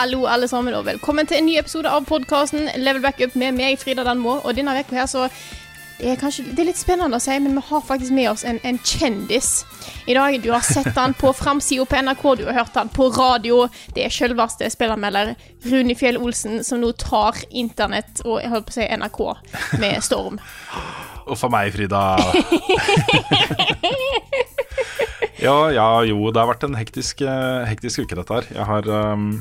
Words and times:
Hallo 0.00 0.22
alle 0.24 0.46
sammen 0.48 0.72
og 0.72 0.86
velkommen 0.86 1.26
til 1.28 1.36
en 1.36 1.44
ny 1.44 1.58
episode 1.60 1.90
av 1.92 2.06
podkasten 2.08 2.70
Level 2.80 3.02
Backup 3.04 3.34
med 3.36 3.52
meg, 3.52 3.74
Frida 3.76 4.00
Danmo. 4.00 4.38
Og 4.48 4.54
denne 4.56 4.72
uka 4.72 4.96
her 4.96 5.08
så 5.10 5.26
det 5.98 6.08
er 6.08 6.16
kanskje 6.16 6.46
det 6.54 6.62
er 6.62 6.68
litt 6.70 6.80
spennende 6.80 7.18
å 7.18 7.20
si, 7.20 7.34
men 7.44 7.58
vi 7.58 7.64
har 7.66 7.82
faktisk 7.84 8.14
med 8.16 8.30
oss 8.30 8.46
en, 8.48 8.56
en 8.64 8.78
kjendis. 8.80 9.50
I 10.08 10.16
dag, 10.16 10.38
Du 10.40 10.48
har 10.54 10.64
sett 10.64 10.96
han 10.96 11.12
på 11.12 11.34
framsida 11.36 11.84
på 11.84 12.00
NRK, 12.00 12.24
du 12.40 12.46
har 12.48 12.62
hørt 12.62 12.80
han 12.80 12.88
på 12.88 13.10
radio. 13.12 13.66
Det 13.92 14.06
er 14.06 14.16
selveste 14.16 14.72
spillermelder 14.72 15.34
Rune 15.68 15.98
Fjell 16.00 16.16
Olsen 16.16 16.64
som 16.64 16.80
nå 16.80 16.94
tar 16.96 17.44
internett 17.50 18.24
og 18.24 18.40
jeg 18.40 18.54
holdt 18.56 18.70
på 18.70 18.76
å 18.78 18.78
si 18.80 18.88
NRK 19.04 19.22
med 19.84 20.00
storm. 20.08 20.40
Og 21.28 21.36
for 21.36 21.52
meg, 21.52 21.76
Frida. 21.76 22.16
ja, 25.44 25.60
ja, 25.76 25.92
jo, 26.08 26.24
det 26.32 26.40
har 26.40 26.48
vært 26.54 26.70
en 26.72 26.80
hektisk, 26.80 27.20
eh, 27.20 27.68
hektisk 27.68 28.06
uke, 28.06 28.16
dette 28.16 28.40
her. 28.40 28.54
Jeg 28.56 28.70
har, 28.72 28.94
um, 29.12 29.34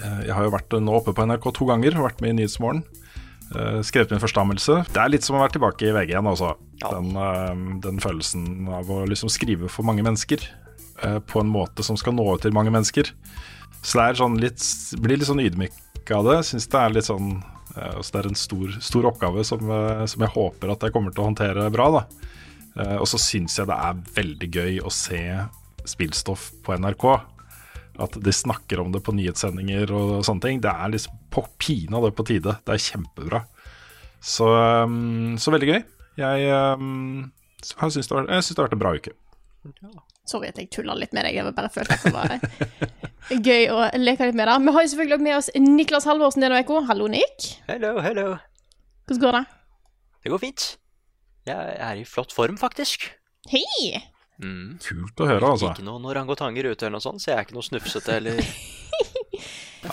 jeg 0.00 0.34
har 0.36 0.46
jo 0.46 0.54
vært 0.54 0.76
nå 0.80 0.96
oppe 0.96 1.14
på 1.16 1.26
NRK 1.28 1.50
to 1.56 1.68
ganger, 1.68 1.98
vært 2.00 2.22
med 2.24 2.34
i 2.34 2.38
Nyhetsmorgen. 2.40 2.82
eh, 3.54 3.80
skrevet 3.82 4.14
min 4.14 4.22
forstammelse. 4.22 4.84
Det 4.94 5.00
er 5.02 5.12
litt 5.12 5.26
som 5.26 5.36
å 5.36 5.42
være 5.42 5.56
tilbake 5.56 5.88
i 5.88 5.94
VG 5.94 6.14
igjen, 6.14 6.30
også. 6.30 6.54
Den, 6.84 7.12
eh, 7.16 7.80
den 7.86 8.02
følelsen 8.02 8.68
av 8.68 8.90
å 8.90 9.04
liksom 9.10 9.32
skrive 9.32 9.68
for 9.68 9.82
mange 9.82 10.04
mennesker 10.06 10.44
eh, 11.02 11.18
på 11.18 11.40
en 11.40 11.50
måte 11.50 11.82
som 11.82 11.96
skal 11.96 12.14
nå 12.14 12.26
ut 12.34 12.42
til 12.42 12.54
mange 12.54 12.70
mennesker. 12.70 13.10
Så 13.82 13.98
det 13.98 14.04
er 14.04 14.20
sånn 14.20 14.40
litt, 14.40 14.60
blir 15.00 15.18
litt 15.18 15.28
sånn 15.28 15.42
ydmyk 15.42 16.12
av 16.14 16.28
det. 16.28 16.40
Syns 16.46 16.68
det 16.70 16.80
er 16.80 16.94
litt 16.94 17.08
sånn 17.08 17.42
eh, 17.76 17.96
altså 17.96 18.12
Det 18.12 18.20
er 18.20 18.28
en 18.28 18.38
stor, 18.38 18.76
stor 18.80 19.10
oppgave 19.10 19.44
som, 19.44 19.64
eh, 19.70 20.06
som 20.06 20.22
jeg 20.22 20.36
håper 20.36 20.70
at 20.70 20.86
jeg 20.86 20.92
kommer 20.94 21.14
til 21.14 21.24
å 21.24 21.30
håndtere 21.32 21.70
bra. 21.74 21.90
da 21.98 22.06
Eh, 22.78 22.96
og 23.00 23.08
så 23.10 23.18
syns 23.20 23.58
jeg 23.58 23.68
det 23.70 23.76
er 23.76 24.02
veldig 24.16 24.50
gøy 24.54 24.80
å 24.86 24.92
se 24.94 25.20
spillstoff 25.88 26.50
på 26.64 26.76
NRK. 26.78 27.06
At 28.00 28.14
de 28.24 28.32
snakker 28.32 28.80
om 28.80 28.92
det 28.94 29.02
på 29.04 29.12
nyhetssendinger 29.16 29.90
og 29.92 30.12
sånne 30.24 30.40
ting. 30.46 30.60
Det 30.64 30.70
er 30.72 30.92
liksom 30.94 31.18
på 31.34 31.44
pinadø 31.60 32.10
på 32.16 32.24
tide. 32.28 32.54
Det 32.64 32.74
er 32.76 32.84
kjempebra. 32.86 33.42
Så, 34.20 34.46
um, 34.84 35.36
så 35.40 35.52
veldig 35.52 35.68
gøy. 35.68 35.82
Jeg, 36.20 36.46
um, 36.80 37.30
jeg 37.60 37.92
syns 37.94 38.08
det, 38.08 38.16
har- 38.16 38.26
det 38.30 38.64
vært 38.64 38.76
en 38.76 38.82
bra 38.82 38.94
uke. 38.96 39.12
Sorry 40.30 40.48
at 40.48 40.58
jeg 40.60 40.70
tulla 40.72 40.94
litt 40.96 41.12
med 41.16 41.24
deg. 41.26 41.34
Jeg 41.36 41.44
var 41.48 41.56
bare 41.56 41.70
følte 41.72 41.96
at 41.96 42.04
det 42.06 42.12
var 42.14 42.36
gøy 43.48 43.64
å 43.72 43.78
leke 44.00 44.28
litt 44.30 44.36
med 44.38 44.48
det. 44.48 44.58
Vi 44.64 44.74
har 44.76 44.84
jo 44.86 44.90
selvfølgelig 44.92 45.16
også 45.18 45.26
med 45.26 45.36
oss 45.36 45.50
Niklas 45.60 46.06
Halvorsen 46.08 46.44
denne 46.44 46.60
uka. 46.64 46.80
Hallo, 46.88 47.08
Nick. 47.12 47.50
Hello, 47.68 47.96
hello. 48.04 48.26
Hvordan 49.08 49.24
går 49.26 49.36
det? 49.38 49.44
Det 50.24 50.32
går 50.34 50.42
fint. 50.44 50.66
Jeg 51.48 51.76
er 51.80 52.00
i 52.00 52.04
flott 52.08 52.32
form, 52.36 52.56
faktisk. 52.60 53.08
Hei! 53.50 54.00
Mm. 54.40 54.78
Kult 54.80 55.20
å 55.20 55.26
høre, 55.28 55.50
altså. 55.54 55.70
Ikke 55.74 55.84
noen 55.84 56.06
orangutanger 56.08 56.70
ute 56.70 56.86
eller 56.86 56.96
noe 56.96 57.04
sånt, 57.04 57.20
så 57.20 57.32
jeg 57.32 57.38
er 57.38 57.44
ikke 57.48 57.56
noe 57.58 57.66
snufsete 57.66 58.14
eller 58.16 58.40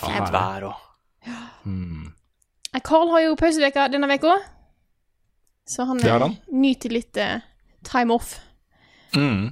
fint 0.04 0.34
vær 0.34 0.70
og 0.72 0.84
Mm. 1.68 2.12
Carl 2.86 3.10
har 3.12 3.20
jo 3.26 3.34
pauseveka 3.36 3.88
denne 3.92 4.06
veka, 4.08 4.38
så 5.68 5.84
han, 5.84 5.98
Det 6.00 6.08
eh, 6.08 6.20
han. 6.22 6.36
nyter 6.48 6.92
litt 6.94 7.18
uh, 7.20 7.42
time 7.84 8.14
off. 8.14 8.38
Mm. 9.16 9.50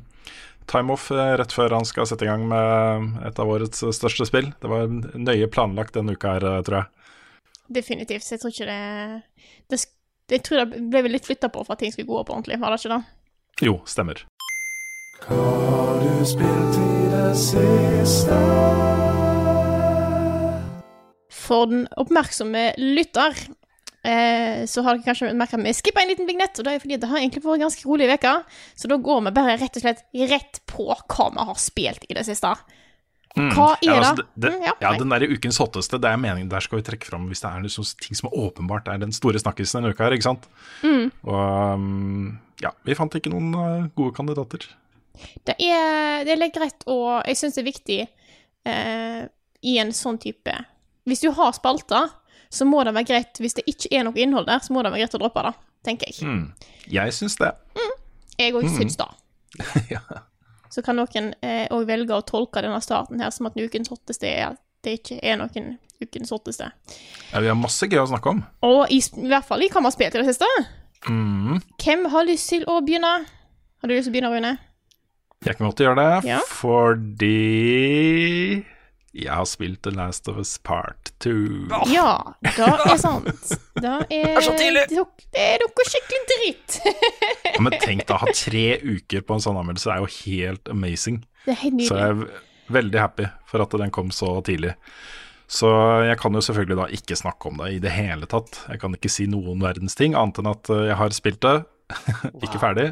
Time 0.71 0.95
off 0.95 1.11
eh, 1.13 1.35
rett 1.37 1.53
før 1.53 1.75
han 1.77 1.85
skal 1.85 2.07
sette 2.09 2.25
i 2.25 2.31
gang 2.31 2.47
med 2.49 3.19
et 3.29 3.41
av 3.43 3.51
årets 3.53 3.83
største 3.99 4.25
spill. 4.31 4.49
Det 4.63 4.71
var 4.71 4.89
nøye 4.89 5.51
planlagt 5.53 5.99
denne 5.99 6.17
uka 6.17 6.37
her, 6.39 6.47
tror 6.65 6.79
jeg. 6.79 7.13
Definitivt. 7.83 8.25
Så 8.25 8.37
jeg 8.37 8.45
tror 8.45 8.55
ikke 8.55 8.71
det, 8.71 9.51
det 9.75 9.83
Jeg 10.33 10.43
tror 10.47 10.65
det 10.65 10.81
ble 11.05 11.13
litt 11.13 11.29
flytta 11.29 11.51
på 11.53 11.67
for 11.67 11.77
at 11.77 11.83
ting 11.85 11.93
skulle 11.93 12.09
gå 12.09 12.23
opp 12.23 12.33
ordentlig, 12.33 12.61
var 12.63 12.73
det 12.73 12.81
ikke 12.81 12.97
det? 12.97 13.03
Jo, 13.67 13.77
stemmer. 13.85 14.25
Har 15.25 16.01
du 16.03 16.27
spilt 16.29 16.77
i 16.77 17.07
det 17.11 17.31
siste? 17.41 18.37
For 21.47 21.71
den 21.71 21.87
oppmerksomme 21.99 22.73
lytter 22.79 23.35
eh, 24.05 24.65
så 24.69 24.83
har 24.85 24.97
dere 24.97 25.07
kanskje 25.07 25.33
merka 25.39 25.59
at 25.59 25.65
vi 25.65 25.75
skippa 25.79 26.03
en 26.03 26.11
liten 26.11 26.29
vignett, 26.29 26.59
og 26.59 26.67
det 26.67 26.75
er 26.75 26.83
fordi 26.83 26.99
det 27.01 27.11
har 27.11 27.21
egentlig 27.23 27.45
vært 27.45 27.65
ganske 27.65 27.87
rolig 27.89 28.09
uke. 28.13 28.33
Så 28.79 28.91
da 28.91 28.99
går 29.09 29.23
vi 29.29 29.35
bare 29.39 29.59
rett 29.61 29.79
og 29.79 29.85
slett 29.85 30.03
rett 30.33 30.61
på 30.69 30.89
hva 30.91 31.29
vi 31.33 31.47
har 31.51 31.61
spilt 31.63 32.07
i 32.11 32.19
det 32.19 32.27
siste. 32.29 32.53
Hva 33.37 33.75
er 33.77 33.85
Ja, 33.85 33.93
det? 33.93 33.97
altså, 34.01 34.25
det, 34.35 34.51
Mm, 34.55 34.63
ja, 34.65 34.73
ja, 34.81 34.91
den 34.97 35.11
der 35.13 35.27
ukens 35.29 35.59
hotteste, 35.61 35.99
det 36.01 36.09
er 36.09 36.17
meningen 36.17 36.49
der 36.49 36.61
skal 36.65 36.79
vi 36.79 36.87
trekke 36.87 37.05
fram 37.05 37.27
hvis 37.29 37.43
det 37.45 37.51
er 37.51 37.67
liksom 37.67 37.85
ting 38.01 38.17
som 38.17 38.31
åpenbart 38.33 38.89
er 38.89 38.99
den 38.99 39.13
store 39.13 39.39
snakkisen 39.39 39.83
denne 39.83 39.93
uka 39.93 40.05
her, 40.05 40.17
ikke 40.17 40.31
sant? 40.31 40.49
Mm. 40.83 41.11
Og 41.29 41.75
um, 41.77 42.39
ja, 42.63 42.71
vi 42.83 42.97
fant 42.97 43.13
ikke 43.15 43.31
noen 43.31 43.53
uh, 43.53 43.89
gode 43.95 44.17
kandidater. 44.17 44.65
Det 45.47 45.57
er, 45.57 46.25
det 46.27 46.35
er 46.35 46.41
litt 46.41 46.55
greit 46.55 46.87
og 46.91 47.23
Jeg 47.27 47.39
syns 47.41 47.57
det 47.57 47.63
er 47.63 47.69
viktig 47.71 47.99
eh, 48.69 49.23
i 49.67 49.77
en 49.83 49.93
sånn 49.97 50.19
type 50.23 50.55
Hvis 51.09 51.25
du 51.25 51.31
har 51.37 51.55
spalter, 51.57 52.11
så 52.53 52.67
må 52.69 52.83
det 52.87 52.95
være 52.97 53.11
greit 53.11 53.41
Hvis 53.43 53.57
det 53.59 53.67
ikke 53.71 53.93
er 53.97 54.07
noe 54.09 54.21
innhold 54.21 54.49
der, 54.51 54.63
så 54.65 54.75
må 54.77 54.85
det 54.85 54.93
være 54.95 55.07
greit 55.07 55.19
å 55.19 55.23
droppe 55.23 55.45
det, 55.49 55.55
tenker 55.87 56.13
jeg. 56.13 56.27
Mm. 56.27 56.69
Jeg 56.93 57.17
syns 57.17 57.39
det. 57.41 57.53
Jeg 58.37 58.53
òg 58.55 58.69
syns 58.69 58.99
det. 59.01 59.09
ja. 59.95 60.03
Så 60.71 60.83
kan 60.85 60.99
noen 60.99 61.33
òg 61.73 61.89
velge 61.89 62.15
å 62.15 62.25
tolke 62.27 62.61
denne 62.65 62.83
starten 62.85 63.23
her 63.23 63.33
som 63.33 63.49
at 63.49 63.57
ukens 63.57 63.91
hotteste 63.93 64.29
er 64.29 64.51
at 64.51 64.61
det 64.85 64.99
ikke 65.01 65.19
er 65.25 65.39
noen 65.41 65.77
ukens 66.03 66.31
hotteste. 66.31 66.69
ja, 67.33 67.41
vi 67.41 67.49
har 67.49 67.57
masse 67.59 67.89
gøy 67.89 68.03
å 68.03 68.11
snakke 68.11 68.35
om. 68.35 68.43
Og 68.67 68.93
i, 68.93 69.01
i 69.01 69.31
hvert 69.31 69.47
fall 69.49 69.65
i 69.65 69.71
Kammerspillet 69.73 70.15
til 70.15 70.23
det 70.23 70.35
siste. 70.35 70.49
Mm. 71.09 71.63
Hvem 71.83 72.07
har 72.13 72.27
lyst 72.29 72.51
til 72.53 72.67
å 72.69 72.79
begynne? 72.85 73.15
Har 73.81 73.89
du 73.89 73.95
lyst 73.95 74.09
til 74.09 74.13
å 74.13 74.17
begynne, 74.17 74.33
Rune? 74.35 74.53
Jeg 75.45 75.59
kan 75.59 75.67
godt 75.69 75.83
gjøre 75.85 75.99
det, 76.01 76.31
Ja. 76.31 76.39
fordi 76.49 78.65
jeg 79.17 79.33
har 79.33 79.45
spilt 79.49 79.83
The 79.83 79.93
Last 79.97 80.29
of 80.29 80.37
Us 80.41 80.57
Part 80.59 81.13
2. 81.25 81.31
Ja, 81.93 82.17
det 82.43 82.53
er 82.59 82.97
sant. 83.01 83.53
Det 83.77 83.93
er, 84.11 84.41
så 84.41 84.55
tidlig. 84.57 84.87
Det 84.89 85.41
er 85.41 85.61
noe 85.61 85.85
skikkelig 85.89 86.23
dritt. 86.33 86.79
Ja, 87.53 87.61
men 87.61 87.77
tenk 87.81 88.07
da, 88.09 88.17
å 88.17 88.23
ha 88.25 88.33
tre 88.47 88.65
uker 88.83 89.21
på 89.29 89.37
en 89.37 89.45
sånn 89.45 89.61
anmeldelse 89.61 89.93
er 89.93 90.01
jo 90.03 90.09
helt 90.25 90.69
amazing. 90.73 91.21
Det 91.45 91.53
er 91.55 91.61
helt 91.67 91.85
Så 91.87 92.01
jeg 92.01 92.15
er 92.15 92.43
veldig 92.73 92.99
happy 93.01 93.29
for 93.49 93.63
at 93.65 93.77
den 93.79 93.93
kom 93.95 94.09
så 94.13 94.39
tidlig. 94.45 94.73
Så 95.47 95.69
jeg 96.09 96.17
kan 96.19 96.35
jo 96.35 96.41
selvfølgelig 96.43 96.79
da 96.81 96.87
ikke 96.97 97.17
snakke 97.21 97.49
om 97.53 97.61
det 97.63 97.69
i 97.77 97.83
det 97.85 97.93
hele 97.95 98.27
tatt. 98.27 98.65
Jeg 98.73 98.81
kan 98.83 98.97
ikke 98.97 99.13
si 99.13 99.29
noen 99.31 99.61
verdens 99.63 99.95
ting, 99.95 100.17
annet 100.19 100.41
enn 100.43 100.49
at 100.51 100.73
eh, 100.75 100.87
jeg 100.91 100.97
har 100.99 101.15
spilt 101.15 101.39
det, 101.45 101.55
ikke 102.45 102.59
ferdig, 102.65 102.89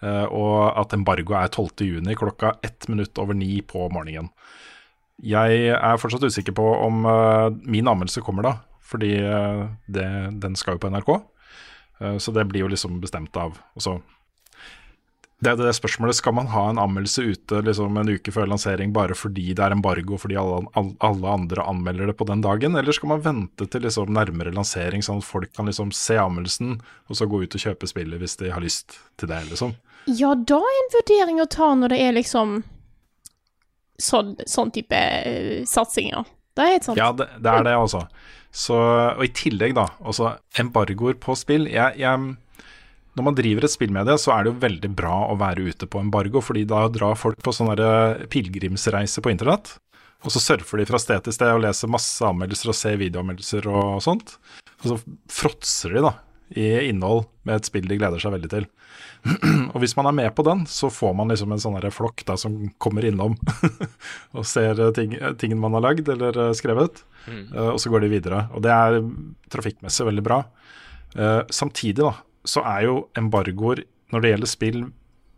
og 0.00 0.78
at 0.80 0.94
embargo 0.96 1.34
er 1.36 1.50
12. 1.52 1.84
juni 1.84 2.14
klokka 2.16 2.54
ett 2.64 2.86
minutt 2.88 3.18
over 3.20 3.36
ni 3.36 3.58
på 3.60 3.84
morgenen. 3.92 4.30
Jeg 5.20 5.74
er 5.76 6.00
fortsatt 6.00 6.24
usikker 6.24 6.54
på 6.56 6.64
om 6.80 7.04
eh, 7.08 7.50
min 7.68 7.88
anmeldelse 7.90 8.22
kommer 8.24 8.46
da, 8.46 8.54
fordi 8.80 9.12
eh, 9.20 9.66
det, 9.92 10.06
den 10.40 10.56
skal 10.56 10.76
jo 10.78 10.84
på 10.84 10.90
NRK. 10.92 11.10
Eh, 12.00 12.16
så 12.22 12.32
det 12.32 12.46
blir 12.48 12.64
jo 12.64 12.70
liksom 12.72 13.00
bestemt 13.02 13.36
av 13.36 13.58
og 13.60 13.84
så 13.84 13.98
det 15.40 15.50
er 15.54 15.56
det 15.56 15.72
spørsmålet, 15.72 16.18
Skal 16.18 16.34
man 16.36 16.50
ha 16.52 16.66
en 16.68 16.78
anmeldelse 16.78 17.22
ute 17.24 17.62
liksom 17.64 17.96
en 17.96 18.10
uke 18.12 18.32
før 18.34 18.48
lansering 18.50 18.92
bare 18.92 19.16
fordi 19.16 19.54
det 19.56 19.64
er 19.64 19.72
embargo, 19.72 20.18
fordi 20.20 20.36
alle, 20.36 20.66
alle 20.76 21.30
andre 21.32 21.64
anmelder 21.64 22.10
det 22.10 22.16
på 22.18 22.26
den 22.28 22.42
dagen, 22.44 22.76
eller 22.76 22.92
skal 22.92 23.14
man 23.14 23.22
vente 23.24 23.66
til 23.66 23.86
liksom 23.86 24.12
nærmere 24.12 24.52
lansering, 24.52 25.04
sånn 25.04 25.22
at 25.22 25.28
folk 25.28 25.54
kan 25.56 25.70
liksom 25.70 25.94
se 25.96 26.18
anmeldelsen, 26.20 26.76
og 27.08 27.16
så 27.16 27.28
gå 27.30 27.40
ut 27.40 27.56
og 27.56 27.64
kjøpe 27.64 27.88
spillet 27.88 28.20
hvis 28.20 28.36
de 28.42 28.52
har 28.52 28.60
lyst 28.60 28.98
til 29.20 29.32
det, 29.32 29.40
liksom? 29.48 29.72
Ja, 30.08 30.34
da 30.34 30.60
er 30.60 30.76
en 30.82 30.92
vurdering 30.96 31.40
å 31.40 31.48
ta 31.48 31.72
når 31.76 31.94
det 31.94 32.02
er 32.04 32.14
liksom 32.16 32.60
sånn, 34.00 34.36
sånn 34.48 34.72
type 34.76 35.00
uh, 35.00 35.64
satsinger. 35.68 36.28
Det 36.56 36.66
er 36.66 36.74
helt 36.74 36.88
sant. 36.88 37.00
Ja, 37.00 37.10
det, 37.16 37.30
det 37.40 37.56
er 37.56 37.64
det, 37.64 37.74
altså. 37.80 38.04
Så, 38.50 38.76
og 38.76 39.24
i 39.24 39.32
tillegg, 39.32 39.76
da, 39.78 39.86
altså 40.02 40.34
embargoer 40.58 41.14
på 41.22 41.36
spill 41.38 41.68
jeg, 41.70 42.00
jeg, 42.02 42.32
når 43.18 43.26
man 43.26 43.36
driver 43.36 43.66
et 43.66 43.72
spillmedie, 43.72 44.16
så 44.22 44.34
er 44.34 44.44
det 44.44 44.52
jo 44.52 44.62
veldig 44.62 44.90
bra 44.96 45.14
å 45.30 45.38
være 45.40 45.66
ute 45.70 45.88
på 45.90 46.02
embargo, 46.02 46.42
fordi 46.44 46.64
da 46.68 46.84
drar 46.92 47.18
folk 47.18 47.40
på 47.42 47.54
sånne 47.54 48.26
pilegrimsreiser 48.30 49.24
på 49.24 49.32
internett. 49.32 49.74
Og 50.20 50.34
så 50.34 50.42
surfer 50.42 50.82
de 50.82 50.88
fra 50.88 51.00
sted 51.00 51.22
til 51.24 51.34
sted 51.34 51.52
og 51.54 51.62
leser 51.64 51.90
masse 51.90 52.24
anmeldelser 52.26 52.72
og 52.72 52.76
ser 52.76 52.98
videoanmeldelser 53.00 53.68
og 53.72 54.02
sånt. 54.04 54.36
Og 54.82 54.92
så 54.92 54.98
fråtser 55.32 55.96
de 55.96 56.04
da 56.04 56.16
i 56.58 56.66
innhold 56.88 57.28
med 57.46 57.60
et 57.60 57.68
spill 57.68 57.86
de 57.86 57.96
gleder 57.98 58.20
seg 58.22 58.34
veldig 58.34 58.50
til. 58.52 58.66
og 59.72 59.76
hvis 59.82 59.94
man 59.98 60.08
er 60.10 60.16
med 60.16 60.30
på 60.36 60.44
den, 60.46 60.64
så 60.68 60.90
får 60.92 61.12
man 61.16 61.30
liksom 61.30 61.52
en 61.54 61.62
sånn 61.62 61.78
flokk 61.94 62.24
da 62.28 62.36
som 62.40 62.56
kommer 62.82 63.06
innom 63.06 63.36
og 64.36 64.46
ser 64.48 64.80
ting, 64.96 65.14
tingen 65.40 65.60
man 65.62 65.76
har 65.78 65.84
lagd 65.88 66.08
eller 66.10 66.36
eh, 66.46 66.54
skrevet, 66.56 67.04
uh, 67.28 67.70
og 67.74 67.78
så 67.82 67.92
går 67.92 68.04
de 68.04 68.12
videre. 68.12 68.42
Og 68.56 68.64
det 68.64 68.72
er 68.74 68.98
trafikkmessig 69.52 70.08
veldig 70.08 70.26
bra. 70.26 70.42
Uh, 71.14 71.42
samtidig 71.52 72.02
da, 72.02 72.14
så 72.44 72.62
er 72.66 72.86
jo 72.88 72.96
embargoer 73.18 73.84
når 74.10 74.22
det 74.22 74.32
gjelder 74.32 74.50
spill, 74.50 74.84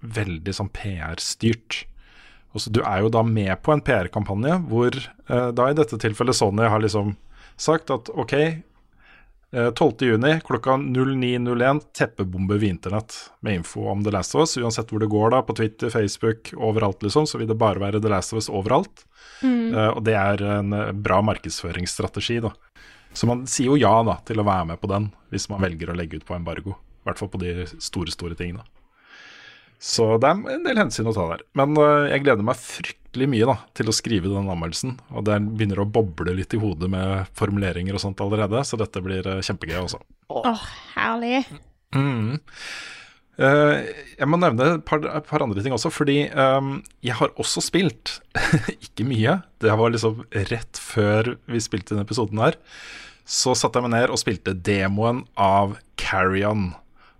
veldig 0.03 0.55
sånn 0.57 0.71
PR-styrt. 0.75 1.85
Altså, 2.53 2.73
du 2.73 2.83
er 2.85 3.05
jo 3.05 3.13
da 3.13 3.23
med 3.25 3.55
på 3.65 3.73
en 3.75 3.83
PR-kampanje 3.85 4.59
hvor 4.69 4.97
eh, 4.97 5.49
da 5.57 5.71
i 5.71 5.77
dette 5.77 5.99
tilfellet 6.01 6.37
Sony 6.37 6.69
har 6.69 6.83
liksom 6.83 7.15
sagt 7.61 7.93
at 7.95 8.11
OK, 8.13 8.35
12.6 9.53 10.47
klokka 10.49 10.79
09.01 10.81 11.81
teppebomber 11.93 12.57
vi 12.57 12.71
internett 12.73 13.13
med 13.45 13.61
info 13.61 13.85
om 13.93 14.05
The 14.05 14.11
Last 14.15 14.35
of 14.35 14.47
Us. 14.47 14.57
Uansett 14.57 14.89
hvor 14.89 15.03
det 15.03 15.11
går, 15.13 15.35
da, 15.35 15.43
på 15.45 15.57
Twitter, 15.59 15.91
Facebook, 15.93 16.55
overalt, 16.57 17.03
liksom, 17.05 17.27
så 17.29 17.41
vil 17.41 17.51
det 17.51 17.59
bare 17.61 17.83
være 17.83 18.01
The 18.01 18.09
Last 18.09 18.33
of 18.33 18.41
Us 18.41 18.49
overalt. 18.49 19.05
Mm. 19.43 19.75
Eh, 19.75 19.91
og 19.91 20.01
det 20.09 20.17
er 20.17 20.45
en 20.57 20.73
bra 21.05 21.21
markedsføringsstrategi, 21.29 22.41
da. 22.47 22.55
Så 23.13 23.29
man 23.29 23.45
sier 23.51 23.75
jo 23.75 23.77
ja 23.77 23.93
da 24.09 24.17
til 24.25 24.41
å 24.41 24.47
være 24.49 24.71
med 24.73 24.81
på 24.81 24.89
den, 24.89 25.11
hvis 25.29 25.51
man 25.53 25.61
velger 25.61 25.93
å 25.93 25.99
legge 26.01 26.17
ut 26.17 26.25
på 26.29 26.37
embargo. 26.39 26.79
I 27.03 27.11
hvert 27.11 27.19
fall 27.19 27.33
på 27.33 27.43
de 27.43 27.67
store, 27.83 28.15
store 28.15 28.39
tingene. 28.39 28.65
Så 29.83 30.05
det 30.23 30.29
er 30.31 30.55
en 30.55 30.63
del 30.63 30.79
hensyn 30.79 31.09
å 31.11 31.15
ta 31.17 31.25
der. 31.33 31.43
Men 31.59 31.75
uh, 31.75 32.07
jeg 32.07 32.23
gleder 32.23 32.47
meg 32.47 32.61
fryktelig 32.61 33.27
mye 33.33 33.49
da, 33.51 33.57
til 33.75 33.91
å 33.91 33.95
skrive 33.97 34.31
den 34.31 34.47
anmeldelsen. 34.47 34.95
Og 35.11 35.27
det 35.27 35.41
begynner 35.43 35.83
å 35.83 35.89
boble 35.91 36.37
litt 36.39 36.55
i 36.55 36.61
hodet 36.63 36.87
med 36.93 37.27
formuleringer 37.39 37.99
og 37.99 38.05
sånt 38.05 38.23
allerede, 38.23 38.63
så 38.63 38.79
dette 38.79 39.03
blir 39.03 39.27
uh, 39.27 39.41
kjempegøy 39.43 39.81
også. 39.81 39.99
Åh, 40.31 40.47
oh, 40.53 40.67
herlig. 40.95 41.43
Mm. 41.99 42.39
Uh, 43.43 43.83
jeg 44.21 44.29
må 44.31 44.39
nevne 44.39 44.69
et 44.77 44.85
par, 44.87 45.03
et 45.03 45.27
par, 45.27 45.43
andre 45.43 45.65
ting 45.65 45.75
også, 45.75 45.91
fordi 45.91 46.29
um, 46.31 46.77
jeg 47.03 47.19
har 47.19 47.35
også 47.43 47.65
spilt. 47.67 48.21
ikke 48.87 49.09
mye. 49.09 49.41
Det 49.59 49.75
var 49.83 49.91
liksom 49.91 50.23
rett 50.53 50.79
før 50.79 51.35
vi 51.51 51.65
spilte 51.65 51.97
denne 51.97 52.07
episoden 52.07 52.39
her. 52.45 52.61
Så 53.27 53.57
satte 53.59 53.83
jeg 53.83 53.89
meg 53.89 53.97
ned 53.97 54.15
og 54.15 54.23
spilte 54.23 54.55
demoen 54.55 55.25
av 55.35 55.75
Carrion. 55.99 56.71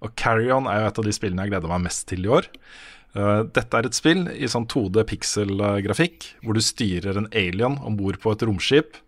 Og 0.03 0.15
Carrion 0.19 0.67
er 0.71 0.83
jo 0.83 0.89
et 0.91 0.99
av 1.03 1.07
de 1.07 1.15
spillene 1.15 1.47
jeg 1.47 1.55
gleder 1.55 1.73
meg 1.73 1.87
mest 1.87 2.07
til 2.11 2.27
i 2.27 2.33
år. 2.39 2.49
Uh, 3.13 3.45
dette 3.45 3.77
er 3.77 3.87
et 3.87 3.97
spill 3.97 4.25
i 4.33 4.49
sånn 4.49 4.67
2D 4.73 5.05
pixel-grafikk, 5.11 6.31
hvor 6.43 6.57
du 6.57 6.65
styrer 6.65 7.19
en 7.21 7.29
alien 7.37 7.77
om 7.85 7.97
bord 7.99 8.19
på 8.23 8.33
et 8.33 8.45
romskip. 8.49 8.99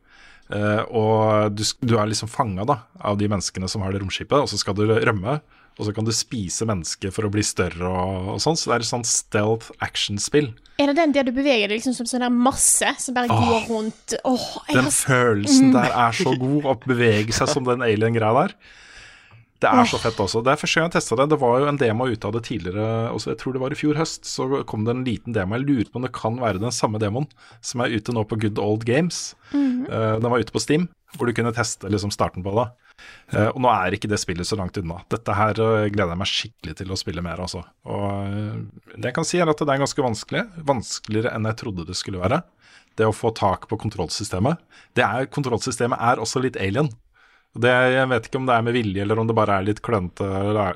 Uh, 0.52 0.84
og 0.92 1.56
du, 1.56 1.64
du, 1.80 1.96
er 1.96 2.10
liksom 2.10 2.28
fanga 2.28 2.66
av 3.00 3.16
de 3.18 3.30
menneskene 3.32 3.68
som 3.70 3.84
har 3.84 3.94
det 3.94 4.02
romskipet, 4.04 4.36
og 4.44 4.50
så 4.50 4.60
skal 4.60 4.76
du 4.76 4.84
rømme. 4.86 5.40
Og 5.74 5.88
så 5.88 5.94
kan 5.94 6.06
du 6.06 6.12
spise 6.14 6.66
mennesker 6.68 7.10
for 7.10 7.26
å 7.26 7.32
bli 7.34 7.42
større 7.42 7.88
og, 7.88 8.28
og 8.36 8.42
sånn. 8.42 8.54
Så 8.54 8.70
det 8.70 8.76
er 8.76 8.84
et 8.84 8.90
sånn 8.92 9.06
stealth 9.08 9.72
action-spill. 9.82 10.52
Er 10.78 10.90
det 10.90 10.98
den 11.00 11.14
der 11.16 11.26
du 11.26 11.32
beveger 11.34 11.66
deg 11.66 11.80
liksom 11.80 11.96
som 11.96 12.06
sånn 12.06 12.22
der 12.22 12.34
masse 12.34 12.92
som 13.02 13.16
bare 13.16 13.32
Åh, 13.32 13.42
går 13.42 13.66
rundt? 13.72 14.14
Åh, 14.22 14.46
den 14.70 14.86
har... 14.86 14.94
følelsen 14.94 15.72
mm. 15.72 15.74
der 15.74 15.98
er 16.04 16.14
så 16.20 16.36
god, 16.38 16.70
å 16.70 16.76
bevege 16.84 17.34
seg 17.34 17.50
som 17.50 17.66
den 17.66 17.82
alien-greia 17.82 18.44
der. 18.44 18.56
Det 19.64 19.72
er 19.72 19.88
så 19.90 20.00
fett 20.02 20.20
også. 20.20 20.42
Det 20.44 20.52
er 20.52 20.60
første 20.60 20.80
gang 20.80 20.90
jeg 20.90 20.96
testa 20.98 21.18
det. 21.20 21.28
Det 21.32 21.40
var 21.40 21.62
jo 21.62 21.68
en 21.70 21.80
demo 21.80 22.08
ute 22.10 22.28
av 22.28 22.36
det 22.36 22.44
tidligere, 22.48 22.88
også, 23.14 23.32
jeg 23.32 23.40
tror 23.40 23.56
det 23.56 23.62
var 23.64 23.74
i 23.74 23.78
fjor 23.80 23.98
høst. 24.00 24.28
Så 24.28 24.48
kom 24.70 24.84
det 24.86 24.94
en 24.94 25.04
liten 25.06 25.36
demo. 25.36 25.58
Jeg 25.58 25.66
lurer 25.68 25.90
på 25.90 26.00
om 26.00 26.06
det 26.06 26.14
kan 26.16 26.38
være 26.42 26.62
den 26.62 26.74
samme 26.74 27.00
demoen 27.02 27.28
som 27.64 27.84
er 27.84 27.94
ute 27.94 28.14
nå 28.14 28.26
på 28.28 28.38
Good 28.44 28.60
Old 28.62 28.84
Games. 28.88 29.34
Mm. 29.52 29.86
-hmm. 29.86 30.20
den 30.20 30.30
var 30.30 30.38
ute 30.38 30.52
på 30.52 30.60
Steam, 30.60 30.88
hvor 31.16 31.26
du 31.26 31.32
kunne 31.32 31.52
teste 31.52 31.88
liksom, 31.88 32.10
starten 32.10 32.42
på 32.42 32.50
det. 32.54 32.70
Uh, 33.34 33.50
og 33.54 33.60
nå 33.64 33.70
er 33.72 33.96
ikke 33.96 34.10
det 34.10 34.20
spillet 34.22 34.46
så 34.46 34.56
langt 34.56 34.76
unna. 34.76 35.00
Dette 35.10 35.34
her 35.34 35.58
uh, 35.60 35.88
gleder 35.92 36.12
jeg 36.14 36.20
meg 36.20 36.30
skikkelig 36.30 36.76
til 36.76 36.92
å 36.92 36.96
spille 36.96 37.22
mer, 37.24 37.40
altså. 37.40 37.64
Og 37.84 38.10
det 38.94 39.10
jeg 39.10 39.14
kan 39.14 39.24
si, 39.24 39.38
er 39.38 39.50
at 39.50 39.58
det 39.58 39.74
er 39.74 39.82
ganske 39.82 40.02
vanskelig. 40.02 40.44
Vanskeligere 40.66 41.34
enn 41.34 41.48
jeg 41.50 41.60
trodde 41.62 41.86
det 41.88 41.96
skulle 41.98 42.22
være. 42.22 42.42
Det 42.94 43.06
å 43.08 43.14
få 43.14 43.32
tak 43.34 43.66
på 43.70 43.78
kontrollsystemet. 43.80 44.60
Det 44.94 45.02
er, 45.02 45.26
kontrollsystemet 45.26 45.98
er 45.98 46.22
også 46.22 46.44
litt 46.44 46.58
alien. 46.60 46.92
Det, 47.54 47.70
jeg 47.70 48.10
vet 48.10 48.26
ikke 48.26 48.40
om 48.40 48.48
det 48.48 48.54
er 48.56 48.64
med 48.66 48.74
vilje, 48.74 49.02
eller 49.04 49.20
om 49.20 49.28
det 49.30 49.36
bare 49.38 49.60
er 49.60 49.66
litt 49.68 49.82
klønete 49.84 50.26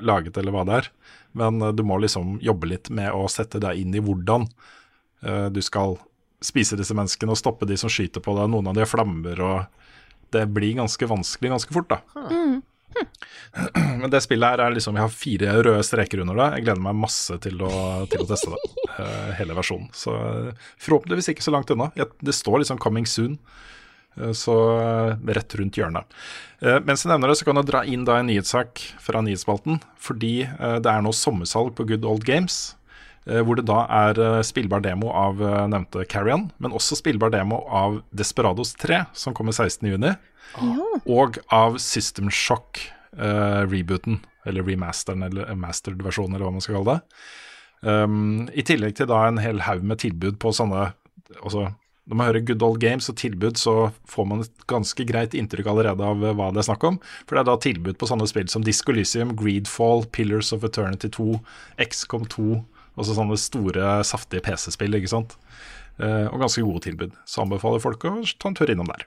laget, 0.05 0.37
eller 0.39 0.55
hva 0.55 0.63
det 0.67 0.77
er. 0.77 0.91
Men 1.39 1.61
uh, 1.61 1.73
du 1.75 1.83
må 1.83 1.99
liksom 1.99 2.37
jobbe 2.43 2.71
litt 2.71 2.91
med 2.93 3.11
å 3.11 3.27
sette 3.31 3.59
deg 3.61 3.81
inn 3.81 3.95
i 3.95 4.03
hvordan 4.03 4.47
uh, 4.47 5.47
du 5.51 5.59
skal 5.65 5.97
spise 6.43 6.79
disse 6.79 6.95
menneskene 6.95 7.35
og 7.35 7.39
stoppe 7.39 7.67
de 7.67 7.75
som 7.79 7.91
skyter 7.91 8.23
på 8.23 8.35
deg. 8.37 8.47
Noen 8.51 8.71
av 8.71 8.77
de 8.77 8.85
har 8.85 8.89
flammer, 8.89 9.43
og 9.43 10.31
det 10.33 10.45
blir 10.55 10.77
ganske 10.79 11.09
vanskelig 11.09 11.51
ganske 11.51 11.75
fort, 11.75 11.91
da. 11.91 12.27
Mm. 12.31 12.61
Men 13.99 14.09
det 14.09 14.21
spillet 14.23 14.49
her 14.49 14.61
er 14.63 14.73
liksom 14.73 14.97
Jeg 14.97 15.05
har 15.05 15.13
fire 15.13 15.51
røde 15.61 15.83
streker 15.85 16.23
under 16.23 16.37
det. 16.39 16.47
Jeg 16.55 16.65
gleder 16.65 16.85
meg 16.87 16.97
masse 16.97 17.35
til 17.43 17.59
å, 17.65 17.71
til 18.09 18.23
å 18.23 18.29
teste 18.29 18.53
det. 18.55 18.87
Uh, 18.95 19.31
hele 19.39 19.57
versjonen. 19.57 19.91
Så 19.95 20.15
forhåpentligvis 20.79 21.33
ikke 21.33 21.45
så 21.45 21.53
langt 21.55 21.71
unna. 21.75 21.91
Det 21.95 22.35
står 22.35 22.63
liksom 22.63 22.79
'coming 22.79 23.07
soon'. 23.07 23.37
Eh, 24.19 24.31
så 24.31 24.55
eh, 24.79 25.33
rett 25.33 25.55
rundt 25.55 25.79
hjørnet. 25.79 26.17
Eh, 26.59 26.79
mens 26.85 27.05
jeg 27.05 27.11
nevner 27.11 27.31
det, 27.31 27.39
så 27.39 27.47
kan 27.47 27.59
jeg 27.59 27.69
dra 27.69 27.83
inn 27.87 28.05
da 28.07 28.19
en 28.19 28.29
nyhetssak 28.29 28.83
fra 29.03 29.23
nyhetsspalten. 29.25 29.79
Fordi 29.99 30.33
det 30.83 30.91
er 30.91 31.05
nå 31.05 31.13
sommersalg 31.15 31.75
på 31.77 31.87
Good 31.89 32.07
Old 32.07 32.27
Games. 32.27 32.75
Hvor 33.29 33.59
det 33.59 33.67
da 33.67 33.83
er 33.93 34.41
spillbar 34.47 34.81
demo 34.81 35.11
av 35.13 35.41
nevnte 35.69 36.01
Carrion, 36.09 36.47
men 36.57 36.73
også 36.73 36.95
spillbar 36.97 37.29
demo 37.29 37.59
av 37.67 37.99
Desperados 38.15 38.71
3, 38.79 39.03
som 39.13 39.35
kommer 39.37 39.53
16.6. 39.53 40.15
Ja. 40.55 40.87
Og 41.05 41.37
av 41.53 41.77
System 41.83 42.31
Shock, 42.33 42.79
uh, 43.19 43.67
rebooten, 43.69 44.17
eller 44.49 44.65
remasteren, 44.65 45.27
eller 45.27 45.51
mastered 45.59 46.01
versjon, 46.01 46.31
eller 46.31 46.47
hva 46.47 46.55
man 46.55 46.65
skal 46.65 46.79
kalle 46.79 46.95
det. 46.95 47.19
Um, 47.85 48.47
I 48.49 48.65
tillegg 48.65 48.97
til 48.97 49.11
da 49.11 49.27
en 49.27 49.43
hel 49.43 49.61
haug 49.67 49.85
med 49.85 50.01
tilbud 50.01 50.39
på 50.41 50.55
sånne 50.55 50.89
altså 51.37 51.67
når 52.09 52.17
man 52.17 52.29
hører 52.31 52.45
Good 52.45 52.63
Old 52.65 52.79
Games 52.81 53.05
og 53.11 53.19
tilbud, 53.21 53.59
så 53.61 53.91
får 54.09 54.25
man 54.25 54.41
et 54.41 54.63
ganske 54.69 55.05
greit 55.05 55.35
inntrykk 55.37 55.67
allerede 55.69 56.05
av 56.05 56.23
hva 56.23 56.47
det 56.49 56.63
er 56.63 56.65
snakk 56.65 56.85
om. 56.89 56.97
For 57.29 57.37
det 57.37 57.43
er 57.43 57.49
da 57.51 57.57
tilbud 57.61 57.99
på 58.01 58.09
sånne 58.09 58.25
spill 58.29 58.49
som 58.49 58.65
Disco 58.65 58.95
Lysium, 58.97 59.35
Greedfall, 59.37 60.07
Pillars 60.09 60.49
of 60.55 60.65
Eternity 60.65 61.11
2, 61.13 61.37
XCOM 61.85 62.25
2, 62.33 62.47
altså 62.97 63.13
sånne 63.13 63.37
store, 63.37 63.91
saftige 64.09 64.41
PC-spill, 64.47 64.97
ikke 64.97 65.11
sant. 65.11 65.37
Eh, 66.01 66.25
og 66.31 66.41
ganske 66.41 66.63
gode 66.65 66.81
tilbud. 66.87 67.13
Så 67.29 67.43
anbefaler 67.43 67.83
folk 67.83 68.07
å 68.09 68.15
ta 68.25 68.49
en 68.49 68.57
tur 68.57 68.73
innom 68.73 68.89
der. 68.89 69.05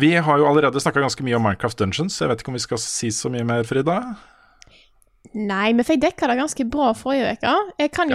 Vi 0.00 0.10
har 0.22 0.38
jo 0.38 0.48
allerede 0.50 0.82
snakka 0.82 1.02
ganske 1.02 1.22
mye 1.26 1.38
om 1.38 1.46
Minecraft 1.46 1.78
Dungeons. 1.78 2.18
Jeg 2.18 2.30
vet 2.30 2.42
ikke 2.42 2.50
om 2.50 2.58
vi 2.58 2.64
skal 2.66 2.82
si 2.82 3.10
så 3.14 3.30
mye 3.30 3.46
mer, 3.46 3.62
Frida? 3.66 4.00
Nei, 5.34 5.70
vi 5.78 5.86
fikk 5.86 6.02
dekka 6.02 6.30
det 6.30 6.40
ganske 6.40 6.66
bra 6.70 6.90
forrige 6.98 7.36
uke. 7.36 7.54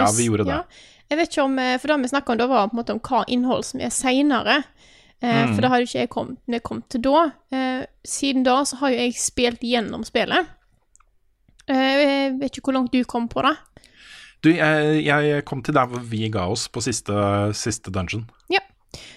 Ja, 0.04 0.12
vi 0.16 0.28
gjorde 0.28 0.48
det. 0.48 0.60
Ja. 0.60 0.92
Jeg 1.10 1.20
vet 1.20 1.30
ikke 1.30 1.46
om 1.46 1.58
eh, 1.62 1.76
For 1.78 1.92
det 1.92 2.00
vi 2.02 2.10
snakka 2.10 2.34
om 2.34 2.40
da, 2.40 2.48
var 2.50 2.68
på 2.70 2.76
en 2.76 2.80
måte 2.80 2.96
om 2.96 3.02
hva 3.04 3.22
innhold 3.30 3.64
som 3.68 3.82
er 3.84 3.94
seinere. 3.94 4.58
Eh, 5.22 5.42
mm. 5.46 5.54
For 5.54 5.62
det 5.62 5.70
har 5.72 5.80
jo 5.80 5.88
ikke 5.88 6.02
jeg 6.02 6.12
kommet, 6.12 6.40
jeg 6.50 6.64
kom 6.66 6.82
til 6.92 7.04
da. 7.06 7.22
Eh, 7.54 7.86
siden 8.06 8.46
da 8.46 8.60
så 8.68 8.80
har 8.82 8.92
jo 8.92 9.00
jeg 9.00 9.16
spilt 9.20 9.64
gjennom 9.64 10.04
spillet. 10.06 10.52
Jeg 11.66 12.36
vet 12.38 12.54
ikke 12.54 12.70
hvor 12.70 12.76
langt 12.76 12.92
du 12.94 13.02
kom 13.08 13.24
på 13.26 13.42
det. 13.42 13.56
Du, 14.44 14.52
jeg, 14.54 15.02
jeg 15.02 15.44
kom 15.48 15.62
til 15.64 15.74
der 15.74 15.88
hvor 15.90 16.04
vi 16.06 16.28
ga 16.30 16.44
oss 16.52 16.68
på 16.70 16.82
siste, 16.84 17.14
siste 17.58 17.90
dungeon. 17.90 18.28
Ja. 18.52 18.62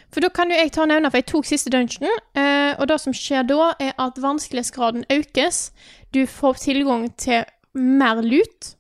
For 0.10 0.26
da 0.26 0.32
kan 0.34 0.50
jo 0.50 0.58
jeg 0.58 0.72
ta 0.74 0.82
og 0.82 0.90
nevne, 0.90 1.12
for 1.12 1.22
jeg 1.22 1.28
tok 1.30 1.46
siste 1.46 1.70
dungeon, 1.74 2.10
eh, 2.34 2.74
og 2.80 2.88
det 2.90 2.98
som 3.04 3.14
skjer 3.14 3.46
da, 3.46 3.74
er 3.78 3.94
at 4.02 4.18
vanskelighetsgraden 4.22 5.06
økes. 5.14 5.70
Du 6.16 6.24
får 6.26 6.64
tilgang 6.64 7.06
til 7.22 7.46
mer 7.78 8.24
lut, 8.26 8.74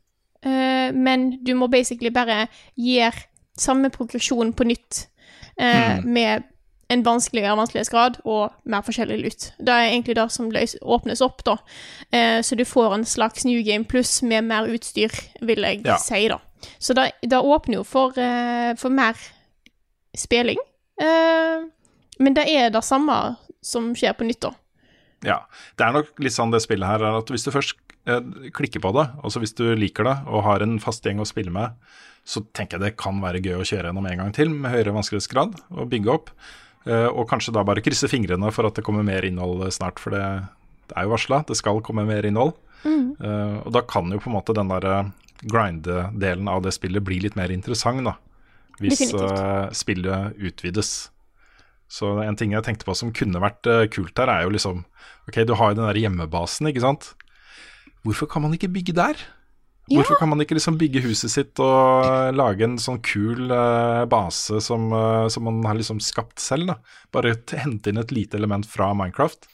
Uh, 0.45 0.95
men 0.95 1.31
du 1.43 1.53
må 1.55 1.67
basically 1.67 2.11
bare 2.15 2.47
gjøre 2.79 3.25
samme 3.59 3.89
progresjon 3.91 4.53
på 4.55 4.69
nytt 4.69 5.01
uh, 5.59 5.99
mm. 5.99 6.05
med 6.07 6.45
en 6.89 7.03
vanskeligere 7.05 7.57
vanskelighetsgrad 7.59 8.21
og 8.23 8.53
mer 8.65 8.85
forskjellig 8.85 9.17
lut. 9.19 9.49
Det 9.59 9.73
er 9.73 9.89
egentlig 9.91 10.15
det 10.17 10.25
som 10.33 10.47
åpnes 10.81 11.21
opp, 11.21 11.43
da. 11.45 11.57
Uh, 12.15 12.39
så 12.41 12.55
du 12.55 12.63
får 12.65 12.95
en 12.95 13.05
slags 13.05 13.45
new 13.45 13.59
game 13.65 13.85
pluss 13.85 14.21
med 14.23 14.47
mer 14.47 14.69
utstyr, 14.71 15.11
vil 15.41 15.67
jeg 15.67 15.83
ja. 15.85 15.99
si, 16.01 16.23
da. 16.31 16.39
Så 16.79 16.95
det, 16.95 17.11
det 17.21 17.39
åpner 17.39 17.81
jo 17.81 17.83
for, 17.87 18.15
for 18.75 18.91
mer 18.91 19.15
spilling. 20.17 20.57
men 22.19 22.35
det 22.35 22.43
er 22.51 22.67
det 22.69 22.81
samme 22.83 23.15
som 23.63 23.93
skjer 23.95 24.17
på 24.19 24.27
nytt, 24.27 24.41
da. 24.43 24.51
Ja. 25.23 25.37
Det 25.79 25.85
er 25.85 25.95
nok 25.95 26.19
litt 26.19 26.35
sånn 26.35 26.51
det 26.51 26.59
spillet 26.63 26.87
her 26.87 27.05
er 27.05 27.19
at 27.21 27.31
hvis 27.31 27.47
du 27.47 27.51
først 27.55 27.79
eh, 28.07 28.21
klikker 28.55 28.83
på 28.83 28.93
det, 28.95 29.07
altså 29.23 29.41
hvis 29.43 29.55
du 29.57 29.65
liker 29.75 30.07
det 30.07 30.15
og 30.27 30.45
har 30.47 30.63
en 30.65 30.77
fast 30.83 31.05
gjeng 31.05 31.21
å 31.23 31.27
spille 31.27 31.53
med, 31.53 31.75
så 32.27 32.43
tenker 32.53 32.77
jeg 32.77 32.85
det 32.85 33.01
kan 33.01 33.19
være 33.23 33.41
gøy 33.41 33.57
å 33.59 33.65
kjøre 33.67 33.89
gjennom 33.89 34.07
en 34.07 34.23
gang 34.23 34.33
til 34.35 34.51
med 34.53 34.73
høyere 34.73 34.93
vanskelighetsgrad 34.95 35.55
og 35.73 35.91
bygge 35.91 36.13
opp. 36.13 36.33
Eh, 36.85 37.07
og 37.09 37.27
kanskje 37.31 37.55
da 37.55 37.65
bare 37.67 37.83
krysse 37.83 38.09
fingrene 38.11 38.51
for 38.55 38.69
at 38.69 38.77
det 38.77 38.85
kommer 38.87 39.07
mer 39.07 39.25
innhold 39.27 39.65
snart, 39.75 39.99
for 40.01 40.15
det, 40.15 40.23
det 40.91 40.97
er 40.97 41.07
jo 41.07 41.15
varsla, 41.15 41.43
det 41.47 41.57
skal 41.59 41.83
komme 41.85 42.07
mer 42.07 42.27
innhold. 42.27 42.55
Mm. 42.79 43.17
og 43.67 43.73
da 43.75 43.81
kan 43.83 44.07
jo 44.07 44.21
på 44.23 44.29
en 44.29 44.37
måte 44.37 44.53
den 44.55 44.69
derre 44.71 45.09
grind-delen 45.41 46.47
av 46.47 46.61
det 46.63 46.71
spillet 46.75 47.03
bli 47.03 47.19
litt 47.23 47.35
mer 47.35 47.51
interessant, 47.51 48.03
da. 48.07 48.15
Hvis 48.79 49.01
eh, 49.11 49.71
spillet 49.75 50.37
utvides. 50.39 51.09
Så 51.89 52.11
en 52.23 52.37
ting 52.39 52.53
jeg 52.53 52.63
tenkte 52.65 52.87
på 52.87 52.95
som 52.95 53.13
kunne 53.15 53.41
vært 53.43 53.67
eh, 53.67 53.87
kult 53.91 54.19
her, 54.19 54.31
er 54.31 54.45
jo 54.45 54.53
liksom 54.55 54.85
Ok, 55.29 55.43
du 55.45 55.53
har 55.59 55.71
jo 55.71 55.77
den 55.77 55.85
der 55.85 55.99
hjemmebasen, 55.99 56.69
ikke 56.71 56.81
sant. 56.81 57.11
Hvorfor 58.07 58.29
kan 58.31 58.45
man 58.45 58.55
ikke 58.55 58.71
bygge 58.71 58.95
der? 58.95 59.19
Hvorfor 59.89 60.19
kan 60.19 60.29
man 60.29 60.41
ikke 60.43 60.57
liksom 60.57 60.77
bygge 60.77 61.01
huset 61.07 61.33
sitt 61.33 61.61
og 61.63 62.35
lage 62.37 62.65
en 62.65 62.77
sånn 62.81 62.99
kul 63.05 63.49
eh, 63.49 64.03
base 64.09 64.61
som, 64.61 64.89
eh, 64.93 65.25
som 65.33 65.47
man 65.47 65.63
har 65.65 65.79
liksom 65.79 66.01
skapt 66.03 66.41
selv? 66.43 66.69
da? 66.69 66.77
Bare 67.15 67.33
hente 67.57 67.89
inn 67.89 68.01
et 68.01 68.13
lite 68.13 68.37
element 68.37 68.67
fra 68.69 68.91
Minecraft. 68.93 69.49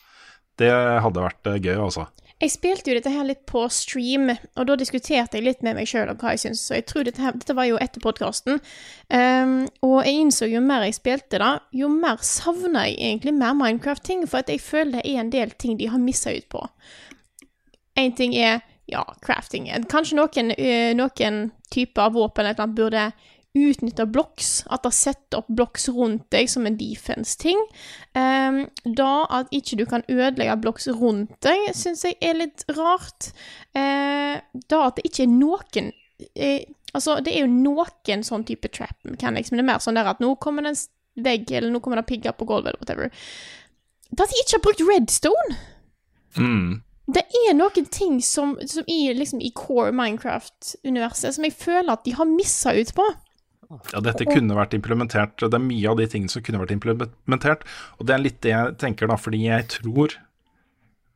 Det 0.59 0.71
hadde 1.03 1.23
vært 1.23 1.51
eh, 1.51 1.61
gøy, 1.61 1.77
altså. 1.77 2.09
Jeg 2.43 2.51
spilte 2.51 2.91
jo 2.91 2.97
dette 2.97 3.13
her 3.13 3.23
litt 3.23 3.45
på 3.47 3.61
stream, 3.71 4.27
og 4.27 4.67
da 4.67 4.75
diskuterte 4.75 5.39
jeg 5.39 5.45
litt 5.45 5.61
med 5.63 5.77
meg 5.77 5.87
sjøl 5.87 6.11
om 6.11 6.19
hva 6.19 6.33
jeg 6.33 6.41
syns. 6.43 6.65
Så 6.67 6.81
jeg 6.81 6.87
tror 6.91 7.07
dette, 7.07 7.23
her, 7.23 7.31
dette 7.39 7.55
var 7.55 7.69
jo 7.69 7.79
etter 7.79 8.03
podkasten. 8.03 8.59
og 9.87 9.95
jeg 10.03 10.19
innså 10.19 10.49
jo 10.51 10.59
mer 10.59 10.83
jeg 10.83 10.97
spilte 10.99 11.39
da, 11.39 11.53
jo 11.71 11.87
mer 11.87 12.19
savna 12.19 12.83
jeg 12.89 12.99
egentlig 12.99 13.37
mer 13.39 13.55
Minecraft-ting. 13.55 14.27
For 14.27 14.43
at 14.43 14.51
jeg 14.51 14.59
føler 14.59 14.99
det 14.99 15.07
er 15.07 15.23
en 15.23 15.31
del 15.31 15.55
ting 15.55 15.79
de 15.79 15.87
har 15.87 16.03
missa 16.03 16.35
ut 16.35 16.49
på. 16.51 16.65
En 17.95 18.15
ting 18.15 18.35
er 18.35 18.61
ja, 18.91 19.01
crafting. 19.25 19.69
Kanskje 19.89 20.19
noen, 20.19 20.51
ø, 20.53 20.73
noen 20.97 21.39
typer 21.73 22.05
av 22.05 22.17
våpen 22.17 22.45
eller 22.45 22.61
annet 22.61 22.77
burde 22.77 23.05
utnytte 23.55 24.05
blocks. 24.11 24.63
At 24.69 24.83
det 24.85 24.93
setter 24.95 25.41
opp 25.41 25.49
blocks 25.57 25.87
rundt 25.89 26.27
deg 26.35 26.49
som 26.51 26.67
en 26.67 26.77
defense-ting. 26.79 27.59
Um, 28.17 28.65
da 28.97 29.11
at 29.39 29.51
ikke 29.55 29.79
du 29.79 29.85
kan 29.89 30.05
ødelegge 30.11 30.57
blocks 30.61 30.89
rundt 30.91 31.33
deg, 31.45 31.69
syns 31.77 32.05
jeg 32.05 32.19
er 32.21 32.39
litt 32.41 32.65
rart. 32.77 33.31
Uh, 33.75 34.41
da 34.69 34.87
at 34.89 34.99
det 34.99 35.07
ikke 35.09 35.25
er 35.27 35.37
noen 35.37 35.93
uh, 36.39 36.63
Altså, 36.95 37.17
det 37.19 37.33
er 37.35 37.41
jo 37.43 37.51
noen 37.51 38.21
sånn 38.23 38.45
type 38.47 38.69
trap 38.71 38.95
mechanics, 39.03 39.49
men 39.51 39.59
det 39.59 39.63
er 39.65 39.67
mer 39.67 39.81
sånn 39.83 39.97
der 39.97 40.07
at 40.07 40.21
nå 40.23 40.29
kommer 40.39 40.63
det 40.63 40.71
en 40.71 41.25
vegg, 41.25 41.49
eller 41.51 41.73
nå 41.73 41.81
kommer 41.83 41.99
det 41.99 42.07
pigger 42.07 42.31
på 42.39 42.47
gulvet, 42.47 42.71
eller 42.71 42.79
whatever. 42.79 43.25
Da 44.15 44.23
at 44.23 44.31
de 44.31 44.39
ikke 44.39 44.55
har 44.55 44.63
brukt 44.63 44.83
redstone! 44.87 45.57
Mm. 46.39 46.69
Det 47.05 47.21
er 47.21 47.53
noen 47.53 47.85
ting 47.93 48.17
som, 48.25 48.55
som 48.65 48.87
i, 48.89 49.13
liksom, 49.13 49.41
i 49.43 49.51
core 49.53 49.91
Minecraft-universet 49.93 51.35
som 51.35 51.45
jeg 51.45 51.53
føler 51.53 51.93
at 51.93 52.05
de 52.07 52.15
har 52.17 52.29
missa 52.29 52.73
ut 52.73 52.93
på. 52.97 53.05
Ja, 53.93 54.01
dette 54.03 54.27
kunne 54.29 54.57
vært 54.57 54.73
implementert. 54.77 55.37
Det 55.41 55.57
er 55.57 55.61
mye 55.61 55.91
av 55.91 55.99
de 55.99 56.07
tingene 56.09 56.31
som 56.33 56.43
kunne 56.45 56.61
vært 56.61 56.73
implementert. 56.75 57.65
Og 57.99 58.07
det 58.09 58.15
er 58.15 58.23
litt 58.23 58.41
det 58.45 58.53
jeg 58.53 58.75
tenker, 58.81 59.09
da, 59.09 59.17
fordi 59.21 59.43
jeg 59.45 59.67
tror 59.79 60.17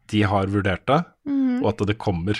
de 0.09 0.23
har 0.25 0.49
vurdert 0.49 0.85
det, 0.89 1.03
og 1.61 1.67
at 1.69 1.83
det 1.89 1.99
kommer. 2.01 2.39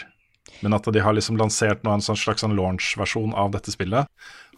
Men 0.62 0.76
at 0.76 0.90
de 0.92 1.00
har 1.00 1.16
liksom 1.16 1.38
lansert 1.40 1.84
nå 1.84 1.94
en 1.94 2.04
sånn 2.04 2.20
slags 2.20 2.44
sånn 2.44 2.58
launch-versjon 2.58 3.32
av 3.38 3.54
dette 3.54 3.72
spillet. 3.72 4.10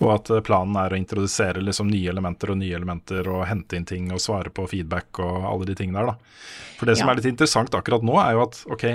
Og 0.01 0.09
at 0.15 0.31
eh, 0.33 0.41
planen 0.45 0.77
er 0.81 0.95
å 0.95 0.97
introdusere 0.97 1.61
liksom 1.61 1.91
nye 1.91 2.09
elementer 2.09 2.53
og 2.53 2.57
nye 2.61 2.75
elementer 2.77 3.27
og 3.29 3.45
hente 3.49 3.77
inn 3.77 3.85
ting 3.85 4.09
og 4.13 4.23
svare 4.23 4.49
på 4.53 4.65
feedback 4.71 5.21
og 5.21 5.45
alle 5.45 5.69
de 5.69 5.77
tingene 5.77 6.01
der, 6.01 6.13
da. 6.13 6.41
For 6.79 6.89
det 6.89 6.97
som 6.97 7.07
Ja. 7.07 7.13
er 7.13 7.21
litt 7.21 7.29
interessant 7.29 7.77
akkurat 7.77 8.01
nå, 8.05 8.17
er 8.17 8.33
jo 8.33 8.43
at 8.47 8.63
ok, 8.73 8.85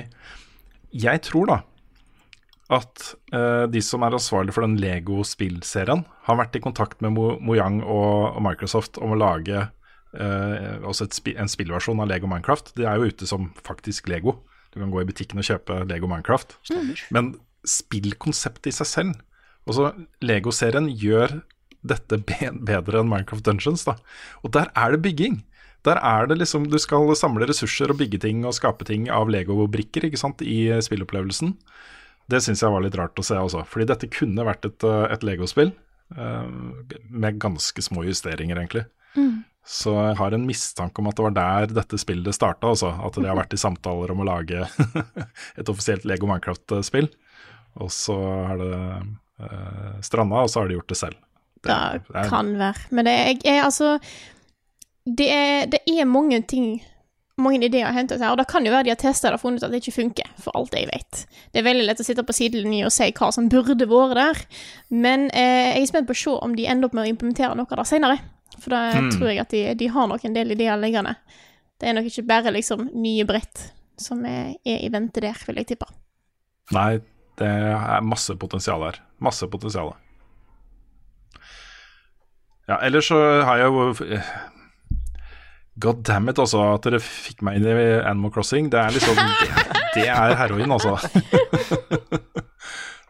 jeg 0.97 1.23
tror 1.23 1.47
da 1.53 1.63
at 2.67 3.15
uh, 3.31 3.67
de 3.71 3.79
som 3.85 4.03
er 4.03 4.17
ansvarlig 4.17 4.51
for 4.51 4.67
den 4.67 4.75
Lego-spillserien, 4.83 6.03
har 6.27 6.39
vært 6.41 6.57
i 6.59 6.63
kontakt 6.65 6.99
med 7.05 7.15
Mo 7.15 7.37
Mojang 7.39 7.79
og, 7.85 8.35
og 8.35 8.43
Microsoft 8.43 8.99
om 8.99 9.15
å 9.15 9.19
lage 9.21 9.69
uh, 10.19 10.83
også 10.83 11.07
spi 11.15 11.37
en 11.39 11.51
spillversjon 11.51 12.03
av 12.03 12.11
Lego 12.11 12.27
Minecraft. 12.27 12.73
Det 12.75 12.89
er 12.89 12.99
jo 12.99 13.07
ute 13.13 13.29
som 13.31 13.53
faktisk 13.63 14.11
Lego. 14.11 14.41
Du 14.77 14.83
kan 14.83 14.93
gå 14.93 15.01
i 15.01 15.09
butikken 15.09 15.41
og 15.41 15.49
kjøpe 15.49 15.81
Lego 15.89 16.09
Minecraft. 16.11 16.59
Men 17.17 17.33
spillkonseptet 17.67 18.69
i 18.71 18.77
seg 18.77 18.87
selv 18.87 19.15
Også 19.67 19.89
Lego-serien 20.23 20.91
gjør 20.93 21.41
dette 21.87 22.19
bedre 22.21 23.01
enn 23.01 23.09
Minecraft 23.11 23.47
Dungeons. 23.47 23.87
da 23.89 23.97
Og 24.45 24.53
der 24.55 24.69
er 24.77 24.93
det 24.93 25.03
bygging. 25.07 25.41
Der 25.87 25.99
er 26.03 26.29
det 26.29 26.39
liksom 26.39 26.69
Du 26.71 26.79
skal 26.83 27.09
samle 27.17 27.49
ressurser 27.49 27.91
og 27.91 27.99
bygge 28.03 28.21
ting 28.27 28.45
og 28.45 28.55
skape 28.59 28.87
ting 28.87 29.09
av 29.09 29.33
Lego-brikker 29.33 30.07
ikke 30.07 30.21
sant, 30.21 30.45
i 30.45 30.69
spillopplevelsen. 30.83 31.57
Det 32.31 32.43
syns 32.43 32.63
jeg 32.63 32.75
var 32.75 32.83
litt 32.83 32.99
rart 32.99 33.19
å 33.19 33.25
se 33.25 33.39
også, 33.39 33.63
fordi 33.71 33.87
dette 33.87 34.11
kunne 34.11 34.47
vært 34.47 34.67
et, 34.67 34.83
eh, 34.85 35.05
et 35.15 35.27
Lego-spill. 35.27 35.73
Uh, 36.15 36.47
med 37.11 37.39
ganske 37.43 37.83
små 37.83 38.05
justeringer, 38.07 38.59
egentlig. 38.59 38.85
Så 39.67 39.93
jeg 39.97 40.17
har 40.21 40.35
en 40.37 40.47
mistanke 40.47 41.03
om 41.03 41.09
at 41.11 41.19
det 41.19 41.25
var 41.27 41.35
der 41.35 41.73
dette 41.75 41.99
spillet 41.99 42.37
starta, 42.37 42.71
altså. 42.71 42.93
At 43.03 43.17
de 43.19 43.27
har 43.27 43.35
vært 43.39 43.57
i 43.57 43.59
samtaler 43.59 44.13
om 44.15 44.23
å 44.23 44.27
lage 44.29 44.63
et 45.59 45.73
offisielt 45.73 46.07
Lego 46.07 46.29
Minecraft-spill. 46.31 47.09
Og 47.83 47.91
så 47.93 48.15
har 48.47 48.61
det 48.63 48.73
eh, 49.43 49.97
stranda, 50.07 50.45
og 50.47 50.53
så 50.53 50.63
har 50.63 50.71
de 50.71 50.79
gjort 50.79 50.93
det 50.95 51.01
selv. 51.03 51.19
Det 51.67 51.75
er- 51.75 52.29
kan 52.31 52.53
være. 52.61 52.87
Men 52.95 53.09
det 53.09 53.15
er, 53.25 53.41
er 53.57 53.65
altså 53.67 53.97
det 55.07 55.27
er, 55.31 55.67
det 55.71 55.83
er 55.87 56.07
mange 56.09 56.41
ting 56.47 56.77
mange 57.37 57.67
ideer 57.67 57.93
hentet 57.93 58.23
her, 58.23 58.31
og 58.33 58.39
det 58.41 58.47
kan 58.49 58.65
jo 58.65 58.73
være 58.73 58.87
de 58.87 58.93
har 58.95 59.01
testa 59.01 59.29
det 59.29 59.37
og 59.37 59.43
funnet 59.43 59.61
ut 59.61 59.67
at 59.67 59.75
det 59.75 59.83
ikke 59.83 59.93
funker, 59.99 60.29
for 60.41 60.57
alt 60.57 60.73
jeg 60.73 60.89
vet. 60.89 61.19
Det 61.53 61.61
er 61.61 61.67
veldig 61.67 61.85
lett 61.85 62.01
å 62.01 62.07
sitte 62.07 62.25
på 62.25 62.33
sidelinjen 62.33 62.89
og 62.89 62.95
si 62.95 63.11
hva 63.13 63.29
som 63.35 63.51
burde 63.53 63.85
vært 63.91 64.17
der, 64.17 64.41
men 64.89 65.27
eh, 65.37 65.75
jeg 65.77 65.83
er 65.83 65.91
spent 65.91 66.09
på 66.09 66.17
å 66.17 66.21
se 66.23 66.33
om 66.47 66.55
de 66.57 66.65
ender 66.73 66.89
opp 66.89 66.97
med 66.97 67.05
å 67.05 67.11
implementere 67.13 67.59
noe 67.59 67.69
av 67.69 67.83
det 67.83 67.87
senere. 67.91 68.17
For 68.63 68.73
da 68.73 69.03
tror 69.13 69.31
jeg 69.31 69.43
at 69.43 69.53
de, 69.53 69.63
de 69.79 69.91
har 69.93 70.09
nok 70.11 70.25
en 70.25 70.37
del 70.37 70.55
ideer 70.55 70.79
liggende. 70.81 71.17
Det 71.77 71.89
er 71.91 71.97
nok 71.99 72.09
ikke 72.09 72.25
bare 72.29 72.55
liksom 72.57 72.89
nye 72.97 73.27
brett 73.29 73.69
som 74.01 74.25
er, 74.29 74.57
er 74.65 74.83
i 74.85 74.91
vente 74.93 75.23
der, 75.25 75.37
vil 75.49 75.61
jeg 75.61 75.71
tippe. 75.73 75.89
Nei, 76.77 76.99
det 77.41 77.49
er 77.49 78.05
masse 78.05 78.35
potensial 78.41 78.85
her. 78.85 79.01
Masse 79.23 79.49
potensial. 79.49 79.95
Ja, 82.67 82.81
ellers 82.83 83.09
så 83.13 83.19
har 83.47 83.61
jeg 83.61 83.71
jo 83.71 84.21
God 85.77 86.03
damn 86.09 86.29
it, 86.33 86.39
altså, 86.41 86.63
at 86.73 86.87
dere 86.89 86.99
fikk 87.05 87.45
meg 87.45 87.59
inn 87.61 87.69
i 87.69 87.89
Animal 88.01 88.33
Crossing. 88.33 88.71
Det 88.73 88.81
er 88.81 88.97
liksom 88.97 89.19
Det, 89.37 89.51
det 89.97 90.09
er 90.13 90.35
heroin, 90.37 90.73
altså. 90.73 90.97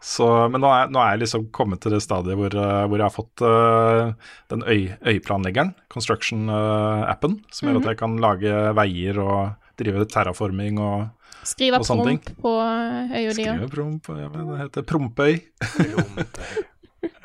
Så, 0.03 0.27
men 0.53 0.61
nå 0.61 0.69
er, 0.69 0.91
nå 0.93 1.01
er 1.01 1.15
jeg 1.15 1.23
liksom 1.23 1.47
kommet 1.55 1.81
til 1.81 1.95
det 1.95 2.03
stadiet 2.05 2.37
hvor, 2.37 2.53
eh, 2.53 2.83
hvor 2.85 3.01
jeg 3.01 3.07
har 3.07 3.15
fått 3.15 3.41
uh, 3.41 4.13
den 4.53 4.61
øy, 4.69 4.93
øyplanleggeren, 5.09 5.73
construction-appen, 5.93 7.39
som 7.49 7.69
gjør 7.69 7.81
at 7.81 7.89
jeg 7.91 7.99
kan 8.03 8.17
lage 8.21 8.59
veier 8.77 9.21
og 9.23 9.39
drive 9.81 10.05
terraforming 10.13 10.81
og 10.81 11.07
Skrive 11.47 11.79
Og 11.79 11.85
sånne 11.87 12.03
ting. 12.09 12.17
Skrive 12.19 12.35
promp 12.35 12.41
på 12.43 12.51
øya 12.59 13.29
di. 13.29 13.35
Skrive 13.37 13.67
promp, 13.71 14.09
ja, 14.19 14.25
men 14.33 14.49
det 14.49 14.57
heter 14.65 14.83
Prompøy. 14.83 15.37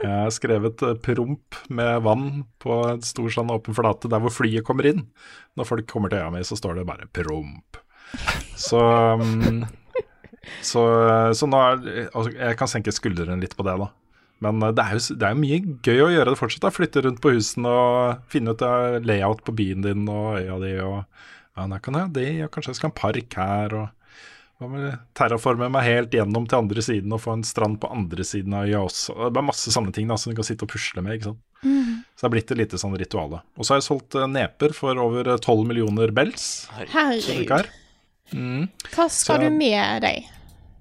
Jeg 0.02 0.10
har 0.10 0.32
skrevet 0.34 0.82
eh, 0.84 0.96
promp 1.02 1.58
med 1.72 2.02
vann 2.04 2.26
på 2.62 2.76
en 2.90 3.02
stor 3.06 3.32
sånn 3.32 3.52
åpen 3.54 3.76
flate 3.76 4.10
der 4.12 4.22
hvor 4.22 4.34
flyet 4.34 4.66
kommer 4.66 4.88
inn. 4.90 5.06
Når 5.58 5.68
folk 5.68 5.88
kommer 5.90 6.12
til 6.12 6.22
øya 6.22 6.32
mi, 6.34 6.42
så 6.46 6.58
står 6.58 6.80
det 6.80 6.88
bare 6.88 7.08
promp. 7.14 7.78
Så, 8.58 8.78
um, 8.78 9.62
så, 10.64 10.82
så 11.36 11.48
nå 11.48 11.58
er 11.60 11.82
altså, 12.10 12.32
Jeg 12.34 12.58
kan 12.58 12.70
senke 12.70 12.94
skuldrene 12.94 13.40
litt 13.42 13.56
på 13.58 13.66
det, 13.66 13.76
da. 13.80 13.90
Men 14.42 14.62
eh, 14.66 14.74
det 14.74 14.84
er 14.84 14.98
jo 14.98 15.16
det 15.18 15.28
er 15.28 15.36
jo 15.36 15.42
mye 15.42 15.60
gøy 15.86 16.04
å 16.06 16.12
gjøre 16.16 16.34
det 16.34 16.40
fortsatt. 16.40 16.66
da 16.66 16.74
Flytte 16.74 17.04
rundt 17.06 17.22
på 17.24 17.34
husene 17.36 17.72
og 17.72 18.28
finne 18.32 18.54
ut 18.56 18.66
eh, 18.66 19.00
layout 19.06 19.44
på 19.46 19.56
byen 19.58 19.86
din 19.86 20.06
og 20.10 20.40
øya 20.40 20.60
di. 20.62 20.76
Og 20.82 21.00
ja, 21.02 21.66
der 21.66 21.82
kan 21.84 21.98
jeg 21.98 22.08
ha 22.08 22.14
det, 22.20 22.30
og 22.46 22.54
kanskje 22.54 22.74
jeg 22.74 22.80
skal 22.80 22.90
ha 22.90 22.94
en 22.94 23.02
park 23.02 23.38
her. 23.40 23.76
og 23.82 23.98
hva 24.62 24.68
med 24.70 24.98
terraforme 25.18 25.66
meg 25.74 25.86
helt 25.88 26.12
gjennom 26.14 26.44
til 26.46 26.60
andre 26.60 26.82
siden 26.84 27.14
og 27.14 27.22
få 27.24 27.32
en 27.34 27.46
strand 27.46 27.80
på 27.82 27.90
andre 27.90 28.22
siden 28.26 28.54
av 28.54 28.68
øya 28.68 28.84
også. 28.86 29.16
Det 29.34 29.40
er 29.40 29.48
masse 29.48 29.74
sånne 29.74 29.94
ting 29.96 30.06
da, 30.10 30.18
som 30.20 30.30
du 30.30 30.38
kan 30.38 30.46
sitte 30.46 30.68
og 30.68 30.70
pusle 30.70 31.02
med. 31.02 31.18
ikke 31.18 31.32
sant? 31.32 31.42
Så 31.62 32.24
det 32.24 32.28
er 32.28 32.34
blitt 32.36 32.52
et 32.54 32.58
lite 32.58 32.78
sånn 32.78 32.96
ritual. 32.98 33.36
Og 33.38 33.66
så 33.66 33.74
har 33.74 33.80
jeg 33.80 33.88
solgt 33.88 34.16
eh, 34.18 34.28
neper 34.30 34.74
for 34.76 34.98
over 35.02 35.34
eh, 35.34 35.38
12 35.40 35.66
millioner 35.68 36.14
bells. 36.14 36.68
Herregud. 36.76 37.70
Vikar. 38.32 38.92
Hva 38.96 39.06
skal 39.12 39.36
Så- 39.36 39.40
du 39.44 39.50
med 39.56 40.02
deg? 40.02 40.28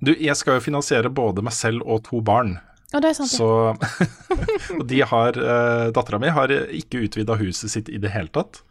Du, 0.02 0.16
jeg 0.18 0.34
skal 0.40 0.56
jo 0.58 0.64
finansiere 0.66 1.12
både 1.14 1.44
meg 1.46 1.54
selv 1.54 1.84
og 1.86 2.04
to 2.08 2.22
barn. 2.26 2.56
Og 2.94 3.02
det 3.04 3.12
er 3.12 3.14
sant. 3.14 3.32
ja. 3.32 3.38
Så 3.38 4.78
Og 4.80 4.88
de 4.90 5.02
har 5.08 5.38
uh, 5.38 5.92
Dattera 5.94 6.18
mi 6.20 6.28
har 6.34 6.50
ikke 6.50 7.04
utvida 7.06 7.38
huset 7.40 7.70
sitt 7.72 7.88
i 7.94 8.00
det 8.02 8.10
hele 8.12 8.28
tatt. 8.34 8.64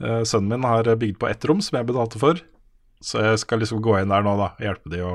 Uh, 0.00 0.22
sønnen 0.24 0.48
min 0.56 0.64
har 0.64 0.88
bygd 0.96 1.18
på 1.20 1.28
ett 1.28 1.44
rom, 1.44 1.60
som 1.62 1.76
jeg 1.78 1.86
betalte 1.90 2.18
for. 2.18 2.40
Så 3.04 3.20
jeg 3.22 3.38
skal 3.44 3.60
liksom 3.62 3.82
gå 3.84 3.94
inn 4.00 4.08
der 4.10 4.24
nå, 4.24 4.32
da. 4.40 4.50
Hjelpe 4.58 4.90
de 4.90 5.04
å 5.04 5.12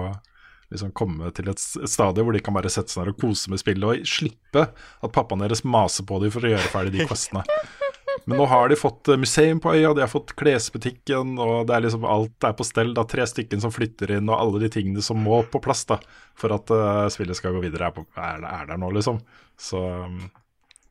liksom 0.71 0.93
komme 0.97 1.29
til 1.35 1.49
et 1.51 1.59
stadie 1.61 2.23
hvor 2.25 2.33
de 2.33 2.39
kan 2.45 2.55
bare 2.55 2.69
sette 2.73 2.89
seg 2.93 3.03
ned 3.05 3.13
og 3.15 3.19
kose 3.21 3.51
med 3.53 3.61
spillet, 3.61 3.85
og 3.85 4.07
slippe 4.09 4.63
at 4.69 5.11
pappaen 5.13 5.43
deres 5.43 5.61
maser 5.65 6.05
på 6.09 6.17
dem 6.23 6.31
for 6.33 6.45
å 6.45 6.53
gjøre 6.55 6.71
ferdig 6.73 6.95
de 6.99 7.09
questene. 7.09 7.43
Men 8.25 8.39
nå 8.39 8.45
har 8.49 8.69
de 8.71 8.77
fått 8.79 9.11
eh, 9.11 9.19
museum 9.19 9.59
på 9.63 9.73
øya, 9.75 9.93
de 9.93 10.03
har 10.05 10.11
fått 10.11 10.33
klesbutikken, 10.39 11.35
og 11.41 11.67
det 11.69 11.75
er 11.75 11.85
liksom 11.85 12.07
alt 12.07 12.47
er 12.47 12.55
på 12.57 12.67
stell. 12.67 12.93
da, 12.95 13.03
Tre 13.09 13.27
stykker 13.29 13.59
som 13.61 13.73
flytter 13.75 14.15
inn, 14.17 14.31
og 14.31 14.39
alle 14.39 14.63
de 14.65 14.71
tingene 14.77 15.03
som 15.05 15.19
må 15.21 15.43
på 15.51 15.61
plass 15.63 15.85
da, 15.89 15.99
for 16.37 16.55
at 16.55 16.71
uh, 16.73 17.05
spillet 17.13 17.37
skal 17.37 17.55
gå 17.57 17.65
videre, 17.67 17.91
er, 17.91 17.95
på, 17.95 18.07
er, 18.15 18.41
er 18.47 18.71
der 18.71 18.81
nå, 18.81 18.89
liksom. 18.95 19.21
Så 19.59 19.83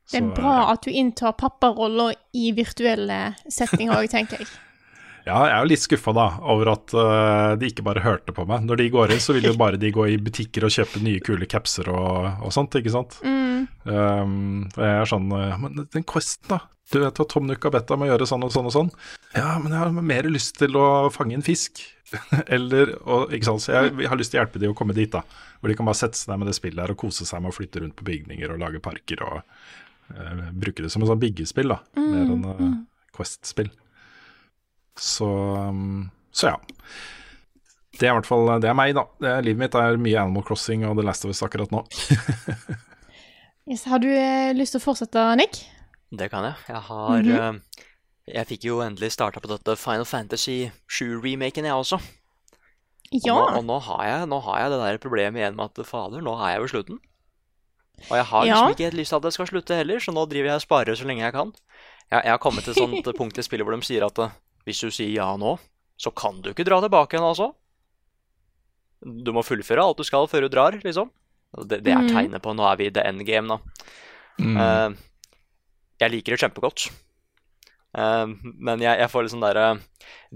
så 0.05 0.19
Det 0.19 0.21
er 0.21 0.33
bra 0.35 0.35
bra 0.37 0.57
at 0.69 0.85
du 0.85 0.91
inntar 0.93 1.33
papparolla 1.33 2.11
i 2.37 2.51
virtuelle 2.53 3.33
settinger 3.49 3.97
òg, 3.97 4.11
tenker 4.11 4.43
jeg. 4.43 4.51
Ja, 5.25 5.39
jeg 5.49 5.55
er 5.55 5.63
jo 5.63 5.69
litt 5.71 5.81
skuffa 5.81 6.11
da, 6.13 6.23
over 6.53 6.69
at 6.75 6.91
uh, 6.93 7.55
de 7.57 7.71
ikke 7.71 7.81
bare 7.87 8.03
hørte 8.03 8.29
på 8.29 8.43
meg. 8.45 8.61
Når 8.69 8.77
de 8.77 8.85
går 8.93 9.09
inn, 9.15 9.21
så 9.23 9.33
vil 9.33 9.47
jo 9.49 9.55
bare 9.57 9.79
de 9.81 9.89
gå 9.89 10.03
i 10.13 10.19
butikker 10.21 10.67
og 10.67 10.73
kjøpe 10.75 11.01
nye, 11.01 11.17
kule 11.25 11.47
capser 11.49 11.89
og, 11.89 12.27
og 12.45 12.53
sånt, 12.53 12.77
ikke 12.77 12.93
sant. 12.93 13.17
Mm. 13.25 13.63
Um, 13.89 14.35
jeg 14.77 14.91
er 14.91 15.09
sånn 15.09 15.33
Ja, 15.33 15.57
men 15.57 15.81
den 15.81 16.05
questen, 16.05 16.51
da. 16.53 16.59
Du 16.93 16.99
vet 17.01 17.19
at 17.19 17.29
Tom 17.31 17.49
om 17.49 18.03
å 18.05 18.07
gjøre 18.07 18.27
sånn 18.29 18.45
og 18.45 18.53
sånn 18.53 18.69
og 18.69 18.73
sånn. 18.75 18.89
Ja, 19.33 19.55
men 19.61 19.73
jeg 19.73 19.81
har 19.81 20.05
mer 20.05 20.27
lyst 20.29 20.59
til 20.59 20.77
å 20.77 21.09
fange 21.13 21.37
en 21.37 21.45
fisk. 21.45 21.81
Eller 22.55 22.93
og, 23.01 23.33
Ikke 23.33 23.49
sant. 23.49 23.63
Så 23.65 23.73
jeg, 23.73 23.95
jeg 24.03 24.11
har 24.11 24.19
lyst 24.19 24.33
til 24.33 24.39
å 24.39 24.43
hjelpe 24.43 24.61
de 24.61 24.69
å 24.69 24.75
komme 24.77 24.95
dit, 24.97 25.09
da. 25.11 25.23
Hvor 25.59 25.71
de 25.71 25.77
kan 25.79 25.89
bare 25.89 25.99
sette 25.99 26.19
seg 26.19 26.31
ned 26.31 26.43
med 26.43 26.51
det 26.51 26.57
spillet 26.59 26.83
her 26.83 26.93
og 26.93 27.01
kose 27.01 27.25
seg 27.27 27.41
med 27.41 27.51
å 27.51 27.55
flytte 27.55 27.81
rundt 27.81 27.97
på 27.97 28.05
bygninger 28.07 28.53
og 28.53 28.61
lage 28.61 28.83
parker 28.85 29.25
og 29.25 29.41
uh, 29.41 30.45
bruke 30.53 30.85
det 30.85 30.93
som 30.93 31.01
et 31.01 31.09
sånn 31.09 31.23
byggespill, 31.23 31.73
da. 31.73 31.81
Mer 31.97 32.35
enn 32.37 32.45
uh, 32.45 32.63
Quest-spill. 33.17 33.73
Så, 35.01 35.27
um, 35.27 36.11
så 36.35 36.53
ja. 36.53 36.57
Det 37.95 38.05
er 38.05 38.13
i 38.13 38.17
hvert 38.19 38.27
fall 38.27 38.49
det 38.61 38.69
er 38.69 38.77
meg, 38.77 38.93
da. 38.95 39.07
Det 39.23 39.31
er, 39.31 39.45
livet 39.47 39.65
mitt 39.65 39.77
er 39.79 39.97
mye 39.97 40.21
Animal 40.21 40.45
Crossing 40.45 40.85
og 40.85 40.99
The 40.99 41.07
Last 41.07 41.25
of 41.25 41.33
Us 41.33 41.41
akkurat 41.45 41.73
nå. 41.73 41.85
Yes, 43.65 43.87
har 43.89 43.97
du 43.97 44.11
eh, 44.13 44.51
lyst 44.53 44.75
til 44.75 44.77
å 44.77 44.83
fortsette, 44.83 45.21
Nick? 45.39 45.63
Det 46.11 46.29
kan 46.31 46.43
jeg. 46.43 46.55
Jeg 46.69 46.81
har 46.89 47.17
eh, 47.19 47.59
Jeg 48.35 48.47
fikk 48.47 48.63
jo 48.69 48.79
endelig 48.85 49.11
starta 49.13 49.39
på 49.41 49.49
dette 49.49 49.75
Final 49.77 50.05
Fantasy 50.05 50.69
7-remaken, 50.89 51.65
jeg 51.65 51.73
også. 51.73 51.99
Ja. 53.11 53.33
Og, 53.35 53.51
nå, 53.51 53.57
og 53.59 53.65
nå, 53.65 53.79
har 53.85 54.05
jeg, 54.09 54.27
nå 54.29 54.39
har 54.41 54.59
jeg 54.63 54.71
det 54.73 54.79
der 54.81 54.97
problemet 55.03 55.37
igjen 55.41 55.55
med 55.55 55.69
at 55.77 55.85
fader, 55.87 56.21
nå 56.25 56.33
er 56.41 56.55
jeg 56.55 56.61
ved 56.65 56.69
slutten. 56.73 56.99
Og 58.09 58.15
jeg 58.17 58.25
har 58.25 58.43
liksom 58.45 58.65
Ja. 58.67 58.71
ikke 58.73 58.87
helt 58.89 58.97
lyst 58.99 59.09
til 59.13 59.15
at 59.21 59.23
det 59.23 59.33
skal 59.33 59.47
slutte 59.47 59.75
heller, 59.77 59.99
så 60.03 60.11
nå 60.11 60.25
driver 60.27 60.49
jeg 60.51 60.55
og 60.61 60.65
sparer 60.65 60.95
så 60.97 61.05
lenge 61.07 61.21
jeg 61.23 61.33
kan. 61.35 61.53
Jeg, 62.11 62.21
jeg 62.25 62.31
har 62.33 62.41
kommet 62.41 62.63
til 62.65 62.73
et 62.73 62.81
sånt 62.81 63.11
punkt 63.19 63.37
i 63.37 63.45
spillet 63.45 63.63
hvor 63.65 63.75
de 63.77 63.85
sier 63.87 64.03
at 64.05 64.19
eh, 64.19 64.33
hvis 64.65 64.81
du 64.81 64.89
sier 64.91 65.13
ja 65.13 65.29
nå, 65.37 65.53
så 65.97 66.11
kan 66.11 66.41
du 66.41 66.49
ikke 66.51 66.65
dra 66.67 66.81
tilbake 66.83 67.15
igjen, 67.15 67.23
altså. 67.29 67.51
Du 69.05 69.31
må 69.35 69.43
fullføre 69.45 69.83
alt 69.85 69.97
du 70.01 70.03
skal 70.07 70.25
før 70.27 70.45
du 70.47 70.49
drar, 70.57 70.75
liksom. 70.83 71.11
Det, 71.69 71.83
det 71.85 71.93
er 71.93 72.01
Mhm. 72.01 72.09
tegnet 72.11 72.41
på 72.43 72.55
nå 72.57 72.65
er 72.67 72.75
vi 72.81 72.87
i 72.89 72.91
the 72.91 73.03
end 73.05 73.23
game, 73.25 73.47
da. 73.47 73.59
Eh, 74.41 74.89
jeg 76.01 76.11
liker 76.11 76.35
det 76.35 76.41
kjempegodt. 76.43 76.87
Eh, 77.95 78.25
men 78.59 78.83
jeg, 78.83 78.99
jeg 78.99 79.11
får 79.11 79.23
litt 79.23 79.31
sånn 79.31 79.43
derre 79.45 79.67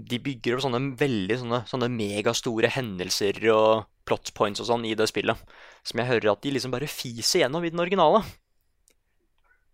De 0.00 0.18
bygger 0.24 0.56
opp 0.56 0.62
sånne 0.64 0.78
veldig 0.96 1.36
sånne, 1.42 1.58
sånne 1.68 1.90
megastore 1.92 2.70
hendelser 2.72 3.36
og 3.52 3.84
plot 4.08 4.32
points 4.34 4.62
og 4.64 4.70
sånn 4.70 4.86
i 4.88 4.94
det 4.96 5.10
spillet. 5.10 5.36
Som 5.84 6.00
jeg 6.00 6.08
hører 6.08 6.32
at 6.32 6.42
de 6.44 6.54
liksom 6.56 6.72
bare 6.72 6.88
fiser 6.90 7.44
gjennom 7.44 7.64
i 7.66 7.72
den 7.72 7.82
originale. 7.82 8.22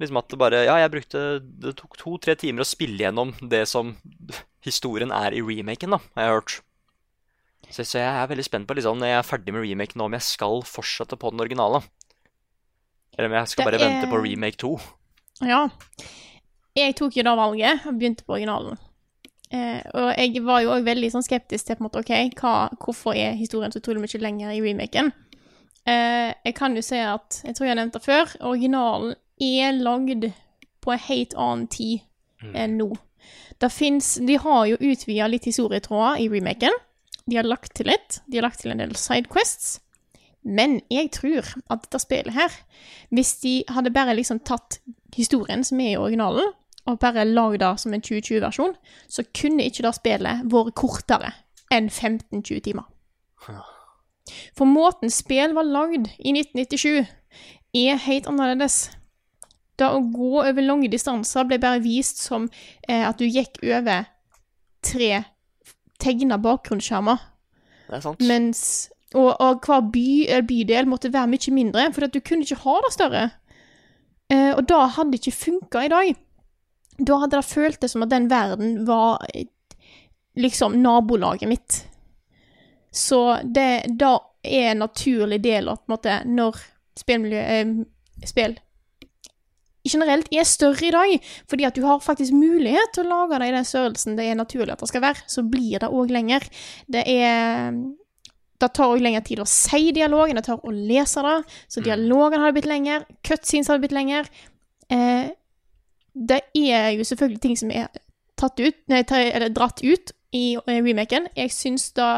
Liksom 0.02 0.18
at 0.20 0.28
det 0.28 0.38
bare 0.40 0.64
Ja, 0.66 0.74
jeg 0.82 0.92
brukte 0.92 1.20
Det 1.40 1.76
tok 1.78 1.96
to-tre 1.96 2.34
timer 2.36 2.64
å 2.64 2.68
spille 2.68 3.06
gjennom 3.06 3.30
det 3.40 3.62
som 3.70 3.94
historien 4.66 5.12
er 5.14 5.32
i 5.32 5.44
remaken, 5.46 5.94
da, 5.94 6.00
har 6.18 6.26
jeg 6.26 6.34
hørt. 6.34 6.54
Så, 7.70 7.84
så 7.86 8.00
jeg 8.02 8.10
er 8.10 8.28
veldig 8.30 8.44
spent 8.46 8.66
på, 8.66 8.74
liksom, 8.78 8.98
når 8.98 9.12
jeg 9.12 9.18
er 9.20 9.26
ferdig 9.26 9.54
med 9.54 9.62
remaken, 9.62 10.02
om 10.02 10.14
jeg 10.16 10.24
skal 10.26 10.60
fortsette 10.66 11.16
på 11.18 11.30
den 11.30 11.42
originale. 11.44 11.80
Eller 13.14 13.30
om 13.30 13.36
jeg 13.38 13.52
skal 13.52 13.68
bare 13.68 13.78
bare 13.78 13.86
vente 13.86 14.10
på 14.10 14.18
er- 14.18 14.24
remake 14.26 14.58
2. 14.60 14.72
Ja. 15.44 15.66
Jeg 16.76 16.96
tok 16.96 17.16
jo 17.16 17.24
da 17.26 17.34
valget 17.38 17.86
og 17.88 17.96
begynte 17.98 18.24
på 18.24 18.36
originalen. 18.36 18.78
Eh, 19.54 19.80
og 19.94 20.08
jeg 20.18 20.42
var 20.44 20.62
jo 20.64 20.72
òg 20.74 20.86
veldig 20.86 21.12
sånn 21.12 21.24
skeptisk 21.24 21.68
til 21.68 21.78
på 21.78 21.84
en 21.84 21.86
måte, 21.86 22.02
ok, 22.02 22.40
hva, 22.40 22.54
hvorfor 22.82 23.14
er 23.16 23.38
historien 23.38 23.72
så 23.72 23.80
utrolig 23.80 24.02
mye 24.02 24.22
lenger 24.22 24.52
i 24.56 24.62
remaken. 24.64 25.12
Eh, 25.86 26.32
jeg 26.48 26.56
kan 26.58 26.74
jo 26.74 26.82
si 26.82 26.98
at, 26.98 27.40
jeg 27.46 27.56
tror 27.56 27.68
jeg 27.68 27.78
nevnte 27.78 28.00
det 28.00 28.08
før, 28.08 28.34
originalen 28.48 29.14
er 29.42 29.78
lagd 29.78 30.28
på 30.82 30.94
en 30.94 31.04
helt 31.06 31.36
annen 31.38 31.66
tid 31.70 32.02
enn 32.56 32.76
nå. 32.78 32.90
Det 33.58 33.70
fins 33.72 34.16
de 34.22 34.36
har 34.38 34.66
jo 34.68 34.76
utvida 34.78 35.28
litt 35.30 35.46
historietråder 35.48 36.20
i 36.22 36.28
remaken. 36.30 36.74
De 37.26 37.38
har 37.38 37.48
lagt 37.48 37.74
til 37.78 37.88
litt. 37.90 38.20
De 38.26 38.38
har 38.38 38.46
lagt 38.46 38.60
til 38.62 38.74
en 38.74 38.82
del 38.82 38.94
sidequests. 38.98 39.80
Men 40.46 40.78
jeg 40.92 41.10
tror 41.16 41.48
at 41.72 41.86
dette 41.86 41.98
spillet 42.02 42.36
her, 42.36 42.52
hvis 43.10 43.32
de 43.42 43.54
hadde 43.72 43.94
bare 43.94 44.14
liksom 44.14 44.42
tatt 44.46 44.78
historien 45.16 45.64
som 45.64 45.80
er 45.80 45.94
i 45.94 46.00
originalen, 46.00 46.52
og 46.86 47.00
bare 47.02 47.24
lagd 47.26 47.60
det 47.62 47.72
som 47.82 47.94
en 47.94 48.04
2020-versjon, 48.04 48.76
så 49.10 49.24
kunne 49.34 49.66
ikke 49.66 49.82
det 49.86 49.94
spillet 49.96 50.44
vært 50.52 50.76
kortere 50.78 51.32
enn 51.74 51.88
15-20 51.90 52.62
timer. 52.68 52.86
For 54.56 54.68
måten 54.68 55.10
spill 55.12 55.54
var 55.56 55.66
lagd 55.66 56.10
i 56.18 56.34
1997, 56.34 57.06
er 57.76 58.02
helt 58.06 58.28
annerledes. 58.30 58.90
Det 59.76 59.88
å 59.92 60.00
gå 60.00 60.40
over 60.40 60.64
lange 60.64 60.88
distanser 60.92 61.46
ble 61.48 61.58
bare 61.60 61.82
vist 61.84 62.22
som 62.22 62.46
eh, 62.88 63.02
at 63.04 63.18
du 63.20 63.26
gikk 63.26 63.60
over 63.66 64.06
tre 64.86 65.24
tegna 66.00 66.38
bakgrunnsskjermer. 66.40 67.18
Det 67.88 67.98
er 67.98 68.04
sant. 68.04 68.22
Mens, 68.24 68.62
og, 69.14 69.34
og 69.42 69.66
hver 69.66 69.84
by, 69.92 70.06
bydel 70.48 70.88
måtte 70.88 71.12
være 71.12 71.30
mye 71.34 71.54
mindre, 71.54 71.90
for 71.92 72.08
du 72.08 72.22
kunne 72.22 72.46
ikke 72.46 72.62
ha 72.64 72.78
det 72.86 72.94
større. 72.94 73.26
Eh, 74.32 74.52
og 74.56 74.64
det 74.68 74.78
hadde 74.96 75.20
ikke 75.20 75.34
funka 75.34 75.84
i 75.84 75.92
dag. 75.92 76.14
Da 76.96 77.18
hadde 77.22 77.38
det 77.38 77.48
føltes 77.48 77.92
som 77.92 78.06
at 78.06 78.12
den 78.12 78.30
verden 78.32 78.78
var 78.88 79.24
liksom 80.36 80.78
nabolaget 80.82 81.48
mitt. 81.48 81.82
Så 82.92 83.38
det 83.44 83.86
da 84.00 84.16
er 84.46 84.70
en 84.72 84.84
naturlig 84.84 85.42
del 85.44 85.68
av 85.68 85.82
på 85.82 85.90
en 85.90 85.96
måte, 85.96 86.20
når 86.24 86.62
spillmiljø, 86.96 87.42
eh, 87.42 87.74
spill 88.24 88.56
generelt 89.92 90.30
er 90.34 90.46
større 90.48 90.86
i 90.86 90.94
dag, 90.94 91.28
fordi 91.50 91.66
at 91.68 91.76
du 91.76 91.84
har 91.86 92.02
faktisk 92.02 92.34
mulighet 92.36 92.94
til 92.94 93.06
å 93.06 93.12
lage 93.12 93.40
det 93.40 93.50
i 93.50 93.54
den 93.56 93.68
størrelsen 93.68 94.18
det 94.18 94.28
er 94.28 94.38
naturlig 94.38 94.74
at 94.74 94.82
det 94.82 94.90
skal 94.90 95.04
være, 95.04 95.24
så 95.30 95.44
blir 95.46 95.78
det 95.82 95.92
òg 95.92 96.12
lenger. 96.14 96.46
Det 96.90 97.04
er 97.06 97.76
Det 98.60 98.70
tar 98.72 98.92
òg 98.92 99.02
lengre 99.04 99.22
tid 99.26 99.42
å 99.42 99.48
si 99.48 99.90
dialogen, 99.92 100.38
det 100.38 100.46
tar 100.46 100.62
å 100.64 100.72
lese 100.72 101.22
det, 101.26 101.36
så 101.68 101.82
dialogen 101.84 102.40
hadde 102.40 102.56
blitt 102.56 102.70
lenger, 102.70 103.04
cutscenes 103.26 103.68
hadde 103.68 103.84
blitt 103.84 103.96
lenger. 103.96 104.30
Eh, 104.92 105.28
det 106.16 106.40
er 106.56 106.90
jo 106.96 107.04
selvfølgelig 107.04 107.42
ting 107.44 107.58
som 107.60 107.72
er 107.74 107.90
tatt 108.40 108.60
ut, 108.60 108.78
nei, 108.88 109.02
dratt 109.52 109.82
ut 109.84 110.12
i 110.36 110.46
eh, 110.56 110.80
remaken. 110.84 111.28
Jeg 111.36 111.52
syns 111.52 111.90
det 111.96 112.10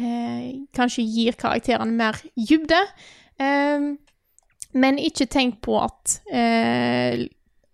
eh, 0.00 0.64
kanskje 0.76 1.04
gir 1.04 1.36
karakterene 1.40 1.96
mer 1.96 2.20
dybde. 2.36 2.80
Eh, 3.40 3.92
men 4.76 5.00
ikke 5.00 5.28
tenk 5.32 5.60
på 5.64 5.78
at, 5.80 6.18
eh, 6.28 7.26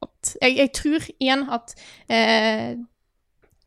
at 0.02 0.34
jeg, 0.42 0.56
jeg 0.58 0.72
tror 0.78 1.06
igjen 1.18 1.46
at 1.50 1.74
eh, 2.08 2.78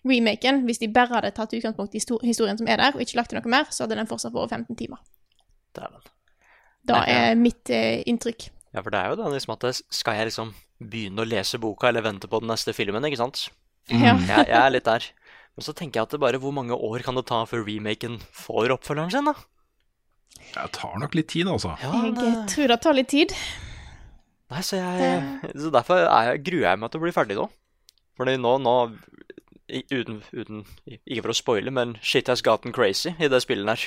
remaken, 0.09 0.63
hvis 0.67 0.79
de 0.81 0.89
bare 0.93 1.13
hadde 1.17 1.31
tatt 1.35 1.53
utgangspunkt 1.57 1.95
i 1.97 2.01
historien 2.27 2.57
som 2.59 2.67
er 2.69 2.77
der, 2.81 2.95
og 2.95 3.01
ikke 3.03 3.17
lagt 3.19 3.33
til 3.33 3.39
noe 3.41 3.51
mer, 3.51 3.65
så 3.73 3.85
hadde 3.85 3.97
den 3.99 4.09
fortsatt 4.09 4.33
vært 4.35 4.53
15 4.55 4.77
timer. 4.79 5.01
Dæven. 5.75 6.05
Da 6.85 6.99
Nei, 7.01 7.05
ja. 7.09 7.21
er 7.31 7.39
mitt 7.39 7.69
eh, 7.73 8.03
inntrykk. 8.05 8.47
Ja, 8.75 8.83
for 8.83 8.93
det 8.93 8.99
er 9.01 9.09
jo 9.13 9.17
det 9.17 9.29
liksom 9.33 9.53
at 9.55 9.63
Skal 9.95 10.17
jeg 10.19 10.27
liksom 10.29 10.51
begynne 10.83 11.23
å 11.23 11.27
lese 11.27 11.57
boka 11.63 11.87
eller 11.89 12.03
vente 12.05 12.27
på 12.29 12.41
den 12.43 12.51
neste 12.51 12.73
filmen, 12.75 13.05
ikke 13.07 13.21
sant? 13.23 13.47
Ja. 13.89 14.13
Jeg, 14.19 14.47
jeg 14.49 14.59
er 14.59 14.71
litt 14.73 14.85
der. 14.87 15.05
Men 15.55 15.63
så 15.63 15.71
tenker 15.77 16.01
jeg 16.01 16.07
at 16.09 16.13
det 16.15 16.19
bare 16.19 16.39
hvor 16.43 16.51
mange 16.53 16.75
år 16.75 17.03
kan 17.05 17.15
det 17.15 17.25
ta 17.29 17.43
før 17.47 17.63
remaken 17.67 18.17
får 18.35 18.73
oppfølgeren 18.75 19.13
sin, 19.13 19.29
da? 19.29 19.35
Det 20.55 20.65
tar 20.75 20.97
nok 21.01 21.15
litt 21.15 21.29
tid, 21.31 21.47
altså. 21.49 21.73
Ja, 21.81 21.91
Jeg 22.05 22.15
det, 22.17 22.25
eh, 22.27 22.41
tror 22.51 22.73
det 22.73 22.79
tar 22.83 22.97
litt 22.97 23.09
tid. 23.13 23.33
nei, 24.51 24.61
så 24.61 24.77
jeg 24.81 25.53
Så 25.63 25.71
derfor 25.73 26.03
er 26.05 26.31
jeg, 26.33 26.43
gruer 26.49 26.67
jeg 26.69 26.81
meg 26.83 26.91
til 26.91 27.01
å 27.01 27.05
bli 27.07 27.15
ferdig 27.15 27.39
nå. 27.39 27.47
Fordi 28.19 28.35
nå, 28.39 28.51
nå 28.63 28.75
uten, 29.69 30.21
uten 30.33 30.63
Ikke 30.85 31.23
for 31.25 31.33
å 31.33 31.37
spoile, 31.37 31.73
men 31.73 31.95
shit 32.01 32.29
has 32.31 32.43
gotten 32.45 32.73
crazy 32.75 33.15
i 33.19 33.29
det 33.31 33.41
spillet 33.43 33.71
her. 33.75 33.85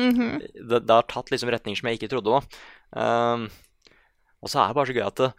Mhm. 0.00 0.40
det, 0.40 0.78
det 0.88 0.94
har 0.94 1.04
tatt 1.04 1.28
liksom 1.28 1.50
retninger 1.52 1.76
som 1.76 1.88
jeg 1.90 2.00
ikke 2.00 2.12
trodde. 2.14 2.32
da. 2.32 2.62
Um, 2.96 3.48
og 4.42 4.48
så 4.48 4.62
er 4.62 4.70
det 4.70 4.78
bare 4.78 4.88
så 4.88 4.96
gøy 4.96 5.06
at 5.06 5.20
det, 5.20 5.30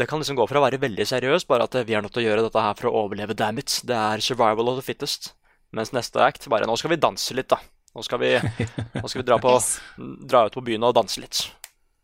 det 0.00 0.08
kan 0.10 0.18
liksom 0.18 0.38
gå 0.38 0.46
fra 0.50 0.58
å 0.58 0.64
være 0.66 0.80
veldig 0.82 1.06
seriøst, 1.06 1.46
bare 1.48 1.68
at 1.68 1.76
vi 1.86 1.94
er 1.94 2.02
nødt 2.02 2.12
til 2.16 2.24
å 2.24 2.28
gjøre 2.28 2.46
dette 2.48 2.64
her 2.64 2.78
for 2.78 2.90
å 2.90 3.04
overleve, 3.04 3.36
damn 3.38 3.60
it. 3.62 3.80
Det 3.86 3.94
er 3.94 4.24
survival 4.24 4.72
of 4.72 4.80
the 4.80 4.86
fittest. 4.86 5.32
Mens 5.70 5.92
neste 5.92 6.22
act 6.24 6.48
bare 6.48 6.66
Nå 6.66 6.78
skal 6.80 6.94
vi 6.94 7.00
danse 7.00 7.34
litt, 7.36 7.50
da. 7.52 7.60
Nå 7.94 8.02
skal 8.04 8.20
vi, 8.22 8.34
nå 8.38 9.08
skal 9.08 9.22
vi 9.22 9.26
dra, 9.28 9.38
på, 9.42 9.54
dra 10.30 10.46
ut 10.48 10.58
på 10.58 10.64
byen 10.66 10.86
og 10.88 10.96
danse 10.98 11.22
litt. 11.22 11.44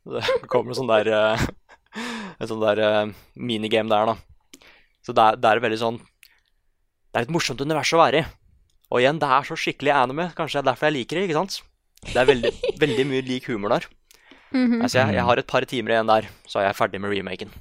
Det 0.04 0.22
kommer 0.52 0.72
en 0.72 0.78
sånn 0.78 0.90
der 0.90 1.08
eh, 1.08 1.44
En 2.42 2.48
sånn 2.50 2.60
der 2.60 2.80
eh, 2.82 3.12
minigame 3.38 3.88
der, 3.92 4.10
da. 4.12 4.68
Så 5.04 5.14
det 5.16 5.22
er, 5.22 5.38
det 5.38 5.50
er 5.50 5.60
veldig 5.62 5.78
sånn 5.80 5.98
Det 7.14 7.20
er 7.20 7.28
et 7.28 7.30
morsomt 7.30 7.60
univers 7.62 7.92
å 7.94 8.00
være 8.00 8.24
i. 8.24 8.30
Og 8.90 8.98
igjen, 8.98 9.20
det 9.22 9.28
er 9.30 9.46
så 9.46 9.54
skikkelig 9.54 9.92
anime. 9.94 10.24
Kanskje 10.34 10.58
det 10.58 10.64
er 10.64 10.70
derfor 10.72 10.88
jeg 10.88 10.96
liker 10.96 11.18
det. 11.20 11.28
ikke 11.28 11.36
sant? 11.38 11.60
Det 12.08 12.16
er 12.18 12.26
veldig, 12.26 12.50
veldig 12.82 13.04
mye 13.06 13.22
lik 13.22 13.46
humor 13.52 13.76
der. 13.76 13.86
Mhm. 14.50 14.80
Altså, 14.82 14.98
jeg, 14.98 15.14
jeg 15.14 15.26
har 15.28 15.38
et 15.38 15.46
par 15.50 15.66
timer 15.70 15.94
igjen 15.94 16.10
der, 16.10 16.26
så 16.50 16.58
er 16.58 16.66
jeg 16.66 16.78
ferdig 16.80 16.98
med 17.02 17.14
remaken. 17.14 17.54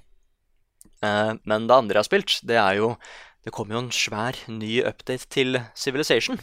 Uh, 1.04 1.38
men 1.46 1.68
det 1.70 1.76
andre 1.76 2.00
jeg 2.00 2.02
har 2.02 2.08
spilt, 2.08 2.39
det 2.48 2.58
er 2.58 2.78
jo 2.80 2.96
Det 3.44 3.52
kom 3.52 3.68
jo 3.68 3.76
en 3.82 3.89
svær 3.92 4.38
ny 4.48 4.78
update 4.88 5.28
til 5.30 5.60
Civilization. 5.76 6.39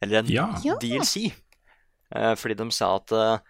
Eller 0.00 0.22
en 0.22 0.30
Ja. 0.32 0.46
Ja. 0.64 0.78
DLC. 0.80 1.34
Uh, 2.10 2.34
fordi 2.34 2.56
de 2.56 2.66
sa 2.72 2.94
at 2.96 3.12
uh, 3.12 3.44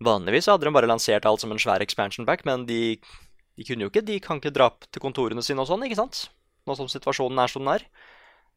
vanligvis 0.00 0.46
hadde 0.46 0.64
de 0.64 0.72
bare 0.72 0.86
lansert 0.86 1.26
alt 1.26 1.42
som 1.42 1.50
en 1.50 1.58
svær 1.58 1.82
expansion 1.82 2.24
pack, 2.24 2.44
men 2.46 2.64
de, 2.70 2.96
de 3.58 3.66
kunne 3.66 3.82
jo 3.82 3.90
ikke 3.90 4.06
De 4.06 4.20
kan 4.22 4.38
ikke 4.38 4.54
dra 4.54 4.70
opp 4.70 4.86
til 4.88 5.02
kontorene 5.02 5.42
sine 5.42 5.60
og 5.60 5.66
sånn, 5.66 5.82
ikke 5.84 5.98
sant? 5.98 6.30
Nå 6.64 6.76
som 6.78 6.88
situasjonen 6.88 7.42
er 7.42 7.50
som 7.50 7.66
den 7.66 7.74
er. 7.74 7.84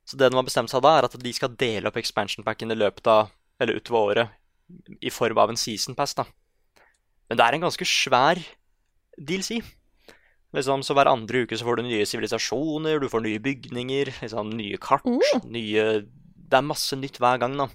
Så 0.07 0.15
det 0.19 0.29
de 0.31 0.37
har 0.39 0.45
bestemt 0.47 0.71
seg 0.71 0.83
da, 0.85 0.93
er 1.01 1.07
at 1.09 1.17
de 1.19 1.33
skal 1.35 1.55
dele 1.59 1.89
opp 1.89 1.97
expansion 1.99 2.45
packen 2.47 2.71
i 2.71 2.77
løpet 2.79 3.07
av, 3.11 3.33
eller 3.59 3.79
utover 3.81 4.21
året 4.23 5.01
i 5.03 5.11
form 5.11 5.39
av 5.43 5.51
en 5.51 5.59
season 5.59 5.95
pass. 5.95 6.13
da. 6.15 6.23
Men 7.27 7.39
det 7.39 7.43
er 7.45 7.57
en 7.57 7.65
ganske 7.67 7.87
svær 7.87 8.39
DLC. 9.19 9.57
Liksom, 10.55 10.83
så 10.85 10.95
Hver 10.95 11.09
andre 11.11 11.43
uke 11.43 11.57
så 11.59 11.67
får 11.67 11.81
du 11.81 11.83
nye 11.89 12.05
sivilisasjoner, 12.07 13.01
du 13.03 13.09
får 13.11 13.25
nye 13.25 13.41
bygninger, 13.43 14.13
liksom, 14.21 14.53
nye 14.55 14.79
kart. 14.79 15.03
nye 15.43 15.83
Det 16.47 16.55
er 16.55 16.63
masse 16.63 16.95
nytt 16.95 17.19
hver 17.19 17.41
gang. 17.43 17.57
da. 17.59 17.67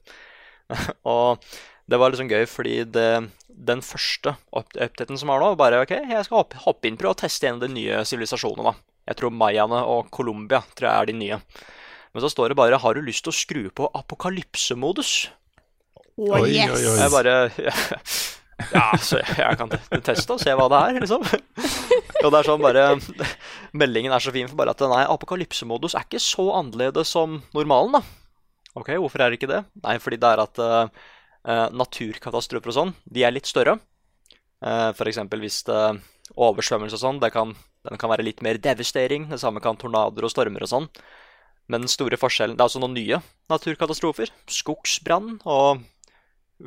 og 1.12 1.44
det 1.90 1.98
var 2.00 2.12
liksom 2.14 2.30
gøy, 2.30 2.46
fordi 2.48 2.78
det, 2.88 3.08
den 3.52 3.82
første 3.84 4.32
up- 4.56 4.72
updaten 4.80 5.18
som 5.20 5.28
var 5.28 5.42
nå, 5.42 5.50
bare 5.60 5.82
OK, 5.84 5.92
jeg 5.92 6.24
skal 6.24 6.38
hoppe, 6.40 6.56
hoppe 6.64 6.88
inn 6.88 6.96
prøve 6.96 7.12
å 7.12 7.20
teste 7.26 7.50
en 7.50 7.58
av 7.60 7.66
de 7.66 7.68
nye 7.74 8.00
sivilisasjonene. 8.08 8.72
da. 8.72 8.96
Jeg 9.10 9.18
tror 9.20 9.34
mayaene 9.36 9.82
og 9.92 10.08
Colombia 10.14 10.62
tror 10.72 10.88
jeg 10.88 10.96
er 11.02 11.10
de 11.12 11.18
nye. 11.18 11.40
Men 12.12 12.25
så 12.25 12.31
står 12.33 12.53
det 12.53 12.57
bare 12.57 12.79
'Har 12.79 12.94
du 12.94 13.01
lyst 13.01 13.25
til 13.25 13.33
å 13.33 13.37
skru 13.37 13.70
på 13.70 13.88
apokalypsemodus'? 13.94 15.31
Oh, 16.18 16.37
Oi, 16.37 16.53
yes. 16.53 16.70
oi, 16.70 16.85
oi. 16.87 16.98
Jeg 17.01 17.11
bare 17.11 17.35
Ja, 18.70 18.92
så 19.01 19.18
jeg 19.18 19.59
kan 19.59 19.70
teste 20.05 20.35
og 20.35 20.40
se 20.40 20.53
hva 20.55 20.68
det 20.70 20.81
er, 20.81 21.01
liksom. 21.01 21.25
Og 22.22 22.31
det 22.31 22.38
er 22.38 22.46
sånn 22.46 22.62
bare 22.62 22.85
Meldingen 23.72 24.12
er 24.12 24.22
så 24.22 24.31
fin 24.31 24.46
for 24.46 24.61
bare 24.61 24.70
at 24.77 24.85
nei, 24.87 25.03
apokalypsemodus 25.09 25.96
er 25.96 26.05
ikke 26.07 26.20
så 26.22 26.53
annerledes 26.61 27.09
som 27.09 27.40
normalen, 27.57 27.96
da. 27.96 28.03
Ok, 28.79 28.92
hvorfor 29.01 29.25
er 29.25 29.33
det 29.33 29.40
ikke 29.40 29.51
det? 29.51 29.64
Nei, 29.83 29.96
fordi 29.98 30.20
det 30.20 30.29
er 30.29 30.44
at 30.44 30.61
eh, 30.62 31.09
eh, 31.48 31.66
naturkatastrofer 31.75 32.72
og 32.72 32.77
sånn, 32.77 32.94
de 33.05 33.25
er 33.25 33.35
litt 33.35 33.51
større. 33.51 33.79
Uh, 34.62 34.92
for 34.94 35.11
eksempel 35.11 35.42
hvis 35.42 35.64
det 35.66 35.81
oversvømmelse 36.38 36.94
og 36.94 37.03
sånn, 37.03 37.18
det 37.18 37.33
kan, 37.35 37.51
den 37.88 37.98
kan 37.98 38.12
være 38.12 38.25
litt 38.29 38.44
mer 38.46 38.61
devastering. 38.62 39.27
Det 39.33 39.40
samme 39.42 39.61
kan 39.64 39.77
tornadoer 39.81 40.29
og 40.29 40.33
stormer 40.33 40.62
og 40.62 40.70
sånn. 40.70 40.87
Men 41.72 41.87
den 41.87 41.92
store 41.92 42.18
forskjellen 42.20 42.58
Det 42.58 42.61
er 42.61 42.68
altså 42.68 42.82
noen 42.82 42.96
nye 42.98 43.22
naturkatastrofer. 43.52 44.32
Skogsbrann 44.50 45.38
og 45.48 45.80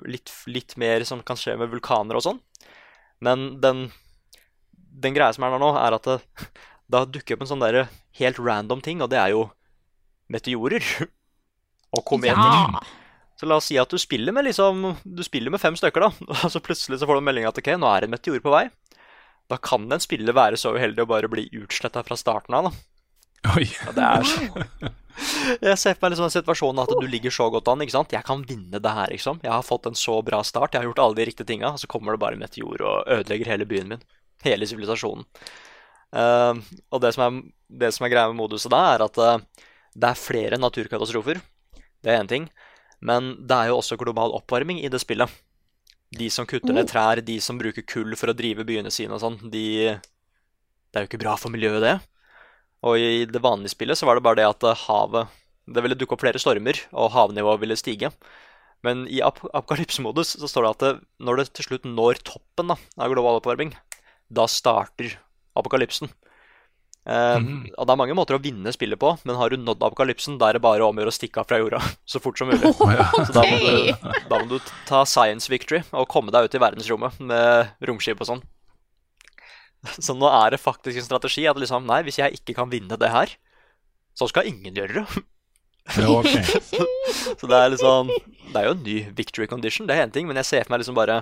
litt, 0.10 0.32
litt 0.50 0.76
mer 0.82 1.06
som 1.08 1.22
kan 1.26 1.38
skje 1.40 1.56
med 1.60 1.72
vulkaner 1.72 2.18
og 2.18 2.26
sånn. 2.26 2.42
Men 3.24 3.46
den, 3.64 3.86
den 4.74 5.16
greia 5.16 5.34
som 5.36 5.46
er 5.46 5.54
der 5.56 5.62
nå, 5.62 5.72
er 5.80 5.98
at 5.98 6.10
det, 6.10 6.18
da 6.94 7.06
dukker 7.06 7.38
opp 7.38 7.46
en 7.46 7.52
sånn 7.54 7.64
der 7.64 7.86
helt 8.20 8.42
random 8.42 8.82
ting, 8.86 9.04
og 9.04 9.12
det 9.14 9.22
er 9.22 9.36
jo 9.36 9.48
meteorer. 10.32 10.84
Og 11.96 12.02
kometer. 12.04 12.36
Ja. 12.36 12.82
Så 13.40 13.48
la 13.48 13.56
oss 13.60 13.70
si 13.70 13.78
at 13.80 13.92
du 13.92 13.96
spiller 14.00 14.34
med 14.36 14.44
liksom 14.48 14.82
Du 15.08 15.22
spiller 15.24 15.54
med 15.54 15.62
fem 15.64 15.78
stykker, 15.80 16.04
da. 16.04 16.26
Og 16.44 16.52
så 16.52 16.60
plutselig 16.64 17.00
så 17.00 17.08
får 17.08 17.22
du 17.22 17.28
melding 17.28 17.48
at 17.48 17.62
ok, 17.62 17.70
nå 17.80 17.88
er 17.88 18.08
en 18.08 18.12
meteor 18.12 18.42
på 18.44 18.52
vei. 18.52 18.66
Da 19.52 19.60
kan 19.62 19.86
en 19.88 20.04
spiller 20.04 20.36
være 20.36 20.60
så 20.60 20.74
uheldig 20.76 21.06
å 21.06 21.08
bare 21.08 21.30
bli 21.32 21.46
utsletta 21.62 22.04
fra 22.04 22.18
starten 22.20 22.58
av, 22.58 22.68
da. 22.68 22.95
Oi. 23.54 23.66
Ja, 23.70 23.94
det 23.96 24.06
er 24.10 24.30
så 24.30 24.94
Jeg 25.64 25.80
ser 25.80 25.96
på 25.96 26.04
meg 26.04 26.12
liksom 26.12 26.26
den 26.28 26.34
situasjonen 26.34 26.82
at 26.84 26.92
du 26.92 27.06
ligger 27.08 27.32
så 27.32 27.48
godt 27.54 27.70
an. 27.72 27.84
ikke 27.86 27.96
sant? 27.96 28.16
Jeg 28.16 28.28
kan 28.28 28.42
vinne 28.48 28.82
det 28.84 28.96
her, 28.98 29.12
liksom. 29.14 29.40
Jeg 29.46 29.54
har 29.54 29.64
fått 29.64 29.88
en 29.88 29.96
så 29.96 30.18
bra 30.26 30.42
start. 30.44 30.74
Jeg 30.74 30.84
har 30.84 30.90
gjort 30.90 31.04
alle 31.06 31.20
de 31.20 31.28
riktige 31.30 31.48
tinga, 31.48 31.72
og 31.72 31.80
så 31.80 31.88
kommer 31.92 32.16
det 32.16 32.24
bare 32.24 32.36
en 32.36 32.44
meteor 32.44 32.84
og 32.84 33.14
ødelegger 33.16 33.54
hele 33.54 33.68
byen 33.70 33.94
min. 33.94 34.04
Hele 34.44 34.68
sivilisasjonen. 34.68 35.24
Uh, 36.16 36.60
og 36.92 37.02
det 37.04 37.14
som, 37.16 37.24
er, 37.26 37.40
det 37.82 37.94
som 37.96 38.06
er 38.06 38.12
greia 38.12 38.32
med 38.32 38.40
moduset 38.40 38.72
da, 38.72 38.82
er 38.94 39.06
at 39.08 39.20
uh, 39.20 39.64
det 39.96 40.12
er 40.12 40.20
flere 40.20 40.60
naturkatastrofer. 40.60 41.40
Det 42.04 42.12
er 42.12 42.20
én 42.20 42.30
ting. 42.30 42.50
Men 43.00 43.34
det 43.48 43.56
er 43.56 43.72
jo 43.72 43.80
også 43.80 43.98
global 44.00 44.36
oppvarming 44.36 44.82
i 44.84 44.92
det 44.92 45.02
spillet. 45.04 45.32
De 46.16 46.28
som 46.32 46.48
kutter 46.48 46.76
ned 46.76 46.88
trær, 46.92 47.22
de 47.24 47.40
som 47.44 47.58
bruker 47.60 47.88
kull 47.88 48.16
for 48.20 48.32
å 48.32 48.38
drive 48.38 48.68
byene 48.68 48.92
sine 48.94 49.16
og 49.16 49.24
sånn, 49.24 49.40
de 49.52 49.96
Det 49.96 51.00
er 51.02 51.04
jo 51.04 51.10
ikke 51.10 51.24
bra 51.26 51.34
for 51.36 51.52
miljøet, 51.52 51.84
det. 51.84 51.96
Og 52.86 53.00
i 53.00 53.26
det 53.30 53.42
vanlige 53.42 53.74
spillet 53.74 53.98
så 53.98 54.08
var 54.08 54.18
det 54.18 54.26
bare 54.26 54.42
det 54.42 54.50
at 54.50 54.66
eh, 54.68 54.82
havet 54.88 55.32
Det 55.66 55.82
ville 55.82 55.98
dukke 55.98 56.14
opp 56.14 56.22
flere 56.22 56.42
stormer, 56.42 56.78
og 56.94 57.14
havnivået 57.16 57.64
ville 57.64 57.78
stige. 57.80 58.12
Men 58.86 59.08
i 59.10 59.22
ap 59.26 59.40
apokalypsemodus 59.50 60.36
så 60.38 60.50
står 60.50 60.66
det 60.66 60.74
at 60.76 60.84
det, 60.84 60.92
når 61.26 61.40
det 61.40 61.48
til 61.58 61.70
slutt 61.70 61.88
når 61.90 62.22
toppen 62.28 62.70
da, 62.70 62.78
av 63.02 63.10
global 63.14 63.40
oppvarming, 63.40 63.74
da 64.30 64.46
starter 64.52 65.16
apokalypsen. 65.58 66.12
Eh, 67.06 67.38
og 67.78 67.86
Det 67.86 67.94
er 67.94 68.00
mange 68.02 68.18
måter 68.18 68.38
å 68.38 68.42
vinne 68.42 68.74
spillet 68.74 69.00
på, 69.02 69.16
men 69.26 69.38
har 69.40 69.50
du 69.50 69.58
nådd 69.62 69.84
apokalypsen, 69.86 70.38
da 70.42 70.50
er 70.50 70.58
det 70.60 70.66
bare 70.66 70.86
om 70.86 70.98
å 70.98 71.02
gjøre 71.04 71.14
å 71.14 71.18
stikke 71.18 71.42
av 71.42 71.50
fra 71.50 71.60
jorda 71.62 71.82
så 72.12 72.22
fort 72.22 72.38
som 72.38 72.50
mulig. 72.50 72.74
Så 72.78 73.34
da 73.34 73.46
må, 73.46 73.58
du, 73.62 74.12
da 74.30 74.42
må 74.42 74.46
du 74.54 74.72
ta 74.90 75.02
science 75.10 75.50
victory 75.50 75.82
og 75.92 76.10
komme 76.12 76.34
deg 76.34 76.46
ut 76.46 76.58
i 76.58 76.62
verdensrommet 76.62 77.22
med 77.26 77.90
romskip 77.90 78.22
og 78.22 78.36
sånn. 78.36 78.46
Så 79.98 80.16
nå 80.18 80.30
er 80.32 80.56
det 80.56 80.62
faktisk 80.62 81.00
en 81.00 81.08
strategi 81.08 81.46
at 81.50 81.60
liksom, 81.60 81.88
nei, 81.90 82.02
hvis 82.08 82.20
jeg 82.22 82.40
ikke 82.40 82.58
kan 82.58 82.72
vinne 82.72 82.98
det 83.00 83.12
her, 83.14 83.34
så 84.16 84.28
skal 84.32 84.48
ingen 84.50 84.76
gjøre 84.76 85.02
det. 85.04 85.24
Ja, 86.00 86.10
okay. 86.10 86.42
Så 87.40 87.46
det 87.46 87.58
er 87.58 87.68
liksom 87.70 88.10
Det 88.10 88.58
er 88.58 88.64
jo 88.66 88.72
en 88.74 88.82
ny 88.82 88.96
victory 89.14 89.46
condition, 89.46 89.86
det 89.86 89.94
er 89.94 90.08
én 90.08 90.14
ting, 90.14 90.26
men 90.26 90.40
jeg 90.42 90.48
ser 90.50 90.64
for 90.66 90.74
meg 90.74 90.82
liksom 90.82 90.98
bare 90.98 91.20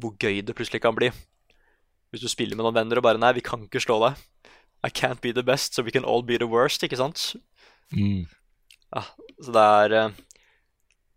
hvor 0.00 0.14
gøy 0.16 0.40
det 0.46 0.54
plutselig 0.54 0.80
kan 0.80 0.94
bli. 0.94 1.10
Hvis 2.08 2.22
du 2.22 2.28
spiller 2.30 2.56
med 2.56 2.64
noen 2.64 2.76
venner 2.76 3.00
og 3.00 3.04
bare 3.04 3.20
Nei, 3.20 3.34
vi 3.36 3.44
kan 3.44 3.64
ikke 3.66 3.82
slå 3.82 3.98
deg. 4.04 4.20
I 4.86 4.90
can't 4.94 5.20
be 5.20 5.32
the 5.34 5.42
best, 5.42 5.74
so 5.74 5.82
we 5.82 5.90
can 5.90 6.06
all 6.06 6.22
be 6.22 6.38
the 6.38 6.46
worst, 6.46 6.84
ikke 6.86 7.00
sant? 7.00 7.34
Mm. 7.92 8.28
Ja, 8.94 9.02
så 9.42 9.52
det 9.52 9.64
er 9.64 9.94
eh, 9.98 10.12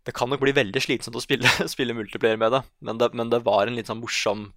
Det 0.04 0.14
kan 0.18 0.28
nok 0.28 0.42
bli 0.42 0.52
veldig 0.52 0.82
slitsomt 0.82 1.16
å 1.16 1.22
spille, 1.22 1.48
spille 1.74 1.94
multiplayer 1.94 2.40
med 2.40 2.52
det, 2.56 2.64
men, 2.82 2.98
det, 2.98 3.12
men 3.14 3.30
det 3.30 3.44
var 3.46 3.70
en 3.70 3.78
litt 3.78 3.88
sånn 3.88 4.02
morsom 4.02 4.50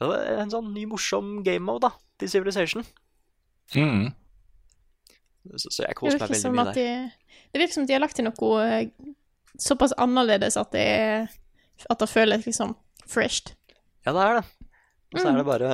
en 0.00 0.50
sånn 0.52 0.72
ny 0.74 0.86
morsom 0.88 1.42
game 1.44 1.64
mode, 1.66 1.88
da, 1.88 1.90
til 2.20 2.30
Civilization. 2.32 2.84
Mm. 3.76 4.10
Så, 5.56 5.70
så 5.72 5.84
jeg 5.86 5.96
koser 5.98 6.18
meg 6.20 6.30
veldig 6.34 6.52
mye 6.54 6.64
at 6.68 6.74
der. 6.74 6.80
de, 6.80 7.36
det 7.54 7.60
virker 7.62 7.76
som 7.78 7.86
de 7.88 7.94
har 7.96 8.02
lagt 8.02 8.16
til 8.18 8.26
noe 8.26 8.50
eh, 8.66 8.90
såpass 9.60 9.94
annerledes 10.00 10.56
at 10.60 10.72
det 10.74 10.86
At 11.88 11.98
det 12.02 12.08
føles 12.12 12.44
liksom 12.44 12.74
fresht. 13.08 13.54
Ja, 14.04 14.12
det 14.12 14.20
er 14.26 14.34
det. 14.40 14.44
Og 15.14 15.20
så 15.20 15.26
Mm. 15.26 15.30
er 15.34 15.38
det 15.40 15.46
bare 15.48 15.70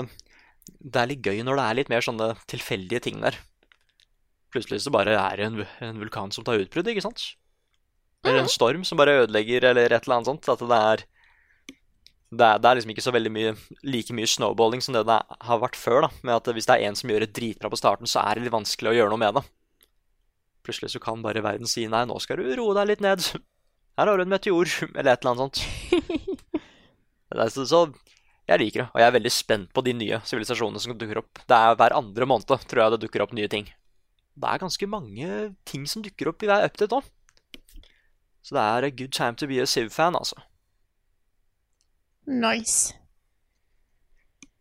Det 0.80 1.00
er 1.02 1.06
litt 1.10 1.22
gøy 1.26 1.42
når 1.44 1.56
det 1.58 1.64
er 1.66 1.74
litt 1.80 1.88
mer 1.90 2.00
sånne 2.00 2.28
tilfeldige 2.46 3.00
ting 3.02 3.20
der. 3.20 3.34
Plutselig 4.54 4.80
så 4.82 4.90
bare 4.94 5.14
er 5.18 5.36
det 5.36 5.46
en, 5.46 5.66
en 5.82 5.98
vulkan 6.00 6.32
som 6.32 6.44
tar 6.46 6.58
utbrudd, 6.62 6.86
ikke 6.88 7.02
sant? 7.02 7.34
Eller 8.24 8.40
en 8.42 8.48
storm 8.50 8.82
som 8.84 8.98
bare 8.98 9.26
ødelegger, 9.26 9.64
eller 9.70 9.92
et 9.92 10.06
eller 10.06 10.16
annet 10.16 10.26
sånt. 10.30 10.48
At 10.48 10.58
det 10.62 10.78
er 10.78 11.04
det 12.34 12.42
er, 12.42 12.58
det 12.58 12.68
er 12.68 12.78
liksom 12.78 12.90
ikke 12.90 13.04
så 13.04 13.12
veldig 13.14 13.30
mye 13.30 13.52
like 13.86 14.14
mye 14.16 14.26
snowballing 14.26 14.82
som 14.82 14.96
det 14.96 15.04
det 15.06 15.18
har 15.46 15.60
vært 15.62 15.78
før. 15.78 16.06
da, 16.06 16.10
med 16.26 16.34
at 16.34 16.50
Hvis 16.56 16.66
det 16.66 16.74
er 16.74 16.88
en 16.88 16.98
som 16.98 17.10
gjør 17.10 17.22
det 17.22 17.34
dritbra 17.38 17.70
på 17.70 17.78
starten, 17.78 18.10
så 18.10 18.24
er 18.24 18.34
det 18.34 18.46
litt 18.46 18.56
vanskelig 18.56 18.90
å 18.90 18.96
gjøre 18.96 19.12
noe 19.14 19.22
med 19.22 19.38
det. 19.38 19.44
Plutselig 20.66 20.90
så 20.96 21.02
kan 21.02 21.22
bare 21.22 21.44
verden 21.44 21.70
si 21.70 21.86
nei, 21.86 22.02
nå 22.04 22.18
skal 22.18 22.42
du 22.42 22.50
roe 22.58 22.74
deg 22.74 22.90
litt 22.90 23.04
ned. 23.04 23.22
Her 23.96 24.10
har 24.10 24.18
du 24.18 24.24
en 24.26 24.32
meteor, 24.32 24.66
eller 24.90 25.12
et 25.12 25.22
eller 25.22 25.36
annet 25.36 25.44
sånt. 25.46 25.62
Det 27.36 27.42
er 27.42 27.50
så, 27.50 27.64
så 27.66 27.80
jeg 28.46 28.60
liker 28.62 28.84
det, 28.84 28.86
og 28.94 29.00
jeg 29.02 29.08
er 29.10 29.14
veldig 29.16 29.30
spent 29.34 29.72
på 29.74 29.82
de 29.82 29.92
nye 29.98 30.20
sivilisasjonene 30.24 30.78
som 30.80 30.94
dukker 30.94 31.18
opp. 31.18 31.40
Det 31.50 31.56
er 31.56 31.74
Hver 31.76 31.96
andre 31.98 32.28
måned 32.30 32.46
tror 32.70 32.80
jeg 32.80 32.92
det 32.94 33.00
dukker 33.02 33.24
opp 33.24 33.32
nye 33.34 33.50
ting. 33.50 33.66
Det 34.38 34.46
er 34.46 34.62
ganske 34.62 34.86
mange 34.86 35.30
ting 35.66 35.88
som 35.90 36.04
dukker 36.04 36.30
opp 36.30 36.44
i 36.44 36.48
hver 36.48 36.68
update 36.68 37.00
òg. 37.00 37.08
Så 38.46 38.54
det 38.54 38.62
er 38.62 38.86
a 38.86 38.92
good 38.94 39.10
time 39.10 39.34
to 39.34 39.48
be 39.50 39.58
a 39.58 39.66
Civ-fan, 39.66 40.14
altså. 40.14 40.38
Nice. 42.26 42.94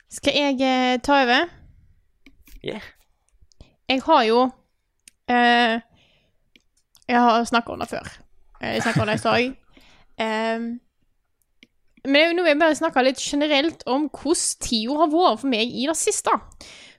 Skal 0.09 0.33
jeg 0.37 0.61
eh, 0.61 0.99
ta 1.03 1.21
over? 1.23 1.49
Yeah. 2.65 2.81
Jeg 3.89 4.01
har 4.05 4.23
jo 4.23 4.39
eh, 5.29 5.79
Jeg 7.07 7.19
har 7.21 7.43
snakka 7.43 7.73
om 7.73 7.79
det 7.79 7.89
før. 7.89 8.07
Eh, 8.61 8.73
Jeg 8.75 8.83
snakka 8.83 9.01
om 9.01 9.07
det 9.07 9.15
i 9.15 9.17
stad. 9.17 9.55
Um, 10.15 10.79
men 12.05 12.21
jeg, 12.21 12.33
nå 12.37 12.43
vil 12.45 12.53
jeg 12.53 12.59
bare 12.61 12.77
snakke 12.77 13.03
litt 13.03 13.19
generelt 13.19 13.83
om 13.89 14.07
hvordan 14.13 14.61
tida 14.61 14.95
har 15.01 15.11
vært 15.11 15.41
for 15.41 15.51
meg 15.51 15.73
i 15.73 15.87
det 15.89 15.97
siste. 15.97 16.31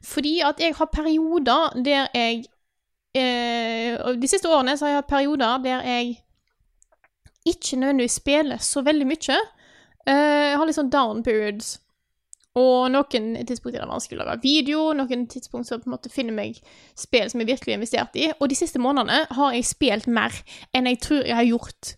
Fordi 0.05 0.40
at 0.44 0.61
jeg 0.61 0.74
har 0.76 0.90
perioder 0.92 1.79
der 1.87 2.09
jeg 2.14 2.44
eh, 3.16 3.96
De 4.20 4.29
siste 4.29 4.50
årene 4.50 4.76
så 4.76 4.87
har 4.87 4.92
jeg 4.96 5.02
hatt 5.02 5.11
perioder 5.14 5.62
der 5.64 5.87
jeg 5.87 6.16
ikke 7.46 7.79
nødvendigvis 7.79 8.18
spiller 8.18 8.59
så 8.59 8.83
veldig 8.83 9.07
mye. 9.07 9.38
Eh, 10.07 10.53
jeg 10.53 10.61
har 10.61 10.69
litt 10.69 10.79
sånn 10.79 10.92
down 10.92 11.25
periods. 11.27 11.77
Og 12.57 12.88
noen 12.88 13.35
tidspunkt 13.45 13.77
er 13.77 13.85
det 13.85 13.90
vanskelig 13.90 14.23
å 14.23 14.25
lage 14.25 14.40
video, 14.47 14.87
noen 14.97 15.27
tidspunkt 15.29 15.69
så 15.69 15.77
på 15.77 15.90
en 15.90 15.92
måte 15.92 16.12
finner 16.12 16.33
meg 16.33 16.57
spill 16.97 17.29
som 17.29 17.42
jeg 17.42 17.51
virkelig 17.51 17.75
har 17.75 17.81
investert 17.83 18.16
i. 18.16 18.31
Og 18.38 18.49
de 18.49 18.57
siste 18.57 18.81
månedene 18.81 19.27
har 19.37 19.53
jeg 19.53 19.69
spilt 19.69 20.09
mer 20.09 20.33
enn 20.73 20.88
jeg 20.88 21.03
tror 21.05 21.21
jeg 21.27 21.37
har 21.37 21.49
gjort 21.51 21.92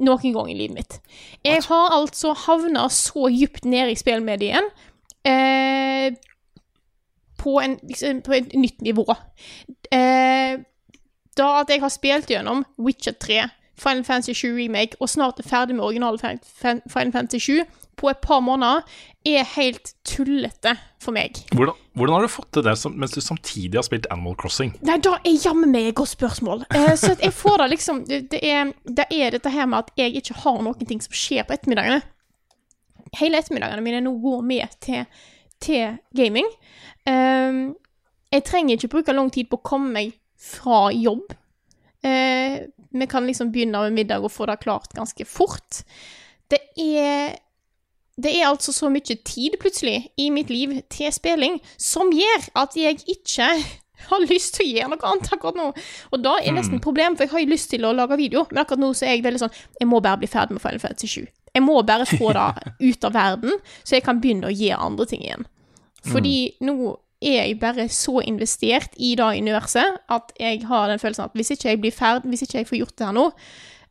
noen 0.00 0.34
gang 0.34 0.50
i 0.50 0.56
livet 0.58 0.74
mitt. 0.80 0.98
Jeg 1.46 1.62
har 1.68 1.94
altså 1.94 2.32
havna 2.46 2.88
så 2.90 3.28
dypt 3.30 3.68
nede 3.68 3.94
i 3.94 4.00
spillmedien 4.00 4.66
eh, 5.28 6.10
på, 7.38 7.54
en, 7.62 7.78
liksom, 7.86 8.24
på 8.26 8.34
et 8.40 8.58
nytt 8.58 8.82
nivå. 8.82 9.06
Eh, 9.94 10.58
da 11.38 11.48
at 11.60 11.70
jeg 11.70 11.84
har 11.84 11.94
spilt 11.94 12.30
gjennom 12.32 12.64
Witcher 12.82 13.14
3 13.14 13.44
Final 13.80 14.04
Fantasy 14.04 14.34
7 14.36 14.50
Remake 14.58 14.98
og 15.00 15.08
snart 15.08 15.40
er 15.40 15.46
ferdig 15.48 15.76
med 15.78 15.84
originale 15.86 16.18
Fan- 16.20 16.82
Final 16.92 17.12
Fantasy 17.14 17.40
7 17.40 17.62
på 18.00 18.08
et 18.08 18.20
par 18.24 18.40
måneder, 18.40 18.80
er 19.28 19.44
helt 19.56 19.90
tullete 20.08 20.72
for 21.04 21.12
meg. 21.12 21.36
Hvordan, 21.52 21.76
hvordan 21.92 22.14
har 22.16 22.24
du 22.24 22.30
fått 22.32 22.48
til 22.56 22.64
det 22.64 22.72
som, 22.80 22.94
mens 22.96 23.12
du 23.12 23.20
samtidig 23.20 23.76
har 23.76 23.84
spilt 23.84 24.06
Animal 24.14 24.38
Crossing? 24.40 24.70
Nei, 24.88 24.96
da 25.04 25.18
er 25.18 25.36
jammen 25.44 25.68
meg 25.74 25.90
et 25.90 25.98
godt 25.98 26.14
spørsmål. 26.14 26.64
Eh, 26.72 26.94
så 26.96 27.12
jeg 27.20 27.34
får 27.36 27.58
da 27.60 27.66
liksom 27.68 28.00
det, 28.08 28.40
er, 28.40 28.72
det 28.88 29.04
er 29.12 29.36
dette 29.36 29.52
her 29.52 29.68
med 29.68 29.82
at 29.82 29.92
jeg 30.00 30.16
ikke 30.16 30.38
har 30.46 30.62
noen 30.64 30.88
ting 30.88 31.02
som 31.04 31.12
skjer 31.12 31.44
på 31.44 31.58
ettermiddagene. 31.58 32.00
Hele 33.20 33.42
ettermiddagene 33.42 33.84
mine 33.84 34.00
nå 34.06 34.14
går 34.22 34.40
med 34.48 34.80
til, 34.80 35.04
til 35.60 35.98
gaming. 36.16 36.48
Ehm, 37.10 37.62
jeg 38.32 38.44
trenger 38.48 38.78
ikke 38.78 38.94
bruke 38.96 39.12
lang 39.16 39.28
tid 39.34 39.50
på 39.50 39.60
å 39.60 39.66
komme 39.74 39.92
meg 39.92 40.16
fra 40.40 40.86
jobb. 40.94 41.34
Eh, 42.06 42.62
vi 42.90 43.06
kan 43.06 43.26
liksom 43.26 43.52
begynne 43.52 43.84
med 43.86 43.98
middag 44.00 44.24
og 44.24 44.32
få 44.32 44.48
det 44.50 44.60
klart 44.64 44.94
ganske 44.96 45.24
fort. 45.28 45.82
Det 46.50 46.60
er 46.78 47.38
det 48.20 48.32
er 48.36 48.50
altså 48.50 48.72
så 48.72 48.90
mye 48.92 49.16
tid 49.24 49.54
plutselig 49.60 50.10
i 50.20 50.30
mitt 50.30 50.50
liv 50.50 50.74
til 50.92 51.12
spilling 51.12 51.60
som 51.80 52.10
gjør 52.12 52.50
at 52.62 52.76
jeg 52.76 52.98
ikke 53.08 53.48
har 54.10 54.26
lyst 54.26 54.56
til 54.56 54.66
å 54.66 54.70
gjøre 54.70 54.90
noe 54.92 55.10
annet 55.12 55.32
akkurat 55.34 55.58
nå. 55.58 55.68
Og 56.10 56.22
da 56.24 56.34
er 56.40 56.56
nesten 56.56 56.78
et 56.78 56.84
problem, 56.84 57.16
for 57.16 57.26
jeg 57.26 57.34
har 57.34 57.44
jo 57.44 57.52
lyst 57.52 57.70
til 57.72 57.84
å 57.84 57.92
lage 57.96 58.18
video, 58.20 58.46
men 58.50 58.62
akkurat 58.62 58.82
nå 58.82 58.92
så 58.96 59.06
er 59.06 59.16
jeg 59.16 59.26
veldig 59.26 59.42
sånn 59.42 59.56
Jeg 59.80 59.88
må 59.88 60.00
bare 60.04 60.20
bli 60.22 60.30
ferdig 60.30 60.56
med 60.56 60.64
Final 60.64 60.82
Fantasy 60.82 61.10
7. 61.20 61.28
Jeg 61.54 61.64
må 61.64 61.76
bare 61.86 62.08
få 62.08 62.32
det 62.38 62.74
ut 62.80 63.08
av 63.08 63.16
verden, 63.16 63.56
så 63.84 63.96
jeg 63.96 64.06
kan 64.06 64.20
begynne 64.20 64.50
å 64.50 64.54
gjøre 64.54 64.84
andre 64.90 65.08
ting 65.10 65.24
igjen. 65.24 65.46
Fordi 66.10 66.36
nå 66.64 66.76
er 67.20 67.42
jeg 67.44 67.58
bare 67.60 67.88
så 67.92 68.20
investert 68.24 68.94
i 68.96 69.14
det 69.18 69.26
universet 69.42 69.98
at 70.08 70.32
jeg 70.40 70.62
har 70.68 70.88
den 70.88 70.98
følelsen 71.02 71.26
at 71.26 71.34
hvis 71.36 71.50
ikke 71.54 71.68
jeg 71.74 71.80
blir 71.82 71.92
ferdig, 71.92 72.30
hvis 72.32 72.46
ikke 72.46 72.58
jeg 72.62 72.68
får 72.70 72.78
gjort 72.80 72.96
det 72.96 73.06
her 73.10 73.16
nå, 73.18 73.26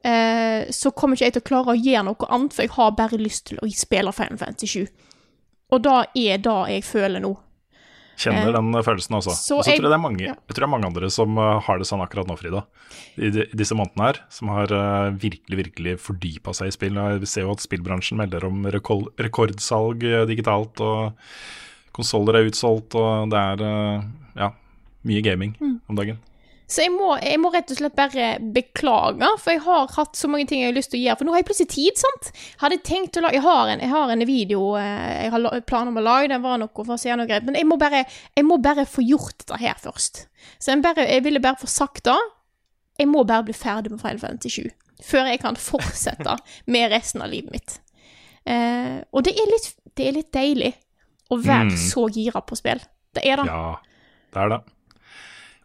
eh, 0.03 0.71
så 0.73 0.91
kommer 0.95 1.15
ikke 1.17 1.25
jeg 1.29 1.35
til 1.37 1.43
å 1.43 1.49
klare 1.51 1.75
å 1.75 1.77
gjøre 1.77 2.07
noe 2.09 2.29
annet, 2.33 2.55
for 2.55 2.65
jeg 2.65 2.73
har 2.77 2.95
bare 2.97 3.19
lyst 3.21 3.45
til 3.51 3.61
å 3.61 3.69
spille 3.69 4.15
Final 4.17 4.41
Fantasy 4.41 4.71
7. 4.87 4.87
Og 5.69 5.83
da 5.85 5.99
er 6.17 6.41
det 6.41 6.57
jeg 6.73 6.83
føler 6.87 7.21
nå. 7.21 7.35
Kjenner 8.19 8.49
Eh, 8.49 8.55
den 8.57 8.73
følelsen 8.83 9.15
også. 9.15 9.31
så 9.31 9.57
Og 9.59 9.63
så 9.63 9.69
jeg- 9.71 9.79
tror 9.79 9.85
jeg 9.87 9.91
det 9.93 9.99
er 9.99 10.07
mange, 10.09 10.25
ja. 10.25 10.33
jeg 10.33 10.55
tror 10.55 10.65
det 10.65 10.67
er 10.67 10.73
mange 10.75 10.87
andre 10.89 11.09
som 11.09 11.37
uh, 11.37 11.59
har 11.61 11.77
det 11.77 11.87
sånn 11.87 12.01
akkurat 12.03 12.27
nå, 12.27 12.35
Frida. 12.35 12.65
I, 13.15 13.29
de, 13.29 13.45
i 13.47 13.55
disse 13.55 13.71
månedene 13.77 14.07
her, 14.09 14.19
som 14.29 14.49
har 14.49 14.67
uh, 14.73 15.11
virkelig, 15.11 15.55
virkelig 15.55 15.99
fordypa 16.03 16.51
seg 16.51 16.67
i 16.67 16.71
spill. 16.75 16.99
Vi 17.21 17.25
ser 17.29 17.45
jo 17.45 17.51
at 17.53 17.63
spillbransjen 17.63 18.17
melder 18.19 18.43
om 18.43 18.65
rekord, 18.65 19.13
rekordsalg 19.15 20.03
digitalt, 20.27 20.81
og 20.81 21.13
konsoller 21.95 22.39
er 22.39 22.49
utsolgt, 22.49 22.95
og 22.95 23.29
det 23.31 23.37
er 23.39 23.61
uh, 23.65 24.03
ja, 24.39 24.51
mye 25.09 25.21
gaming 25.25 25.55
Mm. 25.59 25.77
om 25.89 25.95
dagen. 25.99 26.19
Så 26.69 26.83
jeg 26.83 26.91
må, 26.93 27.15
jeg 27.17 27.39
må 27.41 27.49
rett 27.49 27.71
og 27.73 27.79
slett 27.79 27.95
bare 27.97 28.25
beklage, 28.53 29.25
for 29.41 29.55
jeg 29.55 29.61
har 29.65 29.87
hatt 29.95 30.13
så 30.19 30.27
mange 30.29 30.45
ting 30.45 30.59
jeg 30.61 30.69
har 30.69 30.75
lyst 30.77 30.91
til 30.93 30.99
å 30.99 31.01
gjøre. 31.01 31.17
For 31.17 31.25
nå 31.25 31.31
har 31.33 31.39
jeg 31.41 31.47
plutselig 31.47 31.69
tid, 31.73 31.97
sant? 31.97 32.27
Hadde 32.61 32.77
jeg 32.77 32.83
tenkt 32.85 33.17
å 33.17 33.23
lage 33.25 33.39
Jeg 33.39 33.41
har 33.47 33.71
en, 33.73 33.79
jeg 33.81 33.89
har 33.89 34.11
en 34.13 34.25
video 34.29 34.59
eh, 34.77 35.23
jeg 35.23 35.31
har 35.33 35.41
la- 35.41 35.61
planer 35.65 35.89
om 35.89 35.97
å 35.97 36.03
lage, 36.05 36.27
den 36.29 36.43
var 36.43 36.59
noe 36.61 36.69
for 36.75 36.93
å 36.93 36.99
si 37.01 37.09
noe 37.09 37.25
greit, 37.25 37.47
men 37.47 37.57
jeg 37.57 37.65
må 37.65 37.77
bare, 37.81 38.03
jeg 38.37 38.45
må 38.45 38.59
bare 38.61 38.85
få 38.85 39.01
gjort 39.01 39.47
det 39.49 39.57
her 39.63 39.81
først. 39.81 40.27
Så 40.61 40.75
jeg, 40.75 40.83
bare, 40.85 41.07
jeg 41.09 41.23
ville 41.25 41.41
bare 41.41 41.57
få 41.57 41.65
sagt 41.73 42.03
det. 42.05 42.19
Jeg 43.01 43.09
må 43.09 43.23
bare 43.25 43.47
bli 43.49 43.53
ferdig 43.57 43.89
med 43.95 44.01
Final 44.05 44.21
Fantasy 44.21 44.61
7 44.69 44.69
før 45.09 45.25
jeg 45.31 45.39
kan 45.39 45.55
fortsette 45.55 46.33
med 46.75 46.91
resten 46.93 47.21
av 47.25 47.31
livet 47.33 47.49
mitt. 47.55 47.79
Eh, 48.45 48.99
og 49.09 49.23
det 49.25 49.33
er, 49.39 49.49
litt, 49.49 49.71
det 49.97 50.05
er 50.09 50.17
litt 50.21 50.29
deilig 50.35 50.73
å 51.29 51.37
være 51.41 51.69
Mm. 51.69 51.77
så 51.77 52.07
gira 52.09 52.41
på 52.41 52.57
spill. 52.57 52.81
Det 53.13 53.23
er 53.25 53.37
det. 53.41 53.45
Ja, 53.49 53.75
det 54.33 54.41
er 54.43 54.49
det. 54.49 54.59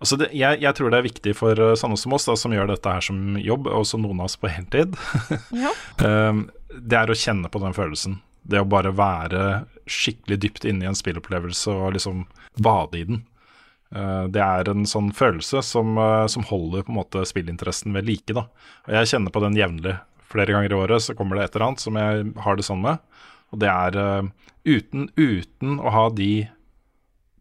Altså 0.05 0.17
det, 0.21 0.29
jeg, 0.37 0.61
jeg 0.61 0.75
tror 0.77 0.91
det 0.91 0.99
er 0.99 1.07
viktig 1.07 1.33
for 1.39 1.61
uh, 1.61 1.73
sånne 1.79 1.97
som 1.97 2.13
oss, 2.13 2.27
da, 2.29 2.35
som 2.37 2.53
gjør 2.53 2.67
dette 2.75 2.91
her 2.93 3.01
som 3.01 3.37
jobb, 3.41 3.69
og 3.71 3.85
også 3.85 4.01
noen 4.03 4.21
av 4.21 4.27
oss 4.29 4.37
på 4.37 4.51
heltid, 4.53 4.97
Ja. 5.65 5.71
um, 6.05 6.49
det 6.75 6.99
er 6.99 7.09
å 7.13 7.17
kjenne 7.17 7.49
på 7.49 7.61
den 7.63 7.73
følelsen. 7.77 8.19
Det 8.45 8.61
å 8.61 8.67
bare 8.69 8.91
være 8.93 9.45
skikkelig 9.89 10.39
dypt 10.43 10.65
inne 10.69 10.85
i 10.85 10.89
en 10.91 10.99
spillopplevelse 10.99 11.73
og 11.73 11.95
liksom 11.97 12.27
bade 12.61 12.99
i 13.01 13.05
den. 13.09 13.23
Uh, 13.95 14.27
det 14.29 14.43
er 14.43 14.69
en 14.73 14.85
sånn 14.91 15.13
følelse 15.15 15.63
som, 15.65 15.95
uh, 15.97 16.27
som 16.29 16.45
holder 16.51 16.83
på 16.85 16.93
en 16.93 16.99
måte 16.99 17.23
spillinteressen 17.31 17.95
ved 17.95 18.05
like. 18.11 18.35
Da. 18.35 18.45
Og 18.89 18.93
jeg 18.99 19.13
kjenner 19.15 19.33
på 19.33 19.41
den 19.47 19.57
jevnlig. 19.57 19.95
Flere 20.35 20.51
ganger 20.57 20.73
i 20.75 20.81
året 20.83 21.05
så 21.07 21.15
kommer 21.17 21.39
det 21.39 21.47
et 21.47 21.55
eller 21.57 21.69
annet 21.71 21.85
som 21.85 21.97
jeg 22.01 22.25
har 22.43 22.57
det 22.59 22.67
sånn 22.67 22.83
med. 22.83 22.99
Og 23.53 23.61
det 23.63 23.71
er 23.71 23.99
uh, 23.99 24.31
uten, 24.65 25.09
uten 25.19 25.79
å 25.79 25.93
ha 25.95 26.07
de 26.15 26.47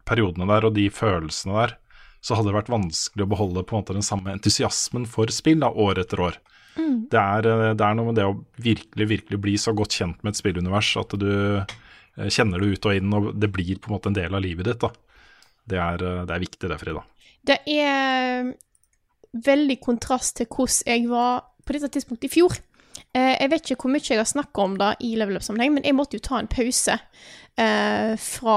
periodene 0.04 0.48
der 0.50 0.68
og 0.68 0.74
de 0.76 0.88
følelsene 0.92 1.56
der, 1.56 1.76
så 2.24 2.36
hadde 2.36 2.50
det 2.50 2.58
vært 2.58 2.72
vanskelig 2.72 3.24
å 3.24 3.30
beholde 3.30 3.64
på 3.64 3.76
en 3.76 3.82
måte 3.82 3.96
den 3.96 4.04
samme 4.04 4.32
entusiasmen 4.32 5.04
for 5.10 5.32
spill 5.32 5.60
da, 5.64 5.70
år 5.70 6.00
etter 6.04 6.22
år. 6.24 6.38
Det, 6.74 7.20
er, 7.20 7.46
eh, 7.46 7.72
det 7.78 7.86
er 7.86 7.96
noe 7.96 8.10
med 8.10 8.18
det 8.18 8.26
å 8.26 8.36
virkelig, 8.62 9.06
virkelig 9.10 9.40
bli 9.40 9.54
så 9.60 9.74
godt 9.76 9.94
kjent 9.94 10.22
med 10.24 10.34
et 10.34 10.40
spillunivers 10.40 10.90
at 11.00 11.14
du 11.20 11.30
eh, 11.60 12.28
kjenner 12.32 12.62
det 12.62 12.74
ut 12.74 12.88
og 12.88 12.98
inn, 12.98 13.14
og 13.14 13.30
det 13.38 13.50
blir 13.54 13.78
på 13.78 13.90
en 13.90 13.96
måte 13.96 14.10
en 14.10 14.18
del 14.18 14.34
av 14.34 14.42
livet 14.42 14.70
ditt. 14.70 14.82
da. 14.82 14.90
Det 15.70 15.80
er, 15.80 16.04
eh, 16.04 16.22
det 16.26 16.36
er 16.36 16.44
viktig 16.44 16.70
det, 16.70 16.78
Frida. 16.82 17.04
Det 17.44 17.58
er 17.70 18.54
veldig 19.44 19.78
kontrast 19.84 20.38
til 20.40 20.48
hvordan 20.48 20.94
jeg 20.94 21.08
var 21.10 21.44
på 21.64 21.76
dette 21.76 21.92
tidspunktet 21.94 22.30
i 22.30 22.34
fjor. 22.34 22.58
Eh, 23.14 23.36
jeg 23.40 23.50
vet 23.52 23.68
ikke 23.70 23.76
hvor 23.84 23.92
mye 23.94 24.02
jeg 24.08 24.18
har 24.18 24.26
snakka 24.26 24.62
om 24.64 24.78
det 24.80 24.92
i 25.06 25.12
level 25.16 25.36
up-sammenheng, 25.38 25.76
men 25.76 25.84
jeg 25.86 25.94
måtte 25.94 26.18
jo 26.18 26.24
ta 26.24 26.40
en 26.40 26.50
pause 26.50 26.96
eh, 27.56 28.14
fra 28.18 28.56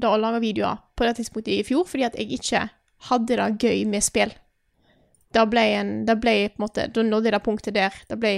da 0.00 0.12
å 0.14 0.20
lage 0.20 0.40
videoer 0.44 0.78
på 0.96 1.04
det 1.08 1.16
tidspunktet 1.18 1.56
i 1.56 1.64
fjor, 1.66 1.84
fordi 1.88 2.06
at 2.06 2.14
jeg 2.18 2.30
ikke 2.38 2.62
hadde 3.10 3.36
det 3.40 3.48
gøy 3.64 3.82
med 3.90 4.04
spill. 4.04 4.32
Da 5.34 5.44
ble, 5.46 5.62
en, 5.78 5.90
da 6.06 6.14
ble 6.18 6.48
på 6.50 6.58
en 6.58 6.64
måte 6.64 6.88
Da 6.90 7.02
nådde 7.06 7.28
jeg 7.28 7.34
det 7.36 7.42
punktet 7.44 7.74
der 7.76 7.94
det 8.10 8.16
ble 8.18 8.32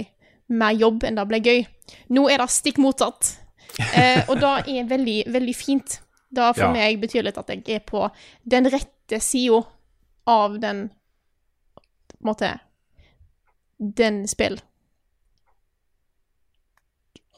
mer 0.53 0.75
jobb 0.77 1.05
enn 1.09 1.17
det 1.17 1.25
ble 1.31 1.39
gøy. 1.41 1.63
Nå 2.13 2.27
er 2.29 2.43
det 2.43 2.49
stikk 2.53 2.81
motsatt. 2.83 3.31
Eh, 3.97 4.21
og 4.29 4.37
det 4.43 4.51
er 4.75 4.89
veldig, 4.91 5.15
veldig 5.33 5.55
fint. 5.57 6.01
Det 6.33 6.51
for 6.57 6.65
Ja. 6.67 6.73
meg 6.73 7.01
betyr 7.01 7.25
litt 7.25 7.39
at 7.41 7.49
jeg 7.49 7.63
er 7.69 7.81
på 7.81 8.11
den 8.45 8.69
rette 8.69 9.21
sida 9.21 9.63
av 10.27 10.59
den 10.61 10.91
På 12.13 12.21
en 12.21 12.29
måte 12.29 12.51
Den 13.79 14.27
spill. 14.29 14.61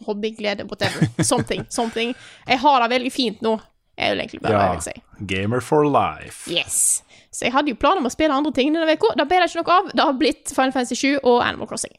Hobby, 0.06 0.30
glede, 0.36 0.66
whatever. 0.70 1.08
Something. 1.32 1.66
something. 1.70 2.14
Jeg 2.46 2.60
har 2.62 2.84
det 2.84 2.90
veldig 2.94 3.12
fint 3.12 3.42
nå, 3.44 3.56
er 3.96 4.12
jo 4.12 4.20
egentlig 4.20 4.42
bare 4.44 4.58
hva 4.58 4.68
jeg 4.68 4.78
vil 4.78 4.86
si. 4.88 5.26
Gamer 5.34 5.64
for 5.64 5.88
life. 5.88 6.50
Yes. 6.50 7.02
Så 7.34 7.48
jeg 7.48 7.54
hadde 7.54 7.72
jo 7.72 7.78
planer 7.80 8.02
om 8.02 8.06
å 8.06 8.14
spille 8.14 8.34
andre 8.34 8.52
ting 8.54 8.74
denne 8.74 8.94
uka. 8.94 9.14
Da 9.18 9.26
ble 9.26 9.40
det 9.42 9.50
ikke 9.50 9.62
noe 9.62 9.78
av. 9.78 9.90
Det 9.90 10.06
har 10.06 10.18
blitt 10.18 10.52
Final 10.54 10.74
Fantasy 10.76 10.98
7 11.00 11.24
og 11.24 11.40
Animal 11.42 11.70
Crossing. 11.70 11.96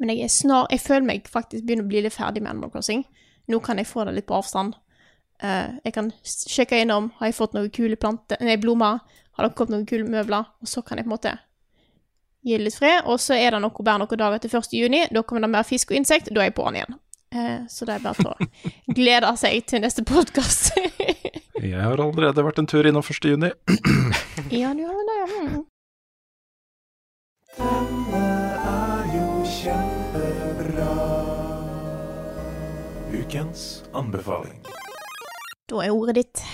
Men 0.00 0.14
jeg 0.14 0.24
er 0.24 0.32
snar 0.32 0.70
Jeg 0.72 0.80
føler 0.80 1.04
meg 1.04 1.26
faktisk 1.28 1.66
begynner 1.66 1.84
å 1.84 1.90
bli 1.90 2.04
litt 2.06 2.14
ferdig 2.14 2.44
med 2.44 2.54
Animal 2.54 2.70
Crossing. 2.72 3.02
Nå 3.50 3.58
kan 3.64 3.80
jeg 3.82 3.90
få 3.90 4.06
det 4.06 4.14
litt 4.16 4.28
på 4.30 4.38
avstand. 4.38 4.78
Uh, 5.42 5.76
jeg 5.84 5.96
kan 5.96 6.12
sjekke 6.22 6.78
innom. 6.84 7.10
Har 7.18 7.30
jeg 7.30 7.38
fått 7.40 7.56
noen 7.56 7.72
kule 7.74 7.98
planter 7.98 8.40
Nei, 8.44 8.58
blomster? 8.60 9.00
Har 9.36 9.46
det 9.46 9.56
kommet 9.58 9.74
noen 9.74 9.88
kule 9.88 10.06
møbler? 10.06 10.46
Og 10.60 10.68
så 10.68 10.82
kan 10.86 11.00
jeg 11.00 11.06
på 11.06 11.10
en 11.10 11.16
måte 11.16 11.34
gi 12.44 12.56
det 12.56 12.64
litt 12.66 12.78
fred. 12.78 13.04
Og 13.06 13.20
så 13.20 13.36
er 13.36 13.54
det 13.54 13.62
noe 13.64 13.84
bare 13.84 14.02
noen 14.02 14.20
dager 14.22 14.42
til 14.42 14.56
1. 14.60 14.74
juni. 14.80 15.04
Da 15.12 15.22
kommer 15.22 15.46
det 15.46 15.52
mer 15.54 15.66
fisk 15.68 15.92
og 15.92 16.00
insekt. 16.00 16.32
Da 16.32 16.42
er 16.42 16.50
jeg 16.50 16.56
på'n 16.58 16.80
igjen. 16.80 16.98
Eh, 17.34 17.58
så 17.70 17.86
det 17.86 17.94
er 17.94 18.02
bare 18.02 18.18
til 18.18 18.30
å 18.32 18.34
glede 18.98 19.34
seg 19.38 19.66
til 19.70 19.84
neste 19.84 20.04
podkast. 20.06 20.72
Jeg 21.60 21.76
har 21.76 22.00
allerede 22.00 22.40
vært 22.40 22.56
en 22.62 22.66
tur 22.70 22.86
innom 22.88 23.04
1. 23.04 23.26
juni. 23.28 23.50
ja, 24.62 24.70
du 24.72 24.80
har 24.88 25.02
det, 25.10 25.16
ja. 25.18 25.26
Mm. 25.44 25.58
Denne 27.58 28.22
er 28.70 29.10
jo 29.12 29.26
kjempebra. 29.44 30.88
Ukens 33.12 33.66
anbefaling. 33.92 34.62
Da 35.68 35.84
er 35.84 35.92
ordet 35.92 36.16
ditt. 36.22 36.44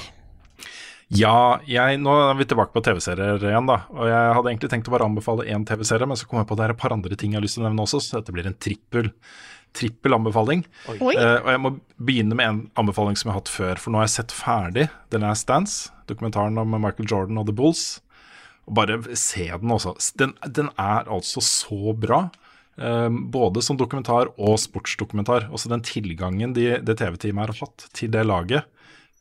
Ja, 1.15 1.61
jeg, 1.71 2.01
nå 2.03 2.11
er 2.19 2.33
vi 2.35 2.45
tilbake 2.51 2.75
på 2.75 2.83
TV-serier 2.83 3.39
igjen, 3.39 3.69
da. 3.69 3.85
Og 3.95 4.09
jeg 4.11 4.31
hadde 4.35 4.51
egentlig 4.51 4.71
tenkt 4.73 4.89
å 4.91 4.95
bare 4.97 5.07
anbefale 5.07 5.45
én 5.47 5.63
TV-serie, 5.67 6.09
men 6.11 6.19
så 6.19 6.27
kom 6.27 6.41
jeg 6.41 6.49
på 6.49 6.57
at 6.57 6.61
det 6.61 6.65
er 6.67 6.75
et 6.75 6.81
par 6.81 6.95
andre 6.97 7.19
ting 7.19 7.35
jeg 7.35 7.39
har 7.39 7.45
lyst 7.45 7.59
til 7.59 7.63
å 7.63 7.69
nevne 7.69 7.85
også, 7.85 8.01
så 8.03 8.19
dette 8.19 8.35
blir 8.35 8.49
en 8.51 8.57
trippel, 8.59 9.13
trippel 9.77 10.17
anbefaling. 10.17 10.65
Oi. 10.91 10.99
Uh, 11.15 11.39
og 11.45 11.53
jeg 11.53 11.63
må 11.63 11.73
begynne 12.11 12.39
med 12.39 12.51
en 12.51 12.59
anbefaling 12.83 13.19
som 13.19 13.31
jeg 13.31 13.37
har 13.37 13.45
hatt 13.45 13.55
før, 13.55 13.83
for 13.83 13.95
nå 13.95 14.03
har 14.03 14.09
jeg 14.09 14.17
sett 14.17 14.35
ferdig 14.35 14.89
The 15.15 15.23
Last 15.23 15.47
Dance, 15.47 15.95
dokumentaren 16.11 16.59
om 16.59 16.75
Michael 16.75 17.07
Jordan 17.13 17.39
og 17.39 17.47
The 17.47 17.55
Bulls. 17.55 17.87
Og 18.67 18.75
bare 18.75 18.99
se 19.15 19.47
den 19.47 19.71
også. 19.71 19.95
Den, 20.19 20.35
den 20.43 20.73
er 20.75 21.07
altså 21.07 21.39
så 21.45 21.95
bra. 21.95 22.25
Um, 22.77 23.29
både 23.33 23.63
som 23.63 23.79
dokumentar 23.79 24.35
og 24.35 24.59
sportsdokumentar. 24.59 25.53
Også 25.55 25.71
den 25.71 25.87
tilgangen 25.87 26.51
de, 26.57 26.73
det 26.83 26.99
TV-teamet 26.99 27.47
har 27.47 27.61
hatt 27.63 27.87
til 27.95 28.11
det 28.11 28.27
laget 28.27 28.67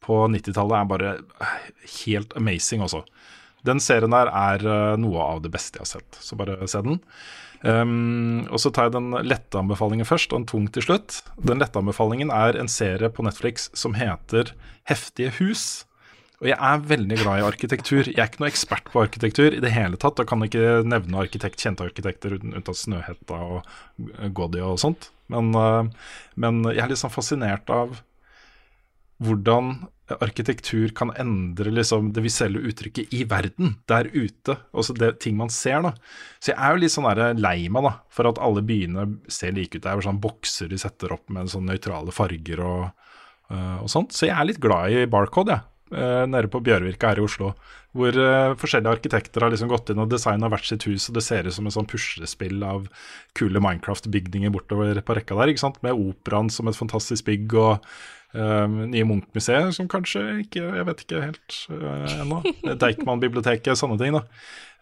på 0.05 0.21
90-tallet 0.31 0.77
er 0.79 0.91
bare 0.91 1.15
eh, 1.17 1.55
helt 2.03 2.35
amazing 2.37 2.85
også. 2.85 3.03
Den 3.65 3.81
serien 3.81 4.13
der 4.13 4.29
er 4.29 4.61
eh, 4.61 4.99
noe 5.01 5.25
av 5.25 5.41
det 5.43 5.51
beste 5.53 5.79
jeg 5.79 5.87
har 5.87 5.93
sett, 5.97 6.21
så 6.21 6.37
bare 6.39 6.59
se 6.69 6.83
den. 6.85 7.01
Um, 7.65 8.45
og 8.53 8.59
så 8.61 8.69
tar 8.69 8.89
jeg 8.89 8.97
den 8.97 9.15
lette 9.25 9.57
anbefalingen 9.57 10.05
først, 10.05 10.33
og 10.33 10.43
en 10.43 10.47
tung 10.49 10.67
til 10.73 10.85
slutt. 10.85 11.23
Den 11.41 11.61
lette 11.63 11.81
anbefalingen 11.81 12.29
er 12.33 12.59
en 12.59 12.69
serie 12.69 13.09
på 13.09 13.25
Netflix 13.25 13.71
som 13.77 13.97
heter 13.97 14.53
Heftige 14.85 15.31
hus. 15.39 15.85
Og 16.43 16.49
jeg 16.51 16.59
er 16.59 16.83
veldig 16.91 17.17
glad 17.23 17.39
i 17.39 17.45
arkitektur. 17.47 18.09
Jeg 18.11 18.19
er 18.19 18.29
ikke 18.29 18.43
noe 18.43 18.51
ekspert 18.51 18.91
på 18.93 19.01
arkitektur 19.01 19.55
i 19.55 19.61
det 19.63 19.71
hele 19.73 19.97
tatt. 19.97 20.19
Og 20.21 20.27
kan 20.29 20.43
ikke 20.45 20.83
nevne 20.85 21.23
arkitekt, 21.23 21.63
kjente 21.63 21.87
arkitekter 21.87 22.35
uten, 22.35 22.53
unntatt 22.53 22.77
Snøhetta 22.77 23.39
og 23.39 23.71
Goddy 24.35 24.61
og 24.61 24.77
sånt. 24.83 25.09
Men, 25.33 25.49
uh, 25.57 25.87
men 26.37 26.61
jeg 26.69 26.83
er 26.83 26.91
litt 26.91 27.01
sånn 27.01 27.13
fascinert 27.13 27.71
av 27.73 27.97
hvordan 29.23 29.77
arkitektur 30.13 30.91
kan 30.95 31.11
endre 31.17 31.71
liksom, 31.73 32.11
det 32.13 32.23
visuelle 32.25 32.61
uttrykket 32.69 33.13
i 33.15 33.23
verden, 33.29 33.75
der 33.89 34.09
ute. 34.13 34.57
Også 34.77 34.93
det 34.97 35.15
ting 35.23 35.37
man 35.39 35.49
ser, 35.53 35.81
da. 35.81 35.93
Så 36.39 36.53
jeg 36.53 36.59
er 36.61 36.75
jo 36.75 36.83
litt 36.83 36.93
sånn 36.93 37.09
der 37.09 37.39
lei 37.39 37.57
meg 37.73 37.87
da, 37.87 37.95
for 38.13 38.29
at 38.29 38.41
alle 38.41 38.63
byene 38.65 39.07
ser 39.31 39.55
like 39.55 39.77
ut. 39.77 39.83
Det 39.83 39.91
er 39.91 39.97
jo 39.97 40.05
sånn 40.05 40.21
bokser 40.21 40.69
de 40.69 40.81
setter 40.81 41.15
opp 41.15 41.25
med 41.33 41.49
sånn 41.51 41.65
nøytrale 41.69 42.13
farger 42.13 42.61
og, 42.65 43.07
uh, 43.49 43.79
og 43.81 43.89
sånt. 43.91 44.13
Så 44.13 44.29
jeg 44.29 44.37
er 44.37 44.51
litt 44.51 44.61
glad 44.61 44.93
i 44.93 45.07
Barcode, 45.09 45.57
jeg. 45.57 45.71
Uh, 45.95 46.25
nede 46.25 46.49
på 46.49 46.63
Bjørvika 46.65 47.11
her 47.11 47.19
i 47.21 47.25
Oslo. 47.25 47.51
Hvor 47.95 48.17
uh, 48.17 48.55
forskjellige 48.59 48.97
arkitekter 48.97 49.45
har 49.45 49.53
liksom 49.53 49.69
gått 49.69 49.91
inn 49.93 50.01
og 50.01 50.09
designa 50.11 50.49
hvert 50.51 50.65
sitt 50.65 50.85
hus, 50.89 51.05
og 51.09 51.17
det 51.17 51.23
ser 51.25 51.45
ut 51.45 51.55
som 51.55 51.69
et 51.69 51.75
sånn 51.75 51.89
puslespill 51.89 52.65
av 52.65 52.87
kule 53.37 53.61
Minecraft-bygninger 53.61 54.53
bortover 54.53 55.01
på 55.05 55.17
rekka 55.17 55.37
der. 55.37 55.53
ikke 55.53 55.65
sant? 55.65 55.77
Med 55.85 55.97
operaen 55.97 56.49
som 56.53 56.69
et 56.69 56.77
fantastisk 56.77 57.29
bygg, 57.29 57.53
og 57.61 57.85
Um, 58.35 58.81
nye 58.91 59.05
Munch-museet, 59.07 59.69
som 59.77 59.87
kanskje 59.87 60.21
ikke 60.41 60.59
Jeg 60.59 60.85
vet 60.89 61.01
ikke 61.05 61.21
helt 61.23 61.57
uh, 61.71 62.15
ennå. 62.19 62.41
Deichman-biblioteket, 62.81 63.79
sånne 63.79 63.95
ting. 64.01 64.17
da. 64.17 64.25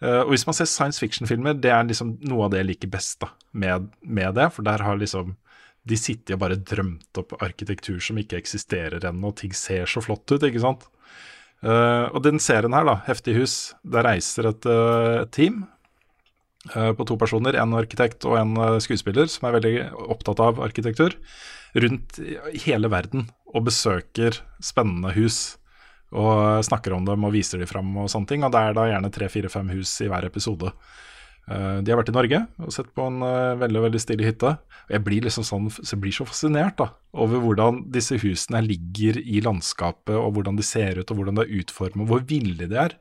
Uh, 0.02 0.22
og 0.24 0.32
Hvis 0.32 0.46
man 0.48 0.56
ser 0.58 0.66
science 0.70 0.98
fiction-filmer, 0.98 1.54
det 1.62 1.70
er 1.70 1.86
liksom 1.86 2.16
noe 2.26 2.48
av 2.48 2.54
det 2.54 2.64
jeg 2.64 2.70
liker 2.72 2.90
best 2.96 3.20
da, 3.22 3.30
med, 3.52 3.92
med 4.02 4.34
det. 4.40 4.48
For 4.56 4.66
der 4.66 4.82
har 4.82 4.98
liksom 4.98 5.36
de 5.84 5.98
sitter 6.00 6.34
og 6.34 6.40
bare 6.40 6.56
drømt 6.56 7.20
opp 7.20 7.36
arkitektur 7.44 8.00
som 8.02 8.18
ikke 8.18 8.40
eksisterer 8.40 9.04
ennå, 9.04 9.30
og 9.30 9.38
ting 9.38 9.52
ser 9.54 9.86
så 9.90 10.00
flott 10.02 10.24
ut, 10.32 10.40
ikke 10.40 10.62
sant. 10.64 10.88
Uh, 11.60 12.10
og 12.10 12.24
den 12.24 12.42
serien 12.42 12.74
her, 12.74 12.88
da, 12.88 12.98
Heftig 13.06 13.36
hus, 13.38 13.58
der 13.86 14.08
reiser 14.08 14.50
et 14.50 14.66
uh, 14.66 15.28
team 15.30 15.66
på 16.64 17.04
to 17.04 17.18
personer, 17.20 17.58
en 17.60 17.74
arkitekt 17.76 18.24
og 18.24 18.38
en 18.38 18.54
skuespiller, 18.80 19.28
som 19.28 19.44
er 19.44 19.58
veldig 19.58 19.72
opptatt 20.14 20.38
av 20.40 20.62
arkitektur, 20.64 21.12
rundt 21.74 22.20
hele 22.64 22.90
verden 22.92 23.28
og 23.54 23.66
besøker 23.68 24.40
spennende 24.62 25.14
hus. 25.16 25.56
Og 26.14 26.62
snakker 26.66 26.94
om 26.94 27.06
dem 27.06 27.26
og 27.26 27.34
viser 27.34 27.58
dem 27.58 27.70
fram 27.70 27.90
og 27.98 28.10
sånne 28.12 28.30
ting. 28.30 28.44
Og 28.46 28.52
det 28.54 28.60
er 28.60 28.76
da 28.76 28.86
gjerne 28.90 29.10
tre, 29.14 29.30
fire, 29.32 29.50
fem 29.50 29.72
hus 29.74 29.96
i 30.04 30.10
hver 30.10 30.28
episode. 30.28 30.70
Uh, 31.44 31.82
de 31.84 31.92
har 31.92 31.98
vært 32.00 32.08
i 32.08 32.14
Norge 32.14 32.38
og 32.64 32.72
sett 32.72 32.86
på 32.96 33.04
en 33.04 33.18
uh, 33.20 33.58
veldig 33.60 33.82
veldig 33.84 34.00
stilig 34.00 34.30
hytte. 34.30 34.54
Og 34.86 34.94
jeg 34.94 35.04
blir 35.04 35.26
liksom 35.26 35.44
sånn, 35.44 35.66
så 35.72 35.90
jeg 35.92 36.00
blir 36.04 36.14
så 36.16 36.26
fascinert 36.28 36.78
da, 36.80 36.90
over 37.20 37.42
hvordan 37.42 37.82
disse 37.92 38.16
husene 38.20 38.62
ligger 38.64 39.18
i 39.20 39.42
landskapet, 39.44 40.14
og 40.16 40.36
hvordan 40.36 40.60
de 40.60 40.66
ser 40.66 41.00
ut, 41.00 41.08
og 41.08 41.20
hvordan 41.20 41.40
det 41.40 41.46
er 41.46 41.60
utformet, 41.60 42.08
hvor 42.08 42.24
ville 42.28 42.68
de 42.68 42.80
er, 42.80 42.96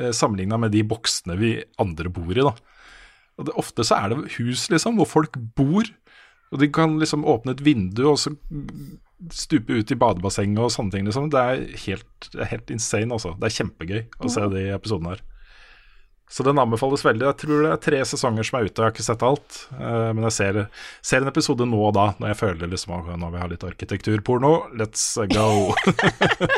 eh, 0.00 0.10
sammenligna 0.10 0.58
med 0.58 0.74
de 0.74 0.82
boksene 0.90 1.38
vi 1.38 1.52
andre 1.82 2.10
bor 2.14 2.34
i. 2.34 2.42
da. 2.42 2.54
Og 3.38 3.46
det, 3.46 3.54
Ofte 3.58 3.86
så 3.86 3.98
er 4.00 4.10
det 4.10 4.34
hus 4.40 4.66
liksom, 4.70 4.98
hvor 4.98 5.10
folk 5.10 5.38
bor, 5.58 5.86
og 6.52 6.60
de 6.60 6.70
kan 6.72 6.98
liksom 7.00 7.24
åpne 7.28 7.54
et 7.54 7.64
vindu 7.64 8.04
og 8.12 8.18
så 8.20 8.34
stupe 9.32 9.72
ut 9.72 9.90
i 9.90 9.98
badebassenget 9.98 10.60
og 10.60 10.72
sånne 10.74 10.94
ting. 10.94 11.06
Liksom. 11.08 11.30
Det 11.32 11.40
er 11.40 11.62
helt, 11.86 12.28
helt 12.50 12.72
insane, 12.74 13.12
altså. 13.14 13.34
Det 13.40 13.48
er 13.48 13.56
kjempegøy 13.60 14.02
å 14.20 14.32
se 14.32 14.50
de 14.52 14.66
episodene 14.74 15.14
her. 15.14 15.24
Så 16.30 16.42
den 16.42 16.58
anbefales 16.58 17.04
veldig. 17.04 17.26
Jeg 17.26 17.36
tror 17.44 17.60
det 17.62 17.70
er 17.70 17.80
tre 17.84 17.98
sesonger 18.08 18.46
som 18.48 18.56
er 18.58 18.66
ute, 18.66 18.72
jeg 18.80 18.86
har 18.86 18.94
ikke 18.94 19.06
sett 19.06 19.24
alt. 19.26 19.58
Uh, 19.76 20.10
men 20.16 20.24
jeg 20.26 20.36
ser, 20.38 20.60
ser, 21.04 21.22
en 21.22 21.30
episode 21.30 21.66
nå 21.68 21.78
og 21.90 21.92
da, 21.94 22.06
når 22.18 22.32
jeg 22.32 22.40
føler 22.40 22.72
liksom 22.72 22.94
at 22.96 23.10
nå 23.12 23.28
vil 23.28 23.38
jeg 23.38 23.44
ha 23.44 23.50
litt 23.52 23.66
arkitekturporno. 23.68 24.52
Let's 24.80 25.04
go! 25.30 25.74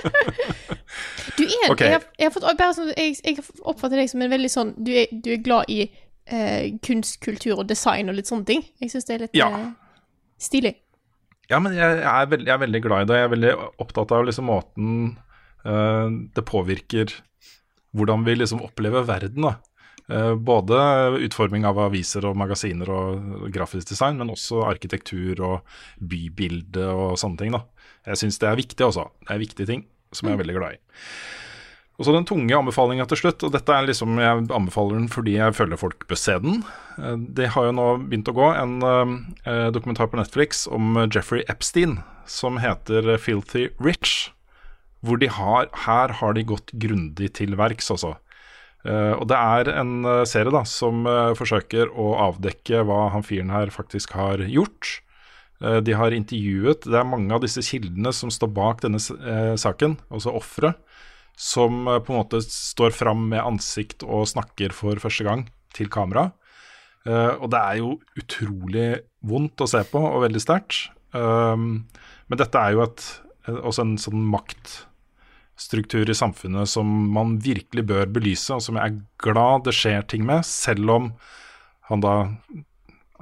du 1.36 1.44
er 1.44 1.74
okay. 1.74 1.96
jeg, 1.96 2.00
jeg, 2.16 2.28
har 2.28 2.32
fått, 2.32 2.46
sånn, 2.78 2.94
jeg, 2.94 3.18
jeg 3.26 3.44
oppfatter 3.66 3.98
deg 4.00 4.08
som 4.12 4.22
en 4.22 4.32
veldig 4.32 4.48
sånn 4.48 4.70
Du 4.78 4.92
er, 4.94 5.10
du 5.10 5.32
er 5.34 5.42
glad 5.44 5.68
i 5.72 5.90
uh, 6.32 6.78
kunst, 6.86 7.20
kultur 7.24 7.60
og 7.60 7.68
design 7.70 8.10
og 8.10 8.18
litt 8.18 8.30
sånne 8.30 8.48
ting. 8.48 8.64
Jeg 8.82 8.92
syns 8.92 9.08
det 9.08 9.14
er 9.16 9.24
litt 9.26 9.38
ja. 9.38 9.50
eh, 9.52 9.70
Stilig. 10.42 10.74
Ja, 11.48 11.60
men 11.62 11.76
jeg 11.76 12.00
er, 12.02 12.26
veldig, 12.28 12.48
jeg 12.48 12.54
er, 12.56 12.64
veldig 12.64 12.82
glad 12.84 13.04
i 13.04 13.08
det. 13.08 13.20
Jeg 13.20 13.28
er 13.28 13.32
veldig 13.32 13.54
opptatt 13.84 14.12
av 14.16 14.26
liksom 14.26 14.50
måten 14.50 14.90
uh, 15.62 16.10
det 16.34 16.44
påvirker 16.48 17.14
hvordan 17.96 18.26
vi 18.26 18.34
liksom 18.36 18.64
opplever 18.66 19.06
verden. 19.08 19.46
da. 19.46 19.54
Uh, 20.06 20.34
både 20.34 20.76
utforming 21.26 21.64
av 21.66 21.78
aviser 21.86 22.26
og 22.28 22.36
magasiner 22.38 22.90
og 22.92 23.46
grafisk 23.54 23.94
design, 23.94 24.18
men 24.20 24.34
også 24.34 24.66
arkitektur 24.66 25.40
og 25.46 25.78
bybilde 26.02 26.90
og 26.90 27.16
sånne 27.22 27.40
ting. 27.40 27.56
da. 27.56 27.64
Jeg 28.10 28.24
syns 28.24 28.42
det 28.42 28.50
er 28.50 28.60
viktig 28.60 28.86
også. 28.86 29.08
Det 29.24 29.34
er 29.34 29.42
viktige 29.42 29.70
ting 29.70 29.86
som 30.14 30.28
jeg 30.28 30.36
er 30.36 30.42
veldig 30.42 30.58
glad 30.58 30.76
i. 30.76 30.80
Og 31.96 32.04
så 32.04 32.12
den 32.12 32.26
tunge 32.28 32.52
anbefalinga 32.52 33.06
til 33.08 33.22
slutt, 33.22 33.44
og 33.46 33.54
dette 33.54 33.72
er 33.72 33.86
liksom 33.88 34.18
jeg 34.20 34.44
anbefaler 34.52 34.98
den 34.98 35.08
fordi 35.12 35.38
jeg 35.38 35.56
føler 35.56 35.80
folk 35.80 36.04
bør 36.08 36.20
se 36.20 36.36
den. 36.44 36.60
Eh, 37.00 37.16
det 37.38 37.52
har 37.54 37.68
jo 37.68 37.76
nå 37.76 37.86
begynt 38.04 38.28
å 38.28 38.36
gå 38.36 38.50
en 38.52 38.76
uh, 38.84 39.70
dokumentar 39.72 40.10
på 40.12 40.20
Netflix 40.20 40.66
om 40.68 40.98
Jeffrey 41.06 41.46
Epstein 41.48 42.00
som 42.28 42.60
heter 42.60 43.14
Filthy 43.22 43.70
Rich. 43.80 44.28
Hvor 45.06 45.20
de 45.22 45.30
har, 45.30 45.70
her 45.86 46.12
har 46.20 46.36
de 46.36 46.44
gått 46.44 46.72
grundig 46.76 47.30
til 47.38 47.54
verks, 47.56 47.92
altså. 47.94 48.16
Og 48.86 49.24
det 49.26 49.34
er 49.34 49.68
en 49.72 50.06
serie 50.30 50.52
da 50.54 50.60
som 50.66 51.04
forsøker 51.38 51.90
å 51.90 52.12
avdekke 52.22 52.84
hva 52.86 53.08
han 53.10 53.24
fyren 53.26 53.50
her 53.50 53.70
faktisk 53.74 54.14
har 54.14 54.42
gjort. 54.46 55.00
de 55.58 55.94
har 55.98 56.14
intervjuet 56.14 56.86
Det 56.86 56.98
er 56.98 57.06
mange 57.06 57.34
av 57.34 57.42
disse 57.42 57.62
kildene 57.66 58.12
som 58.14 58.30
står 58.30 58.50
bak 58.54 58.82
denne 58.84 59.02
saken, 59.58 59.98
altså 60.10 60.34
ofre 60.38 60.74
som 61.36 61.86
eh, 61.86 62.00
på 62.00 62.12
en 62.12 62.22
måte 62.22 62.40
står 62.42 62.96
fram 62.96 63.28
med 63.30 63.44
ansikt 63.44 64.04
og 64.06 64.26
snakker 64.32 64.74
for 64.74 64.98
første 65.02 65.26
gang 65.26 65.46
til 65.76 65.92
kamera. 65.92 66.30
Uh, 67.06 67.38
og 67.38 67.52
det 67.52 67.58
er 67.60 67.76
jo 67.78 67.90
utrolig 68.18 68.86
vondt 69.22 69.62
å 69.62 69.68
se 69.70 69.84
på, 69.86 70.00
og 70.00 70.24
veldig 70.24 70.40
sterkt. 70.42 70.88
Um, 71.14 71.84
men 72.26 72.40
dette 72.40 72.58
er 72.58 72.74
jo 72.74 72.82
et, 72.82 73.04
også 73.46 73.84
en 73.84 73.92
sånn 74.00 74.24
maktstruktur 74.32 76.10
i 76.10 76.16
samfunnet 76.18 76.66
som 76.72 76.88
man 77.14 77.36
virkelig 77.44 77.84
bør 77.86 78.10
belyse, 78.10 78.56
og 78.56 78.64
som 78.64 78.80
jeg 78.80 78.90
er 78.90 78.98
glad 79.22 79.68
det 79.68 79.76
skjer 79.78 80.02
ting 80.10 80.26
med, 80.26 80.42
selv 80.48 80.96
om 80.96 81.12
han 81.92 82.02
da 82.02 82.16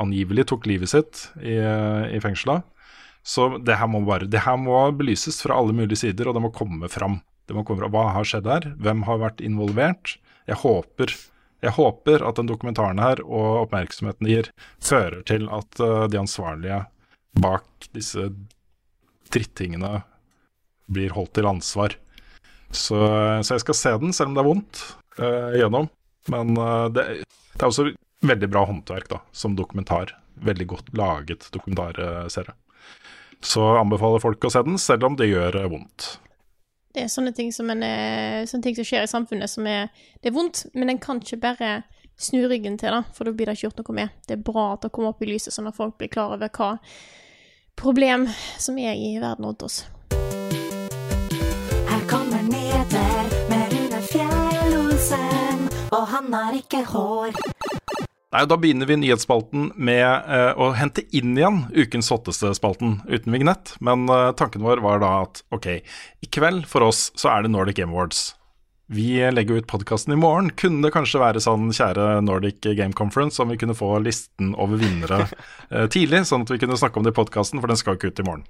angivelig 0.00 0.48
tok 0.48 0.64
livet 0.70 0.90
sitt 0.94 1.26
i, 1.44 1.58
i 1.60 2.22
fengsla. 2.24 2.62
Så 3.24 3.58
det 3.64 3.76
her, 3.80 3.88
må 3.88 4.00
bare, 4.04 4.28
det 4.28 4.42
her 4.44 4.56
må 4.60 4.80
belyses 4.96 5.42
fra 5.44 5.60
alle 5.60 5.76
mulige 5.76 6.06
sider, 6.06 6.28
og 6.28 6.36
det 6.36 6.42
må 6.44 6.52
komme 6.56 6.88
fram. 6.92 7.20
Det 7.44 7.56
må 7.56 7.64
komme 7.66 7.84
fra 7.84 7.92
hva 7.92 8.04
har 8.16 8.28
skjedd 8.28 8.48
her, 8.48 8.70
hvem 8.80 9.04
har 9.08 9.20
vært 9.20 9.42
involvert. 9.44 10.16
Jeg 10.48 10.60
håper, 10.62 11.12
jeg 11.64 11.76
håper 11.76 12.24
at 12.24 12.40
den 12.40 12.48
dokumentaren 12.48 13.00
her 13.02 13.20
og 13.24 13.66
oppmerksomheten 13.66 14.28
gir, 14.28 14.50
fører 14.80 15.20
til 15.28 15.48
at 15.52 15.80
uh, 15.82 16.06
de 16.08 16.20
ansvarlige 16.20 16.84
bak 17.40 17.88
disse 17.96 18.30
drittingene 19.34 20.02
blir 20.92 21.14
holdt 21.16 21.34
til 21.36 21.48
ansvar. 21.48 21.96
Så, 22.70 22.98
så, 23.44 23.54
jeg 23.54 23.62
skal 23.62 23.78
se 23.78 23.94
den, 24.02 24.12
selv 24.16 24.32
om 24.32 24.36
det 24.36 24.42
er 24.42 24.48
vondt 24.48 24.82
uh, 25.20 25.52
gjennom. 25.56 25.88
Men 26.32 26.56
uh, 26.58 26.88
det, 26.92 27.06
det, 27.24 27.60
er 27.60 27.68
også 27.68 27.88
veldig 28.24 28.50
bra 28.50 28.64
håndverk 28.68 29.08
da, 29.12 29.20
som 29.36 29.56
dokumentar. 29.58 30.16
Veldig 30.44 30.66
godt 30.72 30.92
laget 30.96 31.48
dokumentarserie. 31.54 32.56
Så 33.44 33.62
anbefaler 33.76 34.22
folk 34.22 34.44
å 34.46 34.50
se 34.52 34.62
den, 34.66 34.80
selv 34.80 35.10
om 35.10 35.18
det 35.20 35.28
gjør 35.28 35.60
vondt. 35.68 36.14
Det 36.94 37.02
er 37.02 37.10
sånne 37.10 37.32
ting 37.34 37.50
som, 37.52 37.70
en, 37.70 37.82
eh, 37.82 38.44
sånne 38.46 38.62
ting 38.62 38.76
som 38.76 38.86
skjer 38.86 39.02
i 39.02 39.10
samfunnet 39.10 39.50
som 39.50 39.66
er 39.66 39.88
Det 40.22 40.30
er 40.30 40.36
vondt, 40.36 40.66
men 40.74 40.90
en 40.90 40.98
kan 40.98 41.18
ikke 41.18 41.40
bare 41.42 41.82
snu 42.16 42.46
ryggen 42.46 42.78
til 42.78 42.94
det, 42.94 43.04
for 43.12 43.24
da 43.24 43.32
blir 43.32 43.46
det 43.46 43.56
ikke 43.56 43.66
gjort 43.66 43.80
noe 43.82 43.94
med. 43.94 44.08
Det 44.28 44.38
er 44.38 44.52
bra 44.52 44.72
at 44.74 44.82
det 44.82 44.92
kommer 44.92 45.10
opp 45.10 45.22
i 45.22 45.26
lyset, 45.26 45.52
sånn 45.52 45.66
at 45.66 45.74
folk 45.74 45.98
blir 45.98 46.08
klar 46.08 46.36
over 46.36 46.48
hva 46.48 46.78
problem 47.74 48.28
som 48.58 48.78
er 48.78 48.94
i 48.94 49.18
verden 49.18 49.44
rundt 49.44 49.66
oss. 49.66 49.84
Her 51.90 52.06
kommer 52.06 52.46
nyheter 52.46 53.34
med 53.50 53.74
Rune 53.74 54.00
Fjell-Olsen, 54.12 55.68
og 55.90 56.06
han 56.14 56.32
har 56.32 56.54
ikke 56.54 56.84
hår. 56.94 57.34
Nei, 58.34 58.46
Da 58.50 58.56
begynner 58.58 58.88
vi 58.90 58.96
nyhetsspalten 58.98 59.68
med 59.78 60.06
uh, 60.26 60.58
å 60.58 60.72
hente 60.74 61.04
inn 61.14 61.36
igjen 61.38 61.64
ukens 61.70 62.10
hotteste-spalten 62.10 62.96
uten 63.06 63.34
vignett. 63.34 63.76
Men 63.78 64.08
uh, 64.10 64.32
tanken 64.34 64.64
vår 64.66 64.82
var 64.82 64.98
da 65.04 65.10
at 65.22 65.44
ok, 65.54 65.68
i 65.78 66.30
kveld 66.34 66.66
for 66.66 66.88
oss 66.88 67.12
så 67.14 67.30
er 67.30 67.44
det 67.44 67.52
Nordic 67.54 67.78
Game 67.78 67.94
Awards. 67.94 68.32
Vi 68.90 69.22
legger 69.32 69.62
ut 69.62 69.70
podkasten 69.70 70.16
i 70.16 70.18
morgen. 70.18 70.50
Kunne 70.58 70.82
det 70.82 70.92
kanskje 70.96 71.22
være 71.22 71.40
sånn, 71.40 71.70
kjære 71.72 72.18
Nordic 72.26 72.58
Game 72.74 72.92
Conference, 72.98 73.38
om 73.40 73.54
vi 73.54 73.60
kunne 73.60 73.78
få 73.78 73.94
listen 74.02 74.50
over 74.58 74.82
vinnere 74.82 75.28
uh, 75.70 75.86
tidlig, 75.94 76.26
sånn 76.26 76.42
at 76.42 76.50
vi 76.50 76.58
kunne 76.66 76.80
snakke 76.80 76.98
om 76.98 77.06
det 77.06 77.14
i 77.14 77.20
podkasten, 77.22 77.62
for 77.62 77.70
den 77.70 77.78
skal 77.78 78.00
ikke 78.00 78.10
ut 78.10 78.24
i 78.24 78.26
morgen. 78.26 78.46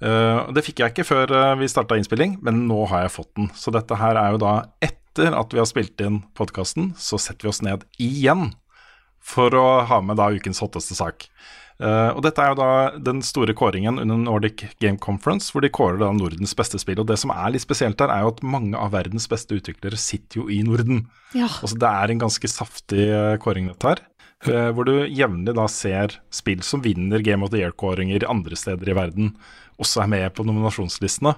det 0.00 0.62
fikk 0.64 0.80
jeg 0.80 0.92
ikke 0.94 1.04
før 1.04 1.32
vi 1.60 1.66
starta 1.68 1.96
innspilling, 1.98 2.38
men 2.44 2.62
nå 2.68 2.86
har 2.88 3.02
jeg 3.04 3.16
fått 3.16 3.34
den. 3.36 3.50
Så 3.56 3.72
dette 3.72 3.98
her 4.00 4.16
er 4.16 4.32
jo 4.32 4.40
da 4.40 4.54
etter 4.80 5.36
at 5.36 5.52
vi 5.52 5.60
har 5.60 5.68
spilt 5.68 6.00
inn 6.00 6.22
podkasten, 6.38 6.94
så 6.96 7.20
setter 7.20 7.48
vi 7.48 7.52
oss 7.52 7.60
ned 7.64 7.84
igjen 8.00 8.48
for 9.30 9.54
å 9.56 9.66
ha 9.86 10.00
med 10.04 10.18
da 10.20 10.30
ukens 10.34 10.62
hotteste 10.62 10.98
sak. 10.98 11.28
Uh, 11.80 12.12
og 12.12 12.20
dette 12.26 12.42
er 12.44 12.52
jo 12.52 12.58
da 12.58 12.72
den 13.00 13.22
store 13.24 13.54
kåringen 13.56 13.96
under 14.02 14.18
Nordic 14.20 14.66
Game 14.84 15.00
Conference, 15.00 15.48
hvor 15.48 15.64
de 15.64 15.70
kårer 15.72 15.96
da 16.02 16.10
Nordens 16.12 16.52
beste 16.56 16.76
spill. 16.80 17.00
Og 17.00 17.08
det 17.08 17.16
som 17.22 17.32
er 17.32 17.54
litt 17.54 17.64
spesielt 17.64 17.96
der, 18.00 18.12
er 18.12 18.26
jo 18.26 18.34
at 18.34 18.42
mange 18.44 18.76
av 18.76 18.92
verdens 18.92 19.24
beste 19.30 19.56
utviklere 19.56 19.96
sitter 20.00 20.42
jo 20.42 20.48
i 20.52 20.60
Norden. 20.66 21.06
Ja. 21.32 21.48
Altså 21.48 21.78
Det 21.80 21.88
er 21.88 22.12
en 22.12 22.20
ganske 22.20 22.50
saftig 22.52 23.06
eh, 23.08 23.38
kåring, 23.40 23.70
dette 23.72 23.94
her. 23.94 24.04
Uh, 24.44 24.68
Hvor 24.76 24.88
du 24.88 25.08
jevnlig 25.08 25.56
da 25.56 25.64
ser 25.72 26.18
spill 26.32 26.60
som 26.66 26.84
vinner 26.84 27.24
Game 27.24 27.46
of 27.46 27.54
the 27.54 27.62
Year-kåringer 27.62 28.28
andre 28.28 28.60
steder 28.60 28.92
i 28.92 28.98
verden, 29.00 29.32
også 29.80 30.04
er 30.04 30.12
med 30.12 30.28
på 30.36 30.44
nominasjonslistene. 30.44 31.32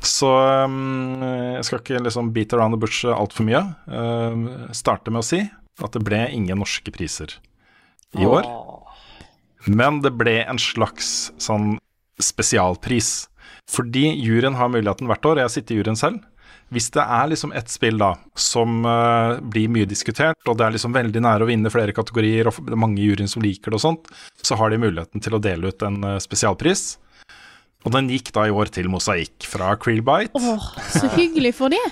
Så 0.00 0.30
um, 0.64 1.20
jeg 1.20 1.64
skal 1.66 1.80
ikke 1.82 2.00
liksom 2.06 2.32
beat 2.32 2.52
around 2.56 2.72
the 2.72 2.80
bush 2.80 3.04
altfor 3.04 3.44
mye. 3.44 3.60
Uh, 3.84 4.68
starte 4.72 5.12
med 5.12 5.20
å 5.20 5.28
si 5.28 5.44
at 5.84 5.94
det 5.94 6.04
ble 6.06 6.24
ingen 6.34 6.60
norske 6.60 6.92
priser 6.94 7.36
i 8.18 8.26
år. 8.26 8.46
Men 9.68 10.00
det 10.04 10.14
ble 10.16 10.40
en 10.44 10.60
slags 10.60 11.30
sånn 11.42 11.76
spesialpris. 12.22 13.28
Fordi 13.68 14.08
juryen 14.16 14.56
har 14.58 14.70
muligheten 14.72 15.08
hvert 15.10 15.26
år, 15.28 15.42
jeg 15.44 15.58
sitter 15.58 15.74
i 15.74 15.80
juryen 15.80 15.98
selv. 15.98 16.24
Hvis 16.72 16.90
det 16.92 17.00
er 17.00 17.30
liksom 17.30 17.52
ett 17.56 17.70
spill 17.72 17.96
da 18.00 18.10
som 18.36 18.82
uh, 18.84 19.38
blir 19.40 19.70
mye 19.72 19.88
diskutert, 19.88 20.40
og 20.44 20.58
det 20.58 20.66
er 20.66 20.74
liksom 20.74 20.92
veldig 20.96 21.22
nære 21.24 21.46
å 21.46 21.48
vinne 21.48 21.72
flere 21.72 21.94
kategorier, 21.96 22.48
og 22.48 22.58
det 22.66 22.76
er 22.76 22.80
mange 22.80 23.00
i 23.00 23.06
juryen 23.08 23.30
som 23.30 23.44
liker 23.44 23.72
det 23.72 23.78
og 23.78 23.84
sånt, 23.84 24.10
så 24.44 24.58
har 24.60 24.72
de 24.72 24.80
muligheten 24.82 25.24
til 25.24 25.36
å 25.36 25.40
dele 25.40 25.72
ut 25.72 25.84
en 25.88 26.02
uh, 26.04 26.16
spesialpris. 26.20 26.98
Og 27.86 27.94
den 27.94 28.10
gikk 28.12 28.34
da 28.36 28.44
i 28.48 28.52
år 28.52 28.72
til 28.74 28.90
Mosaikk 28.92 29.46
fra 29.48 29.72
Krillbite. 29.80 30.36
Åh, 30.36 30.68
så 30.92 31.08
hyggelig 31.14 31.54
for 31.56 31.72
det. 31.72 31.84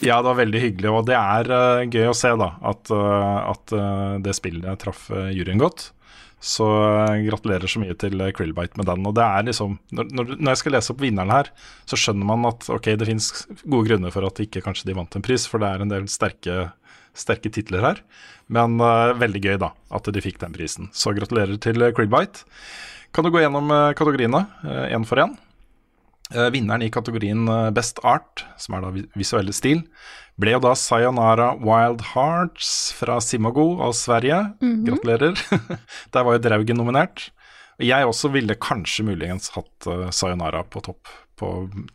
Ja, 0.00 0.18
det 0.18 0.30
var 0.30 0.38
veldig 0.40 0.60
hyggelig, 0.62 0.90
og 0.90 1.04
det 1.06 1.16
er 1.18 1.50
uh, 1.52 1.82
gøy 1.86 2.08
å 2.10 2.16
se 2.16 2.32
da 2.38 2.54
at, 2.72 2.90
uh, 2.90 3.50
at 3.52 3.74
uh, 3.76 4.14
det 4.22 4.34
spillet 4.34 4.80
traff 4.80 5.10
juryen 5.12 5.60
godt. 5.60 5.90
Så 6.42 6.66
gratulerer 7.22 7.70
så 7.70 7.78
mye 7.78 7.94
til 7.94 8.18
Krillbite 8.34 8.74
med 8.74 8.88
den. 8.88 9.04
Og 9.06 9.12
det 9.14 9.22
er 9.22 9.44
liksom 9.46 9.76
når, 9.94 10.08
når 10.32 10.48
jeg 10.50 10.58
skal 10.58 10.74
lese 10.74 10.90
opp 10.90 11.04
vinneren 11.04 11.30
her, 11.30 11.52
så 11.86 11.94
skjønner 11.94 12.26
man 12.32 12.48
at 12.48 12.66
ok, 12.66 12.88
det 12.98 13.06
fins 13.06 13.28
gode 13.62 13.84
grunner 13.86 14.10
for 14.10 14.26
at 14.26 14.42
ikke 14.42 14.64
kanskje 14.64 14.88
de 14.88 14.96
vant 14.98 15.14
en 15.14 15.22
pris, 15.22 15.44
for 15.46 15.62
det 15.62 15.70
er 15.70 15.84
en 15.84 15.92
del 15.92 16.08
sterke, 16.10 16.56
sterke 17.14 17.52
titler 17.54 17.86
her. 17.86 18.02
Men 18.50 18.74
veldig 19.22 19.44
gøy, 19.44 19.54
da, 19.62 19.70
at 19.94 20.10
de 20.10 20.24
fikk 20.24 20.42
den 20.42 20.58
prisen. 20.58 20.90
Så 20.90 21.14
gratulerer 21.14 21.62
til 21.62 21.78
Krillbite. 21.94 22.42
Kan 23.14 23.22
du 23.22 23.30
gå 23.30 23.44
gjennom 23.44 23.70
kategoriene 23.94 24.42
én 24.90 25.06
for 25.06 25.22
én? 25.22 25.38
Eh, 26.30 26.48
vinneren 26.54 26.82
i 26.86 26.90
kategorien 26.94 27.42
eh, 27.50 27.70
Best 27.74 27.98
Art, 28.06 28.44
som 28.56 28.76
er 28.78 28.84
da 28.86 28.90
vi- 28.94 29.08
visuelle 29.18 29.52
stil, 29.52 29.82
ble 30.40 30.54
jo 30.54 30.60
da 30.64 30.72
Sayonara 30.78 31.50
Wild 31.60 32.00
Hearts 32.14 32.92
fra 32.96 33.18
Simago 33.20 33.80
av 33.84 33.92
Sverige. 33.98 34.38
Gratulerer. 34.86 35.36
Der 36.14 36.24
var 36.24 36.38
jo 36.38 36.44
Draugen 36.46 36.78
nominert. 36.80 37.30
Jeg 37.82 38.06
også 38.06 38.30
ville 38.32 38.54
kanskje 38.60 39.04
muligens 39.04 39.50
hatt 39.56 39.88
uh, 39.90 40.06
Sayonara 40.14 40.62
på 40.70 40.80
topp 40.86 41.08
på 41.40 41.50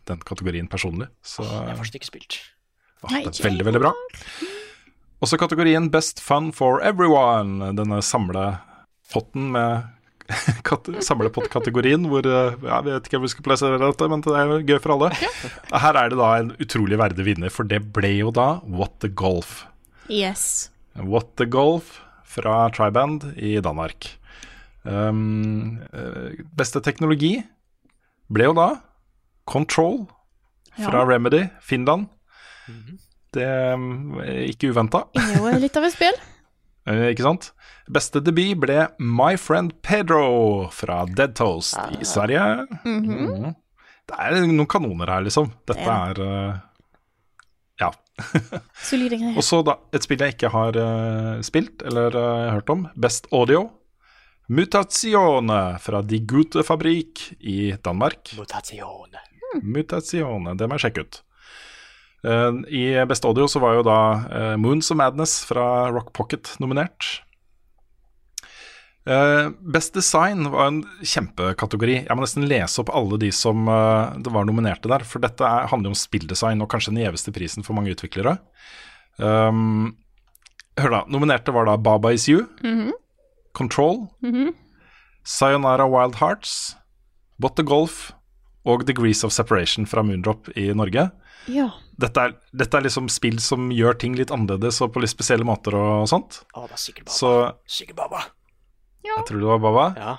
den 0.06 0.20
kategorien 0.28 0.68
personlig. 0.68 1.08
Så 1.24 1.42
Jeg 1.46 1.70
har 1.72 1.78
fortsatt 1.78 1.98
ikke 1.98 2.10
spilt. 2.12 2.38
ah, 3.06 3.14
det 3.24 3.30
er 3.38 3.46
veldig, 3.48 3.64
veldig 3.70 3.80
bra. 3.86 3.92
Også 5.24 5.38
kategorien 5.40 5.88
Best 5.90 6.20
Fun 6.22 6.52
for 6.54 6.78
Everyone, 6.84 7.72
denne 7.78 7.98
samlepotten 8.06 9.48
med 9.54 9.88
samlepott-kategorien, 11.08 12.04
hvor 12.10 12.26
ja, 12.26 12.50
Jeg 12.60 12.84
vet 12.84 13.06
ikke 13.08 13.16
hvor 13.16 13.24
vi 13.24 13.32
skal 13.32 13.46
plassere 13.46 13.78
dette, 13.80 14.08
men 14.12 14.24
det 14.24 14.34
er 14.36 14.50
jo 14.50 14.58
gøy 14.68 14.80
for 14.84 14.94
alle. 14.96 15.08
Her 15.72 16.00
er 16.02 16.12
det 16.12 16.18
da 16.20 16.32
en 16.42 16.52
utrolig 16.60 16.98
verdig 17.00 17.24
vinner, 17.30 17.52
for 17.52 17.68
det 17.68 17.80
ble 17.96 18.12
jo 18.18 18.32
da 18.34 18.58
What 18.66 18.98
the 19.04 19.08
Golf. 19.08 19.62
Yes. 20.08 20.68
What 20.98 21.36
the 21.40 21.48
Golf 21.48 21.98
fra 22.28 22.68
Triband 22.76 23.30
i 23.36 23.56
Danmark. 23.64 24.12
Um, 24.82 25.80
eh, 25.92 26.38
beste 26.56 26.80
teknologi 26.84 27.38
ble 28.32 28.46
jo 28.48 28.54
da 28.56 28.68
Control 29.48 30.06
fra 30.78 31.02
Ja. 31.02 31.06
Remedy, 31.08 31.48
Finland. 31.60 32.06
Det 33.34 33.48
um, 33.74 34.18
er 34.20 34.48
ikke 34.48 34.70
uventa, 34.72 35.04
Det 35.14 35.24
er 35.24 35.40
jo 35.40 35.60
litt 35.60 35.76
av 35.76 35.84
et 35.88 35.96
spill. 35.96 36.18
eh, 36.88 37.04
ikke 37.12 37.26
sant? 37.26 37.50
Beste 37.88 38.20
debut 38.24 38.56
ble 38.60 38.86
My 39.00 39.36
Friend 39.40 39.72
Pedro 39.84 40.68
fra 40.74 41.04
Dead 41.08 41.34
Toast 41.38 41.76
i 42.00 42.04
Sverige. 42.08 42.66
Mhm. 42.84 43.54
Det 44.08 44.16
er 44.24 44.38
noen 44.48 44.66
kanoner 44.68 45.10
her, 45.12 45.20
liksom. 45.26 45.50
Dette 45.68 45.84
Ja. 45.84 45.96
er 46.08 46.20
uh, 46.24 46.58
Ja. 47.80 47.90
Solide 48.88 49.18
greier. 49.20 49.36
Og 49.36 49.44
så 49.44 49.60
da 49.64 49.76
et 49.94 50.02
spill 50.02 50.18
jeg 50.24 50.34
ikke 50.36 50.48
har 50.50 50.76
uh, 50.80 51.40
spilt 51.44 51.84
eller 51.86 52.16
hørt 52.56 52.70
om. 52.72 52.86
Best 52.96 53.28
Audio. 53.32 53.66
Mutazione 54.48 55.78
fra 55.78 56.00
Die 56.02 56.22
Gute 56.24 56.62
Fabrik 56.64 57.34
i 57.40 57.74
Danmark. 57.84 58.32
Mutatione. 58.38 59.20
Mutazione, 59.62 60.56
det 60.56 60.68
må 60.68 60.76
jeg 60.78 60.86
sjekke 60.88 61.04
ut. 61.04 61.18
Eh, 62.24 62.52
I 62.74 63.06
Best 63.06 63.24
Audio 63.24 63.48
så 63.48 63.60
var 63.62 63.78
jo 63.78 63.86
da 63.86 64.00
eh, 64.32 64.54
Moons 64.60 64.90
of 64.90 64.98
Madness 64.98 65.40
fra 65.46 65.90
Rock 65.94 66.12
Pocket 66.12 66.50
nominert. 66.58 67.22
Eh, 69.08 69.50
Best 69.72 69.94
Design 69.94 70.50
var 70.50 70.66
en 70.68 70.82
kjempekategori. 71.02 72.00
Jeg 72.08 72.16
må 72.16 72.24
nesten 72.24 72.48
lese 72.50 72.82
opp 72.82 72.92
alle 72.94 73.20
de 73.22 73.30
som 73.34 73.70
det 74.18 74.34
var 74.34 74.48
nominerte 74.48 74.90
der, 74.90 75.06
for 75.06 75.22
dette 75.24 75.46
er, 75.46 75.70
handler 75.70 75.92
jo 75.92 75.96
om 75.96 76.02
spilldesign 76.02 76.64
og 76.64 76.70
kanskje 76.72 76.94
den 76.94 77.04
gjeveste 77.04 77.34
prisen 77.34 77.66
for 77.66 77.78
mange 77.78 77.94
utviklere. 77.94 78.38
Um, 79.18 79.96
hør 80.78 80.92
da, 80.94 81.00
nominerte 81.10 81.54
var 81.54 81.66
da 81.66 81.74
Baba 81.80 82.12
Is 82.14 82.28
You, 82.30 82.44
Control, 83.56 84.04
Sayonara 85.26 85.88
Wild 85.90 86.20
Hearts, 86.20 86.76
What 87.42 87.56
the 87.58 87.64
Golf 87.66 88.12
og 88.68 88.84
Degrees 88.86 89.24
of 89.26 89.34
Separation 89.34 89.88
fra 89.88 90.04
Moondrop 90.06 90.50
i 90.54 90.68
Norge. 90.76 91.08
Ja. 91.50 91.70
Dette 91.98 92.24
er, 92.28 92.34
dette 92.54 92.78
er 92.78 92.84
liksom 92.86 93.08
spill 93.10 93.40
som 93.42 93.72
gjør 93.74 93.96
ting 93.98 94.14
litt 94.18 94.30
annerledes 94.34 94.78
og 94.84 94.92
på 94.94 95.02
litt 95.02 95.10
spesielle 95.10 95.46
måter 95.46 95.74
og 95.74 96.06
sånt. 96.10 96.42
Å, 96.54 96.68
det 96.68 96.76
er 96.76 96.82
sikkert 96.82 97.08
Baba. 97.08 97.16
Så 97.16 97.32
Sikkert 97.78 97.98
Baba. 97.98 98.22
jeg 99.08 99.26
tror 99.26 99.42
det 99.42 99.50
var 99.50 99.64
Baba. 99.66 99.88
Ja. 99.98 100.16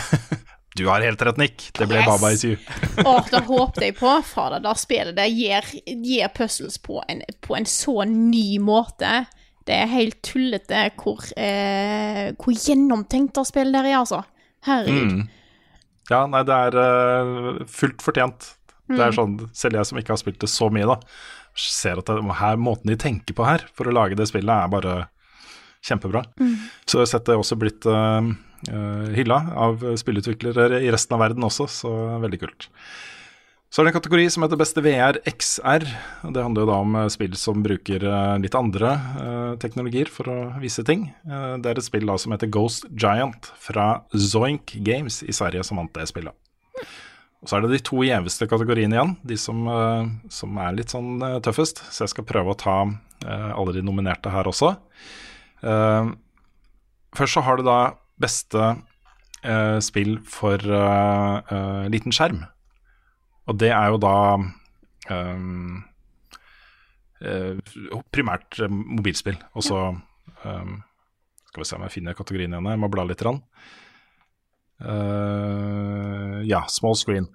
Du 0.76 0.86
har 0.86 1.02
helt 1.02 1.22
rett, 1.22 1.36
Nick. 1.36 1.64
Det 1.74 1.86
ble 1.90 1.98
Yes! 1.98 2.06
Baba 2.06 2.30
i 2.30 2.36
Syv. 2.38 2.68
Åh, 3.04 3.26
da 3.32 3.40
håpte 3.42 3.88
jeg 3.88 3.96
på. 3.98 4.12
Fader, 4.22 4.62
da 4.62 4.70
spillet 4.78 5.16
det 5.18 5.26
gir, 5.34 5.66
gir 5.82 6.30
puzzles 6.30 6.78
på 6.78 7.00
en, 7.10 7.24
på 7.42 7.56
en 7.58 7.66
så 7.66 8.04
ny 8.06 8.60
måte. 8.62 9.24
Det 9.66 9.76
er 9.76 9.90
helt 9.90 10.20
tullete 10.24 10.86
hvor, 11.02 11.26
eh, 11.36 12.30
hvor 12.38 12.54
gjennomtenkt 12.54 13.34
det 13.36 13.44
spillet 13.50 13.76
der 13.76 13.90
er, 13.90 13.98
altså. 13.98 14.22
Herregud. 14.66 15.18
Mm. 15.18 15.26
Ja, 16.10 16.24
nei, 16.30 16.42
det 16.46 16.56
er 16.56 16.78
uh, 16.78 17.60
fullt 17.70 18.02
fortjent. 18.02 18.48
Det 18.90 18.98
Mm. 18.98 19.06
er 19.06 19.14
sånn, 19.16 19.36
Selv 19.54 19.78
jeg 19.78 19.86
som 19.86 19.98
ikke 20.00 20.12
har 20.14 20.20
spilt 20.20 20.40
det 20.42 20.50
så 20.50 20.66
mye, 20.72 20.86
da, 20.90 20.96
ser 21.54 21.98
at 22.02 22.06
det, 22.10 22.18
her, 22.40 22.56
måten 22.58 22.90
de 22.90 22.96
tenker 22.98 23.34
på 23.34 23.46
her 23.46 23.62
for 23.72 23.86
å 23.86 23.94
lage 23.94 24.16
det 24.18 24.26
spillet, 24.28 24.50
er 24.50 24.68
bare 24.68 25.08
kjempebra. 25.86 26.24
Mm. 26.40 26.56
Så 26.86 26.98
jeg 26.98 27.06
har 27.06 27.12
sett 27.14 27.24
det 27.30 27.36
også 27.38 27.56
blitt 27.58 27.86
uh, 27.88 28.20
hylla 29.16 29.38
av 29.56 29.80
spillutviklere 29.96 30.82
i 30.82 30.90
resten 30.92 31.14
av 31.16 31.22
verden 31.24 31.46
også, 31.46 31.68
så 31.70 31.94
veldig 32.20 32.40
kult. 32.42 32.68
Så 33.70 33.80
er 33.80 33.86
det 33.86 33.92
en 33.94 34.00
kategori 34.02 34.24
som 34.34 34.42
heter 34.42 34.58
Beste 34.58 34.82
VR 34.82 35.20
XR. 35.30 35.84
og 36.26 36.32
Det 36.34 36.42
handler 36.42 36.64
jo 36.64 36.70
da 36.72 36.78
om 36.82 36.96
eh, 36.98 37.06
spill 37.14 37.36
som 37.38 37.62
bruker 37.62 38.02
litt 38.42 38.56
andre 38.58 38.90
eh, 39.22 39.52
teknologier 39.62 40.10
for 40.10 40.26
å 40.26 40.38
vise 40.58 40.82
ting. 40.82 41.04
Eh, 41.22 41.52
det 41.62 41.70
er 41.70 41.78
et 41.78 41.86
spill 41.86 42.04
da 42.10 42.16
som 42.18 42.34
heter 42.34 42.50
Ghost 42.50 42.88
Giant 42.98 43.46
fra 43.62 44.02
Zoink 44.10 44.74
Games 44.82 45.22
i 45.22 45.30
Sverige 45.30 45.62
som 45.62 45.78
vant 45.78 45.94
det 45.94 46.08
spillet. 46.10 46.34
Og 47.40 47.48
Så 47.48 47.56
er 47.56 47.64
det 47.64 47.72
de 47.72 47.84
to 47.88 48.02
gjeveste 48.04 48.48
kategoriene 48.50 48.96
igjen, 48.96 49.14
de 49.24 49.36
som, 49.40 49.62
eh, 49.68 50.10
som 50.28 50.58
er 50.60 50.76
litt 50.76 50.92
sånn 50.92 51.22
eh, 51.24 51.38
tøffest. 51.40 51.80
Så 51.88 52.04
jeg 52.04 52.12
skal 52.12 52.28
prøve 52.28 52.52
å 52.52 52.58
ta 52.58 52.76
eh, 52.84 53.50
alle 53.54 53.72
de 53.76 53.84
nominerte 53.84 54.32
her 54.32 54.48
også. 54.50 54.74
Først 55.60 57.36
så 57.36 57.42
har 57.44 57.58
du 57.58 57.66
da 57.66 57.80
beste 58.20 58.70
spill 59.84 60.14
for 60.24 60.56
liten 61.92 62.14
skjerm. 62.16 62.38
Og 63.44 63.58
det 63.60 63.68
er 63.76 63.90
jo 63.92 63.98
da 64.00 64.14
um, 65.12 65.82
primært 68.08 68.56
mobilspill. 68.70 69.36
Og 69.52 69.66
så 69.68 69.82
um, 69.90 70.74
Skal 71.50 71.60
vi 71.60 71.68
se 71.68 71.76
om 71.76 71.84
jeg 71.84 71.96
finner 71.98 72.16
kategorien 72.16 72.56
igjen. 72.56 72.70
Jeg 72.72 72.80
må 72.80 72.88
bla 72.88 73.04
litt. 73.04 73.20
Rann. 73.26 73.42
Eh, 74.80 76.40
ja, 76.48 76.64
small 76.68 76.96
screen. 76.96 77.28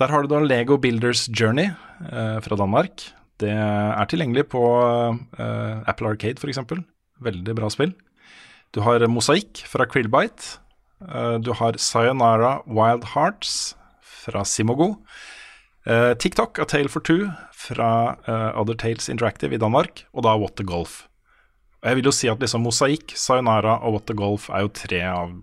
Der 0.00 0.12
har 0.12 0.22
du 0.22 0.28
da 0.28 0.40
Lego 0.40 0.76
Builders 0.76 1.26
Journey 1.28 1.70
uh, 2.12 2.40
fra 2.44 2.56
Danmark. 2.56 3.04
Det 3.40 3.52
er 3.52 4.08
tilgjengelig 4.08 4.46
på 4.52 4.60
uh, 4.60 5.88
Apple 5.88 6.12
Arcade 6.12 6.40
f.eks. 6.40 6.60
Veldig 7.24 7.56
bra 7.56 7.70
spill. 7.72 7.94
Du 8.76 8.82
har 8.84 9.04
Mosaikk 9.08 9.62
fra 9.68 9.86
Krillbite. 9.88 10.60
Du 11.44 11.52
har 11.56 11.76
Sayonara 11.80 12.62
Wild 12.66 13.04
Hearts 13.14 13.76
fra 14.00 14.44
Simogo. 14.44 14.96
TikTok, 15.86 16.58
A 16.58 16.64
Tale 16.64 16.88
for 16.88 17.00
Two 17.00 17.30
fra 17.52 18.16
Other 18.58 18.74
Tales 18.74 19.08
Interactive 19.08 19.54
i 19.54 19.60
Danmark. 19.60 20.04
Og 20.12 20.24
da 20.24 20.34
What 20.36 20.56
the 20.56 20.64
Golf. 20.64 21.06
Og 21.80 21.88
jeg 21.88 21.96
vil 21.96 22.10
jo 22.10 22.14
si 22.16 22.28
at 22.28 22.42
liksom 22.42 22.66
Mosaikk, 22.66 23.14
Sayonara 23.16 23.78
og 23.78 23.96
What 23.96 24.08
the 24.10 24.16
Golf 24.18 24.50
er 24.50 24.66
jo 24.66 24.72
tre 24.76 25.00
av 25.08 25.36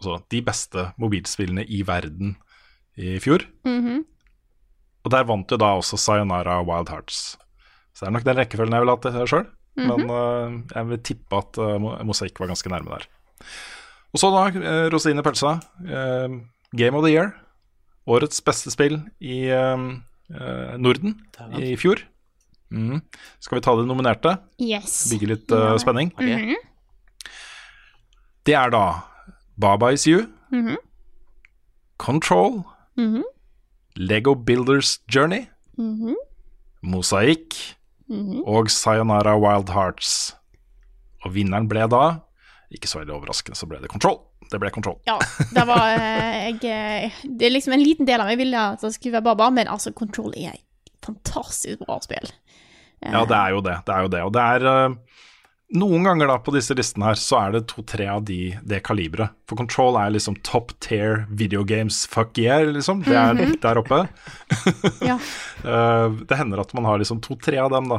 altså 0.00 0.18
de 0.32 0.40
beste 0.44 0.86
mobilspillene 1.00 1.66
i 1.68 1.82
verden 1.86 2.36
i 2.96 3.18
fjor. 3.22 3.44
Mhm. 3.68 4.04
Og 5.00 5.12
der 5.14 5.24
vant 5.24 5.48
jo 5.48 5.56
da 5.60 5.76
også 5.78 5.96
Sayonara 5.96 6.60
Wild 6.60 6.90
Hearts. 6.92 7.38
Så 7.94 8.04
det 8.04 8.08
er 8.10 8.16
nok 8.18 8.26
den 8.26 8.36
rekkefølgen 8.36 8.76
jeg 8.76 8.84
ville 8.84 8.96
hatt 8.96 9.08
det 9.08 9.28
sjøl. 9.30 9.46
Men 9.80 10.10
uh, 10.10 10.58
jeg 10.74 10.88
vil 10.90 11.00
tippe 11.06 11.38
at 11.38 11.60
uh, 11.60 11.78
Mosaikk 12.04 12.40
var 12.42 12.50
ganske 12.50 12.68
nærme 12.68 12.92
der. 12.92 13.06
Og 14.12 14.20
så 14.20 14.28
da, 14.34 14.42
uh, 14.60 14.88
rosinen 14.92 15.22
i 15.22 15.24
pølsa. 15.24 15.54
Uh, 15.80 16.42
Game 16.76 16.98
of 16.98 17.06
the 17.06 17.14
Year. 17.14 17.32
Årets 18.10 18.42
beste 18.44 18.72
spill 18.74 18.98
i 19.22 19.46
uh, 19.54 19.78
eh, 20.30 20.72
Norden 20.80 21.14
i 21.60 21.74
fjor. 21.78 22.00
Mm. 22.70 23.00
Skal 23.42 23.58
vi 23.58 23.62
ta 23.64 23.74
det 23.78 23.86
nominerte? 23.86 24.36
Yes. 24.62 25.04
Bygge 25.12 25.28
litt 25.34 25.54
uh, 25.54 25.76
spenning. 25.78 26.12
Okay. 26.16 26.34
Mm 26.34 26.48
-hmm. 26.50 26.66
Det 28.44 28.54
er 28.54 28.70
da 28.70 29.09
Baba 29.60 29.92
Is 29.92 30.06
You, 30.06 30.26
Mhm. 30.52 30.76
Control, 31.98 32.64
Mhm. 32.96 33.22
Lego 33.96 34.34
Builders 34.34 35.00
Journey, 35.14 35.48
Mhm. 35.78 36.14
Mosaikk 36.82 37.54
Mhm. 38.08 38.42
og 38.46 38.70
Sayonara 38.70 39.36
Wild 39.38 39.68
Hearts. 39.70 40.34
Og 41.24 41.34
vinneren 41.34 41.68
ble 41.68 41.86
da, 41.88 42.20
ikke 42.72 42.88
så 42.88 42.98
veldig 43.02 43.12
overraskende, 43.18 43.56
så 43.56 43.68
ble 43.68 43.78
det 43.82 43.90
Control. 43.90 44.20
Det 44.50 44.58
ble 44.58 44.70
Control. 44.70 44.96
Ja, 45.06 45.18
det 45.54 45.66
var 45.66 45.84
eh, 45.94 46.50
jeg, 46.50 46.64
eh, 46.64 47.10
Det 47.38 47.46
er 47.46 47.50
liksom 47.50 47.72
en 47.74 47.84
liten 47.84 48.06
del 48.06 48.20
av 48.20 48.26
meg 48.26 48.38
ville 48.38 48.56
at 48.56 48.80
det 48.80 48.94
skulle 48.94 49.12
være 49.12 49.22
Baba, 49.24 49.50
men 49.50 49.66
altså, 49.68 49.92
Control 49.94 50.32
er 50.36 50.54
et 50.56 50.62
fantastisk 51.06 51.78
bra 51.86 51.98
spill. 52.00 52.32
Ja, 53.02 53.24
det 53.24 53.36
er 53.36 53.50
jo 53.50 53.60
det. 53.60 53.76
Det 53.86 53.94
er 53.94 54.00
jo 54.02 54.08
det. 54.08 54.22
Og 54.22 54.32
det 54.32 54.42
er 54.42 54.66
eh, 54.66 54.94
Noen 55.70 56.02
ganger 56.02 56.26
da 56.26 56.34
på 56.42 56.50
disse 56.50 56.74
listene 56.74 57.12
her 57.12 57.18
så 57.18 57.36
er 57.44 57.52
det 57.54 57.60
to-tre 57.70 58.08
av 58.10 58.24
de, 58.26 58.56
det 58.66 58.80
kaliberet. 58.86 59.36
For 59.46 59.58
Control 59.60 59.94
er 60.00 60.10
liksom 60.10 60.34
top 60.46 60.72
tier 60.82 61.24
video 61.30 61.62
games, 61.62 62.02
fuck 62.10 62.38
yeah, 62.42 62.64
liksom. 62.66 63.04
Det 63.06 63.14
er 63.14 63.54
der 63.62 63.82
oppe. 63.82 64.04
Ja. 65.12 65.18
Eh, 65.60 66.12
det 66.24 66.38
hender 66.40 66.62
at 66.62 66.70
man 66.72 66.86
har 66.88 66.96
liksom 66.96 67.18
to-tre 67.20 67.58
av 67.60 67.68
dem, 67.68 67.90
da. 67.92 67.98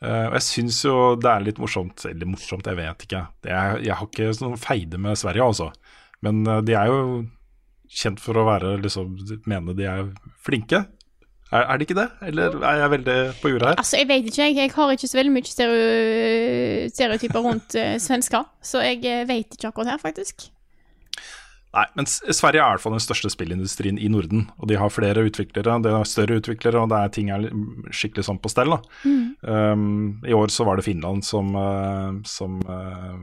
Eh, 0.00 0.26
og 0.30 0.38
jeg 0.38 0.44
syns 0.46 0.78
jo 0.86 0.94
det 1.20 1.28
er 1.28 1.42
litt 1.44 1.58
morsomt 1.60 2.06
Eller 2.08 2.28
morsomt, 2.28 2.64
jeg 2.64 2.78
vet 2.78 3.04
ikke. 3.04 3.20
Det 3.44 3.52
er, 3.52 3.76
jeg 3.84 3.98
har 3.98 4.08
ikke 4.08 4.30
sånn 4.38 4.56
feide 4.56 5.00
med 5.04 5.20
Sverige, 5.20 5.44
altså. 5.52 5.68
Men 6.24 6.40
eh, 6.48 6.62
de 6.64 6.76
er 6.80 6.88
jo 6.88 7.02
kjent 7.92 8.22
for 8.24 8.40
å 8.40 8.46
være 8.48 8.78
liksom 8.80 9.18
Mene 9.50 9.76
de 9.76 9.84
er 9.90 10.08
flinke. 10.48 10.86
Er, 11.52 11.60
er 11.60 11.76
det 11.76 11.86
ikke 11.86 12.00
det? 12.00 12.08
Eller 12.30 12.56
er 12.64 12.80
jeg 12.80 12.90
veldig 12.94 13.18
på 13.42 13.52
jorda 13.52 13.72
her? 13.72 13.78
Altså, 13.82 14.00
jeg 14.00 14.08
vet 14.08 14.24
ikke, 14.30 14.42
jeg. 14.42 14.56
Jeg 14.56 14.72
har 14.74 14.90
ikke 14.96 15.10
så 15.10 15.20
veldig 15.20 15.34
mye 15.34 15.50
stereo, 15.50 16.88
stereotyper 16.94 17.44
rundt 17.44 17.78
uh, 17.78 17.94
svensker, 18.02 18.48
så 18.64 18.82
jeg 18.82 19.04
eh, 19.04 19.28
vet 19.28 19.54
ikke 19.54 19.70
akkurat 19.70 19.94
her, 19.94 20.02
faktisk. 20.02 20.48
Nei, 21.74 21.84
men 21.98 22.06
Sverige 22.06 22.62
er 22.62 22.68
i 22.68 22.76
hvert 22.76 22.82
fall 22.84 22.94
den 22.94 23.02
største 23.02 23.30
spillindustrien 23.32 23.96
i 23.98 24.08
Norden. 24.12 24.46
Og 24.62 24.68
de 24.70 24.76
har 24.78 24.92
flere 24.94 25.24
utviklere, 25.26 25.78
de 25.82 25.94
har 25.94 26.06
større 26.06 26.38
utviklere, 26.38 26.78
og 26.78 26.92
det 26.92 27.00
er 27.00 27.14
ting 27.14 27.32
er 27.34 27.48
skikkelig 27.90 28.28
sånn 28.28 28.38
på 28.42 28.52
stell. 28.52 28.76
da. 28.76 28.78
Um, 29.74 30.20
I 30.22 30.36
år 30.36 30.54
så 30.54 30.66
var 30.68 30.78
det 30.78 30.86
Finland 30.86 31.26
som, 31.26 31.50
eh, 31.58 32.20
som 32.30 32.60
eh, 32.62 33.16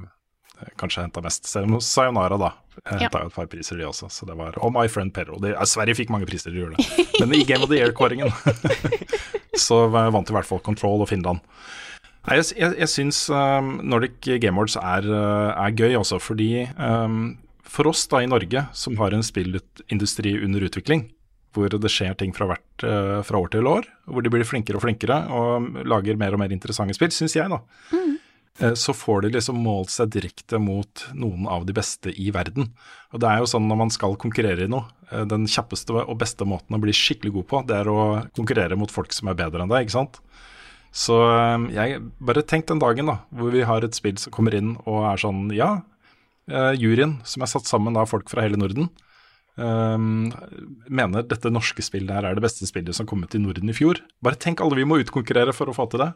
kanskje 0.80 1.06
henta 1.06 1.24
mest. 1.24 1.48
Selv 1.50 1.70
om 1.70 1.82
Sayonara 1.84 2.38
da 2.42 2.52
henta 2.90 3.22
jo 3.24 3.30
et 3.30 3.36
par 3.36 3.50
priser, 3.52 3.80
de 3.80 3.88
også. 3.88 4.10
Så 4.14 4.28
det 4.30 4.38
var, 4.40 4.58
og 4.62 4.74
My 4.76 4.88
Friend 4.92 5.14
Perro. 5.14 5.40
De, 5.42 5.54
ja, 5.56 5.68
Sverige 5.68 6.00
fikk 6.02 6.14
mange 6.14 6.30
priser, 6.30 6.54
de 6.54 6.64
gjorde 6.64 6.80
det. 6.80 7.08
Men 7.20 7.36
i 7.38 7.46
Game 7.48 7.66
of 7.66 7.72
the 7.72 7.80
Year-kåringen 7.80 8.32
så 9.68 9.84
vant 9.92 10.30
i 10.30 10.36
hvert 10.36 10.48
fall 10.48 10.64
Control 10.66 11.04
og 11.04 11.12
Finland. 11.12 11.44
Nei, 12.28 12.38
jeg, 12.38 12.52
jeg, 12.60 12.76
jeg 12.84 12.92
syns 12.92 13.24
um, 13.34 13.80
Nordic 13.82 14.20
Game 14.22 14.54
Awards 14.54 14.78
er, 14.78 15.08
er 15.10 15.74
gøy 15.74 15.98
også, 15.98 16.20
fordi 16.22 16.68
um, 16.78 17.40
for 17.66 17.90
oss 17.90 18.06
da 18.12 18.22
i 18.22 18.30
Norge, 18.30 18.68
som 18.78 19.00
har 19.02 19.16
en 19.16 19.26
spillindustri 19.26 20.36
under 20.44 20.68
utvikling, 20.68 21.08
hvor 21.56 21.72
det 21.72 21.92
skjer 21.92 22.14
ting 22.20 22.32
fra, 22.36 22.48
hvert, 22.52 22.86
fra 23.28 23.40
år 23.40 23.50
til 23.52 23.68
år, 23.68 23.88
hvor 24.08 24.24
de 24.24 24.32
blir 24.32 24.48
flinkere 24.48 24.80
og 24.80 24.86
flinkere 24.86 25.18
og 25.36 25.82
lager 25.88 26.20
mer 26.20 26.36
og 26.36 26.40
mer 26.40 26.54
interessante 26.56 26.96
spill, 26.96 27.12
syns 27.12 27.36
jeg, 27.36 27.52
da. 27.52 27.60
Eh, 27.92 28.14
Så 28.78 28.94
får 28.94 29.24
de 29.26 29.34
liksom 29.36 29.58
målt 29.64 29.90
seg 29.94 30.12
direkte 30.14 30.60
mot 30.62 31.06
noen 31.18 31.48
av 31.50 31.66
de 31.66 31.74
beste 31.74 32.14
i 32.14 32.30
verden. 32.34 32.70
Og 33.12 33.22
det 33.24 33.30
er 33.30 33.42
jo 33.42 33.50
sånn 33.50 33.68
når 33.68 33.80
man 33.84 33.94
skal 33.94 34.18
konkurrere 34.20 34.68
i 34.68 34.72
noe, 34.72 34.88
eh, 35.12 35.26
den 35.28 35.48
kjappeste 35.50 35.96
og 36.02 36.18
beste 36.22 36.48
måten 36.48 36.78
å 36.78 36.82
bli 36.82 36.96
skikkelig 36.96 37.34
god 37.38 37.48
på, 37.50 37.62
det 37.68 37.80
er 37.82 37.92
å 37.92 38.02
konkurrere 38.38 38.78
mot 38.80 38.92
folk 38.92 39.14
som 39.16 39.32
er 39.32 39.40
bedre 39.40 39.64
enn 39.64 39.72
deg, 39.72 39.88
ikke 39.88 39.98
sant. 39.98 40.22
Så 40.96 41.18
eh, 41.26 41.70
jeg 41.76 42.02
bare 42.22 42.46
tenk 42.48 42.70
den 42.70 42.82
dagen 42.84 43.12
da, 43.12 43.22
hvor 43.36 43.54
vi 43.56 43.66
har 43.68 43.84
et 43.84 43.98
spill 43.98 44.20
som 44.22 44.36
kommer 44.36 44.56
inn 44.58 44.76
og 44.86 45.06
er 45.12 45.24
sånn, 45.26 45.48
ja, 45.56 45.74
eh, 46.52 46.74
juryen 46.80 47.20
som 47.28 47.44
er 47.44 47.52
satt 47.52 47.70
sammen 47.70 48.00
av 48.00 48.12
folk 48.12 48.32
fra 48.32 48.46
hele 48.46 48.60
Norden, 48.62 48.92
Um, 49.60 50.32
mener 50.88 51.26
dette 51.28 51.52
norske 51.52 51.84
spillet 51.84 52.16
her 52.16 52.24
er 52.24 52.38
det 52.38 52.42
beste 52.42 52.66
spillet 52.66 52.96
som 52.96 53.06
kom 53.06 53.20
ut 53.22 53.36
i 53.36 53.42
Norden 53.42 53.70
i 53.70 53.76
fjor. 53.76 54.00
Bare 54.24 54.40
tenk 54.40 54.64
alle 54.64 54.78
vi 54.80 54.86
må 54.88 55.02
utkonkurrere 55.02 55.54
for 55.54 55.70
å 55.70 55.76
få 55.76 55.90
til 55.92 56.02
det. 56.06 56.08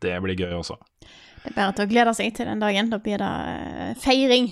Det 0.00 0.14
blir 0.24 0.40
gøy 0.40 0.54
også. 0.56 0.78
Det 1.40 1.50
er 1.52 1.56
bare 1.56 1.74
til 1.76 1.86
å 1.86 1.90
glede 1.90 2.14
seg 2.16 2.32
til 2.36 2.48
den 2.50 2.62
dagen. 2.62 2.90
Da 2.92 3.00
blir 3.02 3.20
det 3.20 3.34
eh, 3.50 3.92
feiring. 4.00 4.50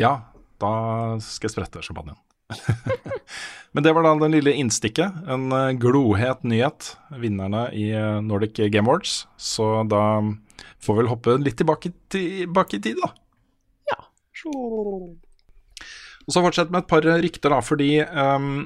Ja, 0.00 0.12
da 0.62 0.74
skal 1.20 1.50
jeg 1.50 1.56
sprette 1.56 1.82
champagnen. 1.84 2.16
Men 3.72 3.84
det 3.84 3.92
var 3.96 4.04
da 4.04 4.12
den 4.20 4.34
lille 4.36 4.54
innstikket. 4.60 5.24
En 5.30 5.52
eh, 5.56 5.72
glohet 5.80 6.44
nyhet. 6.48 6.94
Vinnerne 7.20 7.66
i 7.76 7.90
eh, 7.96 8.20
Nordic 8.24 8.60
Game 8.72 8.88
Awards. 8.88 9.26
Så 9.36 9.82
da 9.90 10.04
får 10.82 10.94
vi 10.94 11.02
vel 11.02 11.12
hoppe 11.12 11.36
litt 11.40 11.58
tilbake, 11.60 11.92
tilbake 12.12 12.78
i 12.78 12.84
tid, 12.88 13.00
da. 13.02 13.12
Ja. 13.92 13.98
Og 16.22 16.30
så 16.30 16.42
fortsett 16.44 16.72
med 16.72 16.84
et 16.84 16.90
par 16.90 17.06
rykter, 17.06 17.52
da, 17.52 17.60
fordi 17.64 17.92
ehm, 18.02 18.64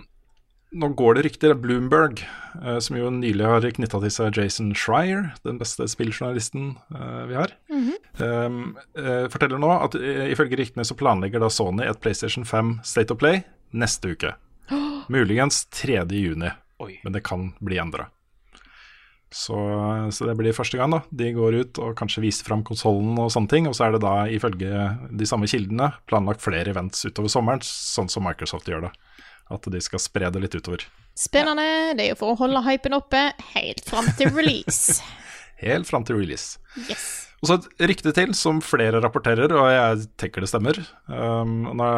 nå 0.77 0.89
går 0.99 1.17
det 1.17 1.25
rykter. 1.27 1.55
Bloomberg, 1.59 2.23
eh, 2.63 2.79
som 2.79 2.97
jo 2.99 3.11
nylig 3.13 3.47
har 3.47 3.67
knytta 3.79 4.01
til 4.03 4.13
seg 4.13 4.39
Jason 4.39 4.73
Schreier, 4.77 5.31
den 5.47 5.61
beste 5.61 5.87
spilljournalisten 5.91 6.75
eh, 6.95 7.23
vi 7.31 7.39
har, 7.39 7.55
ehm, 7.73 8.77
eh, 8.99 9.27
forteller 9.33 9.61
nå 9.63 9.71
at 9.79 9.97
ifølge 9.97 10.59
ryktene 10.61 10.87
så 10.87 10.99
planlegger 10.99 11.43
da 11.43 11.53
Sony 11.53 11.87
et 11.87 12.03
PlayStation 12.03 12.45
5 12.45 12.81
State 12.85 13.15
of 13.15 13.23
Play 13.23 13.45
neste 13.73 14.13
uke. 14.13 14.35
Muligens 15.13 15.65
3. 15.71 16.05
juni, 16.11 16.53
Oi. 16.83 16.99
men 17.05 17.17
det 17.17 17.25
kan 17.25 17.53
bli 17.61 17.81
endra. 17.81 18.11
Så, 19.37 19.57
så 20.15 20.25
det 20.29 20.37
blir 20.39 20.55
første 20.55 20.79
gang 20.79 20.93
da 20.95 21.01
de 21.11 21.33
går 21.35 21.57
ut 21.59 21.79
og 21.83 21.97
kanskje 21.99 22.23
viser 22.23 22.47
fram 22.47 22.63
konsollen 22.65 23.19
og 23.21 23.33
sånne 23.35 23.51
ting. 23.51 23.67
Og 23.69 23.75
så 23.77 23.89
er 23.89 23.97
det 23.97 24.05
da 24.05 24.15
ifølge 24.33 24.85
de 25.11 25.27
samme 25.29 25.49
kildene 25.51 25.91
planlagt 26.09 26.45
flere 26.45 26.71
events 26.73 27.03
utover 27.09 27.33
sommeren, 27.33 27.65
sånn 27.67 28.09
som 28.09 28.25
Microsoft 28.25 28.71
gjør 28.71 28.87
det. 28.87 28.93
At 29.53 29.69
de 29.71 29.83
skal 29.85 30.03
spre 30.03 30.31
det 30.33 30.43
litt 30.43 30.57
utover. 30.59 30.87
Spennende. 31.17 31.95
Det 31.97 32.09
er 32.09 32.13
jo 32.15 32.19
for 32.21 32.35
å 32.35 32.41
holde 32.43 32.65
hypen 32.67 32.97
oppe 32.99 33.29
helt 33.55 33.85
fram 33.87 34.09
til 34.19 34.33
release. 34.35 34.99
Helt 35.57 35.89
fram 35.89 36.03
til 36.05 36.19
release. 36.19 36.59
Yes. 36.85 37.27
Og 37.41 37.49
så 37.49 37.57
et 37.57 37.83
rykte 37.91 38.13
til 38.17 38.33
som 38.37 38.63
flere 38.65 39.01
rapporterer, 39.05 39.53
og 39.53 39.67
jeg 39.69 40.07
tenker 40.21 40.45
det 40.45 40.49
stemmer. 40.49 40.79
Um, 41.09 41.67
da 41.77 41.89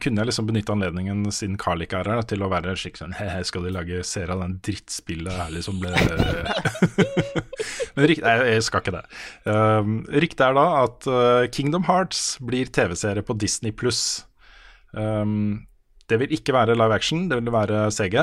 kunne 0.00 0.20
jeg 0.20 0.28
liksom 0.28 0.48
benytte 0.48 0.74
anledningen 0.74 1.22
siden 1.32 1.56
Carl 1.60 1.84
ikke 1.84 2.02
er 2.02 2.10
her, 2.12 2.22
til 2.28 2.44
å 2.44 2.50
være 2.52 2.76
skikkelig 2.76 3.00
sånn 3.00 3.16
He, 3.16 3.28
skal 3.48 3.64
de 3.64 3.72
lage 3.72 4.02
serie 4.08 4.36
av 4.36 4.44
den 4.44 4.58
drittspillet 4.64 5.38
her, 5.40 5.54
liksom? 5.56 5.80
Ble... 5.80 5.94
Men 7.96 8.08
rykte, 8.12 8.24
nei, 8.24 8.36
jeg 8.52 8.66
skal 8.68 8.84
ikke 8.84 8.96
det. 8.98 9.04
Um, 9.48 10.02
ryktet 10.12 10.44
er 10.50 10.58
da 10.60 10.66
at 10.82 11.08
uh, 11.08 11.48
Kingdom 11.52 11.88
Hearts 11.88 12.22
blir 12.44 12.68
TV-serie 12.72 13.24
på 13.24 13.36
Disney 13.40 13.72
pluss. 13.72 14.04
Um, 14.92 15.64
det 16.08 16.18
vil 16.22 16.32
ikke 16.36 16.54
være 16.56 16.74
live 16.78 16.94
action, 16.94 17.28
det 17.30 17.38
vil 17.42 17.52
være 17.52 17.90
CG. 17.92 18.14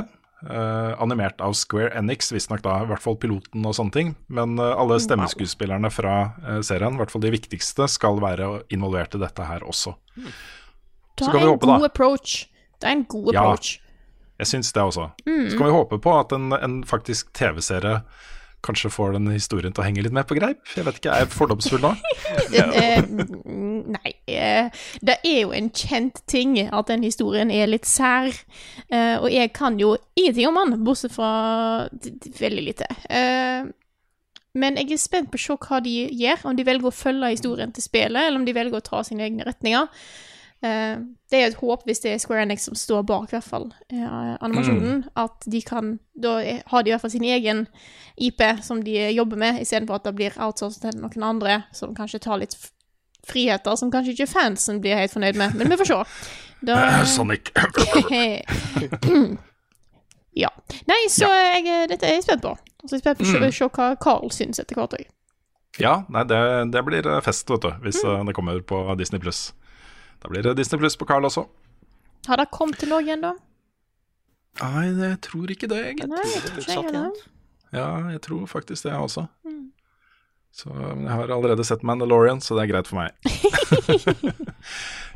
eh, 0.45 0.91
animert 1.01 1.39
av 1.41 1.53
Square 1.57 1.93
Enix, 1.97 2.31
visstnok 2.33 2.61
da, 2.61 2.81
i 2.83 2.89
hvert 2.89 3.01
fall 3.01 3.15
piloten 3.17 3.65
og 3.65 3.73
sånne 3.77 3.91
ting. 3.95 4.15
Men 4.29 4.57
eh, 4.59 4.73
alle 4.77 4.99
stemmeskuespillerne 5.01 5.89
fra 5.93 6.15
eh, 6.45 6.59
serien, 6.61 6.93
i 6.93 7.01
hvert 7.01 7.13
fall 7.13 7.23
de 7.23 7.31
viktigste, 7.33 7.88
skal 7.89 8.19
være 8.21 8.49
involvert 8.75 9.15
i 9.15 9.21
dette 9.23 9.47
her 9.47 9.63
også. 9.65 9.95
Det 10.15 11.23
Så 11.23 11.29
er 11.29 11.31
kan 11.31 11.39
vi 11.39 11.45
en 11.47 11.53
håpe, 11.55 11.65
da. 11.69 11.77
god 11.79 11.86
approach. 11.89 12.36
Det 12.81 12.89
er 12.89 12.97
en 12.99 13.05
god 13.09 13.33
Ja. 13.33 13.55
Jeg 14.38 14.47
syns 14.47 14.73
det 14.75 14.81
også. 14.83 15.05
Så 15.23 15.57
kan 15.57 15.65
vi 15.69 15.71
håpe 15.71 15.97
på 16.03 16.11
at 16.19 16.33
en, 16.36 16.51
en 16.51 16.83
faktisk 16.83 17.29
TV-serie 17.33 18.01
kanskje 18.66 18.91
får 18.93 19.16
den 19.16 19.30
historien 19.34 19.74
til 19.74 19.84
å 19.84 19.86
henge 19.88 20.03
litt 20.05 20.16
mer 20.16 20.26
på 20.28 20.38
greip. 20.38 20.61
Jeg 20.76 20.88
vet 20.88 20.99
ikke, 20.99 21.13
Er 21.13 21.26
jeg 21.26 21.34
fordomsfull 21.36 21.86
da? 21.86 21.93
Eh, 22.86 23.01
nei 23.05 24.11
eh, 24.32 24.68
Det 25.05 25.16
er 25.26 25.39
jo 25.43 25.53
en 25.55 25.70
kjent 25.70 26.22
ting 26.30 26.57
at 26.66 26.89
den 26.89 27.05
historien 27.05 27.51
er 27.53 27.70
litt 27.70 27.88
sær. 27.89 28.32
Eh, 28.89 29.16
og 29.20 29.30
jeg 29.32 29.53
kan 29.55 29.80
jo 29.80 29.95
ingenting 30.18 30.49
om 30.49 30.59
den, 30.59 30.84
bortsett 30.86 31.16
fra 31.16 31.88
veldig 32.39 32.66
lite. 32.66 32.89
Eh, 33.09 33.68
men 34.55 34.80
jeg 34.80 34.95
er 34.95 35.01
spent 35.01 35.32
på 35.32 35.39
å 35.39 35.43
se 35.43 35.57
hva 35.68 35.82
de 35.84 35.95
gjør, 36.16 36.45
om 36.49 36.55
de 36.55 36.66
velger 36.68 36.88
å 36.88 36.95
følge 36.95 37.34
historien 37.34 37.74
til 37.76 37.84
spillet, 37.84 38.22
eller 38.22 38.39
om 38.39 38.47
de 38.47 38.55
velger 38.55 38.80
å 38.80 38.86
ta 38.86 39.03
sine 39.03 39.28
egne 39.28 39.47
retninger. 39.47 39.89
Eh, 40.66 40.97
det 41.32 41.39
er 41.39 41.49
et 41.49 41.57
håp, 41.59 41.84
hvis 41.86 41.99
det 42.03 42.13
er 42.13 42.22
Square 42.22 42.45
Enix 42.45 42.66
som 42.68 42.78
står 42.78 43.03
bak 43.09 43.30
i 43.30 43.36
hvert 43.36 43.47
fall 43.47 43.68
eh, 43.91 44.36
animasjonen, 44.45 45.03
at 45.20 45.45
de 45.51 45.61
kan 45.66 45.97
Da 46.16 46.38
har 46.72 46.84
de 46.84 46.89
i 46.89 46.93
hvert 46.93 47.03
fall 47.03 47.11
sin 47.11 47.28
egen 47.28 47.66
IP 48.16 48.41
som 48.63 48.82
de 48.84 48.95
jobber 49.11 49.38
med, 49.38 49.61
istedenfor 49.61 49.99
at 49.99 50.05
det 50.07 50.16
blir 50.16 50.38
outsourcet 50.39 50.88
til 50.88 51.01
noen 51.01 51.28
andre 51.28 51.63
som 51.76 51.95
kanskje 51.97 52.24
tar 52.24 52.39
litt 52.39 52.55
friheter 53.26 53.76
som 53.76 53.91
kanskje 53.91 54.13
ikke 54.16 54.32
fansen 54.32 54.80
blir 54.82 54.95
helt 54.99 55.13
fornøyd 55.13 55.38
med, 55.38 55.57
men 55.57 55.70
vi 55.70 55.80
får 55.82 55.91
se. 55.91 56.01
Da, 56.66 57.03
Sonic. 57.05 57.51
ja. 60.43 60.49
Nei, 60.88 61.01
så 61.11 61.28
jeg, 61.30 61.89
dette 61.91 62.07
er 62.07 62.16
jeg 62.16 62.24
spent 62.26 62.41
på. 62.41 62.53
Og 62.55 62.88
så 62.88 62.95
er 62.95 62.97
jeg 62.97 63.03
spent 63.03 63.20
på 63.20 63.28
å 63.28 63.34
se- 63.34 63.51
se 63.59 63.68
hva 63.76 63.89
Carl 64.01 64.32
syns 64.34 64.63
etter 64.63 64.80
hvert 64.80 64.95
òg. 64.97 65.03
Ja, 65.78 65.99
nei, 66.09 66.24
det, 66.26 66.39
det 66.74 66.82
blir 66.88 67.05
eh, 67.11 67.22
fest, 67.22 67.51
vet 67.51 67.68
du, 67.68 67.70
hvis 67.84 67.99
mm. 68.01 68.32
det 68.32 68.36
kommer 68.39 68.63
på 68.66 68.82
Disney 68.97 69.22
Pluss. 69.22 69.51
Da 70.26 70.30
blir 70.30 70.41
det 70.41 70.55
Disney 70.57 70.80
Pluss 70.82 70.95
på 70.97 71.05
Carl 71.05 71.28
også. 71.28 71.43
Har 72.26 72.39
det 72.41 72.47
kommet 72.49 72.80
til 72.82 72.89
Norge 72.89 73.13
ennå? 73.13 73.36
Nei, 74.57 74.88
jeg 74.97 75.19
tror 75.21 75.51
ikke 75.53 75.69
det, 75.69 75.82
egentlig. 75.91 76.07
Nei, 76.15 76.23
jeg 76.32 76.41
tror 76.47 76.63
ikke 76.63 76.82
heller. 76.88 77.19
Ja, 77.76 77.89
jeg 78.09 78.21
tror 78.26 78.47
faktisk 78.49 78.88
det, 78.88 78.89
jeg 78.95 79.05
også. 79.05 79.28
Så 80.55 80.71
jeg 80.73 81.11
har 81.11 81.30
allerede 81.30 81.61
sett 81.67 81.86
Mandalorian, 81.86 82.41
så 82.41 82.57
det 82.57 82.63
er 82.63 82.71
greit 82.73 82.89
for 82.89 83.03
meg. 83.03 83.13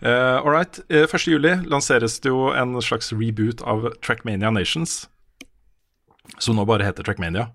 uh, 0.05 0.37
all 0.45 0.53
right. 0.53 0.77
Uh, 0.93 1.07
1. 1.07 1.25
juli 1.25 1.55
lanseres 1.65 2.19
det 2.21 2.29
jo 2.29 2.51
en 2.53 2.77
slags 2.85 3.09
reboot 3.09 3.63
av 3.65 3.89
Trackmania 4.05 4.53
Nations, 4.53 5.07
som 6.37 6.59
nå 6.59 6.69
bare 6.69 6.85
heter 6.85 7.07
Trackmania. 7.07 7.47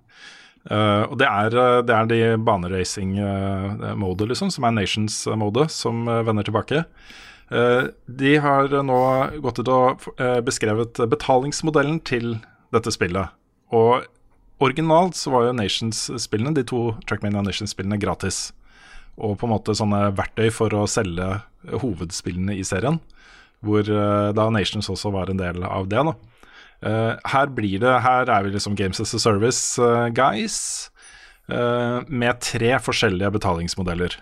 Uh, 0.67 1.07
og 1.07 1.21
det 1.23 1.31
er, 1.31 1.55
det 1.87 1.95
er 1.95 2.11
de 2.11 2.23
baneracing-modet, 2.43 4.33
liksom, 4.33 4.51
som 4.51 4.67
er 4.67 4.75
Nations-modet, 4.81 5.69
som 5.71 6.03
vender 6.09 6.51
tilbake. 6.51 6.83
Uh, 7.53 7.91
de 8.07 8.37
har 8.41 8.73
nå 8.87 9.01
gått 9.45 9.61
ut 9.61 9.71
og 9.71 10.05
uh, 10.21 10.41
beskrevet 10.45 11.01
betalingsmodellen 11.11 12.01
til 12.07 12.39
dette 12.75 12.93
spillet. 12.95 13.33
Og 13.75 14.05
originalt 14.65 15.19
så 15.19 15.33
var 15.35 15.49
jo 15.49 15.57
Nations-spillene, 15.59 16.55
de 16.57 16.65
to 16.67 16.95
Trackmania 17.09 17.43
Nations-spillene, 17.45 18.01
gratis. 18.01 18.53
Og 19.15 19.37
på 19.39 19.47
en 19.47 19.55
måte 19.55 19.77
sånne 19.77 20.09
verktøy 20.17 20.49
for 20.55 20.75
å 20.75 20.87
selge 20.91 21.43
hovedspillene 21.83 22.57
i 22.59 22.65
serien. 22.67 22.99
Hvor 23.65 23.87
da 24.37 24.49
Nations 24.53 24.91
også 24.93 25.13
var 25.15 25.31
en 25.31 25.39
del 25.41 25.63
av 25.65 25.87
det. 25.89 26.03
da. 26.05 26.17
Uh, 26.85 27.15
her 27.33 27.49
blir 27.55 27.79
det, 27.81 27.93
her 28.05 28.29
er 28.29 28.45
vi 28.45 28.51
liksom 28.53 28.75
Games 28.77 29.01
as 29.01 29.15
a 29.15 29.21
Service 29.23 29.79
uh, 29.81 30.11
guys. 30.13 30.91
uh, 31.49 32.03
med 32.09 32.41
tre 32.41 32.75
forskjellige 32.81 33.31
betalingsmodeller. 33.39 34.17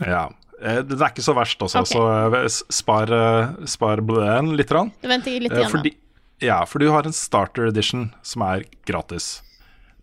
Ja. 0.00 0.24
Uh, 0.62 0.80
det 0.86 0.96
er 0.96 1.10
ikke 1.12 1.24
så 1.26 1.34
verst 1.36 1.60
også, 1.62 1.82
okay. 1.84 1.92
så 1.92 2.02
uh, 2.32 2.68
spar, 2.72 3.12
uh, 3.12 3.66
spar 3.68 4.00
blæen 4.06 4.54
litt. 4.56 4.70
Rann. 4.72 4.92
Du 5.02 5.08
venter 5.10 5.36
litt 5.40 5.52
Eh, 5.52 5.58
igjen. 5.62 5.70
fordi, 5.74 5.92
ja, 6.44 6.62
for 6.68 6.80
du 6.80 6.88
har 6.92 7.04
en 7.08 7.12
starter 7.16 7.68
edition 7.68 8.10
som 8.24 8.42
er 8.46 8.64
gratis. 8.88 9.42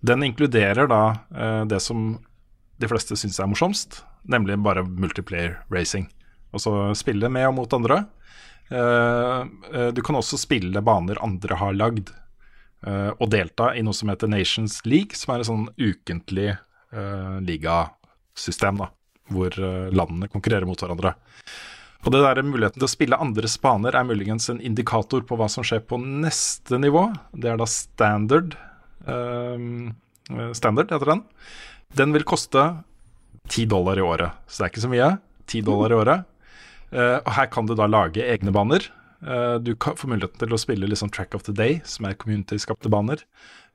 Den 0.03 0.23
inkluderer 0.25 0.87
da 0.91 1.01
eh, 1.33 1.61
det 1.71 1.79
som 1.81 2.17
de 2.81 2.87
fleste 2.91 3.15
syns 3.15 3.37
er 3.39 3.47
morsomst, 3.47 4.01
nemlig 4.27 4.57
bare 4.65 4.83
multiplayer 4.83 5.61
racing. 5.71 6.09
Altså 6.53 6.91
spille 6.99 7.29
med 7.31 7.47
og 7.47 7.53
mot 7.61 7.73
andre. 7.77 8.01
Eh, 8.69 9.41
eh, 9.73 9.89
du 9.95 10.01
kan 10.03 10.17
også 10.19 10.37
spille 10.41 10.81
baner 10.83 11.21
andre 11.23 11.55
har 11.61 11.73
lagd, 11.77 12.11
eh, 12.85 13.11
og 13.15 13.29
delta 13.31 13.71
i 13.77 13.81
noe 13.85 13.95
som 13.95 14.11
heter 14.11 14.27
Nations 14.27 14.81
League, 14.85 15.15
som 15.15 15.33
er 15.35 15.39
et 15.45 15.49
sånn 15.49 15.69
ukentlig 15.79 16.49
eh, 16.51 17.37
ligasystem, 17.47 18.83
da, 18.83 18.89
hvor 19.35 19.57
eh, 19.57 19.89
landene 19.95 20.29
konkurrerer 20.31 20.69
mot 20.69 20.79
hverandre. 20.79 21.15
Og 22.03 22.11
det 22.11 22.23
der 22.23 22.43
Muligheten 22.43 22.81
til 22.81 22.87
å 22.87 22.91
spille 22.91 23.19
andres 23.21 23.55
baner 23.63 23.95
er 23.95 24.07
muligens 24.07 24.49
en 24.51 24.59
indikator 24.59 25.23
på 25.23 25.37
hva 25.39 25.47
som 25.51 25.63
skjer 25.63 25.85
på 25.87 25.99
neste 26.01 26.79
nivå. 26.81 27.07
Det 27.31 27.53
er 27.53 27.59
da 27.61 27.67
standard. 27.69 28.57
ehm, 29.07 29.93
standard 30.51 30.91
heter 30.91 31.13
den. 31.13 31.23
Den 31.95 32.11
vil 32.11 32.27
koste 32.27 32.83
10 33.47 33.69
dollar 33.71 33.99
i 33.99 34.03
året, 34.03 34.35
så 34.47 34.63
det 34.63 34.67
er 34.67 34.73
ikke 34.73 34.83
så 34.83 34.91
mye. 34.91 35.09
10 35.47 35.63
dollar 35.67 35.91
i 35.91 35.99
året. 36.01 36.29
Uh, 36.93 37.17
og 37.23 37.31
her 37.37 37.49
kan 37.49 37.65
du 37.65 37.73
da 37.77 37.87
lage 37.89 38.21
egne 38.21 38.53
baner. 38.53 38.85
Uh, 39.23 39.57
du 39.57 39.73
kan 39.75 39.97
får 39.97 40.11
muligheten 40.11 40.43
til 40.43 40.53
å 40.53 40.61
spille 40.61 40.89
liksom 40.89 41.09
Track 41.13 41.33
of 41.37 41.45
the 41.47 41.55
Day, 41.55 41.79
som 41.89 42.05
er 42.05 42.17
community-skapte 42.19 42.91
baner. 42.91 43.23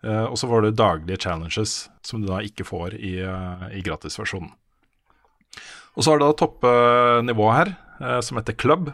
Uh, 0.05 0.29
og 0.29 0.39
så 0.39 0.51
får 0.51 0.65
du 0.69 0.71
daglige 0.79 1.25
challenges, 1.27 1.89
som 2.07 2.23
du 2.23 2.29
da 2.31 2.41
ikke 2.45 2.67
får 2.69 2.95
i, 2.95 3.17
i 3.75 3.83
gratisversjonen. 3.85 4.53
Og 5.99 6.05
så 6.05 6.13
har 6.13 6.21
du 6.21 6.27
da 6.29 6.39
toppnivået 6.39 7.59
her, 7.59 7.75
eh, 7.99 8.21
som 8.23 8.39
heter 8.39 8.57
Club. 8.59 8.93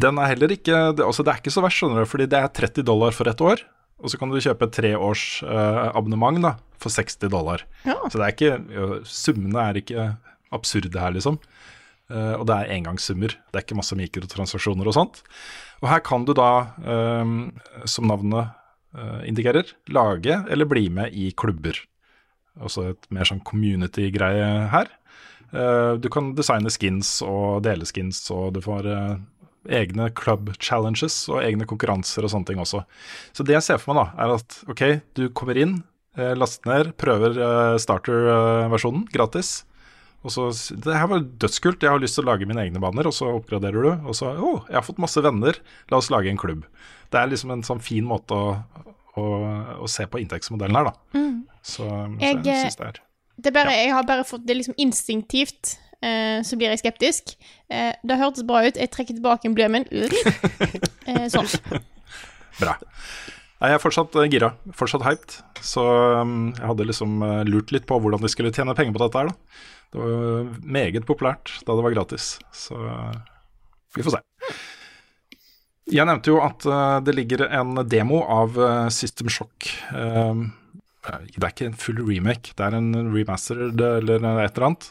Den 0.00 0.16
er 0.18 0.32
heller 0.32 0.54
ikke 0.54 0.74
altså 1.04 1.20
det 1.20 1.34
er 1.34 1.42
ikke 1.42 1.52
så 1.52 1.62
verst, 1.62 1.82
skjønner 1.82 2.02
du, 2.02 2.08
fordi 2.08 2.26
det 2.32 2.40
er 2.40 2.48
30 2.48 2.86
dollar 2.88 3.12
for 3.12 3.28
et 3.28 3.44
år. 3.44 3.60
Og 4.02 4.10
så 4.10 4.18
kan 4.18 4.32
du 4.32 4.40
kjøpe 4.40 4.66
et 4.66 4.74
treårs 4.74 5.26
eh, 5.44 6.56
for 6.82 6.90
60 6.90 7.28
dollar. 7.30 7.62
Ja. 7.84 8.00
Så 8.08 8.18
det 8.18 8.24
er 8.24 8.32
ikke, 8.34 9.04
summene 9.06 9.68
er 9.68 9.78
ikke 9.78 10.08
absurde 10.52 10.98
her, 10.98 11.12
liksom. 11.14 11.38
Eh, 12.12 12.34
og 12.36 12.46
det 12.48 12.56
er 12.56 12.72
engangssummer. 12.76 13.36
Det 13.50 13.58
er 13.58 13.64
ikke 13.64 13.78
masse 13.78 13.96
mikrotransaksjoner 13.98 14.88
og 14.88 14.96
sånt. 14.96 15.22
Og 15.82 15.88
her 15.90 16.02
kan 16.04 16.26
du 16.28 16.34
da, 16.36 16.50
eh, 16.82 17.32
som 17.88 18.10
navnet 18.10 18.52
eh, 18.96 19.22
indikerer, 19.30 19.72
lage 19.88 20.42
eller 20.50 20.68
bli 20.68 20.88
med 20.92 21.14
i 21.16 21.30
klubber. 21.32 21.78
Altså 22.60 22.90
et 22.90 23.06
mer 23.14 23.28
sånn 23.28 23.44
community-greie 23.48 24.68
her. 24.74 24.90
Eh, 25.52 25.94
du 26.00 26.08
kan 26.12 26.32
designe 26.36 26.72
skins 26.72 27.18
og 27.26 27.62
dele 27.66 27.86
skins, 27.88 28.24
og 28.32 28.54
du 28.56 28.60
får 28.64 28.88
eh, 28.88 29.16
egne 29.82 30.08
club 30.16 30.52
challenges 30.58 31.26
og 31.30 31.42
egne 31.44 31.68
konkurranser 31.68 32.24
og 32.24 32.32
sånne 32.32 32.48
ting 32.48 32.62
også. 32.62 32.82
Så 33.36 33.44
det 33.46 33.58
jeg 33.58 33.66
ser 33.68 33.82
for 33.82 33.98
meg, 33.98 34.14
da, 34.16 34.24
er 34.24 34.38
at 34.38 34.56
ok, 34.72 34.84
du 35.18 35.26
kommer 35.36 35.60
inn, 35.60 35.82
eh, 36.16 36.32
laster 36.38 36.72
ned, 36.72 36.94
prøver 37.00 37.36
starter-versjonen 37.82 39.06
gratis. 39.12 39.60
Og 40.22 40.30
så 40.30 40.46
Det 40.78 40.94
her 40.94 41.08
var 41.10 41.24
dødskult, 41.42 41.82
jeg 41.82 41.90
har 41.90 41.98
lyst 41.98 42.14
til 42.14 42.24
å 42.24 42.30
lage 42.30 42.46
mine 42.46 42.62
egne 42.62 42.80
baner, 42.80 43.08
og 43.10 43.12
så 43.16 43.32
oppgraderer 43.34 43.82
du. 43.82 43.92
Og 44.06 44.14
så 44.14 44.30
Å, 44.30 44.52
jeg 44.68 44.78
har 44.78 44.86
fått 44.86 45.02
masse 45.02 45.20
venner, 45.20 45.58
la 45.90 45.98
oss 45.98 46.12
lage 46.14 46.30
en 46.30 46.38
klubb. 46.38 46.64
Det 47.10 47.18
er 47.18 47.28
liksom 47.28 47.50
en 47.50 47.66
sånn 47.66 47.82
fin 47.82 48.06
måte 48.06 48.32
å, 48.32 48.54
å, 49.18 49.24
å 49.82 49.90
se 49.90 50.06
på 50.06 50.22
inntektsmodellen 50.22 50.78
her, 50.78 50.92
da. 50.92 50.94
Så, 51.62 51.82
så 51.82 51.88
Jeg, 52.22 52.38
jeg 52.46 52.68
syns 52.70 52.78
det 52.78 52.86
er 52.86 53.02
Det 53.42 53.52
bare, 53.54 53.74
Jeg 53.74 53.92
har 53.94 54.06
bare 54.06 54.26
fått 54.28 54.44
det 54.46 54.54
liksom 54.58 54.76
instinktivt, 54.78 55.76
eh, 56.04 56.40
så 56.46 56.58
blir 56.58 56.70
jeg 56.70 56.82
skeptisk. 56.84 57.34
Eh, 57.72 57.92
det 58.06 58.18
hørtes 58.20 58.46
bra 58.46 58.62
ut. 58.66 58.78
Jeg 58.78 58.92
trekker 58.94 59.18
tilbake 59.18 59.48
en 59.50 59.56
blømen. 59.58 59.88
Eh, 61.02 61.26
sånn. 61.26 61.48
Bra. 62.60 62.76
Nei, 63.58 63.72
jeg 63.72 63.74
er 63.74 63.82
fortsatt 63.82 64.14
eh, 64.18 64.28
gira, 64.30 64.52
fortsatt 64.78 65.02
hyped. 65.02 65.34
Så 65.66 65.82
um, 66.22 66.52
jeg 66.54 66.66
hadde 66.66 66.86
liksom 66.86 67.16
eh, 67.26 67.40
lurt 67.48 67.72
litt 67.74 67.88
på 67.90 67.98
hvordan 67.98 68.22
de 68.22 68.30
skulle 68.30 68.52
tjene 68.54 68.74
penger 68.78 68.94
på 68.94 69.02
dette 69.02 69.18
her, 69.18 69.32
da. 69.32 69.62
Det 69.92 70.00
var 70.00 70.46
meget 70.78 71.04
populært 71.08 71.50
da 71.66 71.74
det 71.76 71.84
var 71.84 71.94
gratis, 71.94 72.28
så 72.54 72.78
eh, 72.86 73.18
vi 73.98 74.06
får 74.06 74.14
se. 74.16 74.22
Jeg 75.92 76.06
nevnte 76.08 76.30
jo 76.30 76.38
at 76.40 76.64
uh, 76.70 77.02
det 77.04 77.16
ligger 77.18 77.44
en 77.50 77.74
demo 77.90 78.22
av 78.30 78.54
uh, 78.58 78.88
System 78.94 79.30
Shock. 79.30 79.68
eh, 79.90 80.42
det 81.02 81.42
er 81.42 81.50
ikke 81.50 81.66
en 81.70 81.78
full 81.78 82.00
remake, 82.06 82.54
det 82.58 82.62
er 82.66 82.76
en 82.78 82.92
remastered 83.10 83.80
eller 83.80 84.22
et 84.22 84.54
eller 84.54 84.66
annet 84.68 84.88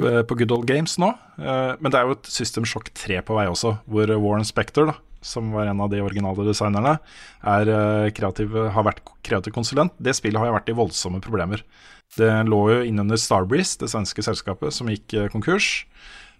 eh, 0.00 0.22
på 0.24 0.36
Good 0.40 0.54
Old 0.54 0.66
Games 0.70 0.96
nå. 1.02 1.10
Eh, 1.36 1.74
Men 1.78 1.92
det 1.92 1.98
er 1.98 2.08
jo 2.08 2.16
et 2.16 2.30
System 2.32 2.64
Shock 2.68 2.88
3 2.96 3.20
på 3.28 3.36
vei 3.36 3.46
også, 3.50 3.74
hvor 3.84 4.08
Warren 4.16 4.48
Spector, 4.48 4.88
da, 4.88 4.96
som 5.20 5.52
var 5.54 5.68
en 5.68 5.82
av 5.84 5.90
de 5.92 6.00
originale 6.02 6.46
designerne, 6.48 6.96
er 7.44 7.68
eh, 7.68 8.08
kreativ, 8.16 8.56
har 8.72 8.88
vært 8.88 9.04
kreativ 9.22 9.52
konsulent. 9.54 9.92
Det 10.00 10.16
spillet 10.16 10.40
har 10.40 10.48
jo 10.48 10.56
vært 10.56 10.72
i 10.72 10.78
voldsomme 10.78 11.20
problemer. 11.24 11.64
Det 12.16 12.32
lå 12.48 12.62
jo 12.72 12.80
innunder 12.88 13.20
Starbreeze, 13.20 13.76
det 13.80 13.92
svenske 13.92 14.24
selskapet, 14.24 14.72
som 14.76 14.88
gikk 14.92 15.14
konkurs. 15.32 15.86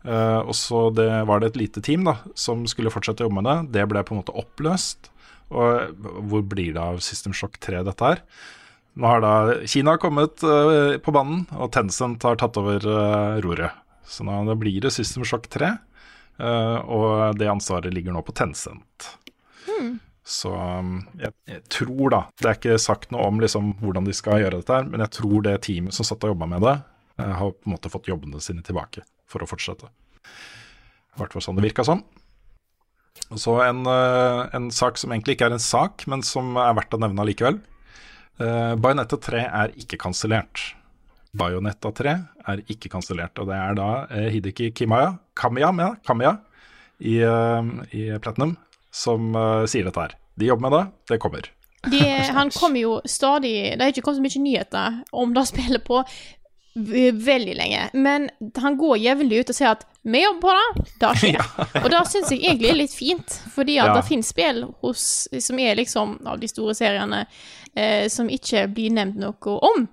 Og 0.05 0.51
så 0.59 0.83
var 0.93 1.41
det 1.41 1.53
et 1.53 1.57
lite 1.63 1.81
team 1.81 2.03
da, 2.05 2.19
som 2.37 2.67
skulle 2.69 2.91
fortsette 2.93 3.23
å 3.23 3.29
jobbe 3.29 3.39
med 3.39 3.47
det. 3.49 3.55
Det 3.79 3.87
ble 3.89 4.03
på 4.05 4.13
en 4.13 4.21
måte 4.21 4.35
oppløst. 4.37 5.09
Og 5.49 6.03
hvor 6.29 6.45
blir 6.45 6.75
det 6.75 6.83
av 6.83 7.01
System 7.01 7.33
Shock 7.33 7.57
3, 7.63 7.81
dette 7.89 8.11
her? 8.11 8.21
Nå 8.93 9.09
har 9.09 9.23
da 9.25 9.35
Kina 9.67 9.97
kommet 10.01 10.43
uh, 10.45 10.99
på 11.01 11.15
banen, 11.15 11.47
og 11.57 11.71
Tencent 11.73 12.25
har 12.27 12.37
tatt 12.41 12.59
over 12.61 12.85
uh, 12.85 13.41
roret. 13.45 13.79
Så 14.05 14.27
nå 14.27 14.43
det 14.51 14.59
blir 14.61 14.83
det 14.85 14.93
System 14.93 15.25
Shock 15.25 15.49
3, 15.55 15.71
uh, 16.43 16.79
og 16.85 17.39
det 17.41 17.49
ansvaret 17.49 17.95
ligger 17.95 18.13
nå 18.13 18.21
på 18.27 18.35
Tencent. 18.37 19.13
Så 20.23 20.53
um, 20.55 21.01
jeg, 21.19 21.35
jeg 21.51 21.63
tror 21.73 22.13
da 22.15 22.21
Det 22.39 22.47
er 22.49 22.59
ikke 22.59 22.79
sagt 22.81 23.11
noe 23.15 23.27
om 23.27 23.41
liksom, 23.43 23.75
hvordan 23.83 24.07
de 24.07 24.15
skal 24.15 24.43
gjøre 24.43 24.61
dette, 24.61 24.79
her, 24.79 24.87
men 24.89 25.03
jeg 25.03 25.15
tror 25.19 25.43
det 25.47 25.57
teamet 25.67 25.97
som 25.97 26.07
satt 26.07 26.23
og 26.27 26.35
jobba 26.35 26.49
med 26.55 26.63
det, 26.63 26.77
eh, 27.19 27.35
har 27.41 27.55
på 27.57 27.67
en 27.67 27.75
måte 27.75 27.91
fått 27.91 28.11
jobbene 28.11 28.43
sine 28.43 28.63
tilbake 28.67 29.03
for 29.31 29.43
å 29.43 29.49
fortsette. 29.51 29.91
I 30.23 31.21
hvert 31.21 31.35
fall 31.35 31.45
sånn 31.45 31.59
det 31.59 31.67
virka 31.67 31.85
som. 31.87 32.05
Og 33.33 33.41
så 33.41 33.57
en, 33.67 33.83
eh, 33.91 34.43
en 34.55 34.71
sak 34.71 35.01
som 35.01 35.13
egentlig 35.13 35.37
ikke 35.37 35.51
er 35.51 35.59
en 35.59 35.63
sak, 35.63 36.07
men 36.07 36.23
som 36.23 36.55
er 36.57 36.79
verdt 36.79 36.95
å 36.95 37.03
nevne 37.03 37.27
allikevel. 37.27 37.59
Uh, 38.41 38.75
Bayonetta 38.81 39.17
3 39.21 39.43
er 39.45 39.75
ikke 39.79 39.99
kansellert. 40.01 40.75
Bayonetta 41.37 41.93
3 41.93 42.15
er 42.49 42.63
ikke 42.73 42.91
kansellert, 42.93 43.39
og 43.39 43.49
det 43.53 43.57
er 43.57 43.77
da 43.79 43.91
uh, 44.11 44.29
Hideki 44.33 44.73
Kimaya, 44.77 45.15
Kamiya, 45.37 45.73
med, 45.73 46.01
Kamiya 46.07 46.37
i, 47.01 47.19
uh, 47.25 47.63
i 47.93 48.09
Platinum 48.23 48.57
som 48.93 49.35
eh, 49.35 49.65
sier 49.73 49.87
dette 49.89 50.01
her. 50.05 50.15
De 50.37 50.47
jobber 50.51 50.69
med 50.69 50.75
det, 50.77 50.85
det 51.09 51.19
kommer. 51.19 51.49
De, 51.91 52.03
han 52.37 52.51
kommer 52.55 52.81
jo 52.81 52.99
stadig 53.09 53.73
Det 53.73 53.81
har 53.81 53.91
ikke 53.91 54.05
kommet 54.05 54.21
så 54.21 54.39
mye 54.39 54.45
nyheter 54.45 54.99
om 55.11 55.33
det 55.35 55.47
spillet 55.49 55.83
på 55.85 56.03
veldig 56.75 57.55
lenge. 57.57 57.89
Men 57.93 58.29
han 58.57 58.77
går 58.81 59.01
jevnlig 59.03 59.41
ut 59.43 59.51
og 59.53 59.57
sier 59.57 59.73
at 59.75 59.83
'vi 60.05 60.23
jobber 60.23 60.41
på 60.41 60.53
det', 60.59 60.93
det 61.01 61.11
skjer. 61.21 61.49
Og 61.85 61.91
det 61.91 62.05
syns 62.11 62.31
jeg 62.31 62.41
egentlig 62.41 62.71
er 62.71 62.79
litt 62.79 62.95
fint, 62.95 63.35
fordi 63.55 63.79
at 63.79 63.87
Ja. 63.87 63.95
det 63.95 64.05
finnes 64.09 64.29
spill 64.29 64.65
hos, 64.81 65.29
som 65.41 65.59
er 65.59 65.77
liksom 65.77 66.19
av 66.27 66.41
de 66.41 66.49
store 66.49 66.75
seriene 66.75 67.27
eh, 67.77 68.09
som 68.13 68.31
ikke 68.33 68.67
blir 68.75 68.93
nevnt 68.95 69.19
noe 69.21 69.57
om. 69.69 69.87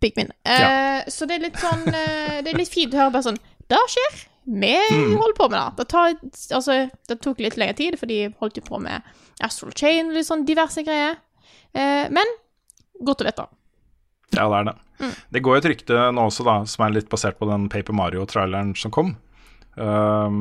Pikmin. 0.00 0.30
Eh, 0.46 1.04
Så 1.10 1.26
det 1.26 1.38
er 1.38 1.46
litt 1.48 1.56
sånn 1.58 1.86
eh, 1.90 2.38
Det 2.44 2.52
er 2.52 2.58
litt 2.60 2.70
fint 2.70 2.92
å 2.94 3.00
høre 3.00 3.14
bare 3.16 3.26
sånn 3.30 3.38
Det 3.66 3.80
skjer. 3.90 4.18
Vi 4.48 4.74
holder 5.18 5.34
på 5.36 5.48
med 5.50 5.58
det. 5.58 5.70
Det, 5.76 5.86
tar, 5.90 6.14
altså, 6.56 6.76
det 7.10 7.18
tok 7.20 7.40
litt 7.44 7.58
lengre 7.60 7.76
tid, 7.76 7.98
for 8.00 8.08
de 8.08 8.30
holdt 8.40 8.56
jo 8.56 8.62
på 8.64 8.78
med 8.80 9.04
Astral 9.44 9.74
Chain 9.76 10.08
og 10.08 10.16
litt 10.16 10.28
sånn 10.28 10.46
diverse 10.48 10.80
greier. 10.86 11.18
Eh, 11.76 12.06
men 12.14 12.30
godt 13.04 13.20
å 13.20 13.28
vite. 13.28 13.44
Ja, 14.32 14.46
det 14.48 14.60
er 14.60 14.70
det. 14.70 14.76
Det 15.36 15.42
går 15.44 15.58
jo 15.58 15.60
et 15.60 15.68
rykte 15.74 16.06
nå 16.16 16.24
også, 16.30 16.46
da, 16.48 16.56
som 16.64 16.86
er 16.86 16.94
litt 16.96 17.10
basert 17.12 17.36
på 17.38 17.48
den 17.50 17.68
Paper 17.72 17.96
Mario-traileren 17.96 18.72
som 18.78 18.94
kom. 18.94 19.12
Um, 19.76 20.40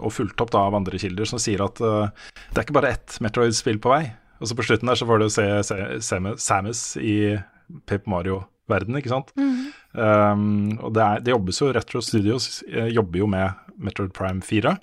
og 0.00 0.10
fulgt 0.16 0.40
opp 0.42 0.50
da 0.50 0.64
av 0.66 0.74
andre 0.74 0.98
kilder, 0.98 1.28
som 1.28 1.38
sier 1.38 1.60
at 1.62 1.78
uh, 1.84 2.08
det 2.50 2.56
er 2.58 2.64
ikke 2.64 2.74
bare 2.74 2.96
ett 2.96 3.20
Metroid-spill 3.22 3.78
på 3.84 3.92
vei. 3.92 4.00
Og 4.40 4.48
så 4.48 4.56
på 4.56 4.66
slutten 4.66 4.90
der 4.90 4.98
så 4.98 5.08
får 5.08 5.22
du 5.22 5.28
se, 5.32 5.46
se, 5.66 5.76
Samus- 6.04 6.42
Samus 6.44 6.82
i 7.00 7.36
Paper 7.88 8.10
Mario-verdenen, 8.10 9.00
ikke 9.00 9.12
sant. 9.12 9.32
Um, 9.96 10.76
og 10.84 10.92
det, 10.96 11.02
er, 11.02 11.22
det 11.24 11.32
jobbes 11.32 11.62
jo, 11.62 11.70
Retro 11.72 12.02
Studios 12.04 12.60
eh, 12.68 12.90
jobber 12.92 13.22
jo 13.22 13.30
med 13.32 13.64
Metroid 13.80 14.12
Prime 14.16 14.44
4. 14.44 14.74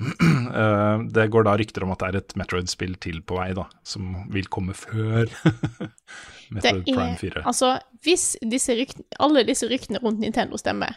Uh, 0.00 1.04
det 1.14 1.28
går 1.32 1.44
da 1.44 1.58
rykter 1.60 1.84
om 1.84 1.92
at 1.92 2.00
det 2.00 2.08
er 2.08 2.18
et 2.22 2.34
Metroid-spill 2.40 2.96
til 3.04 3.20
på 3.20 3.36
vei, 3.36 3.50
da, 3.56 3.66
som 3.84 4.14
vil 4.32 4.48
komme 4.48 4.72
før 4.76 5.28
Metroid 6.54 6.56
Metroid 6.56 6.88
Prime 6.88 7.12
er, 7.12 7.20
4. 7.20 7.44
altså, 7.52 7.74
hvis 8.06 8.32
disse 8.40 8.74
rykt, 8.78 9.04
alle 9.20 9.44
disse 9.46 9.68
ryktene 9.70 10.00
rundt 10.02 10.24
Nintendo 10.24 10.58
stemmer, 10.60 10.96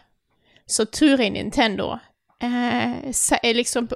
så 0.64 0.88
tror 0.88 1.20
jeg 1.20 1.36
Nintendo 1.36 1.92
eh, 2.40 3.12
er 3.12 3.58
liksom 3.60 3.92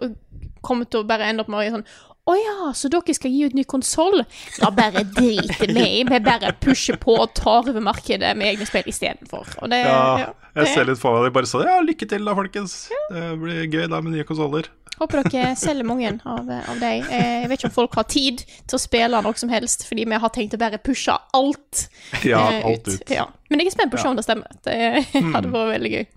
kommer 0.61 0.89
til 0.89 1.03
å 1.03 1.07
bare 1.07 1.29
ende 1.29 1.43
opp 1.45 1.51
med 1.51 1.61
å 1.61 1.65
gjøre 1.65 1.79
sånn 1.79 2.16
å 2.27 2.33
ja, 2.35 2.71
så 2.75 2.89
dere 2.91 3.13
skal 3.15 3.31
gi 3.31 3.45
ut 3.47 3.53
ny 3.55 3.63
konsoll? 3.63 4.21
Da 4.59 4.67
bare 4.75 5.05
driter 5.07 5.71
vi 5.71 5.85
i. 5.99 6.01
Vi 6.07 6.19
bare 6.25 6.51
pusher 6.59 6.97
på 6.99 7.15
og 7.23 7.31
tar 7.37 7.61
over 7.69 7.79
markedet 7.83 8.33
med 8.35 8.49
egne 8.53 8.67
spill 8.67 8.89
istedenfor. 8.91 9.47
Ja, 9.71 9.77
ja, 10.19 10.33
jeg 10.57 10.73
ser 10.73 10.89
litt 10.89 10.99
for 10.99 11.15
meg 11.15 11.29
de 11.29 11.35
bare 11.37 11.47
sånn 11.49 11.63
Ja, 11.69 11.77
lykke 11.85 12.07
til 12.09 12.25
da, 12.27 12.33
folkens. 12.35 12.75
Det 13.13 13.29
blir 13.39 13.63
gøy 13.71 13.87
da 13.93 14.01
med 14.03 14.17
nye 14.17 14.27
konsoller. 14.27 14.67
Håper 14.97 15.23
dere 15.29 15.53
selger 15.61 15.85
mange 15.85 16.09
av, 16.25 16.47
av 16.49 16.79
dem. 16.81 17.05
Eh, 17.13 17.43
Jeg 17.43 17.49
vet 17.51 17.59
ikke 17.61 17.69
om 17.69 17.75
folk 17.75 17.95
har 17.99 18.07
tid 18.09 18.41
til 18.43 18.75
å 18.79 18.81
spille 18.81 19.19
noe 19.23 19.37
som 19.37 19.51
helst, 19.53 19.85
fordi 19.87 20.07
vi 20.09 20.19
har 20.23 20.33
tenkt 20.33 20.55
å 20.57 20.61
bare 20.61 20.79
pushe 20.81 21.13
alt, 21.37 21.83
Ja, 22.25 22.43
eh, 22.51 22.65
alt 22.65 22.87
ut. 22.89 23.03
Ja. 23.13 23.27
Men 23.51 23.61
jeg 23.61 23.69
er 23.71 23.75
spent 23.77 23.93
på 23.93 23.99
å 23.99 24.03
se 24.03 24.09
om 24.11 24.17
det 24.17 24.25
stemmer. 24.27 24.57
Det 24.65 24.77
hadde 25.35 25.53
vært 25.53 25.75
veldig 25.77 25.91
gøy. 25.95 26.07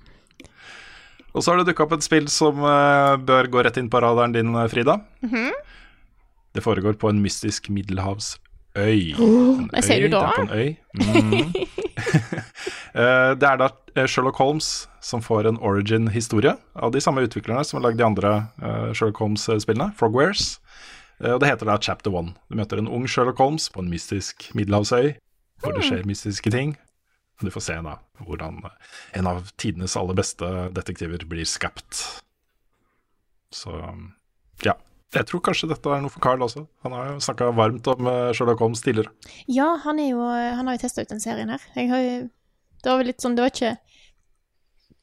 Og 1.30 1.44
så 1.44 1.52
har 1.52 1.60
det 1.60 1.68
dukka 1.70 1.84
opp 1.86 1.92
et 1.94 2.02
spill 2.02 2.24
som 2.32 2.64
eh, 2.66 3.16
bør 3.22 3.46
gå 3.52 3.62
rett 3.62 3.76
inn 3.78 3.90
på 3.92 4.00
radaren 4.02 4.32
din, 4.34 4.50
Frida. 4.72 4.72
Frida. 4.72 5.28
Mhm. 5.28 5.50
Det 6.54 6.62
foregår 6.64 6.96
på 6.98 7.10
en 7.10 7.22
mystisk 7.22 7.70
middelhavsøy. 7.70 8.38
Oh, 9.20 9.58
En 9.60 9.70
øy, 9.74 10.02
du 10.02 10.08
da? 10.12 10.20
Det 10.20 10.28
er 10.28 10.36
på 10.36 10.42
en 10.42 10.54
øy. 10.54 10.76
Mhm. 10.94 11.54
Eh, 12.90 13.32
det 13.38 13.46
er 13.46 13.58
da 13.60 13.68
eh, 13.94 14.06
Sherlock 14.10 14.40
Holmes 14.42 14.88
som 15.00 15.20
får 15.22 15.46
en 15.46 15.60
origin-historie 15.62 16.56
av 16.74 16.90
de 16.90 16.98
samme 17.00 17.22
utviklerne 17.22 17.62
som 17.64 17.78
har 17.78 17.84
lagd 17.84 18.00
de 18.00 18.06
andre 18.06 18.32
eh, 18.58 18.88
Sherlock 18.90 19.20
Holmes-spillene, 19.22 19.92
Frogwares. 19.94 20.56
Og 21.22 21.38
det 21.38 21.52
heter 21.52 21.68
da 21.70 21.76
Chapter 21.78 22.10
One. 22.10 22.34
Du 22.50 22.56
møter 22.58 22.80
en 22.82 22.88
ung 22.90 23.06
Sherlock 23.06 23.38
Holmes 23.38 23.68
på 23.70 23.84
en 23.84 23.92
mystisk 23.92 24.48
middelhavsøy 24.58 25.12
hvor 25.62 25.76
det 25.76 25.84
skjer 25.86 26.02
mystiske 26.08 26.50
ting. 26.50 26.74
Du 27.40 27.50
får 27.52 27.64
se 27.68 27.78
da 27.84 27.94
hvordan 28.26 28.58
en 29.16 29.28
av 29.30 29.46
tidenes 29.60 29.94
aller 29.96 30.18
beste 30.18 30.48
detektiver 30.74 31.22
blir 31.30 31.46
skapt. 31.48 32.02
Så 33.54 33.76
ja. 34.66 34.74
Jeg 35.14 35.26
tror 35.26 35.40
kanskje 35.42 35.68
dette 35.72 35.90
er 35.90 36.02
noe 36.04 36.12
for 36.12 36.22
Carl 36.22 36.42
også. 36.46 36.62
Han 36.86 36.92
har 36.94 37.08
jo 37.12 37.22
snakka 37.24 37.48
varmt 37.58 37.86
om 37.90 38.06
eh, 38.06 38.28
Sherlock 38.36 38.60
Holmes 38.62 38.82
tidligere. 38.84 39.10
Ja, 39.50 39.72
han, 39.82 39.98
jo, 40.04 40.20
han 40.22 40.66
har 40.70 40.76
jo 40.76 40.82
testa 40.84 41.02
ut 41.02 41.10
den 41.10 41.22
serien 41.22 41.50
her. 41.50 41.64
Jo- 41.74 42.28
det 42.80 42.88
var 42.88 42.96
vel 43.02 43.10
litt 43.10 43.20
sånn 43.20 43.34
Det 43.36 43.42
var 43.44 43.50
ikke 43.52 43.72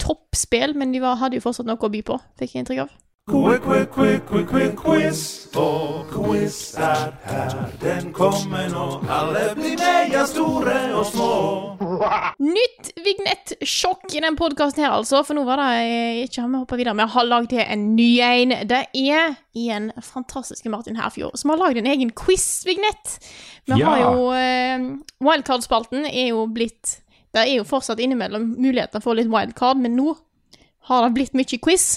toppspill, 0.02 0.74
men 0.78 0.92
de 0.96 1.02
var, 1.04 1.18
hadde 1.22 1.38
jo 1.40 1.44
fortsatt 1.44 1.68
noe 1.68 1.78
å 1.82 1.90
by 1.92 2.02
på, 2.06 2.18
fikk 2.40 2.54
jeg 2.56 2.64
inntrykk 2.64 2.84
av. 2.86 2.96
Quick, 3.28 3.62
quick, 3.62 3.90
quick, 3.92 4.26
quick, 4.26 4.48
quick, 4.48 4.76
quiz. 4.80 5.22
Og 5.60 6.06
quiz 6.14 6.76
er 6.80 7.10
her, 7.28 7.56
den 7.82 8.14
kommer 8.16 8.70
nå. 8.72 8.84
Alle 9.12 9.42
blir 9.58 9.74
megastore 9.82 10.76
og 10.96 11.04
små. 11.10 11.28
Nytt 12.40 12.94
vignettsjokk 13.04 14.14
i 14.16 14.22
den 14.24 14.38
podkasten 14.40 14.86
her, 14.86 14.94
altså. 14.96 15.26
For 15.28 15.36
nå 15.36 15.44
var 15.48 15.60
det 15.60 15.74
eh, 15.90 16.20
ikke 16.24 16.46
Han 16.46 16.54
vi 16.56 16.62
hoppa 16.62 16.78
videre. 16.80 16.96
Vi 17.02 17.08
har 17.18 17.28
lagd 17.28 17.56
en 17.66 17.84
ny 17.98 18.06
en. 18.24 18.54
Det 18.70 18.80
er 18.96 19.36
igjen 19.60 19.90
fantastiske 20.08 20.72
Martin 20.72 20.96
Herfjord 20.96 21.36
som 21.42 21.52
har 21.52 21.60
lagd 21.66 21.82
en 21.82 21.90
egen 21.92 22.14
quiz-vignett. 22.16 23.18
Vi 23.68 23.82
Ja. 23.82 23.90
har 23.90 24.06
jo 24.06 24.30
eh, 24.38 24.86
Wildcard-spalten 25.20 26.08
er 26.08 26.30
jo 26.32 26.46
blitt 26.48 27.02
Det 27.36 27.44
er 27.44 27.58
jo 27.58 27.68
fortsatt 27.68 28.00
innimellom 28.00 28.54
muligheter 28.56 29.04
for 29.04 29.20
litt 29.20 29.28
wildcard, 29.28 29.84
men 29.84 29.98
nå 30.00 30.16
har 30.88 31.04
det 31.04 31.12
blitt 31.20 31.36
mye 31.36 31.60
quiz. 31.60 31.90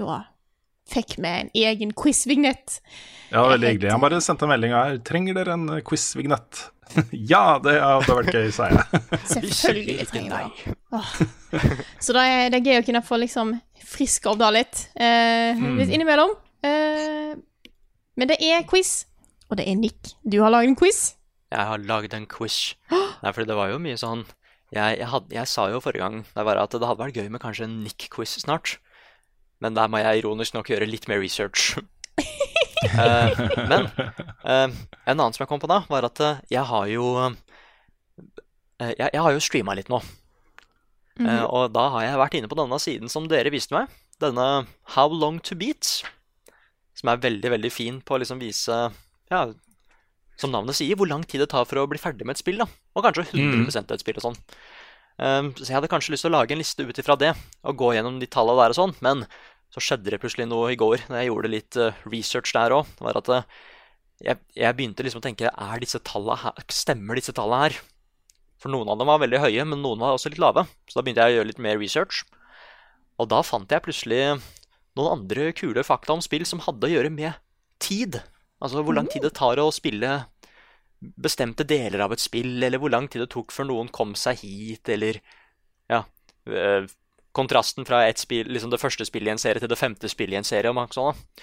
Da 0.00 0.22
fikk 0.90 1.16
vi 1.18 1.32
en 1.32 1.50
egen 1.54 1.92
quiz-vignett. 1.96 2.80
Ja, 3.32 3.42
veldig 3.50 3.72
hyggelig. 3.74 3.92
Han 3.92 4.02
bare 4.04 4.22
sendte 4.22 4.46
en 4.46 4.52
melding 4.54 4.74
her. 4.76 4.98
Trenger 5.06 5.36
dere 5.38 5.56
en 5.56 5.68
quiz-vignett? 5.86 6.68
ja, 7.32 7.58
det 7.62 7.74
hadde 7.82 8.16
vært 8.20 8.36
gøy, 8.36 8.48
sa 8.54 8.70
jeg. 8.70 9.02
Selvfølgelig 9.32 10.06
trenger 10.12 10.36
vi 10.36 10.76
det. 10.94 11.74
Så 12.02 12.14
det 12.16 12.24
er, 12.30 12.46
det 12.52 12.60
er 12.60 12.70
gøy 12.70 12.80
å 12.80 12.86
kunne 12.86 13.04
få 13.06 13.18
liksom 13.22 13.52
friske 13.86 14.30
opp 14.30 14.40
det 14.42 14.52
litt. 14.60 14.86
Eh, 14.94 15.66
litt 15.80 15.92
innimellom. 15.92 16.32
Eh, 16.66 17.34
men 18.16 18.30
det 18.30 18.38
er 18.40 18.64
quiz, 18.68 19.04
og 19.50 19.58
det 19.60 19.66
er 19.68 19.78
Nick. 19.78 20.14
Du 20.24 20.40
har 20.44 20.54
laget 20.54 20.72
en 20.72 20.78
quiz. 20.78 21.04
Jeg 21.52 21.70
har 21.70 21.82
laget 21.90 22.16
en 22.16 22.26
quiz. 22.30 22.74
Nei, 23.22 23.32
for 23.32 23.46
det 23.46 23.58
var 23.58 23.72
jo 23.72 23.82
mye 23.82 23.98
sånn 24.00 24.26
jeg, 24.74 24.96
jeg, 24.98 25.06
had, 25.12 25.28
jeg 25.30 25.46
sa 25.46 25.68
jo 25.70 25.78
forrige 25.78 26.02
gang 26.02 26.24
det 26.26 26.42
var 26.42 26.58
at 26.58 26.72
det 26.74 26.82
hadde 26.82 26.98
vært 26.98 27.18
gøy 27.20 27.28
med 27.30 27.42
kanskje 27.42 27.68
en 27.68 27.76
Nick-quiz 27.84 28.32
snart. 28.42 28.80
Men 29.64 29.76
der 29.76 29.88
må 29.88 30.02
jeg 30.02 30.20
ironisk 30.20 30.56
nok 30.56 30.68
gjøre 30.72 30.88
litt 30.88 31.08
mer 31.08 31.22
research. 31.22 31.78
uh, 32.96 33.32
men 33.70 33.88
uh, 34.44 34.68
en 34.68 35.16
annen 35.16 35.32
som 35.32 35.44
jeg 35.44 35.50
kom 35.50 35.62
på 35.62 35.70
da, 35.70 35.82
var 35.88 36.08
at 36.08 36.20
uh, 36.20 36.44
jeg 36.52 36.64
har 36.68 36.86
jo 36.92 37.08
jeg, 38.76 38.96
jeg 39.00 39.22
har 39.24 39.32
jo 39.32 39.42
streama 39.42 39.76
litt 39.78 39.88
nå. 39.92 40.02
Eh, 41.16 41.44
og 41.48 41.70
da 41.72 41.86
har 41.94 42.04
jeg 42.04 42.20
vært 42.20 42.34
inne 42.36 42.50
på 42.50 42.58
denne 42.58 42.78
siden 42.82 43.12
som 43.12 43.28
dere 43.30 43.52
viste 43.54 43.76
meg. 43.76 43.92
Denne 44.20 44.66
How 44.96 45.12
Long 45.12 45.40
To 45.48 45.56
Beat. 45.58 46.02
Som 46.96 47.12
er 47.12 47.22
veldig, 47.22 47.52
veldig 47.56 47.72
fin 47.72 48.00
på 48.04 48.16
å 48.16 48.20
liksom 48.20 48.40
vise 48.40 48.76
ja, 49.32 49.40
som 50.40 50.52
navnet 50.52 50.76
sier, 50.76 50.96
hvor 50.96 51.08
lang 51.08 51.24
tid 51.24 51.42
det 51.42 51.50
tar 51.52 51.66
for 51.68 51.80
å 51.80 51.88
bli 51.90 52.00
ferdig 52.00 52.28
med 52.28 52.36
et 52.36 52.42
spill. 52.42 52.60
da. 52.60 52.68
Og 52.96 53.04
kanskje 53.04 53.26
100% 53.32 53.92
et 53.96 54.04
spill 54.04 54.20
og 54.20 54.28
sånn. 54.28 54.38
Um, 55.16 55.52
så 55.56 55.70
jeg 55.70 55.78
hadde 55.78 55.90
kanskje 55.90 56.12
lyst 56.12 56.26
til 56.26 56.32
å 56.32 56.36
lage 56.36 56.52
en 56.52 56.60
liste 56.60 56.84
ut 56.84 56.98
ifra 57.00 57.16
det, 57.20 57.32
og 57.64 57.78
gå 57.80 57.94
gjennom 57.96 58.18
de 58.20 58.28
tallene 58.28 58.60
der 58.60 58.74
og 58.74 58.78
sånn, 58.78 58.94
men 59.04 59.24
så 59.72 59.82
skjedde 59.82 60.12
det 60.12 60.20
plutselig 60.22 60.46
noe 60.50 60.70
i 60.74 60.78
går 60.78 61.06
når 61.08 61.18
jeg 61.18 61.30
gjorde 61.30 61.52
litt 61.52 61.78
uh, 61.80 62.04
research 62.08 62.52
der 62.56 62.74
òg. 62.76 62.90
var 63.00 63.18
at 63.20 63.32
uh, 63.32 63.48
jeg, 64.24 64.40
jeg 64.56 64.76
begynte 64.76 65.04
liksom 65.04 65.20
å 65.22 65.26
tenke 65.26 65.50
er 65.50 65.82
disse 65.82 66.00
tallene 66.04 66.38
her, 66.44 66.66
Stemmer 66.72 67.18
disse 67.18 67.34
tallene 67.36 67.66
her? 67.66 67.80
For 68.60 68.72
noen 68.72 68.88
av 68.88 69.00
dem 69.00 69.10
var 69.10 69.20
veldig 69.20 69.42
høye, 69.42 69.64
men 69.68 69.82
noen 69.84 70.00
var 70.00 70.16
også 70.16 70.32
litt 70.32 70.40
lave. 70.40 70.64
Så 70.88 70.96
da 70.96 71.04
begynte 71.04 71.24
jeg 71.26 71.34
å 71.34 71.38
gjøre 71.40 71.50
litt 71.50 71.60
mer 71.64 71.76
research. 71.80 72.22
Og 73.20 73.28
da 73.28 73.42
fant 73.44 73.72
jeg 73.72 73.84
plutselig 73.84 74.22
noen 74.96 75.12
andre 75.12 75.50
kule 75.56 75.84
fakta 75.84 76.16
om 76.16 76.24
spill 76.24 76.46
som 76.48 76.62
hadde 76.64 76.88
å 76.88 76.92
gjøre 76.94 77.12
med 77.12 77.36
tid. 77.82 78.22
Altså 78.64 78.80
hvor 78.80 78.96
lang 78.96 79.08
tid 79.12 79.26
det 79.26 79.34
tar 79.36 79.60
å 79.60 79.68
spille 79.74 80.22
bestemte 81.00 81.64
deler 81.68 82.00
av 82.06 82.12
et 82.12 82.20
spill, 82.22 82.62
eller 82.64 82.78
hvor 82.80 82.90
lang 82.90 83.08
tid 83.08 83.20
det 83.22 83.30
tok 83.34 83.52
før 83.52 83.68
noen 83.68 83.88
kom 83.92 84.14
seg 84.16 84.38
hit, 84.42 84.88
eller 84.88 85.18
ja 85.90 86.02
øh, 86.48 86.86
Kontrasten 87.36 87.84
fra 87.84 88.06
et 88.08 88.16
spill, 88.16 88.48
liksom 88.48 88.70
det 88.72 88.80
første 88.80 89.04
spillet 89.04 89.28
i 89.28 89.34
en 89.34 89.38
serie 89.42 89.60
til 89.60 89.68
det 89.68 89.76
femte 89.76 90.08
spillet 90.08 90.32
i 90.32 90.40
en 90.40 90.46
serie. 90.48 90.72
masse 90.72 90.96
sånn, 90.96 91.12
da. 91.12 91.42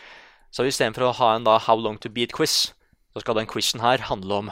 Så 0.50 0.66
istedenfor 0.66 1.06
å 1.06 1.12
ha 1.20 1.36
en 1.36 1.44
da 1.46 1.60
How 1.62 1.78
long 1.78 2.00
to 2.02 2.10
beat-quiz, 2.10 2.72
så 3.14 3.22
skal 3.22 3.38
den 3.38 3.46
quizen 3.46 3.80
her 3.84 4.02
handle 4.10 4.40
om 4.42 4.50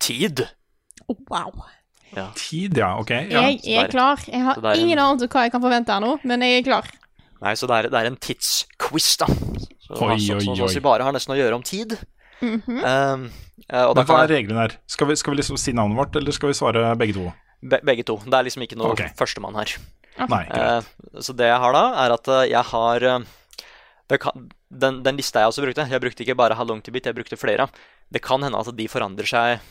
tid. 0.00 0.46
Oh, 1.08 1.16
wow. 1.28 1.52
Tid, 2.34 2.78
ja. 2.80 2.94
Ok. 2.96 3.10
Ja. 3.28 3.42
Jeg 3.50 3.76
er 3.76 3.90
klar. 3.92 4.22
Jeg 4.26 4.40
har 4.40 4.56
en- 4.56 4.80
ingen 4.80 4.98
anelse 4.98 5.24
om 5.28 5.28
hva 5.28 5.42
jeg 5.44 5.52
kan 5.52 5.60
forvente 5.60 5.92
her 5.92 6.00
nå, 6.00 6.18
men 6.24 6.40
jeg 6.40 6.60
er 6.60 6.64
klar. 6.70 6.88
Nei, 7.42 7.52
så 7.52 7.66
det 7.68 7.76
er, 7.76 7.88
det 7.92 8.00
er 8.00 8.06
en 8.08 8.16
tidsquiz, 8.16 9.16
da. 9.20 9.26
Så, 9.26 9.92
Oi, 10.00 10.16
så, 10.18 10.34
oi, 10.34 10.40
så, 10.40 10.40
så, 10.40 10.56
så, 10.56 10.68
så 10.68 10.74
vi 10.74 10.80
bare 10.80 11.04
har 11.04 11.12
nesten 11.12 11.34
å 11.34 11.38
gjøre 11.38 11.54
om 11.60 11.62
tid. 11.62 11.98
Mhm. 12.42 12.78
Um, 12.84 13.26
eh, 13.70 13.84
og 13.84 13.96
Men 13.96 14.08
hva 14.08 14.22
er 14.24 14.32
reglene 14.34 14.64
her? 14.66 14.76
Skal 14.86 15.08
vi, 15.08 15.16
skal 15.16 15.32
vi 15.32 15.40
liksom 15.40 15.58
si 15.60 15.72
navnet 15.76 15.98
vårt, 15.98 16.16
eller 16.18 16.34
skal 16.36 16.52
vi 16.52 16.58
svare 16.58 16.90
begge 17.00 17.16
to? 17.16 17.30
be, 17.62 17.80
begge 17.82 18.04
to. 18.06 18.18
Det 18.24 18.36
er 18.36 18.46
liksom 18.46 18.66
ikke 18.66 18.78
noe 18.78 18.92
okay. 18.94 19.12
førstemann 19.18 19.56
her. 19.58 19.76
Nei, 20.16 20.44
greit. 20.48 20.52
Eh, 20.56 21.20
så 21.24 21.34
det 21.36 21.48
jeg 21.50 21.60
har 21.60 21.76
da, 21.76 21.84
er 22.04 22.14
at 22.14 22.28
eh, 22.32 22.44
jeg 22.52 22.64
har 22.72 23.08
det 24.06 24.20
kan, 24.22 24.46
den, 24.70 25.00
den 25.02 25.18
lista 25.18 25.42
jeg 25.42 25.50
også 25.50 25.64
brukte 25.64 25.86
Jeg 25.90 26.02
brukte 26.02 26.22
ikke 26.22 26.36
bare 26.38 26.54
How 26.54 26.66
long 26.66 26.82
to 26.82 26.92
beat, 26.94 27.08
jeg 27.08 27.16
brukte 27.16 27.38
flere. 27.38 27.68
Det 28.12 28.22
kan 28.22 28.42
hende 28.44 28.58
at 28.58 28.70
de 28.78 28.86
forandrer 28.90 29.26
seg 29.26 29.64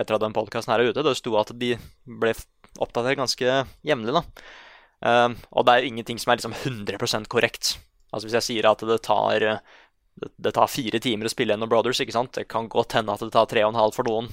etter 0.00 0.16
at 0.16 0.24
den 0.24 0.34
podkasten 0.36 0.72
her 0.72 0.82
er 0.82 0.92
ute. 0.92 1.04
Det 1.04 1.16
sto 1.18 1.36
at 1.40 1.52
de 1.56 1.74
ble 2.04 2.34
oppdatert 2.80 3.20
ganske 3.20 3.56
jevnlig, 3.84 4.14
da. 4.16 4.22
Uh, 5.02 5.34
og 5.50 5.66
det 5.66 5.72
er 5.72 5.82
jo 5.82 5.90
ingenting 5.92 6.20
som 6.20 6.32
er 6.32 6.40
liksom 6.40 6.54
100% 6.56 7.28
korrekt. 7.32 7.74
Altså 8.12 8.28
Hvis 8.28 8.38
jeg 8.38 8.46
sier 8.48 8.68
at 8.68 8.84
det 8.84 8.98
tar, 9.04 9.44
eh, 9.44 9.80
det, 10.20 10.28
det 10.38 10.52
tar 10.54 10.66
fire 10.68 10.98
timer 11.00 11.26
å 11.26 11.30
spille 11.32 11.54
gjennom 11.54 11.68
Brothers, 11.70 12.00
ikke 12.00 12.12
sant? 12.12 12.32
det 12.36 12.48
kan 12.48 12.68
godt 12.68 12.92
hende 12.92 13.12
at 13.12 13.20
det 13.20 13.32
tar 13.32 13.46
tre 13.46 13.62
og 13.64 13.72
en 13.74 13.80
halv 13.80 13.94
for 13.94 14.04
noen. 14.04 14.28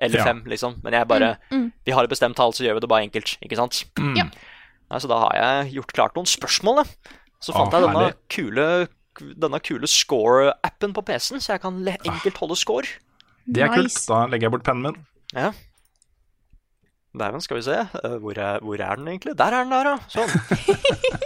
Eller 0.00 0.18
Ja. 0.20 0.24
fem, 0.24 0.44
liksom. 0.46 0.76
Men 0.84 0.92
jeg 0.94 1.08
bare 1.08 1.36
Vi 1.84 1.92
har 1.92 2.04
et 2.04 2.10
bestemt 2.10 2.36
tall, 2.36 2.52
så 2.52 2.62
gjør 2.64 2.74
vi 2.78 2.80
det 2.80 2.88
bare 2.88 3.02
enkelt. 3.08 3.36
Ikke 3.42 3.56
sant? 3.56 3.84
Ja. 4.16 4.24
Nei, 4.90 4.98
så 5.02 5.08
da 5.10 5.18
har 5.18 5.34
jeg 5.34 5.72
gjort 5.74 5.92
klart 5.92 6.14
noen 6.14 6.24
spørsmål, 6.26 6.76
da. 6.76 7.10
Så 7.40 7.52
fant 7.52 7.74
ah, 7.74 7.80
jeg 7.80 7.88
denne 7.88 8.04
herlig. 8.04 8.14
kule, 8.30 8.88
denne 9.38 9.60
kule 9.60 9.86
score-appen 9.90 10.94
på 10.94 11.02
PC-en, 11.04 11.40
så 11.42 11.52
jeg 11.56 11.60
kan 11.62 11.82
le- 11.84 11.98
enkelt 12.06 12.38
holde 12.38 12.56
score. 12.56 12.86
Det 13.46 13.62
er 13.62 13.68
kult. 13.74 14.06
Da 14.06 14.26
legger 14.26 14.46
jeg 14.48 14.50
bort 14.54 14.64
pennen 14.64 14.82
min. 14.82 15.06
Ja. 15.34 15.52
Dæven, 17.18 17.40
skal 17.42 17.56
vi 17.58 17.62
se. 17.66 17.74
Eh, 18.04 18.16
Hvor 18.22 18.38
er, 18.38 18.60
hvor 18.60 18.78
er 18.80 18.96
den 18.96 19.08
egentlig? 19.08 19.36
Der 19.36 19.44
er 19.52 19.64
den 19.64 19.70
der, 19.72 19.84
ja. 19.84 19.98
Sånn. 20.08 20.28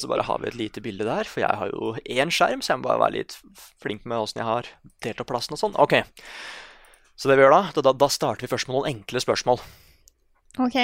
så 0.00 0.10
bare 0.10 0.26
har 0.26 0.42
vi 0.42 0.50
et 0.50 0.58
lite 0.58 0.82
bilde 0.84 1.06
der, 1.06 1.28
for 1.28 1.44
jeg 1.44 1.60
har 1.60 1.70
jo 1.72 1.94
én 2.02 2.32
skjerm, 2.34 2.62
så 2.64 2.74
jeg 2.74 2.82
må 2.82 2.88
bare 2.88 3.02
være 3.06 3.18
litt 3.18 3.38
flink 3.82 4.04
med 4.08 4.18
åssen 4.18 4.42
jeg 4.42 4.48
har 4.48 4.68
delt 5.06 5.22
opp 5.22 5.30
plassen 5.30 5.56
og 5.56 5.60
sånn. 5.60 5.78
Ok. 5.80 5.98
Så 7.14 7.30
det 7.30 7.38
vi 7.38 7.44
gjør 7.44 7.54
da, 7.54 7.62
da, 7.78 7.94
da 7.94 8.10
starter 8.10 8.46
vi 8.46 8.50
først 8.50 8.68
med 8.68 8.78
noen 8.78 8.90
enkle 8.90 9.22
spørsmål. 9.22 9.62
OK. 10.62 10.76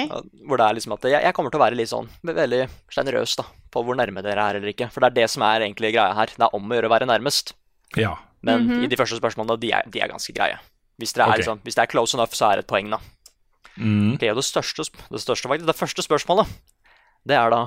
Hvor 0.47 0.59
det 0.59 0.65
er 0.65 0.75
liksom 0.75 0.95
at 0.97 1.05
jeg, 1.07 1.23
jeg 1.23 1.35
kommer 1.35 1.51
til 1.51 1.59
å 1.61 1.63
være 1.63 1.77
litt 1.79 1.91
sånn 1.91 2.09
veldig 2.27 2.65
sjenerøs 2.91 3.37
på 3.71 3.83
hvor 3.87 3.95
nærme 3.99 4.23
dere 4.23 4.43
er 4.49 4.59
eller 4.59 4.73
ikke. 4.73 4.89
For 4.91 5.03
det 5.03 5.11
er 5.11 5.19
det 5.21 5.29
som 5.31 5.45
er 5.47 5.63
egentlig 5.63 5.93
greia 5.95 6.11
her. 6.17 6.33
Det 6.35 6.43
er 6.47 6.57
om 6.57 6.67
å 6.67 6.77
gjøre 6.77 6.91
å 6.91 6.93
være 6.95 7.07
nærmest. 7.07 7.55
Ja. 7.99 8.17
Men 8.43 8.67
i 8.81 8.89
de 8.89 8.97
første 8.99 9.19
spørsmålene, 9.19 9.59
de 9.61 9.71
er, 9.75 9.87
de 9.91 10.01
er 10.01 10.11
ganske 10.11 10.33
greie. 10.35 10.57
Hvis, 10.99 11.13
det 11.15 11.23
er 11.23 11.29
okay. 11.29 11.41
liksom, 11.41 11.61
hvis 11.65 11.77
det 11.77 11.83
er 11.83 11.91
close 11.91 12.17
enough, 12.17 12.33
så 12.35 12.49
er 12.49 12.59
det 12.59 12.65
et 12.65 12.71
poeng, 12.71 12.91
da. 12.91 12.99
Mm. 13.77 14.15
Okay, 14.15 14.31
og 14.31 14.39
det 14.39 14.45
største, 14.45 14.83
det 14.83 15.21
største 15.23 15.49
faktisk, 15.49 15.67
det 15.69 15.77
første 15.77 16.05
spørsmålet, 16.05 16.51
det 17.29 17.37
er 17.37 17.53
da 17.53 17.61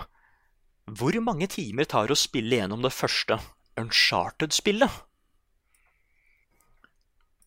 Hvor 0.85 1.16
mange 1.24 1.47
timer 1.49 1.87
tar 1.89 2.09
det 2.11 2.16
å 2.16 2.20
spille 2.20 2.59
gjennom 2.61 2.82
det 2.85 2.93
første 2.93 3.39
Uncharted-spillet? 3.80 5.03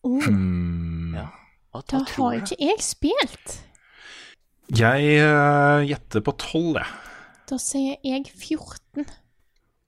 Oh, 0.06 0.22
Hmm. 0.24 1.14
Ja. 1.14 1.26
Hva, 1.74 1.82
da 1.90 2.00
tror 2.06 2.30
har 2.30 2.34
jo 2.38 2.40
du? 2.40 2.46
ikke 2.46 2.64
jeg 2.68 2.82
spilt. 2.84 3.54
Jeg 4.78 5.20
uh, 5.24 5.80
gjetter 5.86 6.22
på 6.24 6.34
tolv, 6.40 6.78
jeg. 6.80 6.86
Da 7.48 7.56
sier 7.62 7.96
jeg 8.04 8.26
14. 8.28 9.06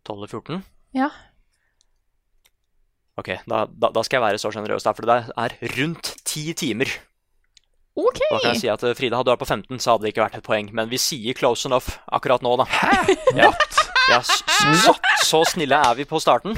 12 0.07 0.17
eller 0.17 0.31
14? 0.33 0.63
Ja. 0.97 1.11
Ok, 3.21 3.35
da, 3.51 3.67
da, 3.69 3.91
da 3.93 4.03
skal 4.07 4.17
jeg 4.21 4.25
være 4.25 4.41
så 4.41 4.51
sjenerøs, 4.55 4.87
da, 4.87 4.95
for 4.97 5.05
det 5.11 5.19
er 5.37 5.57
rundt 5.77 6.15
10 6.25 6.55
timer. 6.63 6.89
OK. 7.99 8.21
Da 8.31 8.39
kan 8.39 8.53
jeg 8.55 8.61
si 8.63 8.69
at 8.71 8.83
eh, 8.87 8.95
Frida, 8.97 9.19
hadde 9.19 9.27
du 9.29 9.33
vært 9.35 9.43
på 9.43 9.49
15, 9.51 9.81
så 9.83 9.95
hadde 9.95 10.07
det 10.07 10.13
ikke 10.15 10.23
vært 10.27 10.37
et 10.39 10.47
poeng. 10.47 10.69
Men 10.77 10.91
vi 10.93 10.99
sier 11.03 11.35
close 11.37 11.67
enough 11.69 11.97
akkurat 12.15 12.43
nå, 12.47 12.53
da. 12.63 12.69
Hæ? 12.71 13.17
Ja, 13.41 13.51
ja 14.11 14.21
så, 14.27 14.39
så, 14.85 14.95
så 15.27 15.41
snille 15.53 15.77
er 15.79 15.95
vi 15.99 16.07
på 16.09 16.19
starten. 16.23 16.55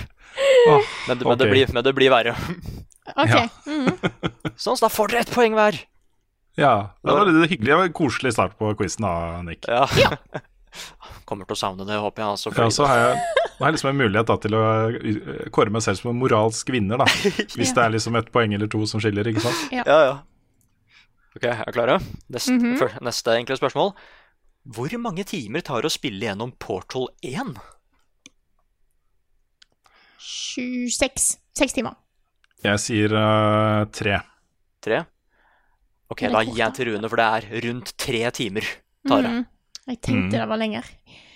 Oh, 0.69 0.81
Men, 1.09 1.19
det- 1.19 1.27
men, 1.29 1.39
det, 1.41 1.49
blir, 1.51 1.73
men 1.77 1.85
det 1.85 1.93
blir 1.97 2.13
verre. 2.13 2.37
ok. 3.17 3.33
Ja. 3.33 3.43
Mm. 3.67 3.91
Sånn, 4.57 4.77
så 4.77 4.87
da 4.87 4.93
får 4.93 5.13
dere 5.13 5.25
ett 5.27 5.33
poeng 5.35 5.57
hver. 5.59 5.81
Ja, 6.61 6.73
det 7.01 7.13
var 7.17 7.29
litt 7.29 7.51
hyggelig. 7.51 7.69
Det 7.73 7.85
en 7.89 7.95
koselig 7.97 8.33
start 8.37 8.59
på 8.61 8.73
quizen 8.77 9.05
da, 9.09 9.13
Nick. 9.45 9.65
Ja. 9.69 9.87
Kommer 11.29 11.49
til 11.49 11.57
å 11.57 11.61
savne 11.61 11.85
det, 11.89 11.97
håper 12.01 12.23
jeg. 12.25 12.35
Altså, 12.37 12.53
Ja, 12.57 12.67
så 12.73 12.89
har 12.89 13.01
jeg, 13.01 13.23
jeg 13.61 13.77
liksom 13.77 13.91
en 13.93 14.01
mulighet 14.01 14.29
da, 14.29 14.37
til 14.41 14.57
å 14.57 14.63
uh, 14.93 15.49
kåre 15.53 15.73
meg 15.73 15.85
selv 15.85 16.01
som 16.01 16.13
en 16.13 16.21
moralsk 16.21 16.73
vinner, 16.73 17.01
da. 17.01 17.09
Hvis 17.59 17.73
det 17.77 17.85
er 17.87 17.93
liksom 17.97 18.17
et 18.21 18.29
poeng 18.35 18.53
eller 18.57 18.69
to 18.73 18.85
som 18.89 19.01
skiller, 19.03 19.29
ikke 19.33 19.45
sant. 19.45 19.67
Ja, 19.77 19.85
ja. 19.89 20.15
Ok, 21.37 21.45
er 21.49 21.63
dere 21.65 21.73
klare? 21.73 21.99
Neste, 22.35 22.57
før- 22.81 22.99
neste 23.07 23.37
enkle 23.39 23.57
spørsmål. 23.57 23.95
Hvor 24.77 24.93
mange 25.03 25.25
timer 25.27 25.61
tar 25.65 25.83
det 25.83 25.89
å 25.91 25.95
spille 25.97 26.27
gjennom 26.29 26.53
Portal 26.61 27.09
1? 27.25 27.55
26. 30.23 31.39
Seks 31.59 31.75
timer. 31.77 31.97
Jeg 32.63 32.79
sier 32.81 33.15
uh, 33.17 33.83
tre. 33.91 34.21
Tre? 34.85 35.01
Ok, 36.13 36.23
er 36.29 36.35
da 36.35 36.43
gir 36.47 36.59
jeg 36.61 36.77
til 36.77 36.91
Rune, 36.93 37.09
for 37.11 37.19
det 37.19 37.27
er 37.27 37.65
rundt 37.67 37.95
tre 38.01 38.23
timer. 38.37 38.67
Tar 39.09 39.25
det. 39.25 39.33
Mm. 39.33 39.45
Jeg 39.91 39.99
tenkte 40.05 40.27
Mm. 40.29 40.31
det 40.37 40.49
var 40.53 40.61
lenger. 40.61 40.85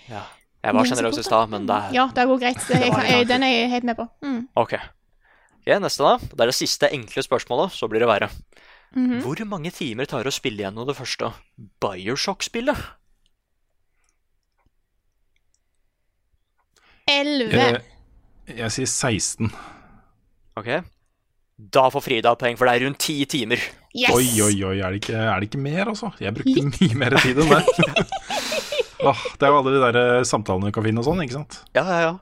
Ja. 0.07 0.21
Jeg 0.63 0.73
var 0.75 0.87
sjenerøs 0.87 1.17
i 1.19 1.23
stad, 1.23 1.49
men 1.51 1.65
det 1.67 1.75
er 1.75 1.93
Ja, 1.95 2.05
det 2.15 2.23
går 2.27 2.39
greit. 2.39 2.61
Det, 2.67 2.79
jeg, 2.81 2.91
kan- 2.93 3.05
jeg, 3.09 3.27
den 3.27 3.43
er 3.43 3.51
jeg 3.51 3.69
helt 3.71 3.83
med 3.83 3.97
på. 3.97 4.07
Mm. 4.23 4.47
Ok. 4.55 4.73
Ok, 4.77 5.67
Neste, 5.83 6.03
da. 6.03 6.17
Det 6.17 6.39
er 6.41 6.45
det 6.51 6.55
siste 6.55 6.89
enkle 6.95 7.23
spørsmålet, 7.23 7.71
så 7.75 7.89
blir 7.91 7.99
det 7.99 8.07
verre. 8.07 8.29
Mhm. 8.95 9.19
Hvor 9.21 9.41
mange 9.45 9.71
timer 9.75 10.07
tar 10.07 10.23
det 10.23 10.31
å 10.31 10.37
spille 10.37 10.63
gjennom 10.63 10.87
det 10.87 10.95
første 10.95 11.33
Bioshock-spillet? 11.83 12.77
Elleve. 17.07 17.81
Eh, 18.47 18.55
jeg 18.61 18.71
sier 18.75 18.87
16. 18.87 19.51
Ok. 20.59 20.69
Da 21.57 21.87
får 21.89 22.03
Frida 22.05 22.35
poeng, 22.37 22.57
for 22.59 22.69
det 22.69 22.75
er 22.77 22.85
rundt 22.85 22.99
ti 23.01 23.17
timer. 23.29 23.61
Yes! 23.97 24.13
Oi, 24.13 24.27
oi, 24.45 24.53
oi, 24.67 24.75
er 24.77 24.93
det, 24.93 25.01
ikke, 25.01 25.15
er 25.17 25.41
det 25.41 25.47
ikke 25.49 25.61
mer, 25.61 25.89
altså? 25.89 26.11
Jeg 26.21 26.35
brukte 26.37 26.65
mye 26.69 26.97
mer 26.99 27.15
tid 27.23 27.39
enn 27.41 27.49
det. 27.49 28.05
oh, 29.01 29.23
det 29.39 29.47
er 29.47 29.53
jo 29.53 29.59
alle 29.61 29.73
de 29.73 29.81
der 29.81 29.99
eh, 30.03 30.25
samtalene 30.27 30.69
du 30.69 30.75
kan 30.75 30.85
finne 30.85 31.01
og 31.01 31.07
sånn, 31.07 31.23
ikke 31.25 31.37
sant? 31.39 31.59
Ja, 31.77 31.85
ja, 31.87 31.99
ja. 32.05 32.13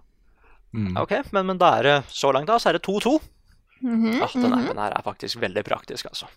Mm. 0.76 0.94
Ok, 1.02 1.18
men, 1.36 1.50
men 1.52 1.60
da 1.60 1.74
er 1.80 1.88
det 1.90 1.98
så 2.12 2.32
langt 2.36 2.48
da, 2.52 2.58
så 2.62 2.72
er 2.72 2.78
det 2.80 2.86
2-2. 2.88 3.18
Mhm, 3.86 4.22
Ah, 4.24 4.32
den 4.34 4.50
mhm. 4.50 4.60
appen 4.64 4.80
her 4.82 4.96
er 4.98 5.06
faktisk 5.06 5.38
veldig 5.44 5.64
praktisk, 5.68 6.08
altså. 6.10 6.28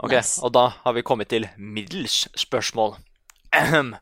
Ok, 0.00 0.12
Nice. 0.12 0.40
og 0.44 0.52
da 0.52 0.66
har 0.84 0.92
vi 0.96 1.02
kommet 1.06 1.28
til 1.32 1.46
middels 1.56 2.26
spørsmål. 2.36 2.98
Ahem. 3.52 3.94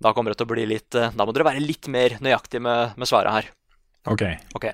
Da 0.00 0.12
kommer 0.14 0.30
det 0.30 0.38
til 0.38 0.46
å 0.46 0.52
bli 0.52 0.64
litt 0.70 0.94
eh, 0.94 1.10
Da 1.10 1.24
må 1.26 1.32
dere 1.34 1.48
være 1.48 1.64
litt 1.64 1.88
mer 1.90 2.18
nøyaktige 2.22 2.62
med, 2.62 2.94
med 2.96 3.08
svaret 3.10 3.32
her. 3.34 3.48
Ok. 4.06 4.22
Ok. 4.54 4.68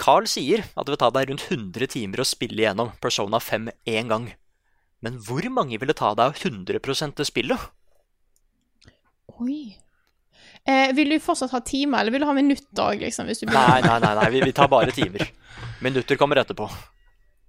Carl 0.00 0.26
sier 0.26 0.64
at 0.64 0.86
det 0.86 0.94
vil 0.94 1.02
ta 1.02 1.10
deg 1.14 1.28
rundt 1.28 1.44
100 1.50 1.86
timer 1.92 2.22
å 2.22 2.26
spille 2.26 2.64
gjennom 2.64 2.94
Persona 3.04 3.38
5 3.38 3.68
én 3.86 4.08
gang. 4.10 4.30
Men 5.04 5.18
hvor 5.22 5.44
mange 5.52 5.78
vil 5.78 5.90
det 5.90 5.98
ta 6.00 6.14
deg 6.18 6.34
100 6.40 7.14
til 7.14 7.28
spillet? 7.28 7.68
Oi. 9.40 9.76
Eh, 10.66 10.92
vil 10.96 11.10
du 11.12 11.18
fortsatt 11.20 11.52
ha 11.52 11.60
timer, 11.60 12.00
eller 12.00 12.14
vil 12.14 12.24
du 12.24 12.28
ha 12.28 12.34
minutter 12.36 12.84
òg, 12.86 13.02
liksom? 13.04 13.28
Hvis 13.28 13.42
du 13.42 13.46
blir... 13.46 13.58
Nei, 13.58 13.80
nei, 13.84 13.98
nei, 14.00 14.14
nei 14.20 14.30
vi, 14.32 14.40
vi 14.48 14.54
tar 14.56 14.70
bare 14.72 14.94
timer. 14.96 15.26
Minutter 15.84 16.16
kommer 16.20 16.40
etterpå. 16.40 16.70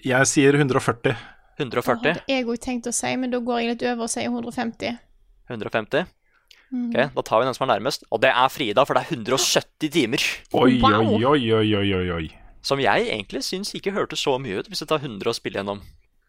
Jeg 0.05 0.27
sier 0.29 0.57
140. 0.59 1.15
140, 1.57 2.01
Det 2.03 2.11
hadde 2.17 2.33
jeg 2.33 2.45
òg 2.51 2.59
tenkt 2.59 2.87
å 2.89 2.93
si, 2.93 3.13
men 3.15 3.31
da 3.31 3.39
går 3.39 3.61
jeg 3.61 3.69
litt 3.71 3.83
over 3.87 4.09
og 4.09 4.11
sier 4.11 4.27
150. 4.27 4.97
150. 5.49 6.09
Mhm. 6.73 6.89
Ok, 6.89 7.13
Da 7.15 7.21
tar 7.21 7.39
vi 7.39 7.45
den 7.47 7.53
som 7.55 7.69
er 7.69 7.73
nærmest, 7.79 8.03
og 8.11 8.19
det 8.21 8.31
er 8.35 8.49
Frida, 8.51 8.83
for 8.85 8.97
det 8.97 9.05
er 9.05 9.15
170 9.15 9.91
timer. 9.93 10.25
Oi, 10.53 10.81
oi, 10.81 11.23
oi, 11.23 11.53
oi, 11.53 11.69
oi, 11.79 11.93
oi, 11.95 12.09
oi. 12.17 12.25
Som 12.65 12.81
jeg 12.81 13.07
egentlig 13.07 13.43
syns 13.45 13.71
ikke 13.77 13.93
hørtes 13.93 14.23
så 14.25 14.35
mye 14.41 14.59
ut, 14.59 14.67
hvis 14.67 14.81
jeg 14.81 14.89
tar 14.89 14.99
100 14.99 15.29
og 15.29 15.37
spiller 15.37 15.61
gjennom 15.61 15.81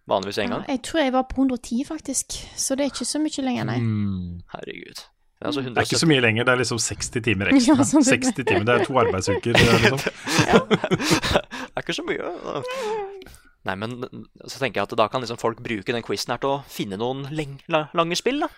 vanligvis 0.06 0.38
en 0.44 0.52
Ja, 0.52 0.62
jeg 0.68 0.82
tror 0.86 1.00
jeg 1.02 1.12
var 1.12 1.24
på 1.30 1.40
110, 1.42 1.84
faktisk. 1.88 2.36
Så 2.54 2.76
det 2.76 2.86
er 2.86 2.92
ikke 2.92 3.08
så 3.08 3.18
mye 3.18 3.42
lenger, 3.42 3.64
nei. 3.64 3.78
Mm. 3.80 4.42
Herregud. 4.52 5.02
Det 5.36 5.44
er 5.44 5.50
altså 5.50 5.62
Det 5.66 5.76
er 5.76 5.84
ikke 5.84 6.00
så 6.00 6.08
mye 6.08 6.22
lenger, 6.24 6.46
det 6.48 6.52
er 6.54 6.60
liksom 6.62 6.78
60 6.80 7.24
timer 7.26 7.50
ekstra. 7.52 7.74
Ja, 7.76 7.84
sånn 7.84 8.06
60 8.06 8.38
timer, 8.40 8.64
Det 8.64 8.76
er 8.76 8.86
to 8.88 9.00
arbeidsuker, 9.02 9.58
liksom. 9.74 10.00
Det 10.96 11.74
er 11.76 11.84
ikke 11.84 11.96
så 11.98 12.04
mye. 12.08 12.30
Nei, 13.66 13.74
men 13.82 13.98
så 14.46 14.62
tenker 14.62 14.80
jeg 14.80 14.86
at 14.86 14.94
da 14.96 15.08
kan 15.12 15.20
liksom 15.20 15.40
folk 15.40 15.60
bruke 15.60 15.92
den 15.92 16.04
quizen 16.06 16.32
her 16.32 16.40
til 16.40 16.54
å 16.54 16.62
finne 16.70 16.96
noen 17.00 17.26
leng 17.36 17.58
lange 17.68 18.16
spill, 18.16 18.46
da. 18.46 18.50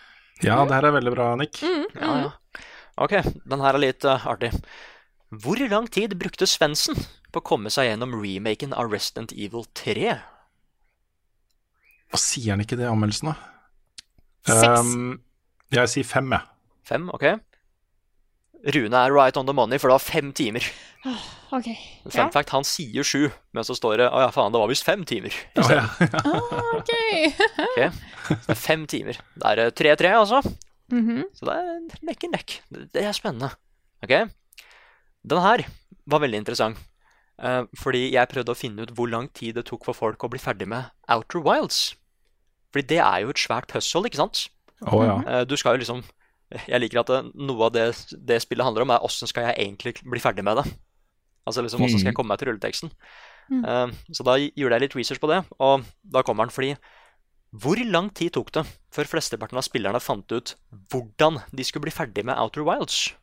Ja, 0.45 0.61
det 0.69 0.77
her 0.77 0.87
er 0.87 0.95
veldig 0.95 1.15
bra, 1.17 1.33
Nick. 1.41 1.59
Ja, 1.99 2.13
ja. 2.23 2.63
Ok, 2.99 3.17
den 3.27 3.63
her 3.63 3.75
er 3.75 3.83
litt 3.83 4.07
uh, 4.07 4.27
artig. 4.31 4.53
Hvor 5.35 5.59
lang 5.71 5.89
tid 5.91 6.15
brukte 6.19 6.47
Svendsen 6.47 6.99
på 7.35 7.43
å 7.43 7.47
komme 7.47 7.73
seg 7.75 7.91
gjennom 7.91 8.15
remaken 8.23 8.71
av 8.77 8.93
Resident 8.95 9.35
Evil 9.35 9.67
3? 9.79 10.15
Hva 12.09 12.21
sier 12.23 12.55
han 12.55 12.63
ikke 12.63 12.79
det 12.79 12.87
i 12.87 12.91
anmeldelsen, 12.93 13.33
da? 13.33 13.37
Seks. 14.49 14.95
Um, 14.95 15.19
jeg 15.75 15.93
sier 15.93 16.07
fem, 16.09 16.31
jeg. 16.33 16.58
Fem, 16.89 17.09
ok. 17.15 17.25
Rune 18.75 18.97
er 18.99 19.13
right 19.15 19.37
on 19.39 19.47
the 19.47 19.55
money, 19.55 19.79
for 19.79 19.89
det 19.91 19.95
var 19.99 20.03
fem 20.03 20.33
timer. 20.35 20.65
OK. 21.55 21.69
Fun 22.09 22.17
Ja. 22.19 22.29
fact, 22.35 22.51
han 22.51 22.65
sier 22.67 23.07
sju, 23.07 23.29
men 23.55 23.65
så 23.65 23.77
står 23.79 24.01
det 24.01 24.09
å 24.11 24.19
ja, 24.25 24.31
faen, 24.35 24.51
det 24.53 24.59
var 24.61 24.69
visst 24.73 24.85
fem 24.89 25.05
timer. 25.07 25.35
Oh, 25.61 25.71
ja. 25.71 25.85
Ah, 26.25 26.73
OK. 26.81 26.91
Ok, 27.69 27.79
Så 28.27 28.35
det 28.49 28.57
er 28.57 28.61
fem 28.65 28.83
timer. 28.91 29.21
Det 29.39 29.53
er 29.53 29.63
eh, 29.69 29.71
3-3, 29.71 30.11
altså. 30.19 30.43
Mhm. 30.93 31.23
Så 31.39 31.47
det 31.47 31.55
er 31.55 32.03
nekk 32.09 32.25
and 32.27 32.35
nekk. 32.35 32.59
Det 32.73 32.89
det 32.97 33.05
er 33.07 33.15
spennende. 33.17 33.53
Ok? 34.03 34.15
Den 35.29 35.43
her 35.45 35.65
var 36.09 36.21
veldig 36.25 36.43
interessant. 36.43 36.79
eh, 37.39 37.63
fordi 37.79 38.11
jeg 38.17 38.29
prøvde 38.33 38.51
å 38.51 38.59
finne 38.59 38.83
ut 38.83 38.91
hvor 38.99 39.07
lang 39.09 39.29
tid 39.33 39.55
det 39.55 39.67
tok 39.71 39.85
for 39.87 39.95
folk 39.95 40.19
å 40.27 40.31
bli 40.33 40.41
ferdig 40.43 40.67
med 40.67 40.91
Outer 41.09 41.39
Wilds. 41.45 41.95
Fordi 42.75 42.89
det 42.91 42.99
er 42.99 43.21
jo 43.23 43.31
et 43.31 43.39
svært 43.39 43.69
puzzle, 43.71 44.03
ikke 44.11 44.19
sant? 44.19 44.49
Oh, 44.83 45.05
ja. 45.07 45.21
Eh, 45.23 45.45
du 45.47 45.55
skal 45.57 45.77
jo 45.79 45.85
liksom 45.85 46.03
Jeg 46.49 46.81
liker 46.81 47.03
at 47.03 47.11
det, 47.13 47.23
noe 47.37 47.67
av 47.67 47.75
det, 47.75 47.89
det 48.25 48.41
spillet 48.41 48.65
handler 48.65 48.87
om, 48.87 48.93
er 48.95 49.05
åssen 49.05 49.29
skal 49.29 49.51
jeg 49.51 49.67
egentlig 49.67 49.99
bli 50.01 50.23
ferdig 50.23 50.45
med 50.47 50.61
det. 50.61 50.65
Altså 51.49 51.65
liksom, 51.65 51.83
åssen 51.85 52.01
skal 52.01 52.13
jeg 52.13 52.17
komme 52.17 52.33
meg 52.33 52.41
til 52.41 52.51
rulleteksten. 52.51 52.93
Mm. 53.49 53.65
Uh, 53.65 54.15
så 54.17 54.25
da 54.27 54.37
gjorde 54.41 54.77
jeg 54.77 54.85
litt 54.85 54.97
research 54.99 55.21
på 55.23 55.31
det, 55.31 55.43
og 55.65 55.85
da 56.05 56.21
kommer 56.21 56.45
den 56.45 56.53
fordi 56.53 56.75
Hvor 57.49 57.81
lang 57.81 58.11
tid 58.13 58.35
tok 58.37 58.51
det 58.53 58.67
før 58.93 59.09
flesteparten 59.09 59.57
av 59.57 59.65
spillerne 59.65 60.03
fant 60.05 60.29
ut 60.29 60.53
hvordan 60.93 61.39
de 61.49 61.65
skulle 61.65 61.87
bli 61.87 61.95
ferdig 61.95 62.27
med 62.29 62.37
Outer 62.37 62.67
Wilds? 62.67 63.15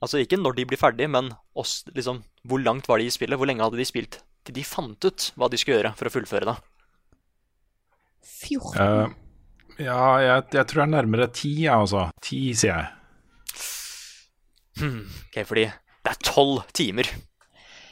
Altså 0.00 0.22
ikke 0.22 0.38
når 0.38 0.54
de 0.56 0.66
blir 0.70 0.78
ferdig, 0.78 1.08
men 1.10 1.32
oss, 1.58 1.82
liksom, 1.90 2.22
hvor 2.46 2.62
langt 2.62 2.86
var 2.88 3.02
de 3.02 3.08
i 3.10 3.12
spillet? 3.12 3.36
Hvor 3.36 3.50
lenge 3.50 3.66
hadde 3.66 3.80
de 3.80 3.88
spilt 3.88 4.20
til 4.46 4.54
de 4.56 4.62
fant 4.64 5.04
ut 5.04 5.26
hva 5.34 5.50
de 5.50 5.58
skulle 5.58 5.80
gjøre 5.80 5.92
for 5.98 6.08
å 6.08 6.14
fullføre 6.14 6.52
det? 6.52 6.56
14. 8.22 8.80
Eh, 8.80 9.18
ja, 9.80 10.00
jeg, 10.22 10.44
jeg 10.56 10.66
tror 10.70 10.82
det 10.82 10.86
er 10.88 10.94
nærmere 10.96 11.26
ti, 11.32 11.52
jeg 11.64 11.74
altså. 11.74 12.06
Ti, 12.24 12.40
sier 12.54 12.76
jeg. 12.76 12.88
Ok, 14.80 15.40
fordi 15.48 15.66
det 15.68 16.12
er 16.12 16.20
tolv 16.24 16.62
timer. 16.76 17.08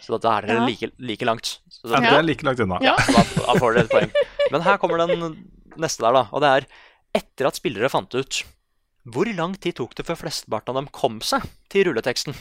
Så 0.04 0.16
da 0.22 0.38
er 0.38 0.46
dere 0.48 0.60
Ja. 0.62 0.66
like, 0.66 0.90
like 0.98 1.24
langt. 1.28 1.58
Så 1.68 1.90
Ja, 1.92 2.00
det 2.00 2.12
er 2.18 2.22
like 2.24 2.44
langt 2.46 2.60
unna. 2.64 2.78
Ja. 2.80 2.94
da, 2.96 3.22
da 3.44 3.56
får 3.60 3.74
dere 3.76 3.84
et 3.84 3.90
poeng. 3.92 4.12
Men 4.52 4.62
her 4.64 4.78
kommer 4.80 4.96
den 5.06 5.36
neste 5.76 6.00
der, 6.06 6.12
da. 6.16 6.22
Og 6.32 6.40
det 6.40 6.48
er 6.54 6.66
etter 7.20 7.46
at 7.50 7.58
spillere 7.58 7.90
fant 7.92 8.14
ut 8.16 8.42
hvor 9.08 9.24
lang 9.36 9.54
tid 9.60 9.76
tok 9.78 9.94
det 9.96 10.04
før 10.04 10.18
flesteparten 10.20 10.68
av 10.74 10.82
dem 10.82 10.88
kom 10.92 11.20
seg 11.24 11.44
til 11.72 11.86
rulleteksten? 11.88 12.34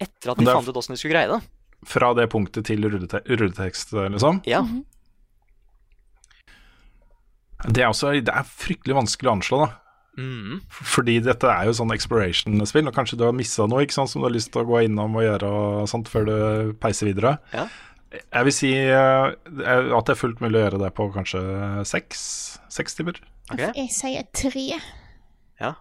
Etter 0.00 0.32
at 0.32 0.38
de 0.40 0.44
er- 0.48 0.54
fant 0.58 0.68
ut 0.68 0.76
åssen 0.76 0.92
de 0.94 0.98
skulle 1.00 1.14
greie 1.16 1.28
det. 1.30 1.40
Fra 1.88 2.14
det 2.16 2.26
punktet 2.32 2.64
til 2.64 2.80
rullete 2.84 3.20
rulletekst, 3.28 3.92
liksom. 3.92 4.40
Ja. 4.48 4.62
Det 7.64 7.82
er, 7.82 7.88
også, 7.88 8.12
det 8.20 8.32
er 8.32 8.44
fryktelig 8.44 8.96
vanskelig 8.98 9.30
å 9.30 9.34
anslå, 9.38 9.60
da. 9.64 9.70
Mm. 10.14 10.60
Fordi 10.70 11.16
dette 11.24 11.48
er 11.50 11.66
jo 11.66 11.74
sånn 11.74 11.94
exploration-spill, 11.94 12.86
og 12.90 12.94
kanskje 12.96 13.18
du 13.18 13.24
har 13.26 13.34
missa 13.36 13.66
noe 13.70 13.82
ikke 13.84 13.96
sant, 13.96 14.12
som 14.12 14.22
du 14.22 14.28
har 14.28 14.34
lyst 14.34 14.52
til 14.54 14.62
å 14.62 14.68
gå 14.68 14.84
innom 14.86 15.16
og 15.18 15.24
gjøre 15.26 15.50
og 15.50 15.88
sånt 15.90 16.10
før 16.12 16.28
du 16.28 16.36
peiser 16.82 17.10
videre. 17.10 17.36
Ja. 17.54 17.66
Jeg 18.14 18.46
vil 18.46 18.54
si 18.54 18.70
eh, 18.78 19.24
at 19.34 20.06
det 20.06 20.12
er 20.14 20.18
fullt 20.20 20.42
mulig 20.44 20.60
å 20.60 20.66
gjøre 20.68 20.82
det 20.84 20.92
på 20.94 21.08
kanskje 21.16 21.40
seks, 21.88 22.20
seks 22.70 22.94
timer. 23.00 23.18
Okay. 23.50 23.72
Jeg 23.74 23.90
sier 23.96 24.28
tre. 24.36 24.68
ja. 25.60 25.72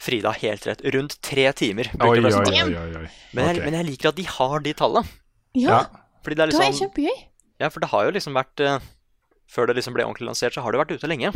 Frida 0.00 0.32
har 0.32 0.40
helt 0.40 0.64
rett. 0.64 0.80
Rundt 0.94 1.18
tre 1.20 1.50
timer. 1.52 1.90
Oi, 2.00 2.14
oi, 2.22 2.30
oi, 2.30 2.30
oi, 2.32 2.70
oi. 2.72 3.08
Men, 3.36 3.50
jeg, 3.50 3.58
okay. 3.58 3.64
men 3.66 3.74
jeg 3.76 3.86
liker 3.90 4.14
at 4.14 4.16
de 4.16 4.24
har 4.24 4.62
de 4.64 4.72
tallene. 4.78 5.18
Ja. 5.60 5.82
Fordi 6.24 6.38
det 6.38 6.46
er 6.46 6.52
det 6.54 6.56
er 6.56 6.70
liksom 6.70 6.86
kjempegøy. 6.86 7.18
Ja, 7.60 7.68
for 7.68 7.84
det 7.84 7.90
har 7.92 8.06
jo 8.06 8.14
liksom 8.16 8.38
vært 8.38 8.62
eh, 8.64 8.86
Før 9.50 9.66
det 9.70 9.76
liksom 9.80 9.96
ble 9.96 10.04
ordentlig 10.06 10.28
lansert, 10.30 10.54
så 10.54 10.62
har 10.62 10.72
det 10.74 10.80
vært 10.84 10.92
ute 10.94 11.10
lenge. 11.10 11.32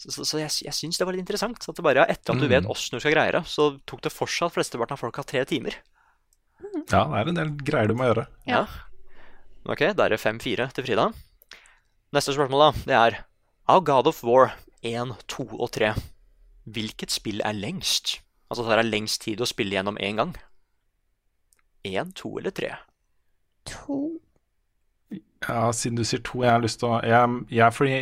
Så, 0.00 0.10
så, 0.14 0.24
så 0.24 0.38
jeg, 0.40 0.52
jeg 0.66 0.76
syns 0.76 0.98
det 1.00 1.06
var 1.08 1.16
litt 1.16 1.24
interessant. 1.24 1.64
At 1.68 1.76
det 1.76 1.84
bare, 1.84 2.04
etter 2.12 2.34
at 2.34 2.40
du 2.40 2.46
Mm. 2.46 2.52
vet 2.52 2.68
åssen 2.72 2.96
du 2.96 3.00
skal 3.00 3.14
greie 3.16 3.32
det, 3.36 3.42
så 3.48 3.70
tok 3.88 4.02
det 4.04 4.12
for 4.12 4.28
seg 4.28 4.48
at 4.50 4.54
flesteparten 4.56 4.96
av 4.96 5.00
folk 5.02 5.16
har 5.20 5.24
tre 5.28 5.42
timer. 5.48 5.76
Ja, 6.92 7.04
det 7.08 7.18
er 7.22 7.28
en 7.32 7.38
del 7.40 7.50
greier 7.64 7.88
du 7.88 7.94
må 7.96 8.08
gjøre. 8.08 8.26
Ja. 8.48 8.62
Ok, 9.68 9.82
da 9.96 10.06
er 10.06 10.14
det 10.14 10.20
5-4 10.22 10.70
til 10.76 10.84
Frida. 10.86 11.08
Neste 12.16 12.32
spørsmål, 12.36 12.62
da, 12.64 12.84
det 12.88 12.96
er 12.98 13.18
Av 13.70 13.84
God 13.86 14.08
of 14.10 14.22
War 14.26 14.54
1, 14.82 15.12
2 15.30 15.44
og 15.60 15.68
3, 15.76 15.92
hvilket 16.66 17.12
spill 17.12 17.40
er 17.44 17.54
lengst? 17.56 18.18
Altså 18.50 18.64
tar 18.66 18.80
det 18.80 18.88
lengst 18.90 19.20
tid 19.22 19.40
å 19.44 19.46
spille 19.48 19.76
gjennom 19.76 19.98
én 20.00 20.16
gang? 20.18 20.32
Én, 21.86 22.10
to 22.16 22.32
eller 22.40 22.50
tre? 22.56 22.72
To. 23.70 24.18
Ja, 25.48 25.72
Siden 25.72 25.96
du 25.96 26.04
sier 26.04 26.20
to, 26.24 26.42
jeg 26.44 26.52
har 26.52 26.60
lyst 26.60 26.82
til 26.82 26.90
å 26.90 26.98
jeg, 27.00 27.36
jeg, 27.48 27.72
Fordi 27.72 27.92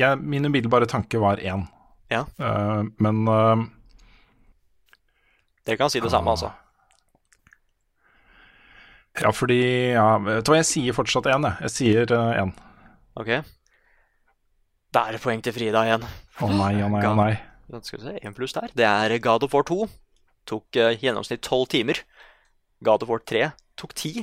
jeg, 0.00 0.20
min 0.20 0.48
umiddelbare 0.48 0.88
tanke 0.88 1.20
var 1.20 1.42
én. 1.42 1.66
Ja. 2.10 2.22
uh, 2.40 2.86
men 3.02 3.26
uh, 3.26 3.66
Dere 5.66 5.76
kan 5.80 5.90
si 5.90 6.00
det 6.00 6.12
samme, 6.12 6.30
altså. 6.30 6.52
Ja, 9.18 9.32
fordi 9.34 9.58
ja, 9.96 10.06
Vet 10.22 10.46
du 10.46 10.52
hva, 10.52 10.60
jeg 10.60 10.68
sier 10.68 10.96
fortsatt 10.96 11.26
én, 11.32 11.48
jeg. 11.48 11.66
Jeg 11.66 11.74
sier 11.74 12.14
én. 12.14 12.54
Ok. 13.18 13.32
Da 14.94 15.06
er 15.08 15.16
det 15.16 15.22
poeng 15.24 15.42
til 15.44 15.56
Frida 15.56 15.82
igjen. 15.88 16.04
Å 16.06 16.50
nei, 16.52 16.74
å 16.84 16.88
nei, 16.92 17.02
å 17.04 17.14
nei. 17.18 17.32
Da 17.72 17.80
skal 17.82 17.98
vi 17.98 18.06
se, 18.06 18.14
en 18.22 18.36
pluss 18.36 18.54
der. 18.54 18.70
Det 18.78 18.86
er 18.86 19.16
God 19.24 19.44
of 19.44 19.56
War 19.56 19.66
2. 19.66 19.88
Tok 20.46 20.78
uh, 20.78 20.92
gjennomsnitt 20.94 21.42
tolv 21.44 21.66
timer. 21.72 22.04
God 22.86 23.02
of 23.02 23.10
War 23.10 23.24
3 23.24 23.50
tok 23.80 23.96
ti. 23.98 24.14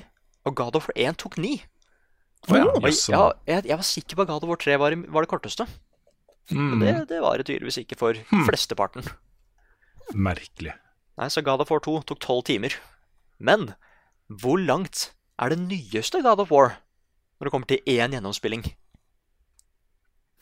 Og 0.47 0.55
God 0.57 0.79
of 0.79 0.87
War 0.87 0.97
1 1.09 1.19
tok 1.21 1.37
ni. 1.41 1.57
Å 2.51 2.57
ja, 2.59 2.65
Og 2.67 2.87
ja, 2.91 3.23
jeg, 3.47 3.65
jeg 3.69 3.77
var 3.79 3.87
sikker 3.87 4.17
på 4.19 4.23
at 4.25 4.31
God 4.33 4.43
of 4.43 4.49
War 4.51 4.59
3 4.59 4.75
var, 4.81 4.95
var 5.15 5.23
det 5.25 5.31
korteste. 5.31 5.67
Men 6.51 6.73
Mm, 6.75 6.79
det, 6.83 6.93
det 7.07 7.19
var 7.23 7.37
det 7.39 7.45
tydeligvis 7.47 7.77
ikke 7.85 7.95
for 7.95 8.17
flesteparten. 8.49 9.05
merkelig. 10.13 10.73
Nei, 11.15 11.27
så 11.31 11.39
God 11.45 11.61
of 11.63 11.69
War 11.71 11.79
2 11.79 12.01
tok 12.09 12.19
tolv 12.19 12.43
timer. 12.49 12.75
Men 13.39 13.69
hvor 14.27 14.59
langt 14.59 15.13
er 15.39 15.53
det 15.53 15.59
nyeste 15.61 16.19
God 16.25 16.41
of 16.43 16.51
War 16.51 16.73
når 17.39 17.47
det 17.47 17.51
kommer 17.53 17.69
til 17.71 17.79
én 17.87 18.11
gjennomspilling? 18.11 18.65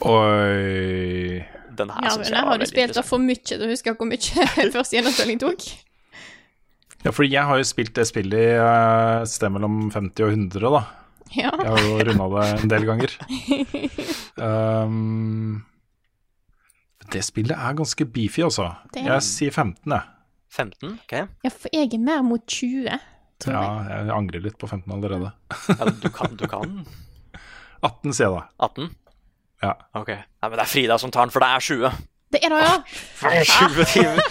Oi 0.02 1.46
Den 1.78 1.92
her 1.94 2.02
Ja, 2.04 2.16
jeg 2.18 2.18
var 2.18 2.26
veldig 2.26 2.42
har 2.50 2.58
du 2.58 2.66
spilt 2.70 2.96
det 2.98 3.04
for 3.06 3.22
mye 3.22 3.38
til 3.46 3.62
å 3.62 3.70
huske 3.70 3.94
hvor 3.96 4.10
mye 4.10 4.48
første 4.76 4.98
gjennomspilling 4.98 5.42
tok? 5.44 5.68
Ja, 7.06 7.10
fordi 7.14 7.32
jeg 7.34 7.46
har 7.50 7.58
jo 7.62 7.66
spilt 7.66 7.94
det 7.98 8.08
spillet 8.10 8.42
i 8.42 8.50
eh, 8.58 9.22
et 9.24 9.30
sted 9.32 9.50
mellom 9.54 9.88
50 9.94 10.26
og 10.26 10.34
100, 10.36 10.74
da. 10.76 10.82
Ja. 11.42 11.52
Jeg 11.56 11.70
har 11.72 11.84
jo 11.86 11.98
runda 12.10 12.26
det 12.34 12.48
en 12.62 12.72
del 12.74 12.86
ganger. 12.90 13.14
Um, 14.42 15.62
det 17.12 17.22
spillet 17.28 17.54
er 17.58 17.76
ganske 17.78 18.06
beefy, 18.08 18.42
altså. 18.46 18.70
Er- 18.96 19.10
Jeg 19.10 19.22
sier 19.28 19.52
15, 19.52 19.92
jeg. 19.92 20.02
15? 20.52 20.94
ok. 21.04 21.14
ja, 21.46 21.50
for 21.52 21.70
jeg 21.74 21.94
er 21.94 22.00
mer 22.04 22.24
mot 22.24 22.42
20, 22.48 22.88
tror 23.40 23.54
Ja, 23.56 23.62
jeg. 23.84 24.06
jeg 24.08 24.16
angrer 24.16 24.42
litt 24.44 24.58
på 24.60 24.68
15 24.68 24.92
allerede. 24.96 25.32
Ja, 25.70 25.86
du 25.86 26.10
kan, 26.10 26.36
du 26.40 26.48
kan 26.52 26.74
18 27.84 28.14
sier 28.14 28.28
jeg 28.28 28.36
da. 28.36 28.42
18? 28.68 28.90
Ja. 29.64 29.74
Ok. 29.96 30.10
Nei, 30.10 30.50
men 30.50 30.58
det 30.58 30.66
er 30.66 30.72
Frida 30.74 30.98
som 31.00 31.12
tar 31.14 31.28
den, 31.28 31.32
for 31.36 31.44
det 31.44 31.52
er 31.52 31.60
20. 31.60 31.92
Det 32.32 32.42
er 32.44 32.50
det, 32.50 32.62
ja. 32.66 32.76
20 33.46 33.86
timer. 33.92 34.22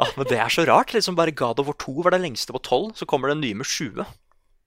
Ah, 0.00 0.10
men 0.16 0.26
det 0.28 0.38
er 0.40 0.48
så 0.52 0.64
rart. 0.68 0.92
liksom 0.96 1.16
Bare 1.16 1.32
God 1.36 1.60
of 1.60 1.66
War 1.70 1.76
2 1.80 2.02
var 2.04 2.10
det 2.16 2.20
lengste 2.24 2.52
på 2.56 2.60
12, 2.64 2.94
så 3.00 3.06
kommer 3.08 3.28
det 3.30 3.36
en 3.36 3.44
ny 3.44 3.52
med 3.60 3.66
20. 3.68 4.04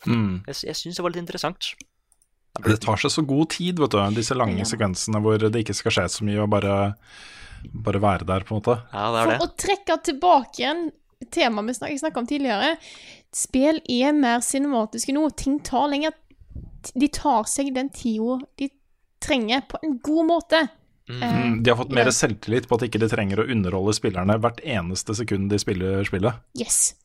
Mm. 0.07 0.43
Jeg, 0.47 0.55
jeg 0.69 0.75
syns 0.79 0.95
det 0.95 1.03
var 1.03 1.11
litt 1.11 1.23
interessant. 1.23 1.73
Det 2.65 2.79
tar 2.81 2.97
seg 2.97 3.11
så 3.11 3.23
god 3.27 3.49
tid, 3.49 3.79
vet 3.79 3.91
du. 3.91 3.99
Disse 4.15 4.35
lange 4.37 4.57
Ja. 4.57 4.63
sekvensene 4.65 5.21
hvor 5.21 5.37
det 5.39 5.53
ikke 5.65 5.75
skal 5.75 5.91
skje 5.91 6.05
så 6.09 6.23
mye, 6.27 6.39
og 6.43 6.49
bare, 6.49 6.95
bare 7.73 7.99
være 8.01 8.25
der, 8.25 8.41
på 8.47 8.55
en 8.55 8.61
måte. 8.61 8.77
Ja, 8.93 9.11
det 9.11 9.19
er 9.19 9.37
For 9.37 9.45
å 9.47 9.55
trekke 9.65 9.97
tilbake 10.03 10.63
igjen 10.63 10.91
temaet 11.31 11.67
vi 11.67 11.73
snak 11.73 11.99
snakka 11.99 12.17
om 12.23 12.27
tidligere. 12.27 12.77
Spill 13.35 13.81
er 13.91 14.13
mer 14.15 14.39
cinematiske 14.41 15.13
nå. 15.13 15.27
Ting 15.37 15.59
tar 15.59 15.87
lenger 15.91 16.11
De 16.95 17.07
tar 17.11 17.43
seg 17.43 17.73
den 17.75 17.89
tida 17.91 18.39
de 18.57 18.69
trenger, 19.19 19.61
på 19.67 19.77
en 19.83 19.97
god 19.99 20.25
måte. 20.29 20.61
Mm, 21.09 21.61
De 21.61 21.69
har 21.69 21.75
fått 21.77 21.91
mer 21.91 22.05
Ja. 22.07 22.11
selvtillit 22.15 22.67
på 22.69 22.75
at 22.79 22.85
ikke 22.87 22.99
de 23.01 23.09
trenger 23.09 23.41
å 23.43 23.49
underholde 23.51 23.93
spillerne 23.93 24.39
hvert 24.39 24.61
eneste 24.63 25.13
sekund 25.13 25.49
de 25.49 25.57
spiller 25.59 26.03
spillet. 26.07 26.33
Yes. 26.57 26.95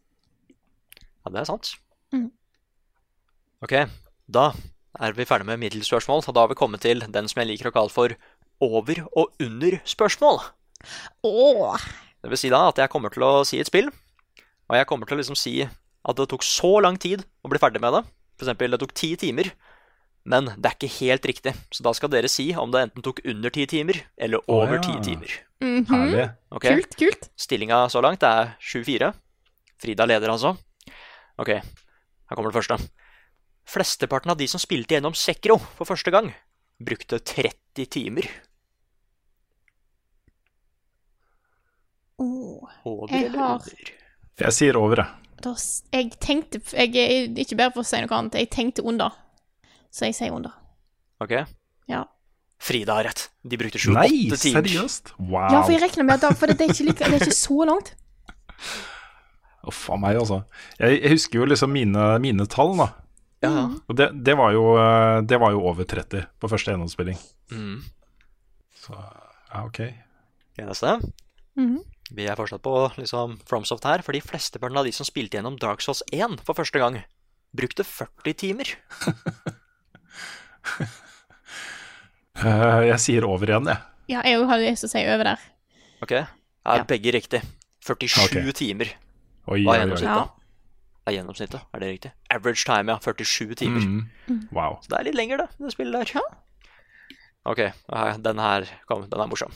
Ja, 1.24 1.30
det 1.32 1.40
er 1.40 1.44
sant. 1.44 1.74
Mm. 2.12 2.30
Ok, 3.64 3.72
da 4.28 4.50
er 5.00 5.14
vi 5.16 5.24
ferdig 5.24 5.46
med 5.48 5.62
middelspørsmål, 5.62 6.20
og 6.28 6.34
da 6.36 6.42
har 6.44 6.50
vi 6.50 6.56
kommet 6.58 6.82
til 6.84 7.00
den 7.00 7.28
som 7.30 7.40
jeg 7.40 7.48
liker 7.48 7.70
å 7.70 7.72
kalle 7.72 7.92
for 7.92 8.12
over- 8.60 9.06
og 9.16 9.30
under-spørsmål. 9.40 10.42
Åh. 11.24 11.86
Det 12.20 12.32
vil 12.32 12.40
si 12.40 12.50
da 12.52 12.66
at 12.68 12.76
jeg 12.76 12.92
kommer 12.92 13.08
til 13.14 13.24
å 13.24 13.44
si 13.48 13.60
et 13.60 13.70
spill, 13.70 13.88
og 14.68 14.76
jeg 14.76 14.88
kommer 14.90 15.08
til 15.08 15.16
å 15.16 15.20
liksom 15.22 15.38
si 15.38 15.62
at 15.64 16.16
det 16.18 16.26
tok 16.28 16.44
så 16.44 16.74
lang 16.84 16.98
tid 17.00 17.24
å 17.40 17.48
bli 17.48 17.60
ferdig 17.62 17.80
med 17.80 17.96
det. 17.96 18.02
For 18.36 18.44
eksempel, 18.44 18.74
det 18.74 18.80
tok 18.82 18.92
ti 18.92 19.14
timer, 19.16 19.48
men 20.28 20.50
det 20.58 20.68
er 20.68 20.76
ikke 20.76 20.98
helt 21.00 21.28
riktig. 21.28 21.54
Så 21.72 21.86
da 21.86 21.94
skal 21.96 22.12
dere 22.12 22.28
si 22.28 22.50
om 22.52 22.70
det 22.74 22.82
enten 22.84 23.04
tok 23.04 23.22
under 23.24 23.54
ti 23.54 23.64
timer 23.70 24.02
eller 24.18 24.44
over 24.44 24.76
ja. 24.76 24.82
ti 24.84 24.98
timer. 25.08 25.38
Mhm. 25.64 25.86
Herlig. 25.88 26.26
okay. 26.50 26.76
Kult, 26.76 26.98
kult. 27.00 27.30
Stillinga 27.40 27.86
så 27.88 28.04
langt 28.04 28.28
er 28.28 28.58
7-4. 28.60 29.14
Frida 29.80 30.04
leder 30.04 30.28
altså. 30.28 30.52
Ok, 31.40 31.48
her 31.48 32.36
kommer 32.36 32.52
det 32.52 32.60
første. 32.60 33.03
Flesteparten 33.64 34.30
av 34.30 34.36
de 34.36 34.46
som 34.50 34.60
spilte 34.60 34.94
gjennom 34.96 35.14
Sekro 35.16 35.56
for 35.78 35.88
første 35.88 36.12
gang, 36.12 36.32
brukte 36.84 37.18
30 37.20 37.86
timer. 37.90 38.28
Åh. 42.18 42.68
Over 42.84 43.08
Jeg 43.14 43.30
har- 43.32 43.54
under? 43.54 43.92
Jeg 44.38 44.52
sier 44.52 44.76
over, 44.76 44.96
jeg. 44.96 45.06
Jeg 45.92 46.10
tenkte 46.20 46.60
jeg, 46.72 46.96
er 46.96 47.28
Ikke 47.36 47.56
bare 47.56 47.70
for 47.72 47.80
å 47.82 47.84
si 47.84 48.00
noe 48.00 48.08
annet, 48.18 48.32
jeg 48.34 48.50
tenkte 48.50 48.84
under. 48.84 49.10
Så 49.92 50.06
jeg 50.06 50.14
sier 50.14 50.32
under. 50.32 50.52
Ok, 51.20 51.46
Ja. 51.88 52.04
Frida 52.58 52.94
har 52.94 53.04
rett. 53.04 53.28
De 53.46 53.56
brukte 53.56 53.78
28 53.78 53.92
Nei, 53.94 54.36
timer. 54.36 54.62
seriøst? 54.62 55.12
Wow. 55.18 55.50
Ja, 55.52 55.62
for 55.62 55.72
jeg 55.72 55.82
regner 55.82 56.04
med 56.04 56.14
at 56.14 56.20
da, 56.22 56.30
for 56.34 56.46
det 56.46 56.60
er 56.60 56.68
ikke, 56.72 56.84
like, 56.86 56.98
det 57.04 57.12
er 57.20 57.26
ikke 57.26 57.34
så 57.34 57.66
langt. 57.66 57.94
Uff 59.66 59.90
a 59.90 59.96
meg, 59.96 60.16
altså. 60.16 60.44
Jeg, 60.78 61.02
jeg 61.02 61.10
husker 61.10 61.34
jo 61.40 61.44
liksom 61.46 61.70
mine, 61.72 62.18
mine 62.20 62.46
tall, 62.46 62.74
da. 62.76 62.86
Ja, 63.44 63.50
ja. 63.52 63.64
Og 63.90 63.98
det, 63.98 64.08
det, 64.26 64.36
var 64.40 64.54
jo, 64.56 64.64
eh, 64.80 65.18
det 65.28 65.38
var 65.42 65.52
jo 65.54 65.64
over 65.68 65.86
30 65.88 66.24
på 66.40 66.50
første 66.50 66.72
gjennomspilling. 66.72 67.18
Mm. 67.52 67.82
Så 68.84 68.94
ja, 68.96 69.64
ok. 69.64 69.82
Eneste. 70.60 70.98
Mhm. 71.60 71.82
Vi 72.14 72.26
er 72.28 72.36
fortsatt 72.36 72.60
på 72.62 72.72
liksom 72.98 73.38
FromSoft 73.48 73.86
her, 73.88 74.02
for 74.04 74.12
de 74.12 74.20
flesteparten 74.20 74.76
av 74.76 74.84
de 74.84 74.92
som 74.92 75.06
spilte 75.08 75.38
gjennom 75.38 75.56
Dark 75.58 75.80
Souls 75.80 76.02
1 76.12 76.36
for 76.44 76.56
første 76.58 76.78
gang, 76.78 76.98
brukte 77.56 77.86
40 77.86 78.40
timer. 78.44 78.74
Eh, 82.34 82.80
jeg 82.88 82.98
sier 82.98 83.24
over 83.30 83.46
igjen, 83.46 83.68
jeg. 83.70 83.78
Ja, 84.10 84.24
jeg 84.26 84.42
har 84.50 84.58
lyst 84.58 84.82
til 84.82 84.88
å 84.88 84.90
si 84.90 85.02
over 85.06 85.28
der. 85.28 85.42
Ok, 86.02 86.14
er 86.18 86.82
begge 86.90 87.12
riktig. 87.14 87.40
47 87.86 88.24
okay. 88.24 88.48
timer 88.58 88.90
var 89.46 89.60
gjennomsnittet. 89.60 90.32
Det 90.34 90.43
er 91.04 91.16
gjennomsnittet, 91.18 91.64
er 91.74 91.82
det 91.82 91.90
riktig? 91.90 92.12
Average 92.32 92.64
time, 92.68 92.92
ja. 92.92 92.98
47 93.02 93.54
timer. 93.60 93.84
Mm. 93.84 94.40
Wow. 94.54 94.78
Så 94.82 94.92
det 94.92 94.98
er 94.98 95.08
litt 95.10 95.18
lenger, 95.18 95.44
det, 95.44 95.48
det 95.60 95.74
spillet 95.74 96.14
der. 96.14 96.24
Ok, 97.44 97.60
eh, 97.60 98.16
den 98.24 98.40
her 98.40 98.68
kom, 98.88 99.04
den 99.10 99.20
er 99.20 99.28
morsom. 99.30 99.52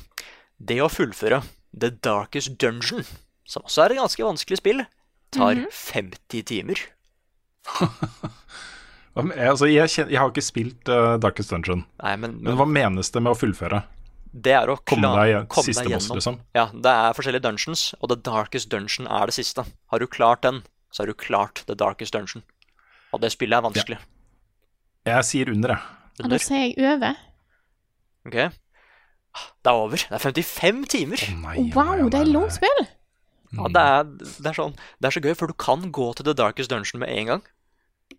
Det 0.58 0.80
å 0.84 0.90
fullføre 0.92 1.40
The 1.72 1.92
Darkest 2.04 2.58
Dungeon, 2.60 3.06
som 3.48 3.64
også 3.64 3.86
er 3.86 3.94
et 3.94 4.02
ganske 4.02 4.28
vanskelig 4.28 4.60
spill, 4.60 4.84
tar 5.34 5.64
50 5.72 6.48
timer. 6.52 6.86
Altså, 9.18 9.66
jeg, 9.66 9.90
kjenner, 9.90 10.12
jeg 10.14 10.18
har 10.22 10.28
ikke 10.30 10.42
spilt 10.46 10.90
uh, 10.94 11.16
Darkest 11.18 11.50
Dungeon. 11.50 11.80
Nei, 12.04 12.12
men, 12.22 12.36
Men 12.38 12.54
hva 12.54 12.68
menes 12.70 13.08
det 13.10 13.18
med 13.18 13.32
å 13.32 13.38
fullføre? 13.40 13.80
det 14.32 14.54
er 14.54 14.70
å 14.70 14.76
Komme 14.88 15.10
deg 15.16 15.48
kom 15.50 15.66
deg, 15.66 15.76
deg 15.78 15.94
boss, 15.94 16.08
liksom? 16.12 16.38
Ja, 16.56 16.68
det 16.72 16.92
er 16.92 17.16
forskjellige 17.16 17.44
dungeons, 17.46 17.84
og 17.98 18.12
The 18.12 18.18
Darkest 18.28 18.70
Dungeon 18.72 19.08
er 19.10 19.30
det 19.30 19.36
siste. 19.38 19.64
Har 19.90 20.02
du 20.02 20.06
klart 20.10 20.44
den, 20.44 20.62
så 20.90 21.02
har 21.02 21.10
du 21.10 21.16
klart 21.18 21.64
The 21.66 21.76
Darkest 21.78 22.14
Dungeon. 22.16 22.44
Og 23.12 23.22
det 23.22 23.32
spillet 23.32 23.58
er 23.58 23.64
vanskelig. 23.64 23.98
Jeg 25.08 25.24
sier 25.24 25.50
under, 25.52 25.74
jeg. 25.74 25.98
Ja, 26.18 26.30
da 26.32 26.38
sier 26.42 26.64
jeg 26.66 26.94
over. 26.94 27.20
Ok? 28.28 28.38
Det 29.62 29.70
er 29.70 29.82
over. 29.84 30.02
Det 30.02 30.16
er 30.18 30.24
55 30.24 30.86
timer. 30.90 31.26
Nei, 31.44 31.68
Wow, 31.76 31.94
nei, 31.94 32.08
det 32.12 32.22
er 32.22 32.32
langt 32.32 32.56
spill! 32.56 32.88
Ja, 33.56 33.68
det 33.72 33.82
er, 33.82 34.08
det, 34.18 34.48
er 34.50 34.56
sånn, 34.56 34.74
det 35.00 35.08
er 35.08 35.14
så 35.14 35.22
gøy, 35.24 35.32
for 35.38 35.48
du 35.48 35.56
kan 35.56 35.86
gå 35.94 36.10
til 36.16 36.26
The 36.26 36.34
Darkest 36.36 36.72
Dungeon 36.72 37.00
med 37.00 37.12
en 37.14 37.30
gang. 37.32 37.46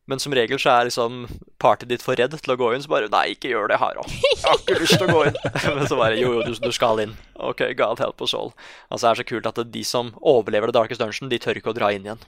Men 0.09 0.22
som 0.22 0.34
regel 0.34 0.57
så 0.61 0.72
er 0.74 0.88
liksom 0.88 1.24
partyet 1.61 1.89
ditt 1.89 2.03
for 2.05 2.17
redd 2.17 2.34
til 2.34 2.53
å 2.53 2.57
gå 2.57 2.72
inn, 2.74 2.82
så 2.82 2.91
bare 2.91 3.09
Nei, 3.13 3.36
ikke 3.36 3.51
gjør 3.51 3.70
det. 3.72 3.78
Jeg 3.78 4.41
har 4.45 4.57
ikke 4.57 4.80
lyst 4.82 4.97
til 4.97 5.05
å 5.09 5.15
gå 5.17 5.22
inn. 5.30 5.38
Men 5.78 5.86
så 5.89 5.97
bare 5.99 6.17
Jo, 6.17 6.34
jo, 6.38 6.45
du, 6.47 6.57
du 6.61 6.74
skal 6.74 7.01
inn. 7.05 7.13
OK, 7.38 7.61
God 7.78 8.01
help 8.01 8.22
us 8.26 8.34
all. 8.38 8.53
Altså, 8.89 9.05
det 9.05 9.11
er 9.11 9.22
så 9.22 9.28
kult 9.34 9.49
at 9.49 9.61
de 9.74 9.84
som 9.86 10.13
overlever 10.22 10.72
The 10.72 10.80
Darkest 10.80 11.01
Dungeon, 11.03 11.30
de 11.30 11.41
tør 11.41 11.61
ikke 11.61 11.74
å 11.74 11.78
dra 11.78 11.91
inn 11.93 12.05
igjen. 12.07 12.22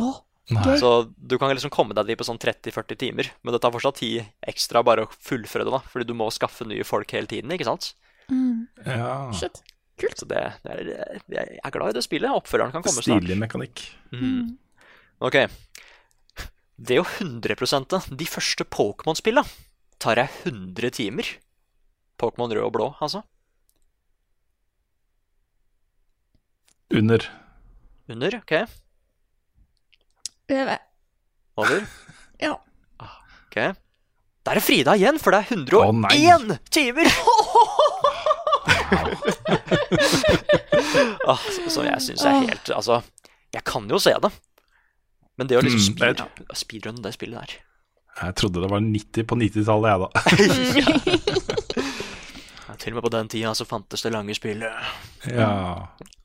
Åh, 0.00 0.16
Nei. 0.54 0.76
Så 0.78 0.90
du 1.18 1.34
kan 1.42 1.50
liksom 1.50 1.72
komme 1.74 1.94
deg 1.98 2.06
dit 2.06 2.18
på 2.20 2.24
sånn 2.26 2.38
30-40 2.38 2.98
timer, 3.00 3.30
men 3.42 3.54
det 3.54 3.58
tar 3.64 3.72
fortsatt 3.74 3.96
tid 3.98 4.28
ekstra 4.46 4.82
bare 4.86 5.02
å 5.06 5.10
fullføre 5.10 5.64
det, 5.66 5.72
da. 5.74 5.80
Fordi 5.90 6.06
du 6.06 6.12
må 6.14 6.28
skaffe 6.30 6.66
nye 6.68 6.86
folk 6.86 7.10
hele 7.16 7.26
tiden, 7.26 7.50
ikke 7.50 7.66
sant? 7.66 7.94
Mm, 8.30 8.68
Ja. 8.86 9.32
shit. 9.34 9.58
Så 10.14 10.26
det, 10.28 10.38
det 10.62 10.70
er, 10.76 11.20
jeg 11.32 11.60
er 11.64 11.72
glad 11.72 11.90
i 11.90 11.96
det 11.96 12.04
spillet. 12.04 12.30
Oppfølgeren 12.30 12.70
kan 12.74 12.84
komme 12.84 13.00
snart. 13.02 13.24
Stilig 13.24 13.38
mekanikk. 13.40 13.82
Mm. 14.12 14.54
Ok. 15.24 15.38
Det 16.76 16.98
å 17.00 17.06
100 17.08 18.12
de 18.14 18.26
første 18.28 18.66
Pokémon-spilla 18.68 19.42
tar 19.98 20.20
jeg 20.20 20.28
100 20.52 20.90
timer. 21.00 21.30
Pokémon 22.20 22.52
rød 22.52 22.68
og 22.68 22.74
blå, 22.76 22.90
altså. 23.00 23.24
Under. 26.92 27.24
Under, 28.06 28.36
OK. 28.44 28.52
Over. 30.50 30.78
Over. 31.56 31.86
Ja. 32.38 32.52
OK. 33.00 33.56
Der 34.44 34.58
er 34.58 34.60
Frida 34.60 34.92
igjen, 34.98 35.16
for 35.18 35.30
det 35.32 35.38
er 35.40 35.46
101 35.56 36.50
oh, 36.52 36.56
timer! 36.70 37.08
ah, 41.26 41.38
så, 41.40 41.70
så 41.70 41.82
jeg 41.86 42.00
syns 42.04 42.22
jeg 42.24 42.34
er 42.34 42.40
helt 42.50 42.70
Altså, 42.76 43.00
jeg 43.54 43.62
kan 43.66 43.88
jo 43.90 43.98
se 44.02 44.12
det. 44.22 44.30
Men 45.40 45.46
det 45.50 45.58
å 45.58 45.62
liksom 45.64 45.94
Mm, 45.96 46.00
det 46.00 46.06
er- 46.20 46.54
speedrunne 46.60 47.02
det 47.02 47.12
spillet 47.16 47.38
der 47.40 47.50
Jeg 48.22 48.34
trodde 48.36 48.60
det 48.62 48.70
var 48.70 48.80
90 48.80 49.24
på 49.28 49.34
90-tallet, 49.36 49.88
jeg, 49.90 49.98
da. 50.00 50.08
ja, 52.68 52.74
Til 52.80 52.92
og 52.92 52.96
med 52.96 53.02
på 53.04 53.10
den 53.16 53.28
tida 53.32 53.50
så 53.54 53.64
fantes 53.68 54.02
det 54.04 54.12
lange 54.12 54.34
spill. 54.36 54.60
Ja. 55.28 55.50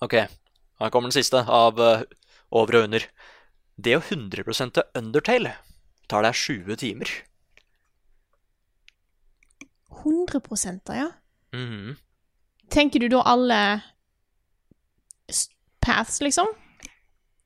Ok, 0.01 0.13
her 0.13 0.89
kommer 0.89 1.07
den 1.11 1.15
siste 1.15 1.37
av 1.47 1.79
eh, 1.79 2.01
over 2.51 2.75
og 2.79 2.83
under. 2.87 2.99
Det 3.81 3.97
å 3.97 4.01
100 4.03 4.43
til 4.75 4.83
Undertale 4.97 5.55
tar 6.11 6.25
deg 6.25 6.37
20 6.37 6.77
timer. 6.81 7.11
100 10.01 10.41
ja. 10.95 10.95
ja. 10.95 11.09
-hmm. 11.51 11.95
Tenker 12.69 12.99
du 12.99 13.07
da 13.07 13.21
alle 13.25 13.81
paths, 15.81 16.21
liksom? 16.21 16.47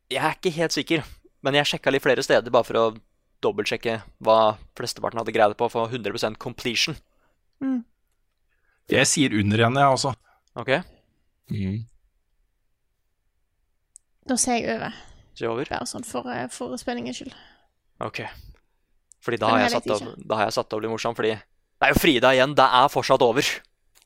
Jeg 0.09 0.23
er 0.25 0.35
ikke 0.35 0.49
helt 0.49 0.73
sikker, 0.73 1.03
men 1.41 1.55
jeg 1.55 1.65
sjekka 1.65 1.91
litt 1.91 2.03
flere 2.03 2.23
steder 2.23 2.51
bare 2.51 2.63
for 2.63 2.77
å 2.77 2.97
dobbeltsjekke 3.41 4.01
hva 4.19 4.57
flesteparten 4.77 5.19
hadde 5.19 5.31
greid 5.31 5.57
på 5.57 5.69
for 5.69 5.89
100% 5.89 6.37
completion. 6.37 6.95
Jeg 8.89 9.07
sier 9.07 9.33
under 9.33 9.57
igjen, 9.57 9.75
jeg 9.75 9.97
også. 9.97 10.13
Ok, 10.55 10.69
Da 14.29 14.35
ser 14.35 14.53
jeg 14.53 14.75
over. 14.75 15.14
Så 15.35 15.51
over. 15.51 15.69
Bare 15.69 15.89
sånn 15.89 16.05
for, 16.07 16.27
eh, 16.31 16.47
for 16.53 16.75
spenningens 16.81 17.21
skyld. 17.21 17.35
Ok. 18.05 18.23
Fordi 19.25 19.39
da 19.41 19.49
har, 19.49 19.63
jeg 19.65 19.75
satt 19.77 19.89
av, 19.95 20.09
da 20.21 20.35
har 20.39 20.49
jeg 20.49 20.57
satt 20.57 20.73
av 20.73 20.77
å 20.77 20.83
bli 20.83 20.91
morsom, 20.91 21.15
fordi 21.17 21.33
det 21.35 21.87
er 21.87 21.93
jo 21.95 21.99
Frida 21.99 22.33
igjen. 22.35 22.53
Det 22.57 22.65
er 22.65 22.91
fortsatt 22.93 23.23
over. 23.25 23.41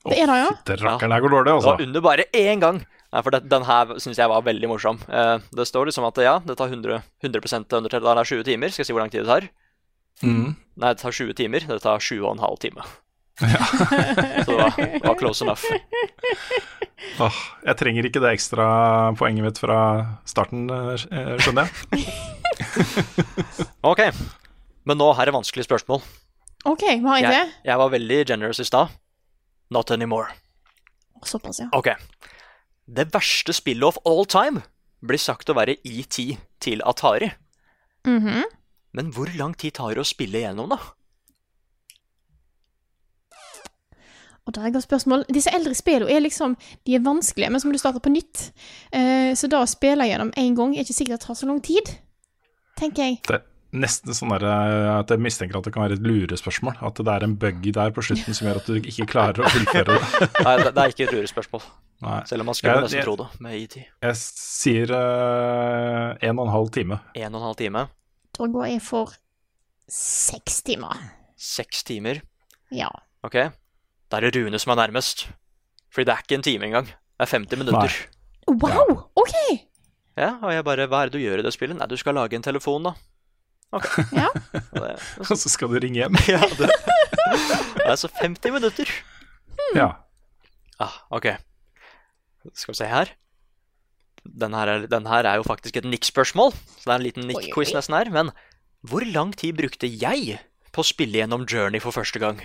Det 0.00 0.16
er 0.16 0.30
det, 0.30 0.38
ja. 0.40 0.50
Det 0.64 0.78
rakkeren 0.80 1.12
her 1.12 1.20
går 1.20 1.34
dårlig, 1.34 1.50
Det 1.50 1.56
altså. 1.58 1.74
var 1.74 1.82
under 1.84 2.00
bare 2.00 2.24
én 2.32 2.60
gang. 2.62 2.80
Nei, 3.10 3.22
for 3.22 3.34
det, 3.34 3.48
Den 3.50 3.66
her 3.66 3.86
syns 4.00 4.16
jeg 4.16 4.30
var 4.30 4.42
veldig 4.46 4.68
morsom. 4.70 5.00
Eh, 5.08 5.38
det 5.52 5.66
står 5.66 5.90
liksom 5.90 6.06
at 6.08 6.16
ja, 6.22 6.38
det 6.38 6.56
tar 6.56 6.70
100, 6.70 7.02
100 7.22 7.90
til. 7.90 8.00
Da 8.00 8.12
er 8.14 8.22
det 8.22 8.26
20 8.30 8.44
timer. 8.44 8.70
Skal 8.70 8.82
jeg 8.84 8.86
si 8.86 8.94
hvor 8.94 9.02
lang 9.02 9.10
tid 9.12 9.26
det 9.26 9.28
tar? 9.28 9.48
Mm. 10.22 10.56
Nei, 10.76 10.92
det 10.94 11.02
tar 11.02 11.12
20 11.12 11.34
timer. 11.34 11.66
Det 11.66 11.80
tar 11.82 11.98
7,5 11.98 12.58
timer. 12.60 12.86
Så 14.44 14.50
det 14.50 14.56
var, 14.58 14.74
det 14.76 15.04
var 15.06 15.16
close 15.20 15.44
enough. 15.44 15.64
Oh, 17.20 17.36
jeg 17.64 17.76
trenger 17.80 18.06
ikke 18.08 18.20
det 18.22 18.34
ekstra 18.36 18.66
poenget 19.18 19.46
mitt 19.46 19.60
fra 19.60 19.78
starten, 20.28 20.66
eh, 20.70 21.36
skjønner 21.40 21.68
jeg. 21.68 21.70
Ok, 23.86 24.02
men 24.88 25.00
nå 25.00 25.08
her 25.16 25.30
er 25.30 25.36
vanskelige 25.36 25.68
spørsmål. 25.68 26.02
OK, 26.68 26.84
hva 27.00 27.16
er 27.16 27.24
det? 27.24 27.32
Jeg, 27.38 27.52
jeg 27.70 27.80
var 27.80 27.92
veldig 27.94 28.18
generous 28.28 28.60
i 28.60 28.66
stad. 28.68 28.92
Not 29.72 29.90
anymore. 29.94 30.34
Såpass, 31.24 31.60
ja. 31.62 31.68
Ok. 31.76 31.88
Det 32.90 33.08
verste 33.14 33.54
spillet 33.56 33.86
of 33.86 33.98
all 34.08 34.26
time 34.28 34.62
blir 35.00 35.20
sagt 35.20 35.48
å 35.52 35.56
være 35.56 35.78
ET 35.86 36.16
til 36.60 36.82
Atari. 36.84 37.30
Mhm. 38.08 38.44
Men 38.92 39.12
hvor 39.14 39.30
lang 39.38 39.52
tid 39.54 39.76
tar 39.78 39.94
det 39.94 40.02
å 40.02 40.08
spille 40.08 40.40
gjennom, 40.42 40.72
da? 40.72 40.80
Og 44.48 44.54
der 44.56 44.66
er 44.66 44.72
et 44.74 44.82
spørsmål. 44.82 45.24
Disse 45.32 45.52
eldre 45.54 45.74
spillene 45.76 46.10
er 46.10 46.22
liksom 46.24 46.56
De 46.86 46.94
er 46.96 47.04
vanskelige, 47.04 47.50
men 47.50 47.60
så 47.60 47.68
må 47.68 47.72
du 47.76 47.78
starte 47.82 48.00
på 48.02 48.12
nytt. 48.12 48.50
Uh, 48.94 49.32
så 49.36 49.50
da 49.50 49.60
å 49.62 49.68
spille 49.68 50.08
gjennom 50.08 50.32
én 50.40 50.56
gang 50.58 50.74
er 50.74 50.86
ikke 50.86 50.96
sikkert 50.96 51.20
det 51.20 51.26
tar 51.28 51.38
så 51.38 51.46
lang 51.50 51.60
tid. 51.62 51.92
Tenker 52.80 53.04
jeg. 53.04 53.20
Det 53.28 53.36
er 53.36 53.46
nesten 53.70 54.16
sånn 54.16 54.32
der, 54.34 54.44
eh, 54.48 54.88
at 54.98 55.10
jeg 55.12 55.20
mistenker 55.22 55.58
at 55.60 55.66
det 55.68 55.72
kan 55.74 55.84
være 55.84 55.98
et 55.98 56.02
lurespørsmål. 56.02 56.80
At 56.82 56.98
det 56.98 57.12
er 57.12 57.26
en 57.26 57.36
bug 57.38 57.62
der 57.76 57.92
på 57.94 58.02
slutten 58.02 58.34
som 58.34 58.48
gjør 58.48 58.58
at 58.62 58.66
du 58.66 58.80
ikke 58.80 59.06
klarer 59.10 59.44
å 59.44 59.52
fullføre 59.52 59.94
det. 59.94 60.28
Nei, 60.46 60.54
det, 60.64 60.72
er 60.74 60.94
ikke 60.94 61.04
et 61.06 61.14
lurespørsmål. 61.14 61.62
Nei. 62.02 62.16
Selv 62.26 62.42
om 62.42 62.50
man 62.50 62.58
skulle 62.58 62.74
Jeg- 62.74 62.82
nesten 62.86 62.98
jeg- 62.98 63.06
tro 63.06 63.16
det 63.20 63.28
med 63.44 63.60
IT. 63.60 63.76
Jeg 64.02 64.18
sier 64.22 64.94
eh, 64.96 66.28
en 66.28 66.38
og 66.38 66.46
en 66.48 66.52
halv 66.56 66.72
time. 66.74 66.98
En 67.14 67.34
og 67.34 67.40
en 67.42 67.46
halv 67.50 67.58
time. 67.60 67.86
Da 68.38 68.46
går 68.56 68.66
jeg 68.72 68.82
for 68.82 69.14
seks 69.90 70.62
timer. 70.66 70.96
Seks 71.36 71.84
timer. 71.84 72.22
Ja. 72.74 72.88
Ok. 73.22 73.36
Da 74.10 74.18
er 74.18 74.26
det 74.26 74.36
Rune 74.36 74.58
som 74.58 74.72
er 74.74 74.80
nærmest. 74.82 75.28
Fordi 75.94 76.06
det 76.08 76.14
er 76.14 76.24
ikke 76.24 76.38
en 76.38 76.46
time 76.46 76.66
engang. 76.70 76.86
Det 76.90 77.26
er 77.26 77.30
50 77.36 77.58
minutter. 77.60 77.96
Wow! 78.50 79.04
OK! 79.16 79.34
Ja, 80.18 80.34
og 80.42 80.52
jeg 80.52 80.64
bare 80.66 80.88
Hva 80.90 81.04
er 81.04 81.10
det 81.10 81.18
du 81.18 81.22
gjør 81.22 81.40
i 81.40 81.46
det 81.46 81.52
spillet? 81.54 81.78
Nei, 81.78 81.86
du 81.86 81.96
skal 82.00 82.16
lage 82.18 82.36
en 82.36 82.44
telefon, 82.44 82.90
da. 82.90 82.94
Ok. 83.72 83.86
Ja. 84.20 84.26
Og 84.74 84.82
det, 84.82 84.90
Og 85.30 85.36
så 85.38 85.52
skal 85.52 85.70
du 85.70 85.78
ringe 85.78 86.02
hjem. 86.02 86.18
ja, 86.34 86.42
det, 86.58 86.70
det 87.78 87.86
er 87.86 87.98
så 88.00 88.10
50 88.20 88.54
minutter. 88.56 88.90
Ja. 89.76 89.88
Ah, 90.80 91.00
ok. 91.14 91.32
Skal 92.54 92.72
vi 92.74 92.78
se 92.80 92.88
her. 92.90 93.14
Den 94.24 94.54
her 94.56 94.68
er, 94.68 94.86
den 94.90 95.06
her 95.08 95.24
er 95.28 95.38
jo 95.40 95.46
faktisk 95.46 95.76
et 95.78 95.86
nikk-spørsmål, 95.88 96.52
så 96.52 96.82
det 96.84 96.92
er 96.92 96.98
en 96.98 97.06
liten 97.06 97.28
nikk-quiz 97.30 97.72
nesten 97.76 97.96
her. 97.96 98.10
Men 98.12 98.32
hvor 98.84 99.04
lang 99.06 99.32
tid 99.36 99.56
brukte 99.56 99.88
jeg 99.88 100.40
på 100.72 100.82
å 100.82 100.86
spille 100.86 101.20
gjennom 101.22 101.46
Journey 101.48 101.80
for 101.82 101.94
første 101.94 102.20
gang? 102.20 102.42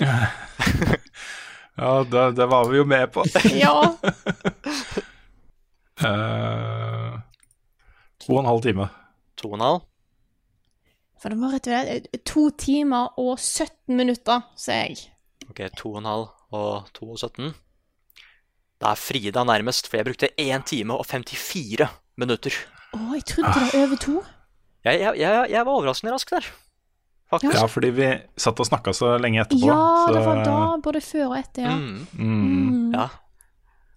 Ja, 1.76 2.04
det, 2.06 2.36
det 2.38 2.46
var 2.46 2.68
vi 2.70 2.78
jo 2.78 2.84
med 2.86 3.12
på. 3.12 3.24
Ja. 3.64 3.74
uh, 6.04 7.18
to 8.22 8.36
og 8.36 8.40
en 8.40 8.50
halv 8.50 8.62
time. 8.62 8.88
To 9.40 9.50
og 9.50 9.58
en 9.58 9.66
halv? 9.66 9.82
For 11.18 11.32
det 11.32 11.40
var 11.40 11.54
rett 11.56 11.66
og 11.66 11.88
slett 11.88 12.24
to 12.28 12.44
timer 12.60 13.18
og 13.18 13.38
17 13.40 13.96
minutter, 13.96 14.44
sier 14.60 14.92
jeg. 14.92 15.04
Ok, 15.48 15.64
to 15.78 15.94
og 15.94 16.02
en 16.02 16.10
halv 16.10 16.26
og 16.54 16.90
to 16.94 17.10
og 17.10 17.18
17. 17.18 17.54
Da 18.82 18.92
er 18.92 19.00
Frida 19.00 19.44
nærmest, 19.48 19.88
for 19.88 19.98
jeg 19.98 20.06
brukte 20.10 20.30
1 20.38 20.66
time 20.68 20.94
og 20.94 21.06
54 21.08 21.88
minutter. 22.20 22.54
Å, 22.94 23.00
jeg 23.16 23.24
trodde 23.30 23.54
det 23.56 23.64
var 23.64 23.78
over 23.80 24.02
to. 24.04 24.18
Jeg, 24.84 25.00
jeg, 25.00 25.18
jeg, 25.18 25.50
jeg 25.50 25.66
var 25.66 25.72
overraskende 25.72 26.12
rask 26.12 26.30
der, 26.30 26.46
faktisk. 27.42 27.60
Ja, 27.60 27.66
fordi 27.70 27.90
vi 27.96 28.08
satt 28.40 28.60
og 28.62 28.66
snakka 28.68 28.92
så 28.96 29.14
lenge 29.20 29.42
etterpå. 29.42 29.66
Ja, 29.66 29.78
så, 30.06 30.12
det 30.14 30.22
var 30.26 30.42
da, 30.44 30.56
både 30.84 31.00
før 31.04 31.26
og 31.32 31.36
etter, 31.38 31.66
ja. 31.68 31.74
Mm. 31.74 32.06
Mm, 32.18 32.94
Ja. 32.94 33.08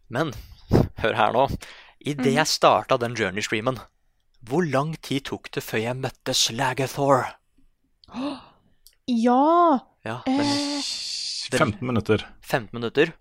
Men 0.09 0.31
hør 1.03 1.13
her 1.19 1.33
nå. 1.35 1.45
Idet 2.07 2.33
jeg 2.33 2.47
starta 2.47 2.97
den 3.01 3.15
Journey-streamen, 3.19 3.79
hvor 4.47 4.63
lang 4.63 4.93
tid 5.03 5.25
tok 5.27 5.49
det 5.51 5.63
før 5.65 5.81
jeg 5.83 5.97
møtte 5.99 6.33
Slagathor? 6.37 7.25
Ja! 9.07 9.79
Ja, 10.07 10.21
den, 10.25 10.39
Eh, 10.39 10.83
15 11.57 11.83
minutter. 11.87 12.23
15 12.41 12.69
minutter. 12.75 13.11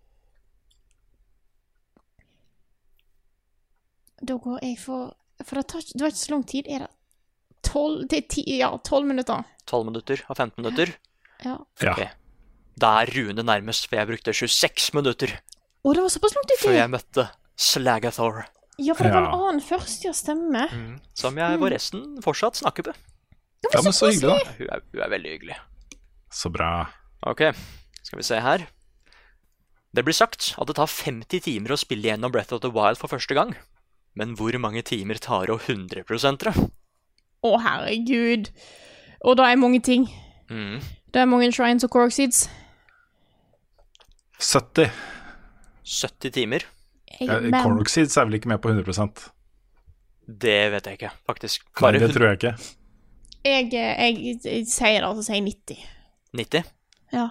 da 4.26 4.36
går 4.40 4.58
jeg 4.64 4.78
for 4.80 5.14
For 5.44 5.58
det, 5.60 5.66
tar, 5.68 5.80
det 5.92 6.00
var 6.00 6.08
ikke 6.08 6.18
så 6.22 6.32
lang 6.32 6.44
tid. 6.48 6.64
Er 6.72 6.78
det 6.86 6.88
tolv 7.66 8.06
Det 8.10 8.18
er 8.22 8.28
ti 8.32 8.44
Ja, 8.58 8.70
tolv 8.86 9.06
minutter. 9.08 9.44
12 9.66 9.84
minutter 9.90 10.22
av 10.30 10.36
15 10.38 10.62
minutter. 10.62 10.92
Ja. 11.44 11.56
Ja. 11.82 11.92
Okay. 11.92 12.08
Da 12.78 12.92
er 13.02 13.10
Rune 13.16 13.42
nærmest, 13.44 13.88
for 13.88 13.96
jeg 13.98 14.08
brukte 14.10 14.32
26 14.36 14.92
minutter 14.94 15.32
Å, 15.36 15.92
det 15.94 16.02
var 16.04 16.12
såpass 16.12 16.34
lang 16.36 16.46
tid 16.50 16.60
før 16.62 16.76
jeg 16.76 16.90
møtte 16.92 17.24
Slagathor. 17.56 18.44
Ja, 18.78 18.92
for 18.92 19.06
det 19.08 19.12
var 19.14 19.22
en 19.24 19.30
Ja. 19.32 19.36
annen 19.48 19.60
først, 19.64 20.02
ja, 20.04 20.12
stemmer. 20.12 20.72
Som 21.16 21.38
jeg 21.40 21.58
forresten 21.62 22.02
fortsatt 22.22 22.58
snakker 22.60 22.84
med. 22.90 22.96
ja, 23.72 23.80
men 23.82 23.92
så 23.96 24.10
hyggelig, 24.10 24.44
da. 24.44 24.52
Hun 24.58 24.68
er, 24.74 24.82
hun 24.92 25.02
er 25.06 25.08
veldig 25.14 25.30
hyggelig. 25.32 25.56
Så 26.30 26.50
bra. 26.52 26.88
Ok, 27.24 27.40
skal 28.02 28.18
vi 28.20 28.26
se 28.26 28.40
her. 28.44 28.66
Det 29.94 30.04
blir 30.04 30.12
sagt 30.12 30.50
at 30.60 30.66
det 30.68 30.76
tar 30.76 30.86
50 30.92 31.40
timer 31.40 31.72
å 31.72 31.78
spille 31.80 32.10
gjennom 32.10 32.30
Breath 32.34 32.52
of 32.52 32.60
the 32.60 32.68
Wild 32.70 32.98
for 33.00 33.08
første 33.08 33.32
gang. 33.34 33.54
Men 34.14 34.34
hvor 34.36 34.52
mange 34.60 34.82
timer 34.84 35.16
tar 35.16 35.48
å 35.48 35.56
100 35.56 36.04
det? 36.44 36.52
Å, 37.46 37.56
herregud. 37.62 38.50
Og 39.26 39.38
da 39.38 39.50
er 39.50 39.60
mange 39.60 39.80
ting. 39.84 40.06
Mm. 40.50 40.80
Det 41.14 41.22
er 41.22 41.28
mange 41.30 41.48
shrines 41.54 41.86
og 41.86 41.92
corkseeds. 41.94 42.46
70. 44.42 44.90
70 45.86 46.34
timer? 46.34 46.66
Jeg, 47.20 47.28
Ja, 47.30 47.62
cork 47.62 47.88
seeds 47.88 48.16
er 48.18 48.26
vel 48.28 48.36
ikke 48.36 48.50
med 48.50 48.60
på 48.60 48.68
100% 48.68 49.22
Det 50.26 50.58
vet 50.74 50.88
jeg 50.90 50.98
ikke, 50.98 51.12
faktisk. 51.28 51.64
Nei, 51.80 51.92
det 52.02 52.10
tror 52.12 52.26
jeg 52.28 52.38
ikke. 52.40 52.54
jeg, 53.46 53.68
jeg, 53.72 54.38
jeg 54.44 54.66
sier 54.68 55.00
det, 55.00 55.08
altså 55.08 55.22
sier 55.24 55.40
90. 55.46 55.84
90? 56.36 56.72
Ja. 57.14 57.28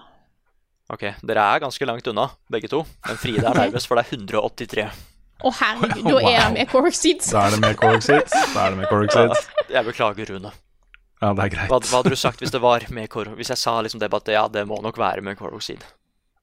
Ok, 0.90 1.04
dere 1.28 1.44
er 1.44 1.62
ganske 1.62 1.86
langt 1.86 2.06
unna, 2.08 2.28
begge 2.50 2.70
to. 2.72 2.82
Men 3.06 3.20
Fride 3.20 3.44
er 3.44 3.58
nærmest, 3.62 3.86
for 3.90 4.00
det 4.00 4.06
er 4.06 4.16
183. 4.16 4.88
Å, 5.44 5.50
herregud. 5.52 6.06
Da 6.08 6.20
er 6.32 6.46
det 6.48 6.52
med 6.56 6.68
corkseeds. 6.70 7.28
Da 7.32 7.42
er 7.46 7.50
det 7.56 7.58
med 7.60 7.76
Cornoxids. 7.76 8.32
Da 8.54 8.62
er 8.66 8.70
det 8.72 8.78
med 8.80 8.88
Cornoxids. 8.88 9.48
Jeg 9.68 9.84
beklager, 9.84 10.30
Rune. 10.32 10.52
Ja, 11.20 11.32
det 11.36 11.44
er 11.44 11.52
greit. 11.52 11.68
Hva, 11.72 11.78
hva 11.80 11.98
hadde 12.00 12.12
du 12.12 12.16
sagt 12.20 12.40
hvis 12.44 12.52
det 12.52 12.60
var 12.60 12.84
med 12.92 13.08
Kor 13.08 13.30
Hvis 13.38 13.48
jeg 13.48 13.56
sa 13.60 13.78
liksom 13.80 14.00
det, 14.02 14.10
at 14.12 14.28
ja, 14.28 14.42
det 14.52 14.66
må 14.68 14.76
nok 14.84 14.98
være 15.00 15.22
med 15.24 15.38
Koroxid? 15.40 15.84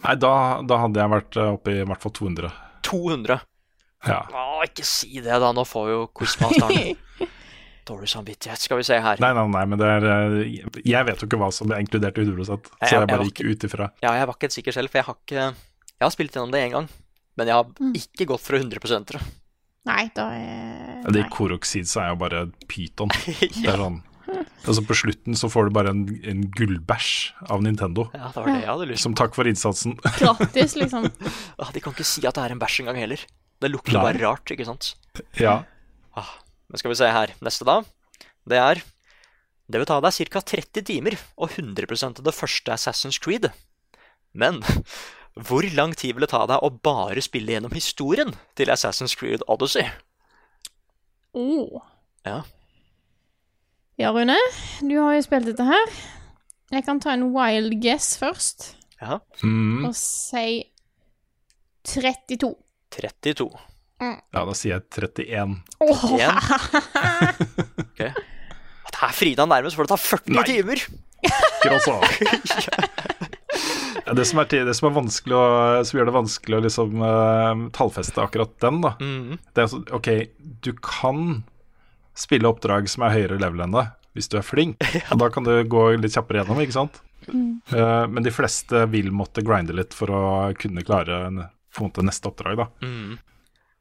Nei, 0.03 0.15
da, 0.19 0.31
da 0.65 0.79
hadde 0.81 0.99
jeg 1.01 1.11
vært 1.13 1.37
eh, 1.37 1.51
oppe 1.57 1.73
i 1.73 1.81
i 1.81 1.85
hvert 1.89 2.01
fall 2.01 2.13
200. 2.17 2.49
200? 2.89 3.37
Ja. 4.09 4.17
Å, 4.33 4.63
ikke 4.65 4.83
si 4.85 5.13
det, 5.21 5.29
da. 5.41 5.51
Nå 5.55 5.63
får 5.69 5.91
jo 5.93 5.99
quizmasteren 6.17 6.97
dårlig 7.89 8.09
samvittighet. 8.13 8.61
Skal 8.65 8.79
vi 8.81 8.85
se 8.87 8.97
her. 9.03 9.21
Nei, 9.23 9.29
nei, 9.37 9.45
nei, 9.53 9.63
men 9.73 9.79
det 9.81 9.89
er 9.93 10.07
eh, 10.09 10.81
Jeg 10.89 11.07
vet 11.09 11.21
jo 11.23 11.29
ikke 11.29 11.39
hva 11.41 11.49
som 11.55 11.71
er 11.73 11.81
inkludert 11.83 12.17
i 12.21 12.25
100 12.25 12.45
så 12.49 12.57
jeg- 12.57 12.91
jeg 12.91 12.99
jeg 12.99 13.11
bare 13.13 13.29
gikk 13.29 13.43
ut 13.49 13.67
ifra. 13.69 13.89
Ja, 14.05 14.13
jeg 14.19 14.27
var 14.29 14.37
ikke 14.37 14.49
helt 14.49 14.57
sikker 14.59 14.77
selv, 14.77 14.91
for 14.93 15.01
jeg 15.01 15.07
har 15.09 15.17
ikke 15.21 15.41
Jeg 15.43 16.05
har 16.07 16.13
spilt 16.17 16.33
gjennom 16.37 16.51
det 16.53 16.61
én 16.65 16.73
gang, 16.77 16.89
men 17.37 17.49
jeg 17.49 17.57
har 17.57 17.93
ikke 17.97 18.27
gått 18.29 18.43
for 18.45 18.59
100% 18.59 19.15
Nei, 19.83 20.05
da 20.15 20.29
er 20.31 21.01
Det 21.03 21.13
De 21.17 21.23
koroksid 21.33 21.89
så 21.89 22.03
er 22.05 22.11
jo 22.13 22.19
bare 22.21 22.45
pyton. 22.71 23.11
Det 23.35 23.67
er 23.67 23.81
sånn 23.81 23.97
Altså 24.63 24.81
På 24.87 24.95
slutten 24.95 25.35
så 25.35 25.49
får 25.51 25.67
du 25.67 25.73
bare 25.75 25.91
en, 25.91 26.05
en 26.23 26.45
gullbæsj 26.55 27.09
av 27.51 27.61
Nintendo. 27.65 28.05
Ja, 28.15 28.29
det 28.31 28.39
var 28.39 28.47
det 28.47 28.61
jeg 28.61 28.69
hadde 28.69 28.87
lyst 28.93 29.03
Som 29.03 29.17
takk 29.19 29.35
for 29.35 29.49
innsatsen. 29.49 29.97
Gratis, 30.21 30.77
liksom. 30.79 31.09
Ah, 31.61 31.73
De 31.75 31.83
kan 31.83 31.93
ikke 31.93 32.07
si 32.07 32.23
at 32.25 32.37
det 32.39 32.45
er 32.45 32.55
en 32.55 32.61
bæsj 32.61 32.79
engang 32.85 33.01
heller. 33.03 33.25
Det 33.59 33.69
lukter 33.71 33.97
Nei. 33.99 34.05
bare 34.07 34.23
rart, 34.23 34.55
ikke 34.55 34.67
sant? 34.67 34.93
ja. 35.39 35.59
Men 36.15 36.79
skal 36.81 36.93
vi 36.93 36.97
se 36.97 37.09
her. 37.13 37.35
Neste, 37.45 37.67
da. 37.67 37.81
Det 38.49 38.57
er 38.57 38.81
Det 39.69 39.79
vil 39.83 39.89
ta 39.89 39.99
deg 40.03 40.15
ca. 40.31 40.41
30 40.55 40.87
timer 40.87 41.19
og 41.37 41.51
100 41.51 42.07
av 42.07 42.23
det 42.25 42.33
første 42.33 42.73
Assassin's 42.73 43.19
Creed. 43.21 43.51
Men 44.33 44.63
hvor 45.35 45.65
lang 45.73 45.95
tid 45.97 46.13
vil 46.13 46.21
det 46.27 46.29
ta 46.29 46.43
deg 46.49 46.61
å 46.61 46.69
bare 46.85 47.21
spille 47.25 47.55
gjennom 47.55 47.73
historien 47.73 48.33
til 48.57 48.69
Assassin's 48.73 49.15
Creed 49.17 49.41
Odyssey? 49.49 49.87
Oh. 51.33 51.81
Ja. 52.25 52.43
Ja, 53.97 54.11
Rune. 54.13 54.37
Du 54.81 54.93
har 55.01 55.15
jo 55.17 55.23
spilt 55.25 55.47
dette 55.49 55.65
her. 55.65 55.93
Jeg 56.73 56.85
kan 56.85 57.01
ta 57.01 57.13
en 57.13 57.31
wild 57.33 57.75
guess 57.83 58.15
først, 58.17 58.71
Ja. 59.01 59.19
Mm. 59.43 59.85
og 59.89 59.95
si 59.97 60.63
32. 61.85 62.53
32. 62.93 63.49
ja, 64.01 64.45
da 64.45 64.53
sier 64.57 64.77
jeg 64.77 64.87
31. 64.89 65.57
Åh, 65.83 66.05
Igjen. 66.13 66.39
Ok. 67.83 68.01
At 68.87 68.95
her 69.01 69.09
er 69.09 69.17
Frida 69.17 69.45
nærmest, 69.49 69.75
for 69.75 69.85
det 69.85 69.93
tar 69.93 70.01
40 70.01 70.37
Nei. 70.37 70.45
timer! 70.47 70.85
Ikke 71.23 71.75
også. 71.77 71.93
Ja, 74.03 74.13
det, 74.17 74.25
som 74.27 74.41
er, 74.41 74.49
det 74.51 74.75
som 74.75 74.89
er 74.89 74.95
vanskelig 74.97 75.35
å, 75.37 75.43
som 75.87 75.97
gjør 75.99 76.09
det 76.09 76.15
vanskelig 76.17 76.57
å 76.57 76.63
liksom 76.65 77.03
uh, 77.03 77.63
tallfeste 77.75 78.23
akkurat 78.23 78.53
den, 78.63 78.81
da 78.83 78.95
Mhm. 78.99 79.39
Det 79.53 79.61
er 79.61 79.67
altså, 79.67 79.81
OK, 79.95 80.09
du 80.65 80.73
kan 80.83 81.43
spille 82.13 82.49
oppdrag 82.49 82.89
som 82.91 83.05
er 83.07 83.15
høyere 83.15 83.39
level 83.41 83.63
enn 83.65 83.73
deg, 83.73 83.93
hvis 84.13 84.29
du 84.29 84.37
er 84.37 84.45
flink. 84.45 84.83
Og 85.11 85.19
da 85.21 85.29
kan 85.33 85.47
du 85.47 85.55
gå 85.65 85.85
litt 85.97 86.13
kjappere 86.13 86.43
gjennom, 86.43 86.61
ikke 86.61 86.77
sant? 86.77 87.01
Eh, 87.27 88.05
men 88.11 88.23
de 88.25 88.33
fleste 88.33 88.85
vil 88.91 89.11
måtte 89.15 89.43
grinde 89.45 89.75
litt 89.75 89.95
for 89.95 90.11
å 90.11 90.23
kunne 90.59 90.83
klare 90.85 91.23
en, 91.29 91.43
få 91.73 91.89
til 91.95 92.05
neste 92.07 92.29
oppdrag, 92.29 92.59
da. 92.59 92.67
Mm. 92.83 93.17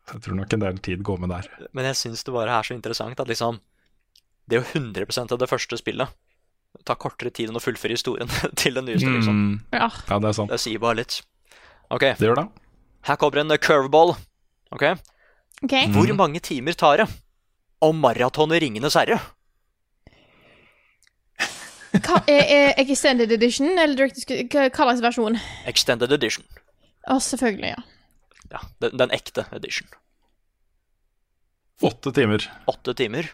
Så 0.06 0.16
jeg 0.16 0.24
tror 0.24 0.38
nok 0.38 0.54
en 0.54 0.64
del 0.64 0.78
tid 0.82 1.02
går 1.06 1.20
med 1.22 1.32
der. 1.34 1.48
Men 1.76 1.90
jeg 1.90 1.98
syns 2.00 2.24
det 2.26 2.34
bare 2.34 2.54
er 2.58 2.66
så 2.66 2.74
interessant 2.74 3.20
at 3.22 3.30
liksom 3.30 3.60
Det 4.50 4.56
er 4.58 4.64
jo 4.64 4.80
100 4.80 5.30
av 5.30 5.38
det 5.38 5.48
første 5.50 5.78
spillet. 5.78 6.10
Det 6.76 6.86
tar 6.88 6.96
kortere 6.98 7.30
tid 7.34 7.50
enn 7.52 7.58
å 7.58 7.62
fullføre 7.62 7.94
historien 7.96 8.30
til 8.60 8.74
den 8.78 8.88
nyeste, 8.88 9.10
liksom. 9.12 9.36
Mm, 9.38 9.58
Ja. 9.76 9.88
ja, 10.08 10.18
det 10.18 10.30
er 10.32 10.36
sant. 10.38 10.50
Det 10.54 10.60
sier 10.62 10.80
bare 10.82 10.98
litt. 11.02 11.18
OK, 11.92 12.06
Det 12.18 12.26
gjør 12.28 12.40
det. 12.40 12.46
her 13.10 13.16
kommer 13.20 13.42
en 13.42 13.56
curveball. 13.60 14.14
Ok, 14.72 14.82
okay. 15.66 15.86
Hvor 15.92 16.08
mange 16.16 16.40
timer 16.40 16.72
tar 16.78 17.02
det 17.02 17.08
å 17.82 17.92
maratone 17.92 18.58
Ringenes 18.62 18.96
herre? 18.96 19.18
Hva, 21.92 22.22
er, 22.30 22.46
er 22.48 22.78
Extended 22.80 23.32
Edition 23.36 23.68
eller 23.76 23.92
Director's? 23.98 24.24
Hva 24.48 24.70
slags 24.72 25.02
versjon? 25.04 25.36
Extended 25.68 26.12
edition. 26.16 26.46
Å, 27.10 27.18
selvfølgelig, 27.20 27.74
ja. 27.74 27.82
Ja, 28.52 28.62
den, 28.80 28.96
den 29.00 29.12
ekte 29.12 29.44
edition. 29.56 29.90
Åtte 31.84 32.12
timer. 32.16 32.46
Åtte 32.70 32.94
timer. 32.96 33.28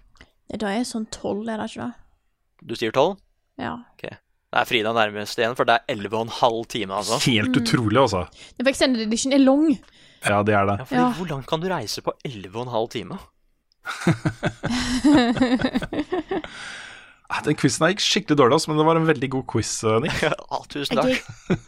Det 0.50 0.58
da 0.62 0.72
er 0.74 0.84
sånn 0.88 1.06
tolv, 1.14 1.46
er 1.52 1.60
det 1.60 1.68
ikke 1.70 1.86
det? 1.86 2.66
Du 2.66 2.74
sier 2.78 2.94
tolv? 2.96 3.18
Ja. 3.58 3.76
Det 4.48 4.62
er 4.62 4.64
Frida 4.64 4.94
nærmest 4.96 5.36
igjen, 5.36 5.52
for 5.58 5.68
det 5.68 5.74
er 5.76 5.84
elleve 5.92 6.16
og 6.16 6.22
en 6.24 6.30
halv 6.38 6.62
time, 6.72 6.94
altså. 6.96 7.18
Helt 7.28 7.52
utrolig, 7.58 7.98
altså. 8.00 8.22
Det 8.56 8.64
for 8.64 8.70
Extended 8.72 9.02
Edition 9.04 9.32
er 9.36 9.42
lang. 9.44 9.66
Ja, 10.24 10.38
det 10.42 10.54
er 10.56 10.64
det. 10.70 10.76
Ja, 10.78 10.84
fordi 10.88 11.00
Ja. 11.02 11.08
Hvor 11.18 11.26
langt 11.34 11.46
kan 11.50 11.60
du 11.60 11.66
reise 11.68 12.00
på 12.02 12.12
elleve 12.24 12.56
og 12.56 12.64
en 12.66 12.72
halv 12.72 12.88
time? 12.94 13.18
Ah, 17.30 17.42
Den 17.44 17.54
quizen 17.60 17.84
her 17.84 17.90
gikk 17.92 18.00
skikkelig 18.00 18.38
dårlig, 18.40 18.54
også 18.56 18.70
men 18.70 18.78
det 18.80 18.84
var 18.88 18.96
en 18.96 19.04
veldig 19.08 19.28
god 19.34 19.42
quiz, 19.52 19.72
eh, 19.84 19.98
Nick. 20.00 20.16
Ja, 20.24 20.32
tusen 20.72 20.96
takk. 20.96 21.10
Jeg, 21.12 21.20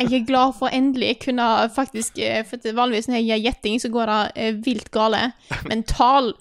jeg 0.09 0.15
er 0.23 0.27
glad 0.31 0.55
for 0.57 0.71
å 0.71 0.73
endelig 0.73 1.19
kunne 1.27 1.49
faktisk 1.75 2.17
eh, 2.25 2.41
For 2.49 2.57
vanligvis 2.79 3.09
når 3.11 3.19
jeg 3.19 3.27
gjør 3.29 3.43
gjetting, 3.45 3.77
så 3.83 3.89
går 3.93 4.05
det 4.13 4.21
eh, 4.41 4.55
vilt 4.65 4.89
gale. 4.95 5.21
Men 5.69 5.83
tall 5.85 6.33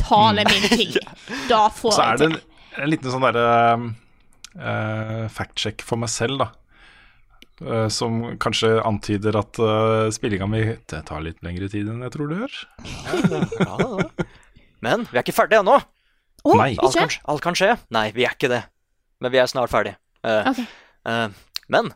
Tall 0.00 0.40
er 0.40 0.48
min 0.48 0.64
ting. 0.72 0.96
Da 1.52 1.66
får 1.68 1.92
jeg 1.92 1.92
til. 1.92 2.00
Så 2.00 2.08
er 2.08 2.16
det 2.16 2.24
en, 2.30 2.38
en 2.86 2.90
liten 2.94 3.12
sånn 3.12 3.26
derre 3.28 3.44
uh, 4.56 5.28
fact-check 5.32 5.84
for 5.86 6.00
meg 6.00 6.12
selv, 6.12 6.42
da. 6.42 6.50
Eh, 7.62 7.88
som 7.92 8.22
kanskje 8.42 8.70
antyder 8.82 9.36
at 9.38 9.58
uh, 9.62 10.08
spillinga 10.10 10.48
mi 10.50 10.62
tar 10.88 11.22
litt 11.22 11.42
lengre 11.46 11.68
tid 11.70 11.90
enn 11.92 12.02
jeg 12.02 12.14
tror 12.14 12.30
det 12.30 12.38
gjør. 12.40 12.56
Ja, 13.60 13.76
ja. 13.78 14.26
Men 14.82 15.04
vi 15.10 15.18
er 15.18 15.22
ikke 15.22 15.36
ferdige 15.36 15.60
ennå. 15.62 15.76
Oh, 16.42 16.56
Nei. 16.58 16.72
Alt 16.82 16.96
kan, 16.98 17.12
alt 17.30 17.44
kan 17.44 17.58
skje. 17.58 17.76
Nei, 17.94 18.08
vi 18.16 18.26
er 18.26 18.34
ikke 18.34 18.50
det. 18.50 18.64
Men 19.22 19.30
vi 19.34 19.38
er 19.38 19.50
snart 19.50 19.70
ferdig. 19.70 19.94
Uh, 20.26 20.48
okay. 20.50 20.66
uh, 21.06 21.60
men 21.70 21.92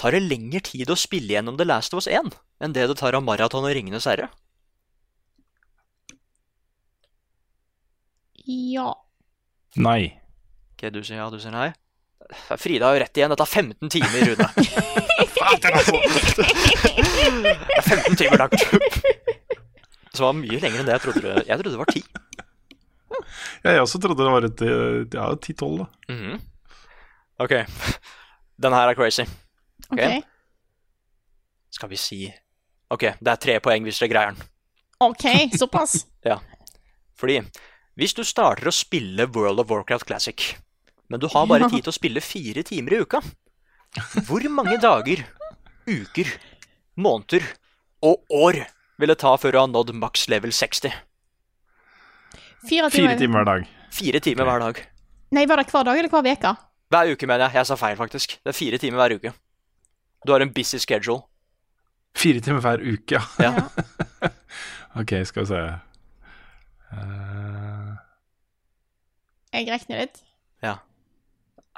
tar 0.00 0.12
det 0.12 0.26
lengre 0.26 0.60
tid 0.66 0.92
å 0.92 0.98
spille 0.98 1.32
gjennom 1.32 1.56
The 1.56 1.68
Last 1.68 1.96
of 1.96 2.02
Us 2.02 2.10
1 2.10 2.34
enn 2.58 2.74
det 2.74 2.88
det 2.90 2.98
tar 2.98 3.16
av 3.16 3.24
Maraton 3.24 3.64
og 3.64 3.72
Ringenes 3.72 4.08
herre? 4.10 4.28
Ja. 8.48 8.90
Nei. 9.78 10.18
Ok, 10.74 10.88
du 10.92 11.00
sier 11.04 11.22
ja, 11.22 11.28
du 11.32 11.38
sier 11.40 11.54
nei. 11.54 11.70
Frida 12.60 12.84
har 12.90 12.94
jo 12.98 13.02
rett 13.04 13.16
igjen. 13.16 13.30
Dette 13.32 13.44
er 13.46 13.52
15 13.52 13.88
timer, 13.94 14.20
Rune. 14.28 14.48
det 15.62 15.70
er 17.78 17.82
15 17.82 18.16
timer 18.20 18.38
langt. 18.42 18.58
Så 18.58 20.18
det 20.18 20.24
var 20.26 20.32
mye 20.36 20.58
lenger 20.60 20.80
enn 20.82 20.88
det 20.88 20.94
jeg 20.96 21.02
trodde. 21.06 21.22
det- 21.22 21.46
Jeg 21.48 21.56
trodde 21.60 21.74
det 21.76 21.82
var 21.82 21.90
10. 21.92 22.02
Ja, 23.64 23.70
jeg 23.74 23.80
også 23.82 23.98
trodde 24.02 24.24
det 24.24 24.32
var 24.32 24.44
et 24.46 24.60
ja, 25.14 25.24
10-12, 25.34 25.78
da. 25.78 25.84
Mhm. 26.12 26.34
Ok. 27.40 27.52
Den 28.58 28.72
her 28.74 28.88
er 28.90 28.94
crazy. 28.98 29.22
OK. 29.92 30.00
Skal 31.70 31.88
vi 31.92 31.96
si 32.00 32.20
OK, 32.90 33.00
det 33.20 33.28
er 33.30 33.36
tre 33.36 33.60
poeng 33.60 33.82
hvis 33.84 33.98
dere 34.00 34.08
greier 34.12 34.30
den. 34.32 34.42
OK, 35.04 35.24
såpass. 35.58 36.06
Ja. 36.26 36.38
Fordi 37.18 37.40
hvis 37.98 38.14
du 38.14 38.22
starter 38.26 38.68
å 38.70 38.74
spille 38.74 39.26
World 39.34 39.60
of 39.60 39.70
Warcraft 39.70 40.06
Classic, 40.08 40.56
men 41.08 41.20
du 41.20 41.28
har 41.32 41.46
bare 41.48 41.68
tid 41.72 41.84
til 41.84 41.92
å 41.92 41.96
spille 41.96 42.22
fire 42.24 42.64
timer 42.66 42.96
i 42.96 43.02
uka, 43.04 43.22
hvor 44.28 44.44
mange 44.52 44.76
dager, 44.82 45.24
uker, 45.88 46.30
måneder 47.00 47.46
og 48.04 48.24
år 48.34 48.62
vil 48.98 49.12
det 49.12 49.18
ta 49.22 49.34
før 49.40 49.54
du 49.54 49.60
har 49.62 49.70
nådd 49.70 49.94
maks 49.96 50.26
level 50.28 50.52
60? 50.52 50.92
Fire 52.68 52.90
timer. 52.90 53.14
Fire 53.14 53.18
timer 53.18 53.38
hver 53.38 53.48
dag. 53.48 53.68
Fire 53.94 54.20
timer 54.20 54.48
hver 54.48 54.64
dag. 54.66 54.80
Nei, 55.36 55.44
var 55.48 55.60
det 55.60 55.70
hver 55.70 55.86
dag 55.86 56.00
eller 56.00 56.12
hver 56.12 56.26
uke? 56.26 56.54
Hver 56.88 57.12
uke, 57.12 57.28
mener 57.28 57.46
jeg. 57.46 57.60
Jeg 57.60 57.68
sa 57.68 57.76
feil, 57.78 57.96
faktisk. 57.98 58.38
Det 58.42 58.52
er 58.52 58.56
fire 58.56 58.80
timer 58.80 59.02
hver 59.02 59.16
uke. 59.18 59.32
Du 60.26 60.32
har 60.32 60.42
en 60.42 60.52
busy 60.52 60.80
schedule. 60.82 61.22
Fire 62.18 62.40
timer 62.42 62.64
hver 62.64 62.82
uke, 62.82 63.20
ja. 63.20 63.22
Ja. 63.38 64.30
ok, 65.00 65.14
skal 65.28 65.44
vi 65.44 65.50
se. 65.52 65.62
uh... 66.92 67.94
Jeg 69.54 69.70
regner 69.70 70.04
litt. 70.04 70.22
ja. 70.62 70.76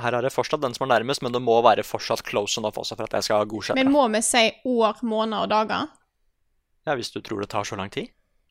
Her 0.00 0.16
er 0.16 0.24
det 0.24 0.32
fortsatt 0.32 0.62
den 0.62 0.74
som 0.76 0.86
er 0.86 0.94
nærmest, 0.94 1.22
men 1.22 1.32
det 1.34 1.42
må 1.44 1.58
være 1.64 1.84
fortsatt 1.86 2.22
close 2.26 2.60
enough 2.60 2.78
også 2.80 2.96
for 2.96 3.04
at 3.08 3.18
jeg 3.18 3.26
skal 3.28 3.48
godkjenne. 3.50 3.80
Men 3.82 3.92
må 3.92 4.06
vi 4.12 4.22
si 4.24 4.44
år, 4.68 5.00
måneder 5.06 5.44
og 5.44 5.50
dager? 5.52 5.90
Ja, 6.88 6.94
Hvis 6.96 7.12
du 7.12 7.20
tror 7.20 7.40
det 7.44 7.50
tar 7.52 7.64
så 7.68 7.76
lang 7.76 7.90
tid. 7.92 8.08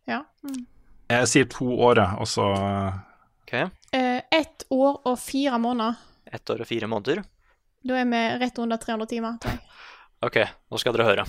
Ja. 0.08 0.24
Mm. 0.46 0.66
jeg 1.10 1.28
sier 1.28 1.46
to 1.50 1.66
år, 1.82 2.00
jeg, 2.02 2.18
og 2.22 2.28
så 2.30 2.46
Ok, 3.50 3.54
Eh, 3.92 4.22
ett 4.32 4.64
år 4.70 5.00
og 5.10 5.16
fire 5.20 5.58
måneder. 5.58 5.96
Ett 6.32 6.50
år 6.54 6.62
og 6.62 6.68
fire 6.70 6.86
måneder. 6.88 7.24
Da 7.82 7.96
er 7.98 8.06
vi 8.06 8.20
rett 8.44 8.60
under 8.62 8.78
300 8.78 9.08
timer, 9.10 9.40
tror 9.42 9.56
jeg. 9.56 9.64
Ok, 10.22 10.38
nå 10.70 10.78
skal 10.82 10.94
dere 10.94 11.08
høre. 11.08 11.24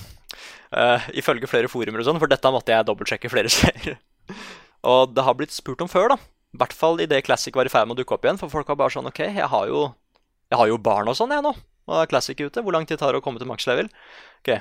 Uh, 0.75 1.07
ifølge 1.17 1.49
flere 1.49 1.71
forumer 1.71 2.03
og 2.03 2.09
sånn, 2.09 2.19
for 2.21 2.29
dette 2.31 2.51
måtte 2.53 2.75
jeg 2.75 2.87
dobbeltsjekke 2.89 3.31
flere 3.33 3.49
steder. 3.57 3.97
og 4.85 5.15
det 5.15 5.25
har 5.25 5.39
blitt 5.39 5.55
spurt 5.55 5.81
om 5.81 5.89
før, 5.89 6.13
da. 6.13 6.19
I 6.51 6.61
hvert 6.61 6.75
fall 6.75 7.01
idet 7.01 7.23
Classic 7.25 7.55
var 7.55 7.65
i 7.65 7.73
ferd 7.73 7.87
med 7.89 7.95
å 7.97 8.01
dukke 8.03 8.17
opp 8.17 8.27
igjen. 8.27 8.41
For 8.41 8.51
folk 8.53 8.69
var 8.69 8.81
bare 8.83 8.93
sånn 8.97 9.09
OK, 9.09 9.23
jeg 9.23 9.49
har 9.53 9.71
jo, 9.71 9.85
jeg 10.51 10.59
har 10.59 10.71
jo 10.71 10.79
barn 10.83 11.09
og 11.11 11.17
sånn, 11.19 11.31
jeg 11.35 11.45
nå. 11.47 11.53
Og 11.55 11.95
det 11.97 12.01
er 12.05 12.11
Classic 12.11 12.39
ute. 12.41 12.63
Hvor 12.63 12.75
lang 12.75 12.87
tid 12.87 12.99
tar 13.01 13.15
det 13.15 13.21
å 13.21 13.25
komme 13.25 13.41
til 13.43 13.49
maks 13.51 13.67
level? 13.71 13.89
Ok, 14.43 14.53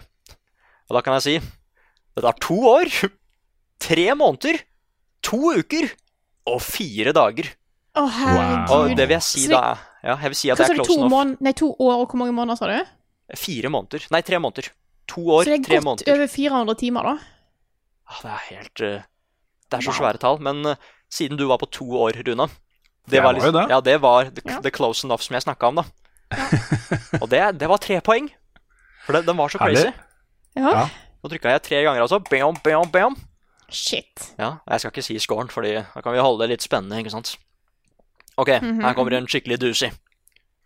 Og 0.89 0.95
da 0.97 1.01
kan 1.05 1.17
jeg 1.19 1.25
si 1.25 1.35
det 2.17 2.23
tar 2.25 2.37
to 2.41 2.55
år, 2.67 2.89
tre 3.85 4.07
måneder, 4.17 4.57
to 5.25 5.53
uker 5.59 5.89
og 6.49 6.61
fire 6.65 7.13
dager. 7.15 7.51
Å, 7.99 8.05
herregud. 8.05 8.73
Og 8.75 8.95
det 8.97 9.05
vil 9.09 9.17
jeg 9.17 9.25
si 9.25 9.45
da 9.49 9.61
er 9.73 9.85
Ja, 9.99 10.13
jeg 10.23 10.31
vil 10.31 10.37
si 10.39 10.49
at 10.53 10.59
Hva 10.61 10.67
sa 10.69 10.75
du? 10.77 10.83
To, 10.87 11.23
nei, 11.43 11.51
to 11.57 11.71
år 11.75 12.03
og 12.03 12.11
hvor 12.13 12.19
mange 12.21 12.35
måneder, 12.37 12.59
sa 12.59 12.69
du? 12.71 12.93
Fire 13.37 13.69
måneder. 13.73 14.05
Nei, 14.13 14.21
tre 14.25 14.39
måneder. 14.41 14.69
To 15.11 15.23
år, 15.35 15.49
tre 15.49 15.57
måneder. 15.57 15.59
Så 15.59 15.75
det 15.75 15.75
er 15.75 15.75
godt 15.75 15.87
måneder. 15.89 16.13
over 16.15 16.31
400 16.33 16.79
timer, 16.79 17.09
da. 17.09 17.15
Ah, 18.09 18.21
Det 18.23 18.31
er 18.31 18.45
helt 18.49 18.83
eh, 18.85 19.07
Det 19.69 19.77
er 19.79 19.85
så 19.85 19.95
svære 19.97 20.21
tall. 20.21 20.39
Men 20.45 20.63
eh, 20.71 20.87
siden 21.11 21.37
du 21.37 21.45
var 21.49 21.59
på 21.61 21.69
to 21.73 21.85
år, 21.99 22.17
Runa 22.25 22.47
Det 23.09 23.21
var 23.23 23.33
liksom. 23.37 23.57
Ja, 23.69 23.79
det 23.81 23.97
var 24.03 24.29
the, 24.29 24.43
the 24.65 24.71
close 24.71 25.05
enough 25.07 25.21
som 25.25 25.35
jeg 25.37 25.43
snakka 25.45 25.69
om, 25.71 25.81
da. 25.81 25.85
Og 27.21 27.27
det, 27.31 27.41
det 27.59 27.69
var 27.71 27.81
tre 27.81 27.99
poeng. 28.05 28.29
For 29.05 29.17
det, 29.17 29.23
den 29.27 29.37
var 29.39 29.49
så 29.49 29.57
crazy. 29.61 29.87
Herlig. 29.89 29.93
Ja. 30.59 30.87
Nå 31.23 31.31
trykka 31.31 31.53
jeg 31.55 31.63
tre 31.65 31.81
ganger, 31.85 32.03
altså. 32.05 32.19
Bam, 32.29 32.57
bam, 32.63 32.89
bam. 32.93 33.17
Shit. 33.69 34.31
Ja, 34.39 34.55
jeg 34.69 34.81
skal 34.81 34.91
ikke 34.93 35.05
si 35.05 35.17
scoren, 35.21 35.49
Fordi 35.53 35.75
da 35.81 36.01
kan 36.01 36.13
vi 36.15 36.21
holde 36.23 36.45
det 36.45 36.53
litt 36.55 36.65
spennende, 36.65 36.99
ikke 37.03 37.13
sant. 37.13 37.35
OK, 38.39 38.49
Mhm. 38.61 38.81
her 38.85 38.93
kommer 38.95 39.13
en 39.17 39.27
skikkelig 39.27 39.59
doozy. 39.59 39.89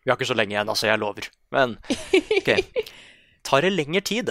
Vi 0.03 0.11
har 0.11 0.18
ikke 0.20 0.28
så 0.30 0.36
lenge 0.38 0.53
igjen, 0.53 0.70
altså. 0.70 0.88
Jeg 0.88 0.99
lover. 0.99 1.30
Men 1.52 1.78
OK. 2.38 2.52
Tar 3.44 3.61
det 3.65 3.74
lengre 3.74 4.02
tid 4.02 4.30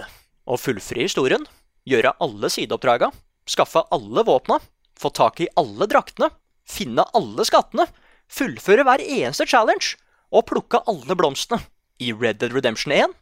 å 0.49 0.57
fullfri 0.61 1.03
historien, 1.05 1.45
gjøre 1.89 2.15
alle 2.23 2.49
sideoppdraga, 2.53 3.11
skaffe 3.49 3.83
alle 3.93 4.23
våpna, 4.25 4.61
få 4.99 5.11
tak 5.13 5.41
i 5.41 5.49
alle 5.59 5.87
draktene, 5.91 6.31
finne 6.69 7.05
alle 7.15 7.45
skattene, 7.45 7.89
fullføre 8.33 8.85
hver 8.89 9.03
eneste 9.05 9.47
challenge 9.49 9.95
og 10.33 10.47
plukke 10.49 10.81
alle 10.89 11.17
blomstene 11.19 11.61
i 12.03 12.13
Red 12.17 12.41
Dead 12.43 12.53
Redemption 12.57 12.93
1? 12.97 13.13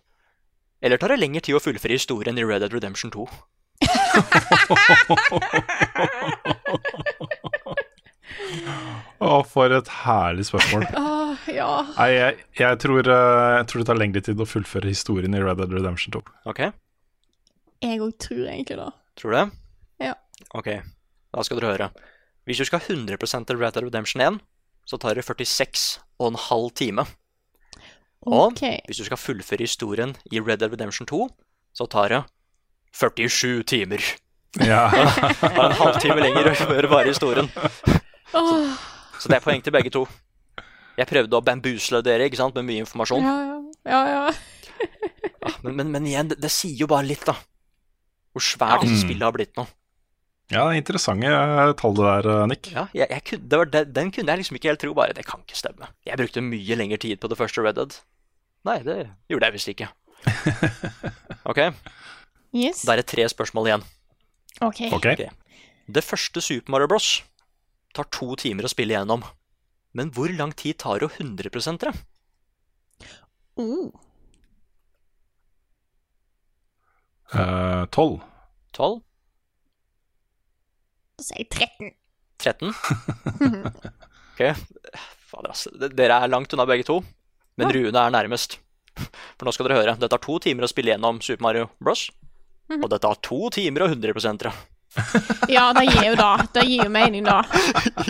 Eller 0.82 0.97
tar 1.01 1.12
det 1.12 1.20
lengre 1.20 1.43
tid 1.45 1.59
å 1.59 1.62
fullføre 1.62 1.97
historien 1.99 2.39
i 2.41 2.45
Red 2.47 2.62
Dead 2.65 2.73
Redemption 2.77 3.11
2? 3.12 3.27
Å, 9.20 9.43
for 9.47 9.73
et 9.77 9.91
herlig 10.05 10.47
spørsmål. 10.51 10.87
Oh, 11.31 11.37
ja. 11.55 11.66
Nei, 11.95 12.09
jeg, 12.11 12.39
jeg, 12.59 12.78
tror, 12.82 13.07
eh, 13.07 13.51
jeg 13.55 13.66
tror 13.70 13.81
det 13.81 13.87
tar 13.87 13.99
lengre 14.01 14.20
tid 14.27 14.41
å 14.43 14.47
fullføre 14.51 14.91
historien 14.91 15.37
i 15.39 15.41
Red 15.41 15.61
Dead 15.61 15.70
Redemption 15.77 16.11
2. 16.16 16.20
Ok, 16.51 16.59
Jeg 17.87 18.01
òg 18.03 18.16
tror 18.19 18.49
egentlig 18.51 18.77
det. 18.81 18.89
tror 19.20 19.31
du 19.31 19.37
det? 19.39 19.45
Ja. 20.09 20.16
Ok, 20.59 20.69
da 21.31 21.45
skal 21.47 21.61
dere 21.61 21.70
høre. 21.70 21.89
Hvis 22.51 22.59
du 22.59 22.66
skal 22.66 22.82
100 22.82 23.15
til 23.47 23.61
Red 23.62 23.77
Dead 23.78 23.87
Redemption 23.87 24.24
1, 24.27 24.41
så 24.91 24.99
tar 24.99 25.15
det 25.15 25.23
46 25.27 26.01
og 26.19 26.33
en 26.33 26.39
halv 26.49 26.73
time. 26.75 27.05
Og 28.27 28.51
OK. 28.51 28.62
hvis 28.89 28.99
du 29.01 29.07
skal 29.07 29.21
fullføre 29.21 29.62
historien 29.65 30.17
i 30.33 30.41
Red 30.43 30.61
Dead 30.61 30.73
Redemption 30.75 31.07
2, 31.09 31.23
så 31.79 31.87
tar 31.89 32.11
det 32.12 32.19
47 32.99 33.62
timer. 33.71 34.03
Ja. 34.59 34.89
Det 35.41 35.47
er 35.47 35.62
en 35.71 35.77
halvtime 35.79 36.19
lenger 36.25 36.51
å 36.51 36.55
gjøre 36.59 36.89
bare 36.91 37.12
historien. 37.12 37.47
Så, 38.33 38.43
Så 39.23 39.31
det 39.31 39.37
er 39.39 39.45
poeng 39.45 39.62
til 39.62 39.73
begge 39.75 39.93
to. 39.95 40.03
Jeg 40.99 41.07
prøvde 41.09 41.39
å 41.39 41.45
bambusle 41.47 42.01
dere 42.05 42.27
ikke 42.27 42.41
sant, 42.41 42.57
med 42.59 42.67
mye 42.67 42.83
informasjon. 42.83 43.23
ja, 43.25 43.37
ja. 43.47 43.59
ja, 43.95 44.01
ja. 44.11 44.89
Ah, 45.47 45.55
Men, 45.65 45.77
men, 45.79 45.91
men 45.95 46.07
igjen, 46.11 46.29
det, 46.33 46.41
det 46.43 46.51
sier 46.53 46.83
jo 46.83 46.89
bare 46.91 47.07
litt, 47.07 47.23
da. 47.29 47.37
Hvor 48.35 48.43
svært 48.45 48.85
Mm. 48.89 48.97
spillet 49.01 49.25
har 49.25 49.33
blitt 49.39 49.55
nå. 49.57 49.65
Ja, 50.51 50.65
interessante 50.75 51.31
eh, 51.31 51.73
tall 51.79 51.95
det 51.99 52.07
der, 52.07 52.29
eh, 52.35 52.47
Nick. 52.51 52.71
Ja, 52.75 52.87
jeg, 52.97 53.09
jeg 53.11 53.25
kunne, 53.29 53.49
det 53.53 53.59
var, 53.61 53.71
den, 53.77 53.93
den 53.97 54.11
kunne 54.15 54.33
jeg 54.35 54.43
liksom 54.43 54.59
ikke 54.59 54.71
helt 54.73 54.83
tro. 54.83 54.93
Bare, 54.99 55.15
det 55.17 55.25
kan 55.29 55.43
ikke 55.45 55.59
stemme. 55.59 55.89
Jeg 56.07 56.19
brukte 56.21 56.43
mye 56.45 56.77
lengre 56.79 56.99
tid 57.03 57.21
på 57.23 57.31
det 57.31 57.39
første 57.39 57.63
Red 57.65 57.79
Dead. 57.79 57.97
Nei, 58.69 58.79
det 58.85 58.99
gjorde 59.31 59.49
jeg 59.51 59.57
visst 59.57 59.73
ikke. 59.73 59.91
Ok, 61.51 61.59
Yes. 62.53 62.83
da 62.85 62.93
er 62.93 63.01
det 63.01 63.07
tre 63.09 63.25
spørsmål 63.31 63.69
igjen. 63.71 63.85
OK. 64.61 64.81
Okay. 64.93 65.15
Ok. 65.15 65.23
Det 65.91 66.03
første 66.05 66.43
Super 66.45 66.75
Mario 66.75 66.91
Bros. 66.91 67.23
tar 67.97 68.07
to 68.13 68.35
timer 68.39 68.67
å 68.67 68.71
spille 68.71 68.95
gjennom. 68.95 69.25
Men 69.97 70.13
hvor 70.15 70.31
lang 70.37 70.53
tid 70.55 70.77
tar 70.79 71.01
det 71.01 71.09
å 71.09 71.15
100 71.17 71.79
det? 71.81 71.95
Oh. 73.59 73.89
Eh, 77.35 77.85
Tolv. 77.95 78.21
12? 78.77 79.01
Da 81.21 81.27
sier 81.27 81.43
jeg 81.45 81.51
13. 81.53 81.91
13? 82.41 82.71
Ok, 84.33 84.41
fader 85.29 85.53
ass. 85.53 85.67
Dere 85.93 86.17
er 86.17 86.31
langt 86.33 86.55
unna 86.57 86.65
begge 86.65 86.87
to, 86.89 86.97
men 87.61 87.69
Rune 87.77 87.93
er 88.07 88.15
nærmest. 88.15 88.57
For 89.37 89.45
nå 89.45 89.53
skal 89.53 89.69
dere 89.69 89.83
høre. 89.83 89.95
Det 90.01 90.09
tar 90.09 90.23
to 90.25 90.39
timer 90.41 90.65
å 90.65 90.71
spille 90.71 90.95
gjennom 90.95 91.21
Super 91.21 91.45
Mario 91.45 91.67
Bros. 91.77 92.07
Og 92.73 92.89
det 92.89 93.03
tar 93.05 93.21
to 93.27 93.51
timer 93.53 93.85
og 93.85 93.93
100 93.99 94.49
ja. 94.49 94.55
Ja, 95.57 95.67
det 95.77 95.85
gir 95.91 96.09
jo 96.09 96.17
da. 96.17 96.31
Det 96.57 96.65
gir 96.71 96.87
jo 96.87 96.91
mening, 96.97 97.29
da. 97.29 97.43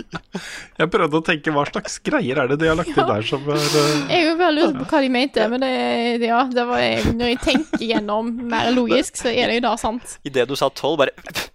Jeg 0.79 0.87
prøvde 0.95 1.19
å 1.19 1.27
tenke 1.27 1.51
hva 1.51 1.67
slags 1.67 1.99
greier 2.05 2.39
er 2.39 2.53
det 2.53 2.61
de 2.63 2.71
har 2.71 2.79
lagt 2.79 2.95
inn 2.95 3.11
der 3.11 3.27
som 3.27 3.43
er 3.51 3.59
uh... 3.59 4.07
Jeg 4.07 4.29
jo 4.29 4.35
bare 4.39 4.55
lurt 4.55 4.79
på 4.79 4.87
hva 4.87 5.03
de 5.03 5.11
mente, 5.19 5.51
men 5.51 5.67
det, 5.67 6.29
ja, 6.31 6.45
det 6.47 6.63
var, 6.71 7.11
når 7.11 7.35
jeg 7.35 7.43
tenker 7.43 7.89
gjennom 7.91 8.31
mer 8.55 8.71
logisk, 8.71 9.19
så 9.19 9.33
er 9.35 9.51
det 9.51 9.59
jo 9.59 9.67
da 9.67 9.75
sant. 9.83 10.21
Idet 10.23 10.47
du 10.47 10.55
sa 10.55 10.71
12, 10.71 11.01
bare 11.03 11.49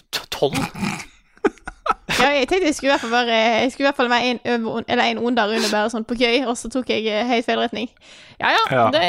12? 0.00 0.56
Ja, 2.12 2.28
jeg 2.36 2.46
tenkte 2.48 2.68
jeg 2.68 2.74
skulle 2.76 2.90
i 2.90 2.92
hvert 2.92 3.02
fall 3.02 3.12
være 3.14 3.36
Jeg 3.64 3.72
skulle 3.72 3.86
i 3.86 3.88
hvert 3.88 3.96
fall 3.98 4.10
være 4.12 4.26
en, 4.30 4.40
eller 4.88 5.04
en 5.04 5.18
under 5.18 5.48
Rune, 5.50 5.68
bare 5.72 5.90
sånn 5.90 6.04
på 6.06 6.14
gøy, 6.20 6.42
og 6.46 6.56
så 6.60 6.68
tok 6.70 6.90
jeg 6.92 7.24
helt 7.26 7.46
feil 7.46 7.58
retning. 7.58 7.88
Ja 8.40 8.52
ja, 8.54 8.62
Ja. 8.70 8.84
det 8.94 9.02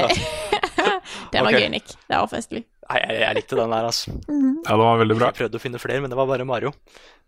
Det 1.34 1.42
var 1.42 1.50
okay. 1.52 1.62
gøy, 1.66 1.70
Nick. 1.74 1.94
Det 2.08 2.18
var 2.18 2.30
festlig. 2.32 2.64
Nei, 2.90 3.00
jeg, 3.02 3.20
jeg 3.22 3.36
likte 3.38 3.58
den 3.60 3.72
der, 3.74 3.86
altså. 3.90 4.14
Ja, 4.30 4.72
det 4.76 4.80
var 4.84 5.00
veldig 5.02 5.18
bra. 5.18 5.30
Jeg 5.32 5.38
prøvde 5.42 5.60
å 5.60 5.64
finne 5.64 5.82
flere, 5.82 6.02
men 6.04 6.12
det 6.14 6.18
var 6.20 6.28
bare 6.30 6.46
Mario. 6.48 6.74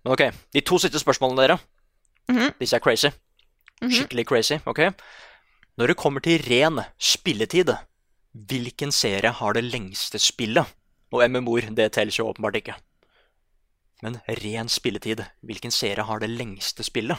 Men 0.06 0.14
ok, 0.15 0.23
de 0.53 0.61
to 0.65 0.80
siste 0.82 1.02
spørsmålene 1.02 1.41
dere. 1.45 1.57
Mhm. 2.32 2.56
Disse 2.61 2.77
er 2.77 2.84
crazy. 2.84 3.11
Skikkelig 3.84 4.26
crazy, 4.30 4.57
ok? 4.65 4.82
Når 5.77 5.91
det 5.91 5.98
kommer 5.99 6.23
til 6.23 6.41
ren 6.48 6.80
spilletid, 7.02 7.73
hvilken 8.36 8.91
serie 8.95 9.32
har 9.36 9.53
det 9.57 9.65
lengste 9.68 10.19
spillet? 10.22 10.65
Og 11.14 11.23
MMO-er, 11.30 11.69
det 11.76 11.91
teller 11.95 12.15
jo 12.15 12.30
åpenbart 12.32 12.57
ikke. 12.61 12.76
Men 14.06 14.19
ren 14.38 14.69
spilletid, 14.69 15.23
hvilken 15.41 15.73
serie 15.73 16.03
har 16.06 16.22
det 16.22 16.30
lengste 16.30 16.86
spillet? 16.86 17.18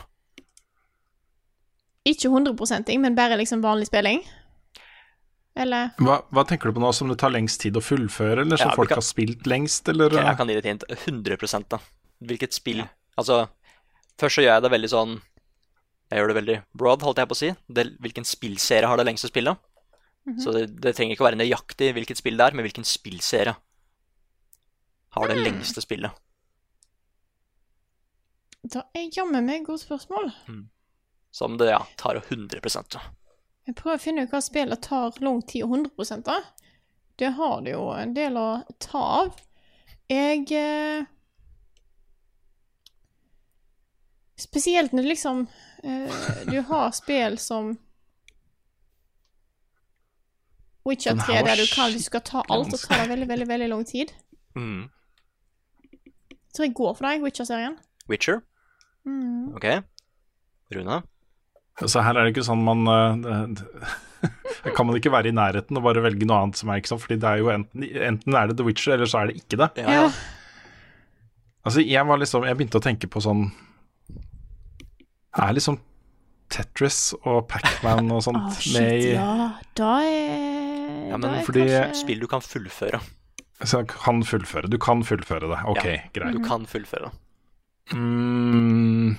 Ikke 2.07 2.31
100% 2.31 2.93
men 3.03 3.17
bare 3.19 3.35
liksom 3.41 3.65
vanlig 3.65 3.89
spilling. 3.89 4.21
Eller 5.57 5.89
Hva, 5.99 6.21
hva 6.31 6.45
tenker 6.47 6.69
du 6.71 6.77
på 6.77 6.83
nå 6.85 6.93
som 6.95 7.09
det 7.11 7.17
tar 7.19 7.33
lengst 7.35 7.63
tid 7.65 7.75
å 7.75 7.83
fullføre, 7.83 8.45
eller 8.45 8.61
som 8.61 8.71
Ja, 8.71 8.77
folk 8.77 8.91
kan- 8.93 9.01
har 9.01 9.03
spilt 9.03 9.47
lengst, 9.51 9.89
eller? 9.89 10.13
Ok, 10.13 10.21
eh? 10.21 10.27
jeg 10.29 10.37
kan 10.37 10.47
gi 10.47 10.55
deg 10.55 10.65
et 10.67 10.71
hint. 10.71 10.85
100 11.07 11.69
da. 11.69 11.79
Hvilket 12.23 12.53
spill? 12.53 12.85
Altså, 13.19 13.49
først 14.19 14.37
så 14.39 14.43
gjør 14.45 14.55
jeg 14.55 14.63
det 14.63 14.71
veldig 14.71 14.91
sånn 14.91 15.23
Jeg 16.09 16.21
gjør 16.21 16.29
det 16.29 16.37
veldig 16.37 16.63
broad, 16.73 17.03
holdt 17.03 17.19
jeg 17.19 17.27
på 17.27 17.35
å 17.35 17.37
si. 17.37 17.57
Det, 17.69 17.99
hvilken 17.99 18.25
spillserie 18.25 18.87
har 18.87 18.97
det 18.97 19.07
lengste 19.07 19.27
spillet? 19.27 19.59
Så 20.39 20.53
det, 20.53 20.81
det 20.81 20.95
trenger 20.95 21.17
ikke 21.17 21.25
å 21.27 21.31
være 21.33 21.41
nøyaktig 21.43 21.93
hvilket 21.95 22.17
spill 22.19 22.37
det 22.37 22.47
er, 22.47 22.55
men 22.55 22.63
hvilken 22.65 22.85
spillserie 22.87 23.57
har 25.17 25.27
det 25.29 25.37
lengste 25.43 25.83
spillet. 25.83 26.13
Da 28.73 28.83
er 28.97 29.11
jammen 29.15 29.47
meg 29.47 29.67
godt 29.67 29.85
spørsmål. 29.85 30.31
Som 31.31 31.59
det 31.61 31.71
ja, 31.71 31.83
tar 32.01 32.19
100 32.19 32.61
Jeg 33.67 33.75
prøver 33.77 33.99
å 33.99 34.03
finne 34.03 34.25
ut 34.25 34.33
hva 34.33 34.41
spillet 34.43 34.83
tar 34.83 35.19
lang 35.23 35.43
tid 35.47 35.67
og 35.67 35.77
100 35.77 36.23
da. 36.27 36.41
Det 37.17 37.35
har 37.39 37.61
det 37.65 37.77
jo 37.77 37.91
en 37.95 38.15
del 38.17 38.39
å 38.41 38.49
ta 38.83 39.03
av. 39.23 39.37
Jeg 40.11 40.47
eh, 40.55 41.07
Spesielt 44.37 44.93
når 44.93 45.09
liksom 45.09 45.47
eh, 45.83 46.27
Du 46.47 46.61
har 46.69 46.93
spill 46.95 47.39
som 47.41 47.73
Witcher 50.87 51.17
3, 51.19 51.33
her 51.33 51.43
der 51.49 51.59
du 51.59 51.67
kan, 51.67 51.91
du 51.91 51.99
skal 51.99 52.23
ta 52.23 52.45
alt, 52.47 52.71
og 52.71 52.79
tar 52.79 53.09
veldig, 53.11 53.27
veldig 53.27 53.47
veldig 53.49 53.67
lang 53.73 53.81
tid. 53.89 54.13
Mm. 54.55 54.85
Jeg 56.31 56.53
tror 56.55 56.65
jeg 56.69 56.75
går 56.79 56.93
for 56.95 57.09
deg, 57.09 57.25
Witcher-serien. 57.25 57.75
Witcher. 58.07 58.45
Mm. 59.07 59.55
OK. 59.57 59.67
Rune. 60.75 61.03
Så 61.87 62.03
her 62.03 62.17
er 62.17 62.25
det 62.27 62.33
ikke 62.35 62.47
sånn 62.47 62.63
man 62.65 62.87
eh, 62.89 63.47
det- 63.55 64.73
kan 64.77 64.87
man 64.89 64.97
ikke 64.99 65.13
være 65.13 65.29
i 65.31 65.35
nærheten 65.37 65.77
og 65.79 65.85
bare 65.85 66.03
velge 66.03 66.27
noe 66.27 66.41
annet 66.43 66.57
som 66.59 66.71
er 66.73 66.81
ikke 66.81 66.91
sånn, 66.95 67.03
fordi 67.03 67.19
det 67.23 67.29
er 67.31 67.43
jo 67.43 67.51
enten, 67.53 67.85
enten 68.11 68.35
er 68.41 68.49
det 68.51 68.57
The 68.59 68.65
Witcher, 68.67 68.95
eller 68.97 69.07
så 69.11 69.21
er 69.23 69.31
det 69.31 69.37
ikke 69.43 69.59
det. 69.61 69.69
Ja. 69.85 70.09
Altså, 71.67 71.83
jeg 71.83 72.07
var 72.07 72.19
liksom 72.23 72.45
Jeg 72.47 72.57
begynte 72.57 72.79
å 72.79 72.83
tenke 72.85 73.09
på 73.11 73.19
sånn 73.25 73.49
Er 75.37 75.53
liksom 75.57 75.81
Tetris 76.49 77.11
og 77.27 77.49
Pacman 77.51 78.07
og 78.15 78.21
sånt 78.23 78.39
Å, 78.39 78.73
med 78.77 79.01
i 79.03 79.09
ja. 79.17 79.31
Da 79.75 79.89
er 80.07 81.09
Ja, 81.11 81.17
da 81.17 81.19
men 81.19 81.41
er 81.41 81.45
fordi- 81.47 81.65
kanskje... 81.67 82.01
Spill 82.05 82.21
du 82.23 82.27
kan 82.31 82.41
fullføre. 82.45 83.01
Så 83.67 83.81
jeg 83.83 83.89
kan 83.91 84.23
fullføre. 84.27 84.69
Du 84.71 84.77
kan 84.79 85.03
fullføre 85.07 85.49
det. 85.51 85.59
Ok, 85.71 85.85
Ja. 85.85 85.97
greit. 86.15 86.35
Du 86.39 86.43
kan 86.47 86.67
fullføre. 86.71 87.11
Mm. 87.95 89.17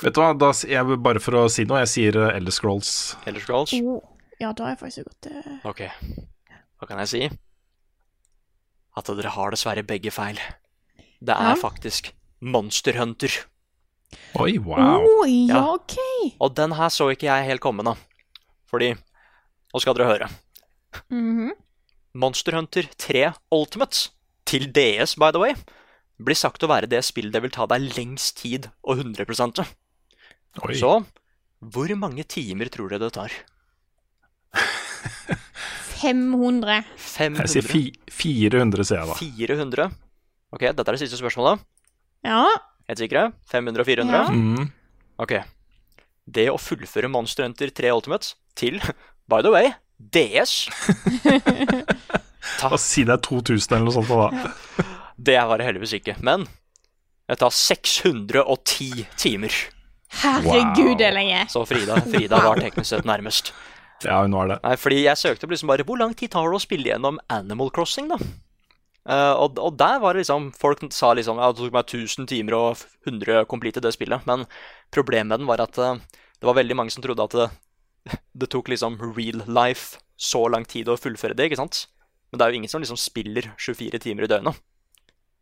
Vet 0.00 0.14
du 0.16 0.20
hva, 0.22 0.30
da, 0.32 0.48
jeg, 0.64 0.96
bare 1.04 1.20
for 1.20 1.36
å 1.42 1.44
si 1.52 1.66
noe, 1.68 1.82
jeg 1.84 1.90
sier 1.92 2.16
uh, 2.16 2.30
Elder 2.32 2.54
Scrolls. 2.56 2.90
Elder 3.28 3.42
Scrolls. 3.44 3.74
Oh, 3.84 4.00
ja, 4.40 4.52
da 4.56 4.64
har 4.64 4.72
jeg 4.74 4.80
faktisk 4.80 5.10
gått 5.10 5.28
eh, 5.28 5.68
OK. 5.68 5.82
Hva 6.80 6.88
kan 6.88 7.02
jeg 7.02 7.10
si? 7.12 7.22
At 8.96 9.10
dere 9.12 9.32
har 9.34 9.52
dessverre 9.52 9.84
begge 9.86 10.12
feil. 10.14 10.40
Det 11.20 11.36
er 11.36 11.52
Ja. 11.52 11.58
faktisk 11.60 12.14
Monster 12.40 12.96
Hunter. 12.96 13.34
Oi, 14.40 14.56
wow. 14.64 15.04
Oh, 15.04 15.26
ja, 15.28 15.52
Ja. 15.52 15.60
OK. 15.76 15.98
Og 16.40 16.54
den 16.56 16.72
her 16.78 16.88
så 16.90 17.10
ikke 17.12 17.28
jeg 17.28 17.50
helt 17.50 17.60
komme, 17.62 17.84
da. 17.86 17.94
Fordi 18.70 18.94
Nå 19.70 19.78
skal 19.78 19.94
dere 19.94 20.08
høre. 20.08 20.26
Mhm. 21.12 21.52
Monster 22.18 22.56
Hunter 22.56 22.88
3 22.98 23.28
Ultimate, 23.54 24.08
til 24.44 24.64
DS 24.74 25.12
by 25.14 25.28
the 25.30 25.38
way, 25.38 25.52
blir 26.24 26.38
sagt 26.38 26.64
å 26.64 26.70
være 26.70 26.90
det 26.90 27.02
spillet 27.06 27.32
det 27.34 27.42
vil 27.44 27.54
ta 27.54 27.66
deg 27.70 27.86
lengst 27.96 28.40
tid 28.42 28.70
og 28.82 29.00
100 29.02 29.64
Oi. 30.66 30.74
Så 30.74 30.92
hvor 31.60 31.92
mange 32.00 32.24
timer 32.24 32.70
tror 32.72 32.88
dere 32.90 33.04
det 33.06 33.14
tar? 33.14 33.34
500. 36.00 36.80
500? 36.96 37.44
Jeg 37.44 37.52
sier 37.52 37.66
fi, 37.68 37.82
400, 38.08 38.86
sier 38.88 39.02
jeg 39.02 39.10
da. 39.10 39.16
400? 39.20 39.88
Ok, 40.56 40.64
dette 40.64 40.86
er 40.86 40.96
det 40.96 41.02
siste 41.02 41.20
spørsmålet. 41.20 41.60
Ja. 42.26 42.42
Helt 42.88 43.02
sikre? 43.04 43.26
500 43.52 43.84
og 43.84 43.90
400? 43.90 44.16
Ja. 44.16 44.24
Mm. 44.32 44.70
Ok. 45.20 45.36
Det 46.30 46.48
å 46.50 46.56
fullføre 46.60 47.10
Monster 47.12 47.44
Hunter 47.46 47.70
3 47.76 47.92
Ultimate 47.92 48.34
til, 48.58 48.80
by 49.30 49.44
the 49.44 49.52
way, 49.52 49.70
DS 50.00 50.70
Og 52.64 52.78
si 52.80 53.04
det 53.04 53.12
er 53.18 53.20
2000 53.26 53.76
eller 53.76 53.84
noe 53.84 53.94
sånt 53.98 54.08
da. 54.08 54.88
Det 55.20 55.36
var 55.36 55.60
det 55.60 55.68
heldigvis 55.68 55.98
ikke. 56.00 56.16
Men 56.24 56.46
det 57.28 57.38
tar 57.42 57.52
610 57.54 59.06
timer. 59.20 59.54
Herregud, 60.20 60.96
det 60.98 61.06
er 61.06 61.14
lenge. 61.14 61.42
Så 61.52 61.62
Frida, 61.68 62.00
Frida 62.10 62.40
var 62.42 62.60
teknisk 62.62 62.88
sett 62.90 63.06
nærmest. 63.06 63.52
Ja, 64.02 64.22
hun 64.22 64.34
var 64.34 64.48
det. 64.48 64.56
Nei, 64.64 64.76
fordi 64.80 65.02
jeg 65.04 65.20
søkte 65.20 65.44
opp 65.44 65.52
liksom 65.52 65.68
bare 65.68 65.84
Hvor 65.84 65.98
lang 66.00 66.14
tid 66.16 66.32
tar 66.32 66.48
det 66.48 66.56
å 66.56 66.62
spille 66.62 66.88
gjennom 66.88 67.18
Animal 67.28 67.68
Crossing, 67.74 68.08
da? 68.08 68.16
Uh, 69.04 69.34
og, 69.36 69.60
og 69.60 69.76
der 69.80 69.98
var 70.00 70.14
det 70.14 70.22
liksom 70.22 70.50
Folk 70.56 70.82
sa 70.92 71.12
liksom 71.16 71.38
ja, 71.40 71.48
det 71.50 71.60
tok 71.60 71.72
meg 71.72 71.88
1000 71.88 72.28
timer 72.28 72.56
og 72.56 72.82
100 73.08 73.44
complete 73.50 73.82
det 73.84 73.92
spillet. 73.96 74.24
Men 74.28 74.46
problemet 74.94 75.28
med 75.34 75.42
den 75.42 75.50
var 75.50 75.62
at 75.66 75.76
uh, 75.76 76.00
det 76.40 76.48
var 76.48 76.56
veldig 76.56 76.78
mange 76.80 76.94
som 76.94 77.04
trodde 77.04 77.28
at 77.28 77.36
det, 77.36 77.48
det 78.40 78.50
tok 78.52 78.72
liksom 78.72 78.96
real 79.04 79.44
life 79.44 80.00
så 80.20 80.46
lang 80.52 80.64
tid 80.68 80.88
å 80.88 80.98
fullføre 81.00 81.36
det, 81.36 81.50
ikke 81.50 81.60
sant? 81.60 81.84
Men 82.30 82.40
det 82.40 82.46
er 82.46 82.52
jo 82.52 82.60
ingen 82.60 82.72
som 82.72 82.82
liksom 82.82 82.98
spiller 83.00 83.52
24 83.60 84.00
timer 84.00 84.24
i 84.24 84.32
døgnet. 84.32 84.60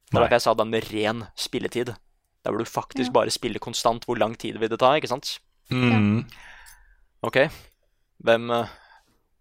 Det 0.08 0.16
var 0.20 0.28
det 0.28 0.38
jeg 0.38 0.44
sa 0.46 0.54
den 0.54 0.70
med 0.72 0.86
ren 0.92 1.24
spilletid. 1.36 1.94
Der 2.44 2.50
hvor 2.54 2.58
du 2.58 2.64
faktisk 2.68 3.08
Ja. 3.10 3.12
bare 3.18 3.30
spiller 3.34 3.58
konstant. 3.60 4.04
Hvor 4.08 4.16
lang 4.18 4.36
tid 4.38 4.56
vil 4.58 4.68
det 4.70 4.78
ta, 4.80 4.94
ikke 4.96 5.08
sant? 5.10 5.38
Mm. 5.70 6.24
Ok, 7.22 7.36
hvem 8.24 8.50
eh, 8.50 8.66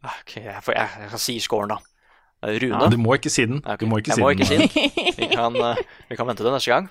Ok, 0.03 0.35
jeg, 0.35 0.59
får, 0.63 0.73
jeg, 0.75 0.89
jeg 1.01 1.09
kan 1.13 1.19
si 1.19 1.39
scoren, 1.39 1.69
da. 1.69 1.77
Rune. 2.43 2.75
Rune. 2.77 2.89
Du 2.91 2.97
må 3.01 3.13
ikke 3.17 3.29
si 3.33 3.45
den. 3.49 3.61
Okay. 3.65 3.77
Du 3.81 3.87
må 3.89 3.97
ikke 4.01 4.11
jeg 4.11 4.15
si 4.19 4.21
må 4.21 4.29
den. 4.29 4.39
ikke 4.39 4.45
si 4.45 4.57
den. 4.57 5.15
Vi 5.17 5.27
kan, 5.31 5.55
eh, 5.55 5.79
vi 6.09 6.15
kan 6.19 6.27
vente 6.29 6.43
til 6.45 6.51
neste 6.53 6.69
gang. 6.71 6.89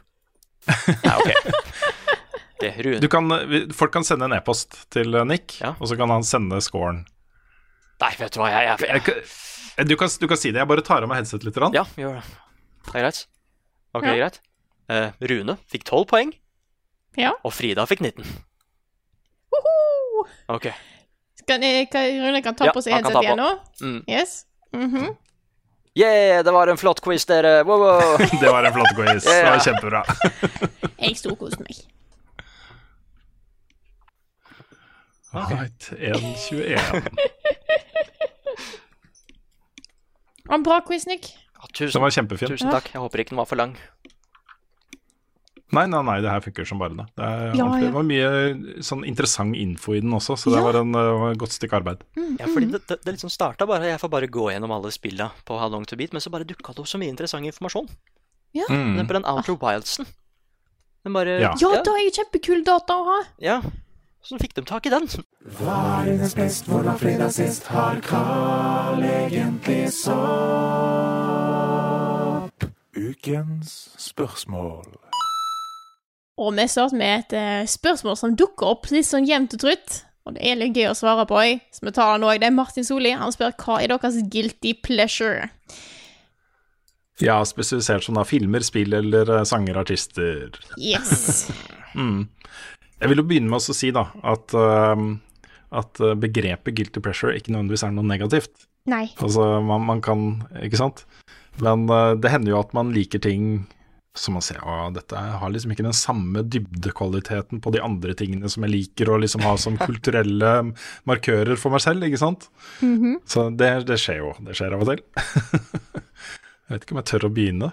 Nei, 1.05 1.16
ok. 1.16 1.31
Ok, 2.57 2.65
Rune. 2.81 2.98
Du 3.05 3.09
kan, 3.12 3.28
folk 3.77 3.93
kan 3.93 4.05
sende 4.09 4.24
en 4.24 4.32
e-post 4.32 4.86
til 4.90 5.12
eh, 5.15 5.24
Nick, 5.28 5.59
Ja. 5.61 5.74
og 5.78 5.90
så 5.90 5.97
kan 6.01 6.09
han 6.11 6.24
sende 6.24 6.57
scoren. 6.65 7.03
Nei, 8.01 8.11
vet 8.19 8.32
du 8.32 8.40
hva, 8.40 8.48
jeg, 8.48 8.78
jeg, 8.81 9.05
Jeg 9.77 9.89
Du 9.90 9.97
kan, 10.01 10.09
du 10.09 10.27
kan 10.31 10.40
si 10.40 10.51
det, 10.55 10.62
jeg 10.62 10.69
bare 10.70 10.81
tar 10.85 11.05
av 11.05 11.09
meg 11.11 11.20
headset 11.20 11.44
litt. 11.44 11.55
grann. 11.55 11.77
Ja, 11.77 11.85
gjør 12.01 12.16
det. 12.16 12.24
Det 12.89 12.94
er 12.97 13.05
greit. 13.05 13.20
Ok, 13.97 14.05
Ja. 14.05 14.14
greit. 14.20 14.40
Eh, 14.93 15.10
Rune 15.31 15.56
fikk 15.73 15.85
12 15.89 16.06
poeng, 16.10 16.32
Ja. 17.18 17.32
og 17.44 17.52
Frida 17.56 17.86
fikk 17.89 18.01
19. 18.05 18.24
Woho! 19.52 20.27
Ok. 20.52 20.68
Kan, 21.47 21.62
jeg, 21.62 21.89
kan, 21.90 22.02
Rune 22.23 22.43
kan 22.43 22.55
ta 22.59 22.66
Ja, 22.66 22.73
på 22.74 22.82
seg 22.82 22.93
han 22.93 23.02
kan 23.06 23.12
headset 23.12 23.24
igjen 23.24 23.39
nå? 23.39 23.51
Mm. 23.81 24.05
Yes. 24.09 24.47
Mhm. 24.74 25.16
Yeah, 25.97 26.43
det 26.44 26.52
var 26.52 26.68
en 26.68 26.77
flott 26.77 27.01
quiz, 27.01 27.24
dere. 27.24 27.62
Wow, 27.64 27.78
wow. 27.81 28.16
Det 28.40 28.51
var 28.52 28.64
en 28.68 28.73
flott 28.74 28.93
quiz. 28.94 29.24
Det 29.24 29.44
var 29.47 29.59
kjempebra. 29.64 30.02
Jeg 31.01 31.16
storkoste 31.16 31.62
meg. 31.64 31.78
Right, 35.32 35.90
1.21. 35.98 36.77
Det 40.44 40.52
en 40.55 40.62
bra 40.62 40.81
quiz, 40.86 41.06
Nick. 41.06 41.32
Ja, 41.66 41.72
Den 41.74 41.88
tusen, 41.90 42.01
var 42.02 42.10
kjempefin. 42.14 42.48
tusen 42.55 42.70
takk. 42.70 42.93
Jeg 42.94 43.01
håper 43.02 43.18
ikke 43.24 43.34
den 43.34 43.38
var 43.43 43.47
for 43.51 43.56
lang. 43.60 43.76
Nei, 45.74 45.82
nei, 45.90 45.98
nei, 46.06 46.20
det 46.22 46.30
her 46.30 46.40
funker 46.44 46.64
som 46.68 46.78
bare 46.78 46.94
det. 46.94 47.05
Det, 47.18 47.26
er 47.26 47.56
Ja, 47.59 47.64
ja. 47.66 47.80
det 47.82 47.88
var 47.93 48.05
mye 48.06 48.28
sånn 48.86 49.02
interessant 49.05 49.56
info 49.59 49.97
i 49.97 50.01
den 50.01 50.12
også, 50.14 50.36
så 50.38 50.52
det 50.55 50.60
Ja. 50.60 50.62
var 50.62 50.76
en, 50.80 50.94
uh, 50.94 51.34
godt 51.34 51.51
stykke 51.56 51.74
arbeid. 51.80 52.05
Ja, 52.38 52.47
fordi 52.47 52.70
det, 52.70 52.86
det, 52.86 53.01
det 53.05 53.14
liksom 53.16 53.30
starta 53.30 53.66
bare 53.66 53.82
Jeg 53.90 53.98
får 53.98 54.09
bare 54.09 54.28
gå 54.30 54.47
gjennom 54.52 54.70
alle 54.70 54.93
spilla 54.94 55.32
på 55.44 55.59
How 55.59 55.68
Long 55.68 55.84
To 55.84 55.97
Beat, 55.97 56.12
men 56.12 56.20
så 56.22 56.30
bare 56.30 56.44
dukka 56.47 56.72
det 56.72 56.78
opp 56.78 56.86
så 56.86 56.98
mye 57.02 57.10
interessant 57.10 57.44
informasjon. 57.44 57.88
Mm. 58.55 58.97
Den 58.97 59.06
på 59.09 59.12
den 59.18 59.24
Outer 59.26 59.56
Wildsen. 59.59 60.06
Den 61.05 61.12
bare 61.12 61.40
Ja. 61.40 61.52
Ja, 61.60 61.82
da 61.82 61.90
er 61.98 62.06
jo 62.06 62.14
kjempekul 62.22 62.64
data 62.64 62.94
å 62.94 63.05
ha. 63.05 63.22
ja. 63.40 63.60
Sånn 64.24 64.40
fikk 64.43 64.55
de 64.56 64.62
tak 64.66 64.86
i 64.88 64.90
den. 64.90 65.06
Hva 65.59 65.76
er 66.01 66.05
dines 66.10 66.34
best, 66.34 66.66
hvordan 66.70 66.97
fredag 66.98 67.30
sist 67.36 67.66
har 67.70 68.01
Carl 68.06 69.02
egentlig 69.06 69.93
sopp? 69.94 70.16
Ukens 72.97 73.90
spørsmål. 74.01 74.86
Og 76.36 76.52
vi 76.56 76.66
starter 76.68 76.97
med 77.01 77.18
et 77.18 77.32
eh, 77.36 77.68
spørsmål 77.68 78.16
som 78.18 78.36
dukker 78.36 78.66
opp 78.74 78.90
litt 78.93 79.09
sånn 79.09 79.28
jevnt 79.28 79.55
og 79.56 79.60
trutt. 79.62 80.02
Og 80.26 80.34
det 80.34 80.43
er 80.43 80.59
litt 80.59 80.74
gøy 80.76 80.88
å 80.90 80.97
svare 80.98 81.22
på, 81.28 81.36
òg, 81.38 81.60
så 81.70 81.86
vi 81.86 81.93
tar 81.94 82.16
den 82.16 82.26
òg. 82.26 82.40
Det 82.43 82.48
er 82.48 82.56
Martin 82.56 82.84
Solli. 82.84 83.12
Han 83.14 83.32
spør 83.32 83.55
hva 83.62 83.78
er 83.80 83.88
deres 83.94 84.18
guilty 84.32 84.72
pleasure? 84.82 85.47
Ja, 87.22 87.38
spesifisert 87.48 88.05
som 88.05 88.18
da 88.18 88.26
filmer, 88.28 88.60
spill 88.66 88.93
eller 88.98 89.30
uh, 89.32 89.44
sanger, 89.48 89.78
artister. 89.84 90.59
Yes. 90.76 91.47
Mm. 91.97 92.26
Jeg 93.02 93.12
vil 93.12 93.20
jo 93.20 93.27
begynne 93.28 93.52
med 93.52 93.60
å 93.60 93.77
si 93.77 93.93
da 93.94 94.06
at, 94.24 94.56
uh, 94.56 94.97
at 95.77 96.02
uh, 96.02 96.14
begrepet 96.18 96.77
guilty 96.78 97.02
pleasure 97.05 97.35
ikke 97.36 97.52
nødvendigvis 97.52 97.85
er 97.86 97.94
noe 97.97 98.09
negativt. 98.09 98.66
Nei. 98.89 99.09
Altså, 99.18 99.56
man, 99.66 99.82
man 99.82 99.98
kan 100.05 100.20
Ikke 100.62 100.78
sant? 100.78 101.02
Men 101.59 101.89
uh, 101.90 102.14
det 102.16 102.31
hender 102.32 102.55
jo 102.55 102.60
at 102.60 102.77
man 102.77 102.94
liker 102.94 103.23
ting 103.23 103.66
som 104.16 104.32
man 104.32 104.44
ser 104.44 104.62
at 104.64 104.94
dette 104.97 105.12
har 105.12 105.51
liksom 105.52 105.74
ikke 105.74 105.85
den 105.85 105.97
samme 105.97 106.40
dybdekvaliteten 106.48 107.60
på 107.60 107.73
de 107.74 107.82
andre 107.85 108.14
tingene 108.16 108.48
som 108.48 108.64
jeg 108.64 108.73
liker 108.73 109.10
å 109.12 109.18
liksom 109.20 109.44
ha 109.44 109.52
som 109.60 109.77
kulturelle 109.89 110.52
markører 111.09 111.60
for 111.60 111.74
meg 111.74 111.85
selv, 111.85 112.06
ikke 112.06 112.23
sant? 112.23 112.48
Så 113.28 113.51
det, 113.52 113.73
det 113.90 113.98
skjer 114.01 114.23
jo. 114.23 114.32
Det 114.47 114.56
skjer 114.56 114.77
av 114.77 114.86
og 114.86 114.94
til. 114.94 115.05
jeg 116.64 116.73
vet 116.73 116.86
ikke 116.86 116.97
om 116.97 117.02
jeg 117.02 117.10
tør 117.12 117.28
å 117.28 117.32
begynne. 117.36 117.70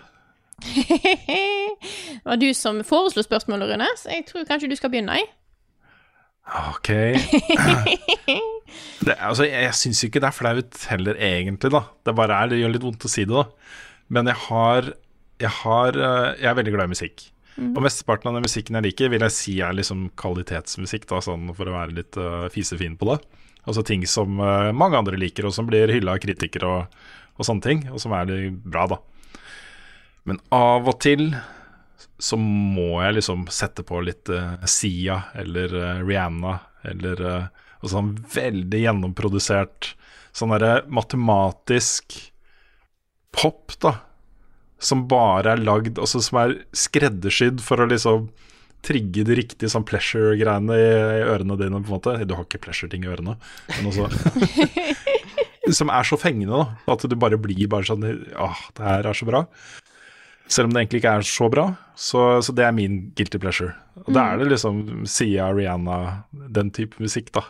Det 0.64 2.24
var 2.26 2.40
du 2.42 2.50
som 2.58 2.82
foreslo 2.88 3.24
spørsmålet, 3.26 3.74
Rune, 3.74 3.88
så 4.00 4.14
jeg 4.14 4.28
tror 4.30 4.48
kanskje 4.50 4.72
du 4.72 4.78
skal 4.80 4.94
begynne. 4.94 5.20
jeg. 5.20 5.32
Ok. 6.44 6.90
Det, 9.04 9.14
altså, 9.20 9.46
jeg 9.46 9.76
syns 9.78 10.00
ikke 10.06 10.22
det 10.24 10.30
er 10.30 10.36
flaut 10.36 10.78
heller, 10.90 11.18
egentlig. 11.22 11.70
da 11.72 11.84
Det 12.06 12.16
bare 12.18 12.40
er, 12.40 12.50
det 12.50 12.58
gjør 12.62 12.72
litt 12.74 12.86
vondt 12.88 13.06
å 13.06 13.12
si 13.12 13.26
det, 13.28 13.36
da. 13.36 13.44
Men 14.10 14.32
jeg 14.32 14.40
har 14.48 14.94
Jeg, 15.44 15.50
har, 15.60 15.98
eh, 15.98 16.34
jeg 16.40 16.48
er 16.50 16.56
veldig 16.56 16.74
glad 16.74 16.88
i 16.88 16.94
musikk. 16.94 17.24
Og 17.60 17.82
mesteparten 17.84 18.30
av 18.30 18.38
den 18.38 18.46
musikken 18.46 18.78
jeg 18.80 18.86
liker, 18.88 19.10
vil 19.14 19.26
jeg 19.26 19.34
si 19.36 19.54
er 19.62 19.76
liksom 19.78 20.08
kvalitetsmusikk, 20.18 21.06
da, 21.10 21.20
sånn 21.22 21.52
for 21.58 21.70
å 21.70 21.76
være 21.76 21.98
litt 22.00 22.18
uh, 22.18 22.48
fisefin 22.54 22.96
på 22.98 23.10
det. 23.12 23.20
Altså 23.68 23.84
ting 23.86 24.06
som 24.10 24.40
uh, 24.42 24.72
mange 24.74 24.98
andre 24.98 25.20
liker, 25.20 25.46
og 25.46 25.54
som 25.54 25.68
blir 25.68 25.92
hylla 25.94 26.16
av 26.16 26.24
kritikere 26.24 26.70
og, 26.70 27.04
og 27.38 27.46
sånne 27.46 27.66
ting. 27.66 27.84
Og 27.92 28.02
som 28.02 28.16
er 28.18 28.30
litt 28.30 28.64
bra, 28.64 28.88
da. 28.96 28.98
Men 30.30 30.40
av 30.56 30.88
og 30.88 31.00
til 31.04 31.34
så 32.24 32.38
må 32.40 33.02
jeg 33.04 33.18
liksom 33.18 33.48
sette 33.52 33.84
på 33.84 34.00
litt 34.06 34.30
uh, 34.32 34.62
Sia 34.70 35.20
eller 35.40 35.74
uh, 35.76 36.04
Rihanna 36.06 36.54
eller 36.88 37.24
uh, 37.28 37.64
og 37.84 37.92
sånn 37.92 38.14
veldig 38.32 38.80
gjennomprodusert 38.80 39.92
sånn 40.34 40.54
derre 40.56 40.86
matematisk 40.88 42.16
pop, 43.36 43.76
da. 43.84 43.98
Som 44.84 45.06
bare 45.08 45.54
er 45.54 45.62
lagd 45.64 46.00
Altså 46.02 46.20
som 46.24 46.40
er 46.42 46.58
skreddersydd 46.76 47.62
for 47.64 47.84
å 47.84 47.88
liksom 47.92 48.30
trigge 48.84 49.24
de 49.24 49.38
riktige 49.40 49.72
sånn 49.72 49.86
pleasure-greiene 49.88 50.76
i, 50.76 50.88
i 51.22 51.28
ørene 51.32 51.56
dine, 51.56 51.80
på 51.80 51.88
en 51.88 51.96
måte. 51.96 52.16
Du 52.28 52.34
har 52.36 52.44
ikke 52.44 52.60
pleasure-ting 52.66 53.06
i 53.06 53.12
ørene, 53.14 53.38
men 53.78 53.88
også 53.88 54.10
Som 55.80 55.88
er 55.96 56.04
så 56.04 56.18
fengende, 56.20 56.60
da. 56.60 56.92
At 56.92 57.06
du 57.08 57.16
bare 57.16 57.40
blir 57.40 57.70
bare 57.72 57.88
sånn 57.88 58.04
Åh, 58.04 58.66
det 58.76 58.84
her 58.84 59.08
er 59.08 59.16
så 59.16 59.28
bra. 59.30 59.46
Selv 60.48 60.68
om 60.68 60.74
det 60.74 60.84
egentlig 60.84 61.02
ikke 61.02 61.16
er 61.20 61.26
så 61.28 61.50
bra. 61.50 61.66
Så, 61.96 62.42
så 62.42 62.54
det 62.56 62.66
er 62.66 62.76
min 62.76 63.00
guilty 63.16 63.40
pleasure. 63.42 63.74
Og 64.04 64.14
da 64.16 64.26
er 64.32 64.42
det 64.42 64.50
liksom 64.52 65.06
Sia, 65.10 65.52
Rihanna, 65.54 66.26
den 66.32 66.72
type 66.76 67.02
musikk, 67.02 67.32
da. 67.36 67.46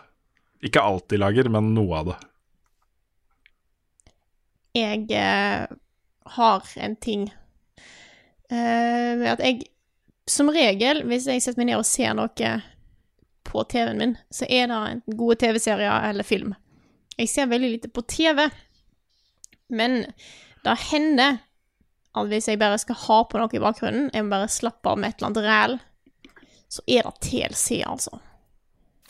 Ikke 0.63 0.83
alt 0.83 1.09
de 1.11 1.19
lager, 1.19 1.49
men 1.51 1.73
noe 1.75 1.99
av 1.99 2.11
det. 2.11 2.17
Jeg 4.73 5.05
eh, 5.19 5.65
har 6.37 6.75
en 6.81 6.95
ting 6.97 7.27
eh, 8.49 9.11
med 9.19 9.29
at 9.35 9.43
jeg 9.43 9.67
Som 10.25 10.47
regel, 10.55 11.03
hvis 11.03 11.27
jeg 11.27 11.43
setter 11.43 11.59
meg 11.59 11.67
ned 11.67 11.81
og 11.81 11.85
ser 11.85 12.13
noe 12.15 12.51
på 13.43 13.63
TV-en 13.67 13.97
min, 13.99 14.13
så 14.31 14.47
er 14.47 14.69
det 14.71 14.77
en 14.77 15.01
gode 15.19 15.35
TV-serier 15.41 16.05
eller 16.09 16.23
film. 16.23 16.53
Jeg 17.19 17.27
ser 17.27 17.49
veldig 17.51 17.71
lite 17.73 17.89
på 17.91 18.05
TV, 18.07 18.45
men 19.67 20.05
det 20.63 20.77
hender 20.87 21.41
at 22.13 22.29
hvis 22.29 22.49
jeg 22.49 22.61
bare 22.61 22.77
skal 22.81 22.99
ha 23.07 23.23
på 23.25 23.41
noe 23.41 23.55
i 23.57 23.61
bakgrunnen, 23.63 24.11
jeg 24.13 24.25
må 24.25 24.35
bare 24.35 24.51
slappe 24.51 24.91
av 24.91 24.99
med 24.99 25.09
et 25.09 25.17
eller 25.19 25.31
annet 25.31 25.47
ræl, 25.47 25.79
så 26.73 26.85
er 26.89 27.07
det 27.07 27.15
TLC, 27.25 27.81
altså. 27.85 28.19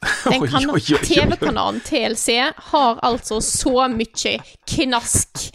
TV-kanalen 1.07 1.79
TLC 1.79 2.33
har 2.71 2.97
altså 3.07 3.37
så 3.43 3.85
mye 3.91 4.33
knask 4.67 5.45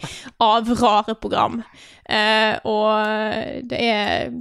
av 0.41 0.71
rare 0.81 1.13
program. 1.21 1.59
Uh, 2.09 2.55
og 2.65 3.65
det 3.69 3.81
er 3.85 4.31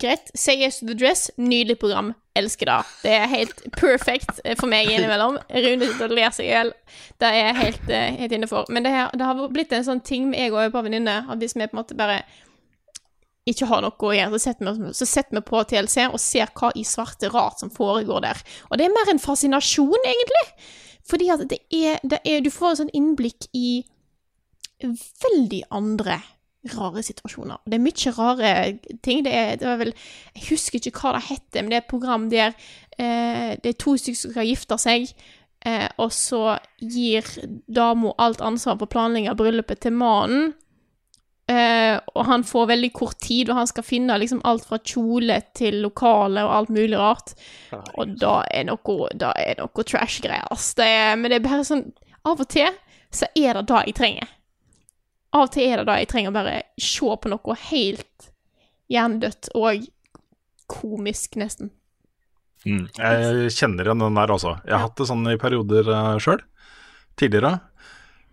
greit. 0.00 0.30
Say 0.34 0.58
yes 0.62 0.80
to 0.80 0.88
the 0.88 0.96
dress. 0.98 1.30
Nydelig 1.36 1.78
program. 1.82 2.12
Elsker 2.38 2.70
det. 2.70 2.78
Det 3.02 3.14
er 3.16 3.30
helt 3.32 3.62
perfect 3.76 4.40
eh, 4.44 4.56
for 4.58 4.70
meg 4.70 4.90
innimellom. 4.92 5.38
Rune 5.50 5.88
sitter 5.88 6.08
og 6.08 6.18
ler 6.18 6.34
seg 6.34 6.46
i 6.46 6.52
hjel. 6.52 6.74
Det 7.18 7.30
er 7.30 7.38
jeg 7.40 7.56
helt, 7.60 7.88
helt 8.22 8.36
inne 8.38 8.50
for. 8.50 8.68
Men 8.70 8.86
det, 8.86 8.94
her, 8.94 9.10
det 9.14 9.30
har 9.30 9.48
blitt 9.54 9.74
en 9.74 9.86
sånn 9.86 10.04
ting 10.06 10.30
med 10.30 10.44
jeg 10.44 10.54
og 10.54 10.62
et 10.66 10.76
par 10.76 10.86
at 10.86 11.42
hvis 11.42 11.56
vi 11.56 11.66
på 11.66 11.74
en 11.74 11.82
måte 11.82 11.98
bare 11.98 12.22
ikke 13.48 13.68
har 13.70 13.82
noe 13.84 13.96
å 13.96 14.12
gjøre, 14.12 14.36
så 14.36 14.50
setter, 14.50 14.76
vi, 14.76 14.92
så 14.94 15.06
setter 15.08 15.38
vi 15.38 15.44
på 15.48 15.62
TLC 15.70 15.96
og 16.08 16.20
ser 16.20 16.50
hva 16.58 16.70
i 16.76 16.84
svarte 16.84 17.30
rart 17.32 17.62
som 17.62 17.72
foregår 17.72 18.24
der. 18.26 18.42
Og 18.68 18.78
det 18.78 18.86
er 18.86 18.94
mer 18.94 19.12
en 19.12 19.22
fascinasjon, 19.22 20.04
egentlig. 20.04 20.44
Fordi 21.08 21.30
at 21.32 21.44
det 21.48 21.62
er, 21.72 22.02
det 22.04 22.20
er 22.28 22.42
Du 22.44 22.50
får 22.52 22.74
en 22.74 22.80
sånn 22.82 22.96
innblikk 22.96 23.48
i 23.56 23.86
veldig 24.84 25.62
andre 25.74 26.20
rare 26.74 27.02
situasjoner. 27.06 27.62
Det 27.66 27.78
er 27.78 27.82
mye 27.84 28.12
rare 28.16 28.52
ting. 29.04 29.24
Det 29.24 29.32
er, 29.34 29.56
det 29.56 29.68
var 29.68 29.80
vel 29.80 29.92
Jeg 30.34 30.46
husker 30.50 30.78
ikke 30.80 30.94
hva 31.00 31.16
det 31.16 31.26
heter, 31.30 31.62
men 31.62 31.72
det 31.72 31.78
er 31.78 31.84
et 31.84 31.90
program 31.90 32.28
der 32.32 32.54
eh, 32.98 33.56
det 33.62 33.74
er 33.74 33.78
to 33.78 33.96
stykker 33.96 34.20
som 34.20 34.34
skal 34.34 34.48
gifte 34.48 34.78
seg. 34.82 35.12
Eh, 35.66 35.88
og 35.98 36.12
så 36.14 36.58
gir 36.78 37.26
dama 37.66 38.14
alt 38.18 38.42
ansvar 38.44 38.78
for 38.78 38.90
planlegging 38.90 39.30
av 39.30 39.38
bryllupet 39.40 39.82
til 39.82 39.94
mannen. 39.98 40.52
Eh, 41.48 41.96
og 42.12 42.26
han 42.28 42.44
får 42.44 42.66
veldig 42.68 42.90
kort 42.92 43.16
tid, 43.24 43.48
og 43.48 43.56
han 43.56 43.70
skal 43.70 43.86
finne 43.86 44.18
liksom 44.20 44.42
alt 44.44 44.66
fra 44.68 44.78
kjole 44.84 45.38
til 45.56 45.80
lokale 45.86 46.44
og 46.44 46.54
alt 46.56 46.74
mulig 46.74 46.98
rart. 47.00 47.32
Og 47.96 48.18
da 48.20 48.42
er 48.52 48.68
noe, 48.68 49.08
da 49.16 49.32
er 49.38 49.62
noe 49.62 49.86
trash-greier, 49.86 50.44
Altså, 50.52 50.84
men 51.16 51.30
det 51.30 51.40
er 51.40 51.48
bare 51.48 51.64
sånn 51.64 51.88
Av 52.28 52.40
og 52.42 52.48
til 52.50 52.68
så 53.14 53.24
er 53.38 53.56
det 53.56 53.68
det 53.70 53.84
jeg 53.86 53.94
trenger. 53.96 54.32
Av 55.36 55.44
og 55.44 55.52
til 55.52 55.68
er 55.68 55.80
det 55.82 55.88
det 55.90 55.96
jeg 56.02 56.10
trenger, 56.12 56.34
bare 56.34 56.60
se 56.80 57.16
på 57.20 57.32
noe 57.32 57.56
helt 57.68 58.30
hjernedødt 58.88 59.50
og 59.58 59.88
komisk, 60.68 61.36
nesten. 61.40 61.72
Jeg 62.64 63.52
kjenner 63.54 63.86
igjen 63.86 64.02
den 64.02 64.18
der, 64.18 64.32
altså. 64.34 64.56
Jeg 64.64 64.74
har 64.74 64.86
hatt 64.86 64.96
det 64.98 65.08
sånn 65.08 65.28
i 65.30 65.38
perioder 65.40 65.90
uh, 65.92 66.16
sjøl, 66.22 66.40
tidligere. 67.20 67.58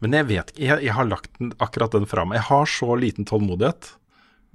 Men 0.03 0.15
jeg 0.17 0.27
vet 0.31 0.51
ikke, 0.53 0.63
jeg, 0.63 0.87
jeg 0.87 0.95
har 0.97 1.07
lagt 1.07 1.35
den, 1.39 1.51
akkurat 1.63 1.93
den 1.95 2.07
fra 2.09 2.25
meg. 2.27 2.39
Jeg 2.41 2.49
har 2.49 2.71
så 2.71 2.97
liten 2.99 3.27
tålmodighet 3.27 3.93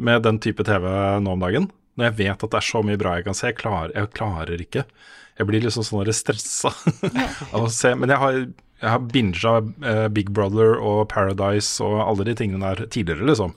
med 0.01 0.25
den 0.25 0.41
type 0.43 0.65
TV 0.67 0.89
nå 1.23 1.37
om 1.37 1.45
dagen. 1.45 1.71
Når 1.99 2.11
jeg 2.11 2.19
vet 2.21 2.45
at 2.45 2.53
det 2.53 2.61
er 2.61 2.69
så 2.71 2.83
mye 2.87 3.01
bra 3.01 3.17
jeg 3.19 3.27
kan 3.29 3.37
se. 3.37 3.51
Jeg 3.51 3.61
klarer, 3.61 3.95
jeg 3.97 4.13
klarer 4.17 4.65
ikke. 4.65 4.85
Jeg 5.39 5.49
blir 5.49 5.65
liksom 5.65 5.87
sånn 5.87 6.13
stressa 6.15 6.73
av 7.55 7.65
å 7.65 7.73
se. 7.73 7.95
Men 7.97 8.13
jeg 8.13 8.23
har, 8.23 8.41
jeg 8.81 8.89
har 8.89 9.05
binga 9.13 9.55
uh, 9.61 10.09
Big 10.13 10.33
Brother 10.33 10.79
og 10.81 11.07
Paradise 11.13 11.85
og 11.85 12.01
alle 12.05 12.27
de 12.31 12.35
tingene 12.39 12.73
der 12.73 12.89
tidligere, 12.89 13.29
liksom. 13.29 13.55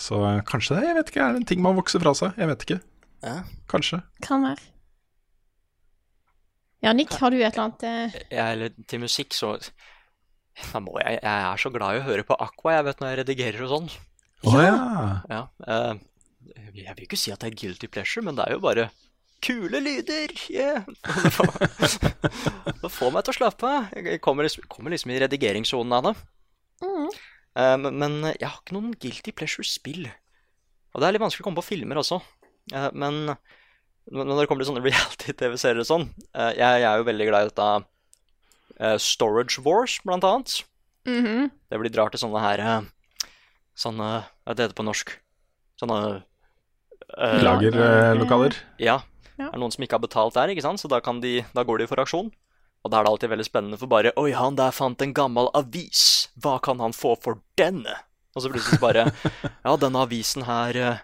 Så 0.00 0.16
eh, 0.24 0.40
kanskje 0.48 0.78
det, 0.78 0.86
jeg 0.86 0.96
vet 0.96 1.10
ikke, 1.12 1.22
er 1.22 1.34
det 1.34 1.40
en 1.42 1.48
ting 1.50 1.62
man 1.64 1.76
vokser 1.76 2.00
fra 2.00 2.14
seg. 2.16 2.36
Jeg 2.40 2.48
vet 2.48 2.62
ikke. 2.64 2.78
Ja. 3.26 3.34
Kanskje. 3.68 4.00
Kan 4.24 4.46
være. 4.46 4.62
Ja, 6.80 6.94
Nick, 6.96 7.12
har 7.20 7.32
du 7.32 7.36
et 7.36 7.50
eller 7.50 7.66
annet 7.66 7.82
eh, 7.84 8.14
Jeg, 8.30 8.44
eller 8.54 8.70
til 8.88 9.02
musikk, 9.02 9.36
så 9.36 9.58
da 10.70 10.80
må 10.80 10.94
jeg, 11.02 11.18
jeg 11.20 11.42
er 11.50 11.60
så 11.60 11.72
glad 11.74 11.96
i 11.96 12.00
å 12.00 12.06
høre 12.06 12.24
på 12.26 12.38
Aqua 12.40 12.78
jeg 12.78 12.86
vet 12.88 13.02
når 13.02 13.10
jeg 13.10 13.18
redigerer 13.20 13.66
og 13.66 13.74
sånn. 13.74 13.90
Å 14.48 14.62
ja. 14.64 14.78
Ja, 15.28 15.42
Uh, 15.68 16.00
jeg 16.72 16.94
vil 16.96 17.04
ikke 17.04 17.18
si 17.20 17.30
at 17.30 17.42
det 17.42 17.50
er 17.50 17.58
guilty 17.60 17.86
pleasure, 17.92 18.24
men 18.24 18.38
det 18.38 18.46
er 18.46 18.56
jo 18.56 18.62
bare 18.64 18.86
kule 19.44 19.80
lyder. 19.82 20.34
Yeah. 20.52 20.86
Det 20.86 21.32
får, 21.34 21.50
det 22.82 22.90
får 22.92 23.12
meg 23.14 23.26
til 23.26 23.34
å 23.34 23.38
slappe 23.38 23.68
av. 23.68 23.92
Jeg 23.96 24.20
kommer 24.24 24.46
liksom, 24.46 24.66
kommer 24.72 24.94
liksom 24.94 25.12
i 25.14 25.20
redigeringssonen 25.22 25.96
av 25.98 26.10
det. 26.10 26.14
Mm. 26.80 27.08
men, 27.82 27.96
men 28.00 28.14
jeg 28.30 28.46
har 28.46 28.56
ikke 28.62 28.76
noen 28.76 28.94
guilty 28.96 29.34
pleasure-spill. 29.36 30.06
Og 30.94 31.00
det 31.00 31.08
er 31.08 31.14
litt 31.14 31.22
vanskelig 31.22 31.44
å 31.44 31.48
komme 31.48 31.60
på 31.60 31.68
filmer 31.70 32.00
også. 32.00 32.20
Uh, 32.72 32.88
men 32.96 33.34
når 34.10 34.42
det 34.42 34.48
kommer 34.50 34.64
til 34.64 34.72
sånne 34.72 34.84
reality-TV-serier 34.88 35.82
og 35.82 35.88
sånn 35.88 36.06
uh, 36.08 36.50
jeg, 36.54 36.82
jeg 36.82 36.88
er 36.88 37.00
jo 37.00 37.06
veldig 37.08 37.28
glad 37.28 37.46
i 37.46 37.50
dette 37.50 37.68
uh, 38.80 38.96
Storage 39.02 39.62
Wars, 39.66 39.98
blant 40.06 40.26
annet. 40.26 40.60
mhm. 41.08 41.50
Det 41.70 41.78
blir 41.80 41.94
drar 41.94 42.10
til 42.12 42.22
sånne 42.22 42.42
her 42.42 42.64
Sånne 43.78 44.08
Hva 44.20 44.52
heter 44.52 44.72
det 44.72 44.76
på 44.76 44.84
norsk? 44.84 45.12
Sånne 45.80 45.98
eh, 47.16 47.38
Lagerlokaler. 47.40 48.58
Ja. 48.82 48.98
Ja. 49.40 49.48
Det 49.48 49.56
er 49.56 49.62
noen 49.64 49.72
som 49.72 49.84
ikke 49.86 49.96
har 49.96 50.04
betalt 50.04 50.36
der, 50.36 50.52
ikke 50.52 50.64
sant? 50.66 50.82
så 50.82 50.88
da, 50.92 51.00
kan 51.00 51.22
de, 51.24 51.38
da 51.56 51.64
går 51.64 51.80
de 51.82 51.88
for 51.90 52.02
aksjon. 52.02 52.28
Og 52.84 52.92
da 52.92 53.00
er 53.00 53.04
det 53.04 53.10
alltid 53.12 53.32
veldig 53.32 53.44
spennende 53.48 53.76
for 53.80 53.90
bare 53.92 54.12
Oi, 54.20 54.30
han 54.36 54.54
der 54.56 54.72
fant 54.72 55.02
en 55.04 55.12
gammel 55.16 55.50
avis. 55.56 56.28
Hva 56.40 56.58
kan 56.64 56.80
han 56.80 56.94
få 56.96 57.14
for 57.20 57.40
denne? 57.60 57.98
Og 58.36 58.44
så 58.44 58.52
plutselig 58.52 58.78
bare 58.80 59.08
Ja, 59.66 59.74
denne 59.80 60.00
avisen 60.04 60.44
her 60.48 60.76
eh, 60.80 61.00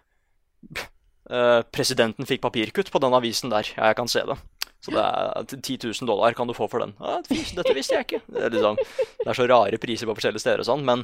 eh, 1.30 1.62
Presidenten 1.74 2.28
fikk 2.28 2.40
papirkutt 2.46 2.92
på 2.94 3.02
den 3.02 3.16
avisen 3.18 3.52
der. 3.52 3.68
Ja, 3.76 3.90
jeg 3.90 3.98
kan 3.98 4.08
se 4.08 4.22
det. 4.28 4.38
Så 4.84 4.92
det 4.94 5.02
er 5.02 5.44
10 5.56 5.78
000 5.88 6.06
dollar 6.08 6.36
kan 6.38 6.46
du 6.48 6.54
få 6.54 6.68
for 6.70 6.84
den. 6.84 6.92
Ja, 7.00 7.16
dette 7.26 7.74
visste 7.74 7.96
jeg 7.96 8.06
ikke. 8.06 8.20
Det 8.30 8.44
er, 8.46 8.52
liksom, 8.54 8.76
det 9.24 9.28
er 9.32 9.38
så 9.40 9.46
rare 9.50 9.80
priser 9.82 10.06
på 10.06 10.14
forskjellige 10.18 10.44
steder 10.44 10.62
og 10.62 10.68
sånn. 10.68 10.84
Men 10.86 11.02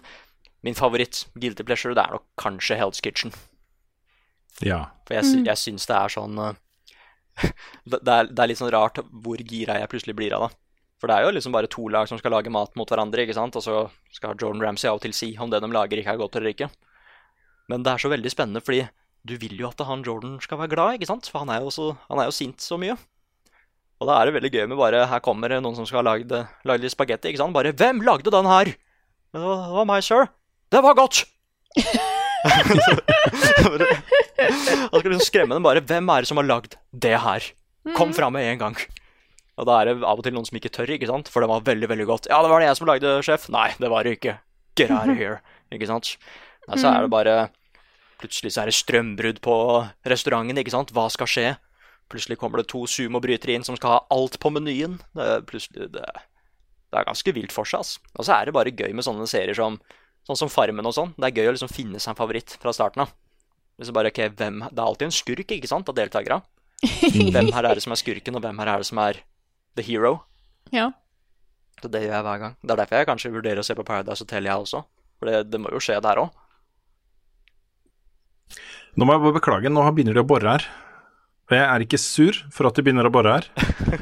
min 0.62 0.76
favoritt, 0.78 1.24
guilty 1.34 1.64
pleasure, 1.66 1.96
det 1.96 2.04
er 2.04 2.14
nok 2.14 2.26
kanskje 2.38 2.76
Hell's 2.78 3.02
Kitchen. 3.02 3.32
Ja. 4.62 4.84
For 5.09 5.16
jeg, 5.18 5.26
sy- 5.26 5.42
jeg 5.48 5.59
syns 5.59 5.88
det 5.90 5.96
er 5.98 6.12
sånn 6.14 6.38
eh, 6.38 6.52
det, 7.40 8.00
er, 8.00 8.28
det 8.28 8.38
er 8.38 8.50
litt 8.50 8.60
sånn 8.60 8.72
rart 8.74 9.00
hvor 9.24 9.40
gira 9.40 9.78
jeg 9.80 9.90
plutselig 9.92 10.16
blir 10.18 10.34
av 10.36 10.46
det. 10.46 10.56
For 11.02 11.10
det 11.10 11.16
er 11.18 11.26
jo 11.26 11.34
liksom 11.34 11.54
bare 11.54 11.70
to 11.70 11.88
lag 11.90 12.06
som 12.06 12.18
skal 12.20 12.30
lage 12.36 12.52
mat 12.52 12.76
mot 12.78 12.86
hverandre, 12.86 13.24
ikke 13.24 13.34
sant? 13.34 13.56
og 13.59 13.64
så 13.64 13.78
skal 14.14 14.36
Jordan 14.38 14.62
Ramsay 14.62 14.90
av 14.90 15.00
og 15.00 15.02
til 15.02 15.14
si 15.16 15.32
om 15.34 15.50
det 15.50 15.59
de 15.64 15.70
lager, 15.74 15.98
ikke 15.98 16.14
er 16.14 16.20
godt 16.20 16.38
eller 16.38 16.54
ikke. 16.54 16.68
Men 17.72 17.82
det 17.82 17.90
er 17.90 18.04
så 18.04 18.10
veldig 18.12 18.30
spennende, 18.30 18.62
fordi 18.62 18.84
du 19.26 19.34
vil 19.38 19.56
jo 19.59 19.70
at 19.70 19.82
han 19.86 20.04
Jordan 20.06 20.36
skal 20.42 20.60
være 20.60 20.74
glad, 20.74 20.98
ikke 20.98 21.10
sant? 21.10 21.26
For 21.30 21.42
han 21.42 21.50
er 21.50 21.64
jo, 21.64 21.74
så, 21.74 21.88
han 22.06 22.22
er 22.22 22.30
jo 22.30 22.36
sint 22.36 22.62
så 22.62 22.78
mye. 22.78 22.94
Og 24.02 24.09
da 24.10 24.18
er 24.18 24.28
det 24.28 24.36
veldig 24.38 24.50
gøy 24.50 24.64
med 24.66 24.80
bare 24.80 25.04
Her 25.06 25.20
kommer 25.22 25.52
noen 25.60 25.76
som 25.78 25.86
skal 25.86 26.02
ha 26.02 26.16
lagd 26.16 26.32
litt 26.82 26.94
spagetti, 26.94 27.30
ikke 27.30 27.42
sant? 27.42 27.54
Bare 27.54 27.74
Hvem 27.74 28.02
lagde 28.06 28.34
den 28.34 28.50
her? 28.50 28.74
Det 29.32 29.42
var 29.42 29.86
meg, 29.88 30.02
sir. 30.06 30.30
Det 30.70 30.82
var 30.82 30.98
godt! 30.98 31.24
Da 34.93 34.98
skal 34.98 35.10
liksom 35.12 35.27
skremme 35.27 35.55
dem 35.56 35.66
bare. 35.66 35.82
Hvem 35.86 36.10
er 36.12 36.24
det 36.24 36.31
som 36.31 36.40
har 36.40 36.48
lagd 36.48 36.77
det 36.90 37.14
her? 37.23 37.47
Kom 37.97 38.12
fram 38.16 38.35
med 38.36 38.47
en 38.51 38.60
gang. 38.60 38.77
Og 39.60 39.66
da 39.69 39.81
er 39.81 39.90
det 39.90 39.97
av 40.01 40.19
og 40.19 40.24
til 40.24 40.35
noen 40.35 40.47
som 40.48 40.56
ikke 40.59 40.73
tør, 40.73 40.90
ikke 40.94 41.10
sant? 41.10 41.28
For 41.31 41.44
det 41.44 41.51
var 41.51 41.64
veldig, 41.66 41.89
veldig 41.90 42.06
godt. 42.09 42.28
Ja, 42.32 42.40
det 42.43 42.51
var 42.52 42.62
det 42.62 42.70
jeg 42.70 42.78
som 42.78 42.89
lagde, 42.89 43.16
sjef. 43.27 43.48
Nei, 43.52 43.69
det 43.78 43.90
var 43.93 44.06
det 44.06 44.16
ikke. 44.19 44.39
Get 44.78 44.90
out 44.94 45.12
of 45.12 45.19
here. 45.19 45.43
Ikke 45.74 45.89
sant? 45.90 46.14
Nei, 46.69 46.78
så 46.81 46.93
er 46.93 47.05
det 47.05 47.12
bare 47.12 47.36
Plutselig 48.23 48.52
så 48.55 48.62
er 48.62 48.70
det 48.70 48.77
strømbrudd 48.78 49.40
på 49.43 49.55
restauranten, 50.06 50.59
ikke 50.62 50.70
sant? 50.70 50.93
Hva 50.94 51.09
skal 51.10 51.27
skje? 51.27 51.47
Plutselig 52.12 52.36
kommer 52.39 52.60
det 52.60 52.69
to 52.70 52.85
sumobrytere 52.86 53.56
inn 53.56 53.64
som 53.66 53.74
skal 53.74 53.97
ha 53.97 54.01
alt 54.14 54.36
på 54.39 54.52
menyen. 54.55 55.01
Det 55.16 55.24
er 55.27 55.43
plutselig 55.48 55.89
det, 55.97 56.05
det 56.06 57.01
er 57.01 57.09
ganske 57.09 57.35
vilt 57.35 57.55
for 57.55 57.66
seg, 57.66 57.82
ass. 57.82 57.97
Og 58.14 58.28
så 58.28 58.36
er 58.36 58.47
det 58.47 58.55
bare 58.55 58.70
gøy 58.70 58.94
med 58.94 59.02
sånne 59.06 59.27
serier 59.27 59.59
som 59.59 59.81
Sånn 60.28 60.39
som 60.39 60.51
Farmen 60.53 60.86
og 60.86 60.94
sånn. 60.94 61.12
Det 61.19 61.28
er 61.28 61.43
gøy 61.43 61.51
å 61.51 61.55
liksom 61.57 61.70
finne 61.73 62.01
seg 62.03 62.12
en 62.12 62.19
favoritt 62.19 62.57
fra 62.62 62.74
starten 62.74 63.05
av. 63.05 63.12
Liksom 63.81 63.97
bare, 63.97 64.12
okay, 64.12 64.31
hvem, 64.31 64.62
Det 64.70 64.78
er 64.78 64.86
alltid 64.86 65.09
en 65.09 65.16
skurk 65.16 65.55
ikke 65.57 65.70
sant, 65.70 65.89
av 65.89 65.97
deltakere. 65.97 66.43
Hvem 67.32 67.53
her 67.55 67.66
er 67.69 67.78
det 67.78 67.85
som 67.85 67.94
er 67.94 68.01
skurken, 68.01 68.35
og 68.35 68.43
hvem 68.43 68.59
her 68.59 68.69
er 68.73 68.82
det 68.82 68.89
som 68.89 68.99
er 68.99 69.20
the 69.78 69.85
hero? 69.86 70.16
Ja. 70.74 70.89
Så 71.78 71.90
det 71.90 72.01
gjør 72.03 72.16
jeg 72.16 72.27
hver 72.27 72.40
gang. 72.43 72.57
Det 72.59 72.74
er 72.74 72.81
derfor 72.81 72.99
jeg 72.99 73.09
kanskje 73.11 73.31
vurderer 73.35 73.62
å 73.62 73.66
se 73.66 73.77
på 73.78 73.85
Paradise 73.86 74.24
Hotel, 74.24 74.49
jeg 74.51 74.65
også. 74.65 74.82
For 75.19 75.31
det, 75.31 75.44
det 75.53 75.61
må 75.62 75.70
jo 75.70 75.82
skje 75.82 76.01
der 76.03 76.19
òg. 76.24 76.35
Nå 78.99 79.07
må 79.07 79.15
jeg 79.15 79.24
bare 79.24 79.39
beklage, 79.39 79.70
nå 79.73 79.85
begynner 79.94 80.19
de 80.19 80.24
å 80.24 80.28
bore 80.28 80.57
her. 80.57 80.66
Og 81.49 81.55
jeg 81.57 81.65
er 81.65 81.85
ikke 81.86 82.03
sur 82.03 82.39
for 82.53 82.69
at 82.69 82.77
de 82.77 82.85
begynner 82.85 83.09
å 83.09 83.15
bore 83.15 83.39
her. 83.39 83.49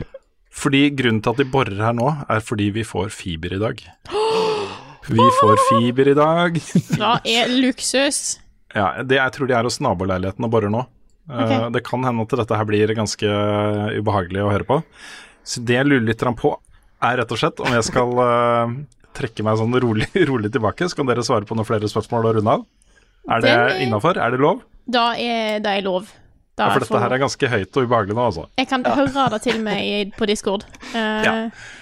Fordi 0.60 0.86
grunnen 0.96 1.20
til 1.22 1.34
at 1.34 1.40
de 1.40 1.46
borer 1.48 1.78
her 1.80 1.94
nå, 1.96 2.08
er 2.28 2.42
fordi 2.44 2.72
vi 2.74 2.82
får 2.84 3.12
fiber 3.14 3.54
i 3.54 3.60
dag. 3.62 3.84
Vi 5.10 5.26
får 5.40 5.56
fiber 5.68 6.08
i 6.08 6.14
dag. 6.14 6.60
Da 7.00 7.16
er 7.26 7.50
luksus. 7.50 8.38
Ja, 8.74 9.02
det 9.02 9.18
jeg 9.18 9.34
tror 9.34 9.50
de 9.50 9.56
er 9.58 9.66
hos 9.66 9.80
naboleiligheten 9.82 10.46
og 10.46 10.52
borer 10.52 10.70
nå. 10.72 10.84
Okay. 11.30 11.58
Ok. 11.66 11.72
Det 11.74 11.82
kan 11.86 12.06
hende 12.06 12.26
at 12.26 12.36
dette 12.42 12.58
her 12.58 12.66
blir 12.68 12.94
ganske 12.96 13.34
ubehagelig 13.98 14.42
å 14.44 14.50
høre 14.52 14.66
på. 14.66 14.80
Så 15.46 15.62
det 15.66 15.78
jeg 15.78 15.88
lurer 15.88 16.06
litt 16.06 16.24
på, 16.38 16.54
er 17.00 17.20
rett 17.22 17.34
og 17.34 17.40
slett 17.40 17.62
om 17.64 17.74
jeg 17.74 17.86
skal 17.86 18.16
uh, 18.20 18.72
trekke 19.16 19.44
meg 19.46 19.58
sånn 19.60 19.76
rolig, 19.82 20.08
rolig 20.30 20.52
tilbake. 20.54 20.88
Så 20.90 20.98
kan 20.98 21.10
dere 21.10 21.24
svare 21.26 21.48
på 21.48 21.58
noen 21.58 21.68
flere 21.68 21.90
spørsmål 21.90 22.30
og 22.30 22.38
runde 22.40 22.56
av. 22.58 22.66
Er 23.30 23.44
det 23.44 23.54
innafor? 23.84 24.18
Er 24.18 24.34
det 24.34 24.40
lov? 24.42 24.64
Da 24.90 25.10
er 25.18 25.62
det 25.62 25.76
er 25.80 25.86
lov. 25.86 26.10
Da 26.58 26.66
Ja, 26.66 26.74
for 26.74 26.84
dette 26.84 27.00
her 27.00 27.14
er 27.14 27.22
ganske 27.22 27.48
høyt 27.48 27.78
og 27.78 27.86
ubehagelig 27.86 28.16
nå, 28.16 28.26
altså. 28.30 28.48
Jeg 28.60 28.68
kan 28.68 28.84
høre 28.84 29.28
det 29.34 29.42
til 29.46 29.62
meg 29.64 30.12
på 30.18 30.28
Discord. 30.28 30.66
Uh, 30.92 31.22
Ja. 31.24 31.34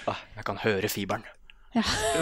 Ah, 0.07 0.21
jeg 0.37 0.45
kan 0.47 0.61
høre 0.61 0.91
fiberen. 0.91 1.25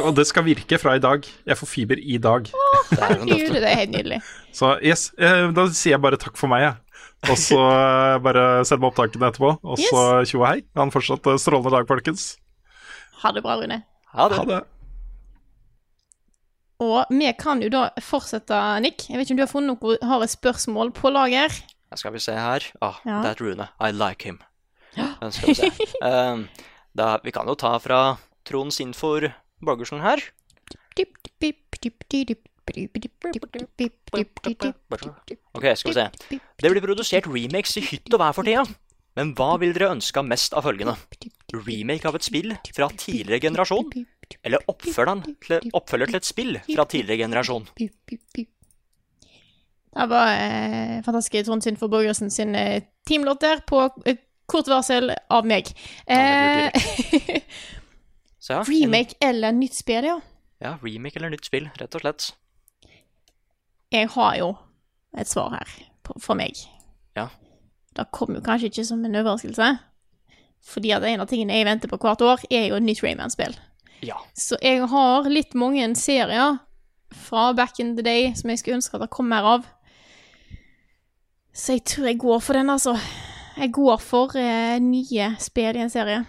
Og 0.04 0.12
det 0.18 0.26
skal 0.28 0.44
virke 0.44 0.78
fra 0.82 0.98
i 0.98 1.02
dag. 1.04 1.24
Jeg 1.48 1.58
får 1.58 1.70
fiber 1.72 2.00
i 2.02 2.18
dag. 2.20 2.50
Det 2.90 2.98
er 3.00 3.14
jo 3.16 3.24
Herregud, 3.24 3.54
det 3.56 3.70
er 3.70 3.80
helt 3.80 3.94
nydelig. 3.96 4.18
Så 4.56 4.74
yes, 4.84 5.08
eh, 5.18 5.48
da 5.56 5.68
sier 5.72 5.96
jeg 5.96 6.04
bare 6.04 6.20
takk 6.20 6.36
for 6.40 6.52
meg, 6.52 6.66
jeg. 6.66 7.04
Og 7.32 7.38
så 7.40 7.58
eh, 7.58 8.18
bare 8.24 8.44
send 8.68 8.84
meg 8.84 8.92
opptakene 8.92 9.30
etterpå. 9.32 9.54
Og 9.64 9.80
så 9.80 10.02
tjo 10.28 10.42
og 10.44 10.50
hei. 10.50 10.58
Ha 10.76 10.84
en 10.84 10.92
fortsatt 10.94 11.30
eh, 11.32 11.40
strålende 11.42 11.72
dag, 11.74 11.88
folkens. 11.90 12.34
Ha 13.24 13.32
det 13.34 13.46
bra, 13.46 13.56
Rune. 13.62 13.80
Ha 14.14 14.28
det. 14.32 14.42
Ha 14.42 14.46
det. 14.52 14.60
Og 16.84 17.10
vi 17.10 17.32
kan 17.40 17.64
jo 17.64 17.72
da 17.74 17.88
fortsette, 18.06 18.58
Nick. 18.84 19.08
Jeg 19.10 19.18
vet 19.18 19.26
ikke 19.26 19.34
om 19.38 19.40
du 19.40 19.46
har 19.48 19.54
funnet 19.56 19.74
noe, 19.82 19.98
har 20.12 20.22
et 20.28 20.34
spørsmål 20.36 20.92
på 20.94 21.10
lager? 21.16 21.56
Skal 21.98 22.14
vi 22.14 22.22
se 22.22 22.36
her. 22.36 22.68
Ah, 22.84 23.00
Ja. 23.08 23.24
That 23.24 23.42
Rune. 23.42 23.70
I 23.80 23.90
like 23.96 24.28
him. 24.28 24.42
Den 24.98 25.32
skal 25.32 25.50
vi 25.50 25.56
se. 25.58 25.72
Um, 26.04 26.48
da, 27.00 27.16
vi 27.24 27.32
kan 27.34 27.48
jo 27.50 27.56
ta 27.58 27.78
fra 27.82 28.18
Trond 28.48 28.74
Sinfor 28.74 29.30
Borgersen 29.64 30.02
her. 30.04 30.22
Ok, 35.54 35.66
skal 35.78 35.92
vi 35.92 35.96
se. 35.96 36.10
Det 36.60 36.72
blir 36.72 36.84
produsert 36.84 37.28
remakes 37.30 37.78
i 37.80 37.86
hytt 37.86 38.12
og 38.14 38.22
vær 38.22 38.36
for 38.36 38.48
tida. 38.48 38.66
Men 39.18 39.32
hva 39.38 39.56
vil 39.58 39.72
dere 39.74 39.94
ønske 39.96 40.22
mest 40.26 40.54
av 40.54 40.68
følgende? 40.68 40.94
Remake 41.56 42.06
av 42.06 42.18
et 42.20 42.26
spill 42.28 42.54
fra 42.76 42.90
tidligere 42.94 43.42
generasjon? 43.48 43.88
Eller 44.46 44.62
til, 44.62 45.72
oppfølger 45.74 46.12
til 46.12 46.20
et 46.20 46.28
spill 46.28 46.60
fra 46.68 46.86
tidligere 46.86 47.24
generasjon? 47.24 47.66
Det 49.98 50.06
var 50.12 50.30
eh, 50.36 51.00
fantastiske 51.06 51.42
Trond 51.48 51.66
Sinfor 51.66 51.90
Borgersen 51.90 52.30
sin 52.30 52.54
eh, 52.56 52.84
teamlåt 53.10 53.42
der, 53.42 53.64
på 53.66 53.88
eh, 54.06 54.20
kort 54.46 54.70
varsel 54.70 55.16
av 55.34 55.48
meg. 55.50 55.74
Ja, 56.06 56.22
Eh, 56.68 56.72
Så 56.78 57.77
ja, 58.54 58.60
en- 58.62 58.66
remake 58.70 59.16
eller 59.22 59.52
nytt 59.52 59.74
spill, 59.76 60.04
ja. 60.06 60.20
Ja, 60.62 60.78
remake 60.84 61.18
eller 61.20 61.30
nytt 61.30 61.46
spill, 61.46 61.70
rett 61.80 61.96
og 61.96 62.02
slett. 62.02 62.32
Jeg 63.92 64.10
har 64.10 64.36
jo 64.38 64.56
et 65.18 65.28
svar 65.30 65.50
her 65.54 65.68
fra 66.20 66.34
meg. 66.36 66.58
Ja. 67.16 67.28
Det 67.96 68.08
kommer 68.12 68.40
jo 68.40 68.46
kanskje 68.46 68.70
ikke 68.72 68.86
som 68.86 69.06
en 69.06 69.16
overraskelse. 69.16 69.80
Fordi 70.68 70.92
at 70.92 71.04
en 71.08 71.22
av 71.24 71.28
tingene 71.30 71.54
jeg 71.56 71.66
venter 71.66 71.88
på 71.92 71.98
hvert 72.02 72.22
år, 72.22 72.42
er 72.52 72.68
jo 72.68 72.76
et 72.76 72.84
nytt 72.84 73.04
Rayman-spill. 73.04 73.56
Ja. 74.04 74.18
Så 74.36 74.58
jeg 74.62 74.84
har 74.90 75.30
litt 75.30 75.54
mange 75.56 75.86
serier 75.96 76.58
fra 77.14 77.54
back 77.54 77.80
in 77.80 77.96
the 77.96 78.04
day 78.04 78.34
som 78.36 78.50
jeg 78.50 78.60
skulle 78.60 78.76
ønske 78.82 78.96
at 78.98 79.02
det 79.06 79.10
kom 79.14 79.30
mer 79.30 79.44
av. 79.44 79.66
Så 81.54 81.78
jeg 81.78 81.86
tror 81.90 82.06
jeg 82.12 82.20
går 82.22 82.40
for 82.44 82.54
den, 82.54 82.70
altså. 82.70 82.98
Jeg 83.58 83.72
går 83.74 83.98
for 84.04 84.36
eh, 84.38 84.78
nye 84.84 85.32
spill 85.42 85.78
i 85.80 85.82
en 85.86 85.90
serie. 85.90 86.26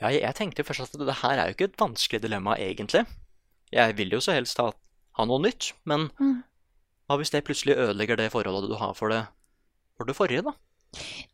Ja, 0.00 0.08
jeg, 0.08 0.34
tenkte 0.36 0.62
jo 0.62 0.68
først 0.70 0.94
at 0.94 1.02
det 1.04 1.18
her 1.22 1.36
er 1.36 1.50
jo 1.50 1.56
ikke 1.56 1.68
et 1.70 1.80
vanskelig 1.80 2.22
dilemma, 2.22 2.56
egentlig. 2.56 3.04
Jeg 3.72 3.96
vil 3.98 4.14
jo 4.16 4.20
så 4.24 4.32
helst 4.32 4.58
ha, 4.62 4.70
ha 5.18 5.26
noe 5.28 5.42
nytt, 5.44 5.72
men 5.84 6.08
Mm. 6.18 6.42
hva 7.08 7.18
hvis 7.20 7.30
det 7.30 7.44
plutselig 7.44 7.76
ødelegger 7.76 8.16
det 8.16 8.32
forholdet 8.32 8.70
du 8.70 8.76
har 8.80 8.94
for 8.94 9.12
det, 9.12 9.26
for 9.96 10.08
det 10.08 10.16
forrige, 10.16 10.42
da? 10.46 10.52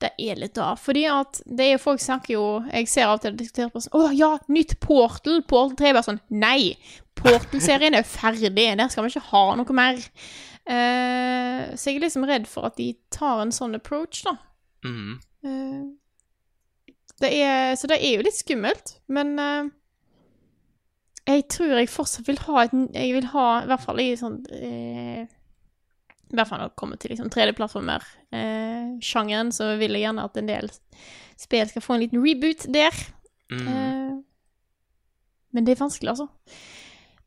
Det 0.01 0.11
er 0.21 0.37
litt 0.37 0.55
da, 0.55 0.75
fordi 0.77 1.07
at 1.09 1.41
det 1.47 1.73
er 1.73 1.79
folk 1.81 2.01
snakker 2.01 2.35
jo 2.35 2.43
Jeg 2.69 2.89
ser 2.93 3.07
av 3.09 3.15
og 3.17 3.23
til 3.23 3.37
diskuterer 3.39 3.71
på 3.73 3.81
sånn 3.81 3.95
Å 3.97 4.11
ja, 4.13 4.29
nytt 4.53 4.75
Portal! 4.85 5.41
Portal 5.49 5.77
3 5.81 5.93
bare 5.97 6.05
sånn 6.05 6.21
Nei! 6.29 6.77
Portal-serien 7.17 7.97
er 7.97 8.05
ferdig, 8.05 8.53
der 8.77 8.91
skal 8.93 9.07
vi 9.07 9.15
ikke 9.15 9.31
ha 9.31 9.45
noe 9.57 9.73
mer. 9.73 9.97
Uh, 10.69 11.73
så 11.73 11.89
jeg 11.89 11.97
er 11.97 12.05
liksom 12.05 12.27
redd 12.29 12.45
for 12.51 12.69
at 12.69 12.77
de 12.77 12.91
tar 13.15 13.41
en 13.41 13.55
sånn 13.55 13.79
approach, 13.79 14.21
da. 14.27 14.37
Mhm. 14.85 15.15
Eh, 15.47 15.81
det 17.23 17.31
er, 17.41 17.75
så 17.81 17.87
det 17.89 17.99
er 18.01 18.13
jo 18.17 18.27
litt 18.27 18.37
skummelt, 18.37 18.87
men 19.09 19.29
uh, 19.41 19.65
jeg 21.27 21.45
tror 21.51 21.77
jeg 21.81 21.89
fortsatt 21.91 22.29
vil 22.29 22.39
ha 22.45 22.63
et 22.63 22.73
Jeg 22.95 23.15
vil 23.17 23.27
ha, 23.33 23.47
i 23.63 23.67
hvert 23.71 23.83
fall 23.83 23.99
i 24.03 24.19
sånn 24.21 24.39
uh, 24.47 25.23
I 25.25 26.35
hvert 26.37 26.49
fall 26.51 26.61
når 26.61 26.69
det 26.71 26.81
kommer 26.83 26.97
til 27.01 27.11
liksom 27.15 27.31
3D-plattformer-sjangeren, 27.35 29.49
så 29.55 29.65
vil 29.81 29.93
jeg 29.97 30.05
gjerne 30.07 30.27
at 30.29 30.35
en 30.41 30.51
del 30.51 30.67
spill 31.39 31.69
skal 31.71 31.85
få 31.85 31.93
en 31.95 32.03
liten 32.03 32.25
reboot 32.25 32.61
der. 32.73 32.95
Mm. 33.53 33.67
Eh, 33.69 34.15
men 35.55 35.63
det 35.67 35.73
er 35.73 35.85
vanskelig, 35.85 36.11
altså. 36.11 36.27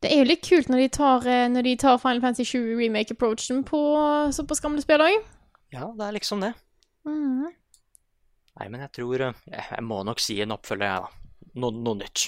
Det 0.04 0.10
er 0.12 0.22
jo 0.22 0.30
litt 0.30 0.48
kult 0.48 0.68
når 0.72 0.80
de 0.84 0.90
tar, 0.96 1.20
eh, 1.28 1.48
når 1.52 1.68
de 1.68 1.76
tar 1.80 2.02
Final 2.02 2.22
Fantasy 2.24 2.46
7 2.48 2.60
remake-approachen 2.80 3.64
på 3.68 3.80
såpass 4.36 4.64
gamle 4.64 4.84
spill 4.84 5.04
òg. 5.04 5.16
Ja, 5.76 5.84
det 5.96 6.06
er 6.08 6.16
liksom 6.16 6.44
det. 6.44 6.54
Mm. 7.08 7.48
Nei, 8.60 8.68
men 8.68 8.84
jeg 8.84 8.92
tror 9.00 9.24
eh, 9.24 9.42
Jeg, 9.48 9.66
jeg 9.72 9.86
må 9.88 10.02
nok 10.08 10.22
si 10.24 10.40
en 10.44 10.56
oppfølger, 10.56 10.92
jeg, 10.92 11.08
da. 11.08 11.54
No, 11.60 11.72
noe 11.74 12.00
nytt. 12.02 12.28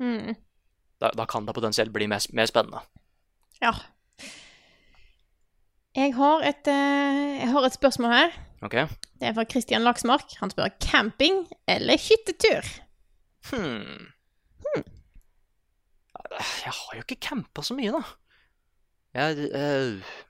Mm. 0.00 0.36
Da, 1.00 1.10
da 1.16 1.26
kan 1.28 1.46
det 1.48 1.56
potensielt 1.56 1.92
bli 1.94 2.06
mer, 2.10 2.22
mer 2.36 2.48
spennende. 2.48 2.84
Ja. 3.60 3.72
Jeg 5.96 6.14
har, 6.14 6.44
et, 6.46 6.68
eh, 6.70 7.40
jeg 7.40 7.50
har 7.50 7.66
et 7.66 7.76
spørsmål 7.76 8.14
her. 8.14 8.38
Ok? 8.62 8.76
Det 9.20 9.28
er 9.28 9.34
fra 9.36 9.44
Christian 9.48 9.84
Laksmark. 9.84 10.36
Han 10.40 10.52
spør 10.52 10.70
camping 10.84 11.42
eller 11.68 11.98
hyttetur. 12.00 12.68
Hmm. 13.50 14.12
hmm. 14.62 14.84
Jeg 16.38 16.74
har 16.76 16.96
jo 16.96 17.02
ikke 17.02 17.20
campa 17.24 17.64
så 17.66 17.74
mye, 17.74 17.96
da. 17.96 18.04
Jeg 19.16 19.48
eh, 19.50 19.96
altså, 19.96 20.28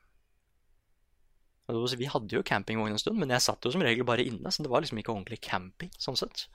Vi 2.00 2.08
hadde 2.10 2.36
jo 2.36 2.42
campingvogn 2.46 2.94
en 2.94 3.00
stund, 3.00 3.18
men 3.20 3.32
jeg 3.34 3.44
satt 3.44 3.64
jo 3.64 3.72
som 3.74 3.82
regel 3.84 4.06
bare 4.08 4.24
inne, 4.26 4.50
så 4.52 4.64
det 4.64 4.70
var 4.72 4.84
liksom 4.84 5.00
ikke 5.00 5.12
ordentlig 5.14 5.40
camping, 5.44 5.90
sånn 6.00 6.18
sett. 6.18 6.46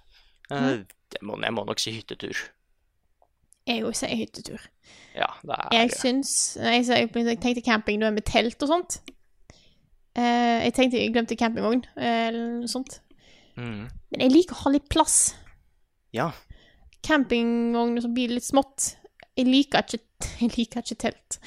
Eh, 0.51 0.83
det 1.13 1.21
må, 1.25 1.37
jeg 1.41 1.55
må 1.55 1.63
nok 1.65 1.81
si 1.81 1.93
hyttetur. 1.95 2.37
Jeg 3.65 3.81
òg 3.81 3.95
sier 3.97 4.13
hyttetur. 4.13 4.61
Ja, 5.17 5.31
det 5.41 5.55
er 5.57 5.71
Jeg 5.73 5.93
syns 5.97 6.31
Jeg, 6.59 6.83
jeg, 6.85 7.09
jeg 7.09 7.39
tenkte 7.41 7.63
camping 7.65 8.03
da 8.03 8.11
med 8.13 8.25
telt 8.27 8.61
og 8.61 8.69
sånt. 8.69 8.99
Eh, 10.15 10.67
jeg 10.67 10.75
tenkte 10.77 10.99
jeg 11.01 11.13
glemte 11.15 11.37
campingvogn 11.39 11.81
eh, 11.97 12.27
eller 12.29 12.59
noe 12.61 12.69
sånt. 12.71 12.99
mm, 13.57 13.81
Men 14.13 14.21
jeg 14.27 14.31
liker 14.35 14.55
å 14.55 14.67
ha 14.67 14.75
litt 14.75 14.85
plass. 14.93 15.33
Ja. 16.15 16.29
Campingvogn 17.03 17.97
som 18.05 18.13
blir 18.15 18.35
litt 18.37 18.45
smått. 18.45 18.93
Jeg 19.35 19.49
liker 19.49 19.83
ikke, 19.83 20.04
jeg 20.39 20.51
liker 20.57 20.81
ikke 20.81 20.95
telt. 21.01 21.37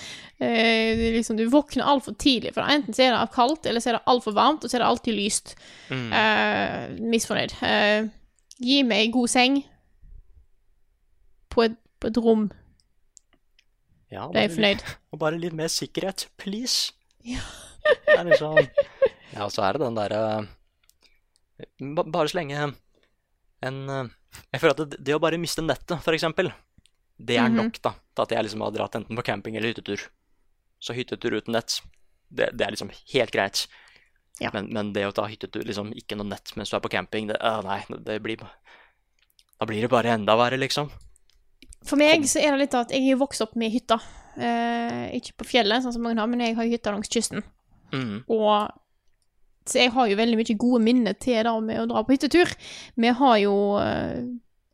Eh, 0.40 0.98
liksom, 1.16 1.36
du 1.38 1.46
våkner 1.50 1.84
altfor 1.88 2.14
tidlig, 2.20 2.52
for 2.54 2.62
enten 2.68 2.94
så 2.94 3.06
er 3.06 3.14
det 3.16 3.32
kaldt, 3.34 3.66
eller 3.66 3.80
så 3.80 3.90
er 3.92 3.98
det 3.98 4.04
altfor 4.12 4.34
varmt, 4.36 4.64
og 4.64 4.70
så 4.70 4.76
er 4.78 4.84
det 4.84 4.88
alltid 4.90 5.16
lyst. 5.16 5.54
Mm. 5.90 6.12
Eh, 6.12 6.98
misfornøyd. 7.14 7.54
Eh, 7.64 8.08
gi 8.60 8.82
meg 8.84 9.12
god 9.14 9.28
seng 9.32 9.60
på 11.52 11.64
et, 11.66 11.76
på 12.00 12.10
et 12.10 12.20
rom. 12.22 12.48
ja 14.12 14.26
Da 14.32 14.38
er 14.42 14.48
jeg 14.48 14.54
fornøyd. 14.56 14.82
litt- 14.82 14.96
Og 15.12 15.18
bare 15.22 15.38
litt 15.40 15.56
mer 15.56 15.68
sikkerhet, 15.72 16.26
please. 16.36 16.92
Ja. 17.24 17.40
det 17.84 18.18
er 18.18 18.24
liksom 18.24 18.56
Ja, 19.34 19.48
så 19.52 19.62
er 19.64 19.72
det 19.76 19.82
den 19.82 19.94
derre 19.98 20.20
ba- 21.94 22.04
Bare 22.10 22.28
så 22.28 22.38
lenge 22.38 22.60
en, 23.62 23.78
eh, 23.90 24.08
Jeg 24.52 24.60
føler 24.60 24.70
at 24.76 24.90
det, 24.90 25.04
det 25.04 25.14
å 25.16 25.20
bare 25.20 25.38
miste 25.40 25.62
nettet, 25.64 26.00
for 26.04 26.12
eksempel, 26.16 26.52
det 27.18 27.36
er 27.38 27.48
Mhm. 27.48 27.56
nok 27.56 27.80
da, 27.82 27.94
til 28.18 28.26
at 28.26 28.34
jeg 28.36 28.46
liksom 28.48 28.64
har 28.66 28.74
dratt 28.74 28.98
enten 28.98 29.18
på 29.18 29.26
camping 29.26 29.58
eller 29.58 29.72
hyttetur. 29.72 30.08
Så 30.82 30.94
hyttetur 30.94 31.38
uten 31.38 31.56
nett, 31.56 31.80
det, 32.28 32.52
det 32.58 32.66
er 32.66 32.74
liksom 32.74 32.92
helt 33.14 33.34
greit. 33.34 33.66
Ja. 34.42 34.52
Men, 34.54 34.70
men 34.74 34.92
det 34.94 35.06
å 35.08 35.14
ta 35.14 35.26
hyttetur, 35.26 35.64
liksom 35.66 35.90
ikke 35.98 36.18
noe 36.18 36.28
nett 36.30 36.54
mens 36.54 36.70
du 36.70 36.76
er 36.78 36.82
på 36.84 36.92
camping, 36.92 37.30
det, 37.30 37.38
øh, 37.42 37.62
nei, 37.66 37.80
det 38.06 38.20
blir 38.22 38.44
Da 39.58 39.66
blir 39.66 39.82
det 39.82 39.90
bare 39.90 40.12
enda 40.14 40.36
verre, 40.38 40.58
liksom. 40.60 40.92
For 41.82 41.98
meg 41.98 42.26
så 42.30 42.38
er 42.38 42.52
det 42.54 42.60
litt 42.60 42.74
at 42.78 42.92
jeg 42.94 43.10
er 43.10 43.18
vokst 43.18 43.42
opp 43.42 43.56
med 43.58 43.72
hytta. 43.74 43.96
Eh, 44.38 45.16
ikke 45.18 45.40
på 45.40 45.48
fjellet, 45.50 45.82
sånn 45.82 45.96
som 45.96 46.04
mange 46.06 46.20
har, 46.22 46.30
men 46.30 46.44
jeg 46.44 46.54
har 46.54 46.68
hytta 46.70 46.92
langs 46.94 47.10
kysten. 47.10 47.42
Mm. 47.90 48.20
Og 48.30 48.68
så 49.68 49.82
jeg 49.82 49.92
har 49.92 50.08
jo 50.08 50.18
veldig 50.18 50.38
mye 50.38 50.56
gode 50.60 50.80
minner 50.84 51.16
til 51.20 51.42
det 51.44 51.54
med 51.66 51.82
å 51.82 51.88
dra 51.90 52.04
på 52.04 52.14
hyttetur. 52.14 52.52
Vi 52.96 53.14
har 53.20 53.36
jo 53.42 53.56
eh, 53.82 54.22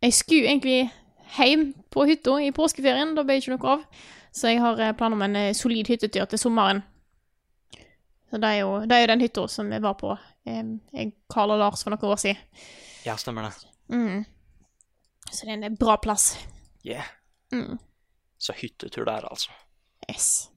Jeg 0.04 0.16
skulle 0.18 0.50
egentlig 0.52 0.90
hjem 1.38 1.72
på 1.90 2.04
hytta 2.08 2.36
i 2.42 2.50
påskeferien, 2.54 3.14
da 3.16 3.24
ble 3.24 3.36
det 3.38 3.44
ikke 3.44 3.56
noe 3.56 3.72
av. 3.76 3.84
Så 4.34 4.50
jeg 4.50 4.60
har 4.62 4.80
eh, 4.82 4.92
planer 4.98 5.18
om 5.18 5.22
en 5.26 5.36
eh, 5.38 5.52
solid 5.54 5.86
hyttetur 5.90 6.26
til 6.30 6.40
sommeren. 6.40 6.82
Så 8.30 8.40
det 8.42 8.50
er 8.50 8.60
jo, 8.64 8.70
det 8.88 8.96
er 8.96 9.04
jo 9.04 9.10
den 9.12 9.22
hytta 9.22 9.44
som 9.52 9.68
vi 9.70 9.78
var 9.84 9.94
på, 10.00 10.14
eh, 10.50 10.62
jeg, 10.96 11.12
Karl 11.30 11.54
og 11.54 11.60
Lars, 11.62 11.84
for 11.86 11.94
noen 11.94 12.10
år 12.14 12.22
siden. 12.22 12.40
Ja, 13.06 13.14
stemmer 13.20 13.46
det. 13.46 13.68
Mm. 13.94 14.24
Så 15.30 15.44
det 15.46 15.54
er 15.54 15.68
en 15.68 15.76
bra 15.78 15.96
plass. 16.02 16.32
Yeah. 16.86 17.06
Mm. 17.54 17.78
Så 18.38 18.52
hyttetur 18.58 19.06
der, 19.06 19.24
altså. 19.30 19.52
Yes. 20.10 20.50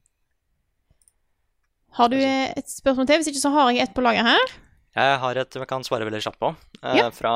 Har 1.98 2.10
du 2.12 2.18
et 2.20 2.68
spørsmål 2.70 3.08
til? 3.08 3.22
Hvis 3.22 3.30
ikke 3.32 3.42
så 3.42 3.52
har 3.54 3.70
jeg 3.72 3.88
et 3.88 3.94
på 3.96 4.04
laget 4.06 4.26
her. 4.28 4.52
Jeg 4.98 5.20
har 5.22 5.40
et 5.42 5.56
vi 5.58 5.66
kan 5.70 5.86
svare 5.86 6.06
veldig 6.06 6.22
kjapt 6.26 6.40
på. 6.42 6.52
Eh, 6.84 6.98
Ja. 7.00 7.10
Fra 7.14 7.34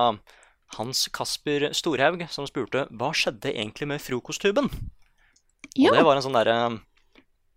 Hans 0.78 1.08
Kasper 1.14 1.70
Storhaug, 1.76 2.24
som 2.32 2.48
spurte 2.48 2.86
hva 2.92 3.12
skjedde 3.16 3.52
egentlig 3.54 3.88
med 3.92 4.02
frokosttuben? 4.02 4.70
Ja. 5.76 5.92
Og 5.92 5.98
det 5.98 6.06
var 6.08 6.16
en 6.20 6.24
sånn 6.26 6.36
derre 6.36 6.56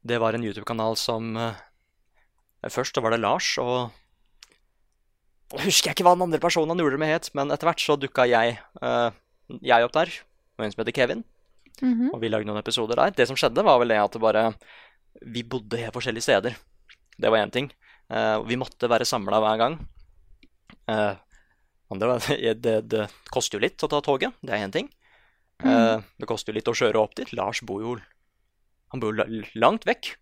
Det 0.06 0.18
var 0.20 0.34
en 0.36 0.44
YouTube-kanal 0.44 0.96
som 1.00 1.36
eh, 1.36 1.54
Først 2.70 2.96
var 3.02 3.10
det 3.14 3.20
Lars, 3.20 3.54
og 3.58 3.90
jeg 5.54 5.66
husker 5.68 5.90
jeg 5.90 5.94
ikke 5.98 6.04
hva 6.06 6.14
den 6.16 6.24
andre 6.26 6.40
personen 6.42 6.72
han 6.72 6.80
gjorde 6.80 6.96
det 6.96 7.02
med 7.04 7.12
het, 7.12 7.28
men 7.36 7.50
etter 7.52 7.68
hvert 7.68 7.82
så 7.84 7.94
dukka 8.00 8.24
jeg, 8.26 8.56
eh, 8.82 9.10
jeg 9.62 9.84
opp 9.86 9.92
der, 9.94 10.10
og 10.56 10.64
en 10.64 10.72
som 10.72 10.80
heter 10.82 10.96
Kevin, 10.96 11.24
Mhm. 11.82 12.12
og 12.14 12.20
vi 12.22 12.28
lagde 12.30 12.46
noen 12.46 12.60
episoder 12.62 12.94
der. 12.96 13.10
Det 13.10 13.26
som 13.28 13.36
skjedde, 13.36 13.62
var 13.66 13.78
vel 13.82 13.88
det 13.92 13.98
at 13.98 14.12
det 14.12 14.20
bare 14.22 14.54
Vi 15.26 15.42
bodde 15.42 15.76
helt 15.78 15.92
forskjellige 15.94 16.22
steder. 16.26 16.56
Det 17.18 17.30
var 17.30 17.38
én 17.38 17.50
ting. 17.52 17.70
Eh, 18.10 18.38
vi 18.46 18.56
måtte 18.56 18.88
være 18.88 19.04
samla 19.06 19.38
hver 19.42 19.58
gang. 19.58 19.76
Eh, 21.84 21.92
andre 21.94 22.54
det, 22.54 22.76
det 22.88 23.06
koster 23.30 23.58
jo 23.58 23.64
litt 23.66 23.82
å 23.84 23.90
ta 23.90 24.00
toget, 24.04 24.34
det 24.42 24.54
er 24.54 24.66
én 24.66 24.74
ting. 24.74 24.90
Mm. 25.64 26.02
det 26.18 26.26
koster 26.26 26.50
jo 26.50 26.56
litt 26.58 26.68
å 26.68 26.74
kjøre 26.74 26.98
opp 26.98 27.14
dit. 27.14 27.30
Lars 27.32 27.60
bor 27.62 27.78
jo 27.80 27.92
Han 28.90 29.00
bor 29.00 29.14
langt 29.54 29.86
vekk. 29.86 30.16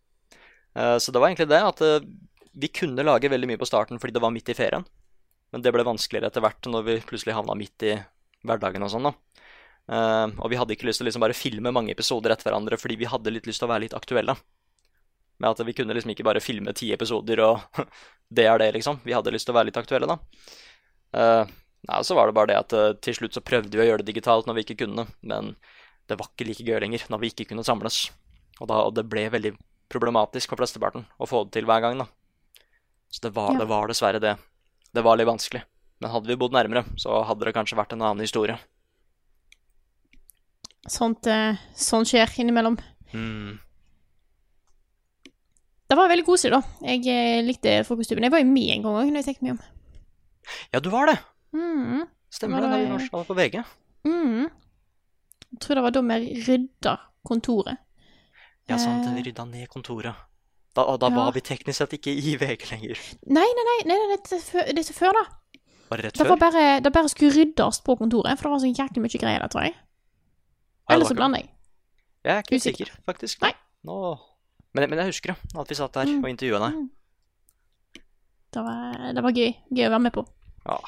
Eh, 0.75 0.99
så 0.99 1.13
det 1.13 1.19
var 1.19 1.29
egentlig 1.29 1.51
det 1.51 1.61
at 1.61 1.81
eh, 1.85 2.05
vi 2.53 2.69
kunne 2.69 3.05
lage 3.05 3.31
veldig 3.33 3.49
mye 3.51 3.61
på 3.61 3.69
starten 3.69 4.01
fordi 4.01 4.17
det 4.17 4.23
var 4.25 4.33
midt 4.35 4.53
i 4.53 4.57
ferien. 4.57 4.85
Men 5.53 5.65
det 5.65 5.73
ble 5.75 5.85
vanskeligere 5.85 6.31
etter 6.33 6.45
hvert 6.45 6.69
når 6.69 6.87
vi 6.87 7.01
plutselig 7.05 7.37
havna 7.37 7.57
midt 7.59 7.85
i 7.89 7.97
hverdagen 8.49 8.85
og 8.85 8.93
sånn, 8.93 9.11
da. 9.11 9.45
Eh, 9.93 10.27
og 10.39 10.49
vi 10.53 10.59
hadde 10.61 10.77
ikke 10.77 10.89
lyst 10.89 11.03
til 11.03 11.07
å 11.07 11.11
liksom 11.11 11.25
bare 11.25 11.37
filme 11.37 11.75
mange 11.75 11.93
episoder 11.93 12.33
etter 12.33 12.49
hverandre 12.49 12.79
fordi 12.81 12.97
vi 13.01 13.11
hadde 13.11 13.35
litt 13.35 13.49
lyst 13.49 13.63
til 13.63 13.69
å 13.69 13.73
være 13.75 13.87
litt 13.87 13.97
aktuelle. 13.99 14.37
Med 15.43 15.51
at 15.51 15.65
vi 15.67 15.75
kunne 15.77 15.95
liksom 15.97 16.13
ikke 16.15 16.27
bare 16.27 16.45
filme 16.45 16.73
ti 16.77 16.93
episoder 16.95 17.43
og 17.45 17.83
det 18.37 18.49
er 18.49 18.61
det, 18.63 18.73
liksom. 18.79 19.03
Vi 19.05 19.17
hadde 19.17 19.35
lyst 19.35 19.49
til 19.49 19.55
å 19.55 19.61
være 19.61 19.71
litt 19.71 19.81
aktuelle, 19.81 20.09
da. 20.09 20.19
Eh, 21.13 21.45
nei, 21.89 22.01
så 22.07 22.17
var 22.17 22.29
det 22.31 22.37
bare 22.37 22.53
det 22.53 22.59
at 22.61 22.73
eh, 22.77 22.93
til 23.05 23.19
slutt 23.19 23.37
så 23.37 23.45
prøvde 23.45 23.73
vi 23.77 23.85
å 23.85 23.89
gjøre 23.91 24.05
det 24.05 24.13
digitalt 24.15 24.49
når 24.49 24.59
vi 24.59 24.65
ikke 24.67 24.81
kunne, 24.87 25.07
men 25.21 25.55
det 26.09 26.19
var 26.19 26.31
ikke 26.31 26.49
like 26.49 26.65
gøy 26.67 26.81
lenger 26.85 27.05
når 27.13 27.23
vi 27.23 27.33
ikke 27.33 27.49
kunne 27.53 27.65
samles. 27.67 28.07
Og, 28.61 28.67
da, 28.71 28.81
og 28.87 28.95
det 28.97 29.05
ble 29.11 29.27
veldig 29.33 29.55
problematisk 29.93 30.53
for 30.53 30.61
flesteparten 30.63 31.05
å 31.21 31.29
få 31.29 31.45
det 31.47 31.59
til 31.59 31.69
hver 31.69 31.83
gang, 31.85 32.01
da. 32.01 32.09
Så 33.13 33.27
det 33.27 33.35
var, 33.37 33.53
Ja. 33.53 33.59
det 33.61 33.69
var 33.69 33.89
dessverre 33.89 34.21
det. 34.23 34.37
Det 34.93 35.05
var 35.05 35.17
litt 35.21 35.29
vanskelig. 35.29 35.63
Men 36.01 36.11
hadde 36.11 36.27
vi 36.31 36.37
bodd 36.37 36.55
nærmere, 36.57 36.85
så 36.99 37.21
hadde 37.29 37.45
det 37.45 37.55
kanskje 37.55 37.77
vært 37.79 37.93
en 37.93 38.03
annen 38.03 38.25
historie. 38.25 38.57
Sånt, 40.89 41.27
eh, 41.31 41.61
sånt 41.79 42.09
skjer 42.11 42.33
innimellom. 42.43 42.79
Mm. 43.13 43.59
Det 45.89 45.97
var 45.99 46.09
veldig 46.09 46.25
koselig, 46.27 46.57
da. 46.57 46.89
Jeg 46.89 47.05
eh, 47.07 47.43
likte 47.45 47.85
frokosttuben. 47.87 48.25
Jeg 48.25 48.33
var 48.33 48.41
jo 48.41 48.49
med 48.49 48.71
en 48.73 48.83
gang 48.87 48.97
òg, 48.97 49.11
når 49.13 49.21
jeg 49.21 49.29
tenkte 49.29 49.45
meg 49.47 49.53
om. 49.53 49.63
Ja, 50.73 50.81
du 50.81 50.91
var 50.91 51.07
det! 51.07 51.19
Mm. 51.55 52.07
Stemmer 52.33 52.61
Det 52.61 52.63
det, 52.63 52.71
da 52.71 52.77
vi 52.77 52.85
det- 53.03 53.11
var- 53.13 53.19
var 53.19 53.25
på 53.25 53.35
VG. 53.37 53.65
Mm. 54.05 54.51
Jeg 55.53 55.61
tror 55.61 55.75
det 55.75 55.83
var 55.83 55.91
da 55.91 56.01
vi 56.01 56.43
rydda 56.47 56.97
kontoret. 57.29 57.77
Ja, 58.69 58.77
sant, 58.79 59.07
Eh. 59.07 59.15
vi 59.15 59.23
rydda 59.31 59.45
ned 59.45 59.69
kontoret. 59.69 60.15
Da, 60.75 60.97
da 60.97 61.09
Ja. 61.09 61.15
var 61.15 61.33
vi 61.33 61.41
teknisk 61.41 61.77
sett 61.77 61.93
ikke 61.93 62.09
i 62.11 62.37
VG 62.37 62.71
lenger. 62.71 62.99
Nei, 63.27 63.45
nei, 63.45 63.65
nei, 63.69 63.79
nei, 63.85 63.97
nei 64.09 64.17
det 64.17 64.33
er 64.69 64.73
det 64.73 64.87
så 64.87 64.93
før, 64.95 65.13
da. 65.13 65.25
Bare 65.91 66.03
rett 66.07 66.15
Det 66.15 66.27
før. 66.27 66.29
var 66.31 66.37
bare, 66.51 66.81
det 66.81 66.93
bare 66.93 67.09
skulle 67.09 67.33
ryddes 67.37 67.81
på 67.85 67.99
kontoret, 67.99 68.39
for 68.39 68.49
det 68.49 68.51
var 68.51 68.59
så 68.61 68.73
jæklig 68.75 69.03
mye 69.03 69.19
greier 69.21 69.39
der, 69.41 69.49
tror 69.49 69.63
jeg. 69.65 69.75
Eller 70.89 71.05
så 71.05 71.15
blander 71.15 71.39
jeg. 71.41 71.51
Jeg 72.25 72.37
er 72.37 72.43
ikke 72.43 72.57
Usikker. 72.57 72.87
sikker, 72.87 73.03
faktisk. 73.05 73.43
Nei. 73.43 73.53
Nå... 73.85 74.19
Men, 74.75 74.89
men 74.89 74.99
jeg 74.99 75.07
husker 75.09 75.35
det, 75.35 75.59
at 75.59 75.69
vi 75.69 75.75
satt 75.75 75.93
der 75.93 76.07
Mm. 76.07 76.25
og 76.25 76.31
intervjua 76.31 76.59
deg. 76.71 76.73
Mm. 76.79 76.91
Det 78.53 78.63
var, 78.67 79.01
det 79.17 79.25
var 79.25 79.33
gøy. 79.37 79.51
Gøy 79.73 79.87
å 79.89 79.95
være 79.95 80.05
med 80.05 80.15
på. 80.15 80.27
Ja. 80.67 80.79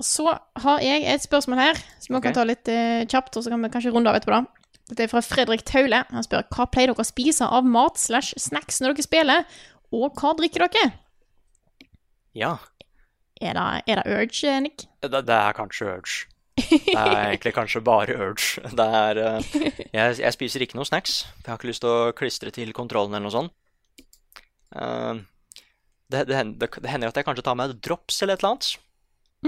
Så 0.00 0.24
har 0.30 0.80
jeg 0.84 1.04
et 1.10 1.24
spørsmål 1.24 1.60
her, 1.60 1.80
som 2.00 2.14
vi 2.14 2.20
okay. 2.20 2.30
kan 2.30 2.38
ta 2.38 2.46
litt 2.48 2.70
eh, 2.72 3.02
kjapt, 3.10 3.36
og 3.36 3.44
så 3.44 3.52
kan 3.52 3.60
vi 3.66 3.72
kanskje 3.72 3.92
runde 3.92 4.12
av 4.12 4.16
etterpå. 4.20 4.38
da. 4.38 4.78
Dette 4.90 5.06
er 5.06 5.12
fra 5.12 5.22
Fredrik 5.22 5.62
Taule. 5.68 6.02
Han 6.10 6.26
spør 6.26 6.46
hva 6.54 6.66
pleier 6.70 6.90
dere 6.90 7.04
å 7.04 7.06
spise 7.06 7.46
av 7.46 7.66
mat 7.68 8.00
slash 8.00 8.34
snacks 8.40 8.80
når 8.80 8.96
dere 8.96 9.06
spiller, 9.06 9.60
og 9.94 10.18
hva 10.18 10.34
drikker 10.38 10.66
dere? 10.66 10.90
ja. 12.38 12.56
Er 13.40 13.56
det, 13.56 13.82
er 13.88 13.96
det 13.96 14.12
Urge, 14.12 14.48
eh, 14.50 14.60
Nick? 14.60 14.82
Det, 15.00 15.22
det 15.24 15.34
er 15.34 15.54
kanskje 15.56 15.86
Urge. 15.94 16.26
Det 16.60 16.92
er 16.92 17.14
egentlig 17.30 17.54
kanskje 17.56 17.80
bare 17.80 18.16
Urge. 18.20 18.60
Det 18.76 18.84
er 18.84 19.20
uh, 19.24 19.54
jeg, 19.96 20.18
jeg 20.20 20.32
spiser 20.36 20.60
ikke 20.60 20.76
noe 20.76 20.84
snacks. 20.84 21.22
Jeg 21.38 21.48
har 21.48 21.56
ikke 21.56 21.70
lyst 21.70 21.80
til 21.80 21.88
å 21.88 22.12
klistre 22.12 22.52
til 22.52 22.74
kontrollen 22.76 23.16
eller 23.16 23.30
noe 23.30 23.32
sånt. 23.32 23.54
Eh, 24.76 25.22
det, 26.10 26.24
det, 26.28 26.36
hender, 26.36 26.70
det, 26.70 26.90
hender 26.90 27.12
at 27.12 27.18
jeg 27.20 27.26
kanskje 27.28 27.44
tar 27.46 27.58
meg 27.58 27.76
drops 27.82 28.20
eller 28.22 28.36
et 28.36 28.42
eller 28.42 28.54
annet. 28.54 28.70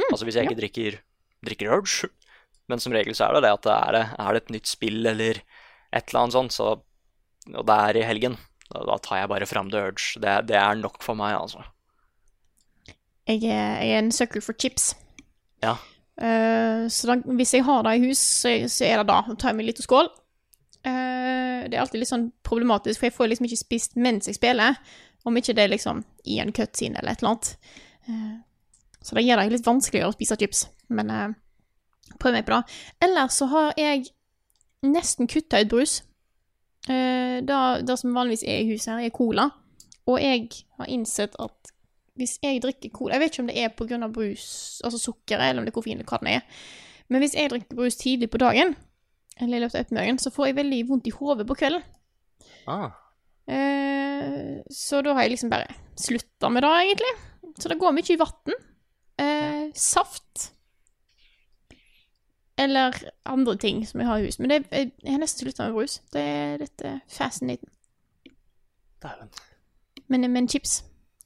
altså 0.08 0.28
hvis 0.28 0.38
jeg 0.38 0.48
ikke 0.48 0.60
drikker, 0.60 1.00
drikker 1.48 1.74
Urge. 1.74 2.08
Men 2.70 2.80
som 2.82 2.94
regel 2.94 3.16
så 3.18 3.26
er 3.26 3.36
det 3.36 3.44
det 3.46 3.52
at 3.56 3.66
det 3.66 3.74
er, 3.74 3.96
det- 3.98 4.08
er 4.22 4.32
det 4.32 4.42
et 4.44 4.54
nytt 4.56 4.70
spill 4.70 5.06
eller 5.10 5.42
et 5.92 6.08
eller 6.08 6.20
annet 6.22 6.36
sånt, 6.38 6.54
så, 6.54 6.68
og 7.52 7.66
det 7.68 7.78
er 7.88 7.98
i 8.00 8.06
helgen, 8.08 8.38
da, 8.70 8.84
da 8.88 8.96
tar 9.02 9.20
jeg 9.20 9.30
bare 9.34 9.48
fram 9.50 9.68
The 9.72 9.82
Urge. 9.90 10.20
Det, 10.22 10.36
det 10.48 10.56
er 10.56 10.78
nok 10.80 11.02
for 11.04 11.18
meg, 11.18 11.34
altså. 11.36 11.66
Jeg 13.28 13.42
er, 13.44 13.82
jeg 13.84 13.90
er 13.92 14.00
en 14.02 14.14
sucker 14.14 14.42
for 14.42 14.56
chips. 14.58 14.92
Ja. 15.62 15.76
Uh, 16.18 16.88
så 16.90 17.10
da, 17.12 17.18
hvis 17.38 17.52
jeg 17.54 17.66
har 17.66 17.84
det 17.86 17.94
i 17.98 18.08
hus, 18.08 18.18
så, 18.22 18.54
så 18.70 18.86
er 18.88 19.02
det 19.02 19.10
da. 19.10 19.20
Da 19.28 19.36
tar 19.38 19.52
jeg 19.52 19.60
meg 19.60 19.68
litt 19.68 19.82
skål. 19.84 20.08
Uh, 20.82 21.68
det 21.68 21.76
er 21.76 21.82
alltid 21.84 22.02
litt 22.02 22.10
sånn 22.10 22.30
problematisk, 22.46 22.98
for 23.00 23.10
jeg 23.10 23.16
får 23.18 23.30
liksom 23.32 23.48
ikke 23.48 23.60
spist 23.62 23.98
mens 24.00 24.30
jeg 24.30 24.38
spiller. 24.38 24.80
Om 25.24 25.38
ikke 25.38 25.54
det 25.54 25.66
er 25.66 25.74
liksom 25.74 26.02
i 26.24 26.38
en 26.42 26.52
cutscene 26.54 26.98
eller 26.98 27.14
et 27.14 27.22
eller 27.22 27.34
annet. 27.34 27.52
Eh, 28.08 28.34
så 29.02 29.18
det 29.18 29.24
gjør 29.26 29.42
det 29.42 29.56
litt 29.56 29.66
vanskeligere 29.66 30.10
å 30.10 30.14
spise 30.16 30.38
chips. 30.38 30.66
Men 30.92 31.10
uh, 31.10 31.34
prøv 32.22 32.36
meg 32.36 32.46
på 32.46 32.54
det. 32.54 32.78
Ellers 33.02 33.38
så 33.38 33.48
har 33.50 33.72
jeg 33.78 34.10
nesten 34.86 35.30
kutta 35.30 35.62
ut 35.62 35.70
brus. 35.70 36.00
Eh, 36.88 37.38
det, 37.42 37.58
det 37.86 37.98
som 37.98 38.14
vanligvis 38.14 38.44
er 38.46 38.62
i 38.62 38.70
huset 38.70 38.92
her, 38.92 39.02
er 39.06 39.14
cola. 39.14 39.48
Og 40.10 40.18
jeg 40.22 40.48
har 40.78 40.90
innsett 40.90 41.36
at 41.42 41.70
hvis 42.18 42.36
jeg 42.42 42.60
drikker 42.60 42.90
cola 42.92 43.14
Jeg 43.14 43.22
vet 43.22 43.32
ikke 43.32 43.42
om 43.42 43.48
det 43.48 43.60
er 43.62 43.70
pga. 43.72 44.08
brus, 44.12 44.80
altså 44.84 44.98
sukkeret, 44.98 45.50
eller 45.50 45.62
om 45.62 45.66
det 45.66 45.72
er 45.72 45.78
koffein, 45.78 45.98
eller 45.98 46.10
hva 46.10 46.18
det 46.22 46.34
er. 46.38 46.64
Men 47.08 47.22
hvis 47.22 47.36
jeg 47.38 47.50
drikker 47.50 47.78
brus 47.78 47.96
tidlig 47.96 48.30
på 48.30 48.40
dagen, 48.42 48.76
eller 49.40 49.56
i 49.56 49.60
løpet 49.60 49.74
av 49.74 49.80
ettermiddagen, 49.80 50.18
så 50.18 50.30
får 50.30 50.46
jeg 50.46 50.56
veldig 50.56 50.82
vondt 50.88 51.08
i 51.08 51.14
hodet 51.16 51.46
på 51.48 51.56
kvelden. 51.58 51.82
Ah. 52.68 52.90
Eh, 53.48 54.62
så 54.70 55.02
da 55.02 55.14
har 55.16 55.22
jeg 55.26 55.34
liksom 55.34 55.50
bare 55.50 55.68
slutta 55.98 56.50
med 56.52 56.62
det, 56.62 56.72
egentlig. 56.84 57.14
Så 57.58 57.68
det 57.68 57.78
går 57.80 57.92
mye 57.96 58.12
i 58.14 58.18
vann. 58.20 58.58
Eh, 59.22 59.70
saft. 59.74 60.52
Eller 62.58 62.94
andre 63.26 63.56
ting 63.56 63.86
som 63.86 64.00
jeg 64.00 64.08
har 64.08 64.18
i 64.20 64.26
hus. 64.28 64.38
Men 64.38 64.52
det, 64.52 64.58
jeg, 64.70 64.92
jeg 65.02 65.12
har 65.14 65.22
nesten 65.22 65.46
slutta 65.46 65.66
med 65.68 65.76
brus. 65.78 65.98
Det 66.12 66.20
er 66.22 66.58
dette 66.62 66.92
fascinating. 67.10 67.70
Dæven. 69.02 69.32
Men, 70.12 70.28
men 70.32 70.48
chips. 70.48 70.82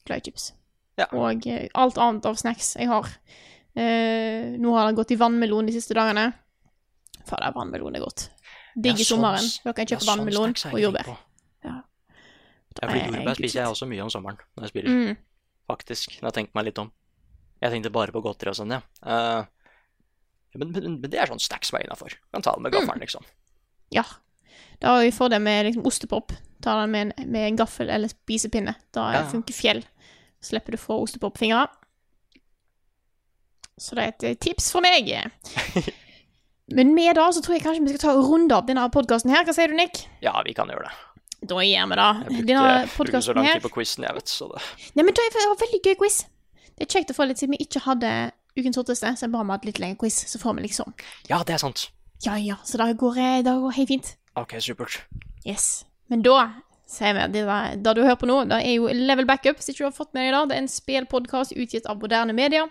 Glad 0.07 0.23
i 0.23 0.29
chips. 0.29 0.51
Ja. 0.97 1.05
Og 1.13 1.45
eh, 1.47 1.67
alt 1.77 1.99
annet 2.01 2.25
av 2.25 2.39
snacks 2.39 2.73
jeg 2.79 2.89
har. 2.89 3.09
Eh, 3.77 4.55
nå 4.57 4.73
har 4.73 4.87
det 4.89 4.97
gått 4.97 5.13
i 5.13 5.19
vannmelon 5.19 5.67
de 5.69 5.75
siste 5.75 5.93
dagene. 5.97 6.31
Fader, 7.27 7.51
vannmelon 7.53 7.99
er 7.99 8.01
godt. 8.07 8.29
Digger 8.77 9.03
sånn- 9.03 9.17
sommeren. 9.19 9.49
Dere 9.65 9.75
kan 9.77 9.89
kjøpe 9.91 10.05
sånn 10.07 10.13
vannmelon 10.23 10.55
og 10.71 10.79
jordbær. 10.81 11.11
Ja. 12.81 12.87
for 12.89 12.97
jordbær 12.99 13.35
spiser 13.39 13.61
jeg 13.63 13.71
også 13.73 13.87
mye 13.89 14.03
om 14.05 14.09
sommeren 14.13 14.37
når 14.55 14.63
jeg 14.67 14.73
spiller. 14.73 14.89
Mm. 14.93 15.17
Faktisk. 15.67 16.17
Når 16.21 16.29
jeg 16.29 16.35
tenker 16.39 16.55
meg 16.59 16.65
litt 16.69 16.79
om. 16.83 16.91
Jeg 17.61 17.71
tenkte 17.73 17.89
bare 17.91 18.13
på 18.13 18.21
godteri 18.21 18.51
og 18.53 18.55
sånn, 18.59 18.71
ja. 18.75 18.81
Uh, 19.01 19.45
Men, 20.57 20.71
men, 20.71 20.99
men 21.01 21.09
det 21.11 21.19
er 21.19 21.27
sånn 21.29 21.41
snacks 21.43 21.69
som 21.69 21.77
er 21.79 21.83
innafor. 21.85 22.13
Kan 22.33 22.41
ta 22.45 22.53
det 22.55 22.61
med 22.63 22.71
gaffelen, 22.73 23.01
liksom. 23.03 23.25
Ja. 23.93 24.03
Da 24.81 24.93
har 24.95 25.03
vi 25.03 25.11
fordel 25.13 25.41
med 25.41 25.65
liksom 25.67 25.85
ostepop. 25.85 26.31
Ta 26.63 26.77
den 26.81 26.91
med 26.93 27.11
en, 27.17 27.29
med 27.31 27.47
en 27.49 27.57
gaffel 27.59 27.89
eller 27.93 28.09
spisepinne. 28.13 28.73
Da 28.95 29.09
Ja. 29.13 29.23
funker 29.29 29.53
fjell. 29.53 29.83
Slipper 30.41 30.73
du 30.73 30.77
å 30.77 30.81
få 30.85 30.97
ostepopfingre. 31.03 31.65
Så 33.77 33.93
det 33.97 34.03
er 34.03 34.07
et 34.15 34.23
eh, 34.31 34.37
tips 34.41 34.71
for 34.73 34.81
meg. 34.81 35.11
Men 36.77 36.93
med 36.95 37.15
da 37.15 37.27
så 37.31 37.41
tror 37.45 37.55
jeg 37.57 37.63
kanskje 37.65 37.83
vi 37.85 37.93
skal 37.93 38.01
ta 38.07 38.15
og 38.17 38.25
runde 38.31 38.55
opp 38.57 38.67
denne 38.67 38.87
podkasten 38.93 39.31
her. 39.33 39.45
Hva 39.47 39.53
sier 39.55 39.69
du, 39.71 39.77
Nick? 39.77 40.05
Ja, 40.25 40.33
vi 40.45 40.55
kan 40.57 40.67
gjøre 40.71 40.87
det. 40.89 40.95
Da 41.41 41.61
gir 41.61 41.85
vi 41.91 41.97
det. 41.99 42.07
Jeg 42.33 42.47
brukte, 42.47 42.95
brukte 42.97 43.21
så 43.21 43.35
lang 43.37 43.45
tid 43.51 43.61
på 43.61 43.73
quizen, 43.75 44.07
jeg 44.07 44.17
vet, 44.17 44.31
så 44.31 44.47
det 44.49 44.63
Nei, 44.97 45.05
men 45.05 45.13
det 45.13 45.27
var 45.35 45.59
veldig 45.61 45.81
gøy 45.85 45.95
quiz. 45.99 46.23
Det 46.77 46.87
er 46.87 46.93
kjekt 46.95 47.13
å 47.13 47.17
få 47.17 47.27
litt 47.29 47.41
siden 47.41 47.53
vi 47.57 47.65
ikke 47.65 47.83
hadde 47.85 48.13
Ukens 48.57 48.77
sorteste, 48.79 49.11
så 49.13 49.25
er 49.25 49.29
det 49.29 49.35
bra 49.35 49.43
med 49.45 49.59
et 49.59 49.67
litt 49.69 49.79
lengre 49.83 50.01
quiz. 50.01 50.17
Så 50.31 50.41
får 50.41 50.57
vi 50.57 50.65
liksom 50.65 50.93
Ja, 51.29 51.43
det 51.45 51.53
er 51.53 51.61
sant. 51.61 51.91
Ja, 52.25 52.37
ja. 52.41 52.57
Så 52.65 52.79
det 52.81 52.97
går, 52.97 53.19
det 53.45 53.53
går 53.53 53.75
helt 53.77 53.91
fint. 53.91 54.15
OK, 54.37 54.57
supert. 54.61 55.03
Yes. 55.45 55.85
Men 56.09 56.23
da 56.25 56.39
vi 56.87 57.27
det, 57.33 57.43
der, 57.45 57.75
det 57.75 57.93
du 57.95 58.01
hører 58.01 58.15
på 58.19 58.27
nå, 58.29 58.37
det 58.47 58.57
er 58.63 58.77
jo 58.77 58.87
Level 58.87 59.27
Backup, 59.27 59.59
hvis 59.59 59.69
ikke 59.69 59.83
du 59.83 59.87
har 59.89 59.95
fått 59.95 60.13
med 60.15 60.23
deg 60.27 60.33
det. 60.33 60.43
Det 60.49 60.55
er 60.55 60.63
en 60.63 60.71
spillpodkast 60.71 61.55
utgitt 61.59 61.87
av 61.89 61.99
moderne 61.99 62.33
medier. 62.33 62.69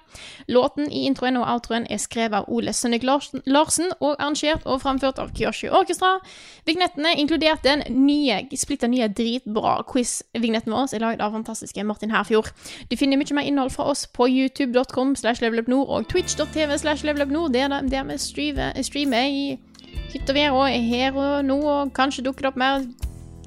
Låten 0.48 0.88
i 0.88 1.04
introen 1.06 1.36
og 1.36 1.46
outroen 1.52 1.86
er 1.92 2.00
skrevet 2.00 2.40
av 2.40 2.48
Ole 2.52 2.72
Sønnik 2.72 3.04
Larsen, 3.04 3.92
og 4.00 4.16
arrangert 4.16 4.64
og 4.64 4.80
framført 4.82 5.20
av 5.22 5.34
Kyoshi 5.36 5.68
Orkestra. 5.68 6.16
Vignettene, 6.66 7.12
inkluderte 7.20 7.68
den 7.68 7.84
nye, 8.06 8.40
splitter 8.56 8.90
nye 8.90 9.10
dritbra 9.12 9.78
quiz-vignetten 9.90 10.72
vår, 10.72 10.94
er 10.96 11.04
laget 11.04 11.24
av 11.24 11.36
fantastiske 11.36 11.84
Martin 11.84 12.14
Herfjord. 12.14 12.50
Du 12.90 12.96
finner 12.96 13.20
mye 13.20 13.36
mer 13.36 13.48
innhold 13.48 13.74
fra 13.76 13.90
oss 13.92 14.06
på 14.08 14.30
youtube.com 14.32 15.16
slash 15.16 15.44
levelupnord 15.44 15.92
og 15.92 16.08
twitch.tv 16.12 16.78
slash 16.80 17.04
levelupnord, 17.04 17.52
der, 17.52 18.04
vi 18.08 18.18
streamer, 18.18 19.26
i 19.26 19.58
hytt 20.12 20.30
og 20.30 20.36
vær 20.38 20.54
og 20.56 20.70
er 20.70 20.84
her 20.86 21.18
og 21.18 21.44
nå, 21.44 21.60
og 21.60 21.92
kanskje 21.96 22.24
dukker 22.26 22.46
det 22.46 22.54
opp 22.54 22.60
mer 22.60 22.86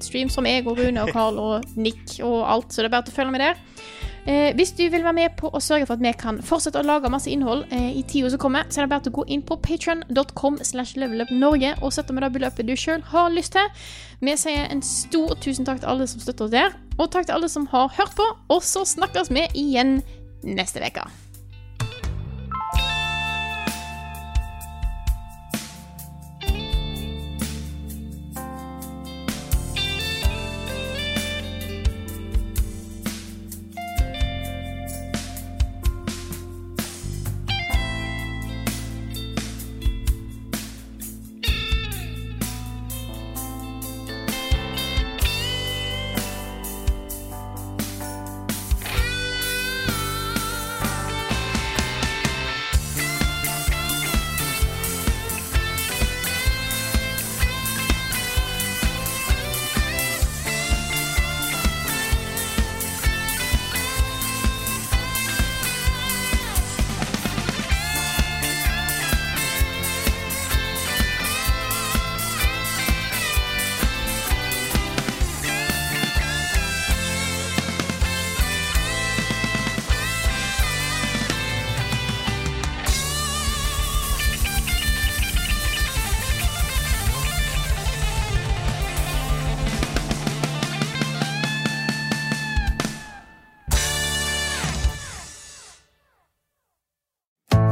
streams 0.06 0.36
som 0.36 0.46
jeg 0.48 0.66
og 0.66 0.78
Rune 0.78 1.02
og 1.02 1.12
Carl 1.14 1.40
og 1.40 1.74
Nick 1.76 2.18
og 2.26 2.42
alt, 2.44 2.72
så 2.72 2.82
det 2.82 2.90
er 2.90 2.96
bare 2.96 3.08
til 3.08 3.14
å 3.14 3.20
følge 3.20 3.34
med 3.34 3.44
der. 3.44 3.60
Eh, 4.28 4.50
hvis 4.54 4.72
du 4.76 4.82
vil 4.92 5.00
være 5.00 5.16
med 5.16 5.36
på 5.40 5.48
å 5.48 5.60
sørge 5.64 5.86
for 5.88 5.96
at 5.96 6.02
vi 6.04 6.12
kan 6.20 6.40
fortsette 6.44 6.82
å 6.82 6.84
lage 6.84 7.08
masse 7.12 7.30
innhold 7.32 7.64
eh, 7.72 7.88
i 7.96 8.02
tida 8.04 8.28
som 8.32 8.42
kommer, 8.42 8.68
så 8.68 8.80
er 8.80 8.86
det 8.86 8.92
bare 8.92 9.04
til 9.06 9.14
å 9.14 9.20
gå 9.20 9.24
inn 9.32 9.44
på 9.46 9.56
patron.com 9.64 10.60
slash 10.66 11.00
levelupnorge 11.00 11.72
og 11.80 11.94
sette 11.96 12.12
med 12.12 12.26
det 12.26 12.32
beløpet 12.36 12.68
du 12.68 12.76
sjøl 12.76 13.02
har 13.14 13.32
lyst 13.32 13.56
til. 13.56 13.72
Vi 14.20 14.36
sier 14.36 14.68
en 14.68 14.84
stor 14.84 15.34
tusen 15.40 15.68
takk 15.68 15.80
til 15.80 15.92
alle 15.94 16.10
som 16.10 16.20
støtter 16.20 16.46
oss 16.46 16.54
der, 16.54 16.76
og 16.98 17.08
takk 17.14 17.30
til 17.30 17.38
alle 17.38 17.48
som 17.48 17.66
har 17.72 17.88
hørt 17.96 18.14
på, 18.18 18.28
og 18.52 18.62
så 18.66 18.84
snakkes 18.84 19.32
vi 19.32 19.48
igjen 19.56 19.98
neste 20.44 20.84
uke. 20.84 21.08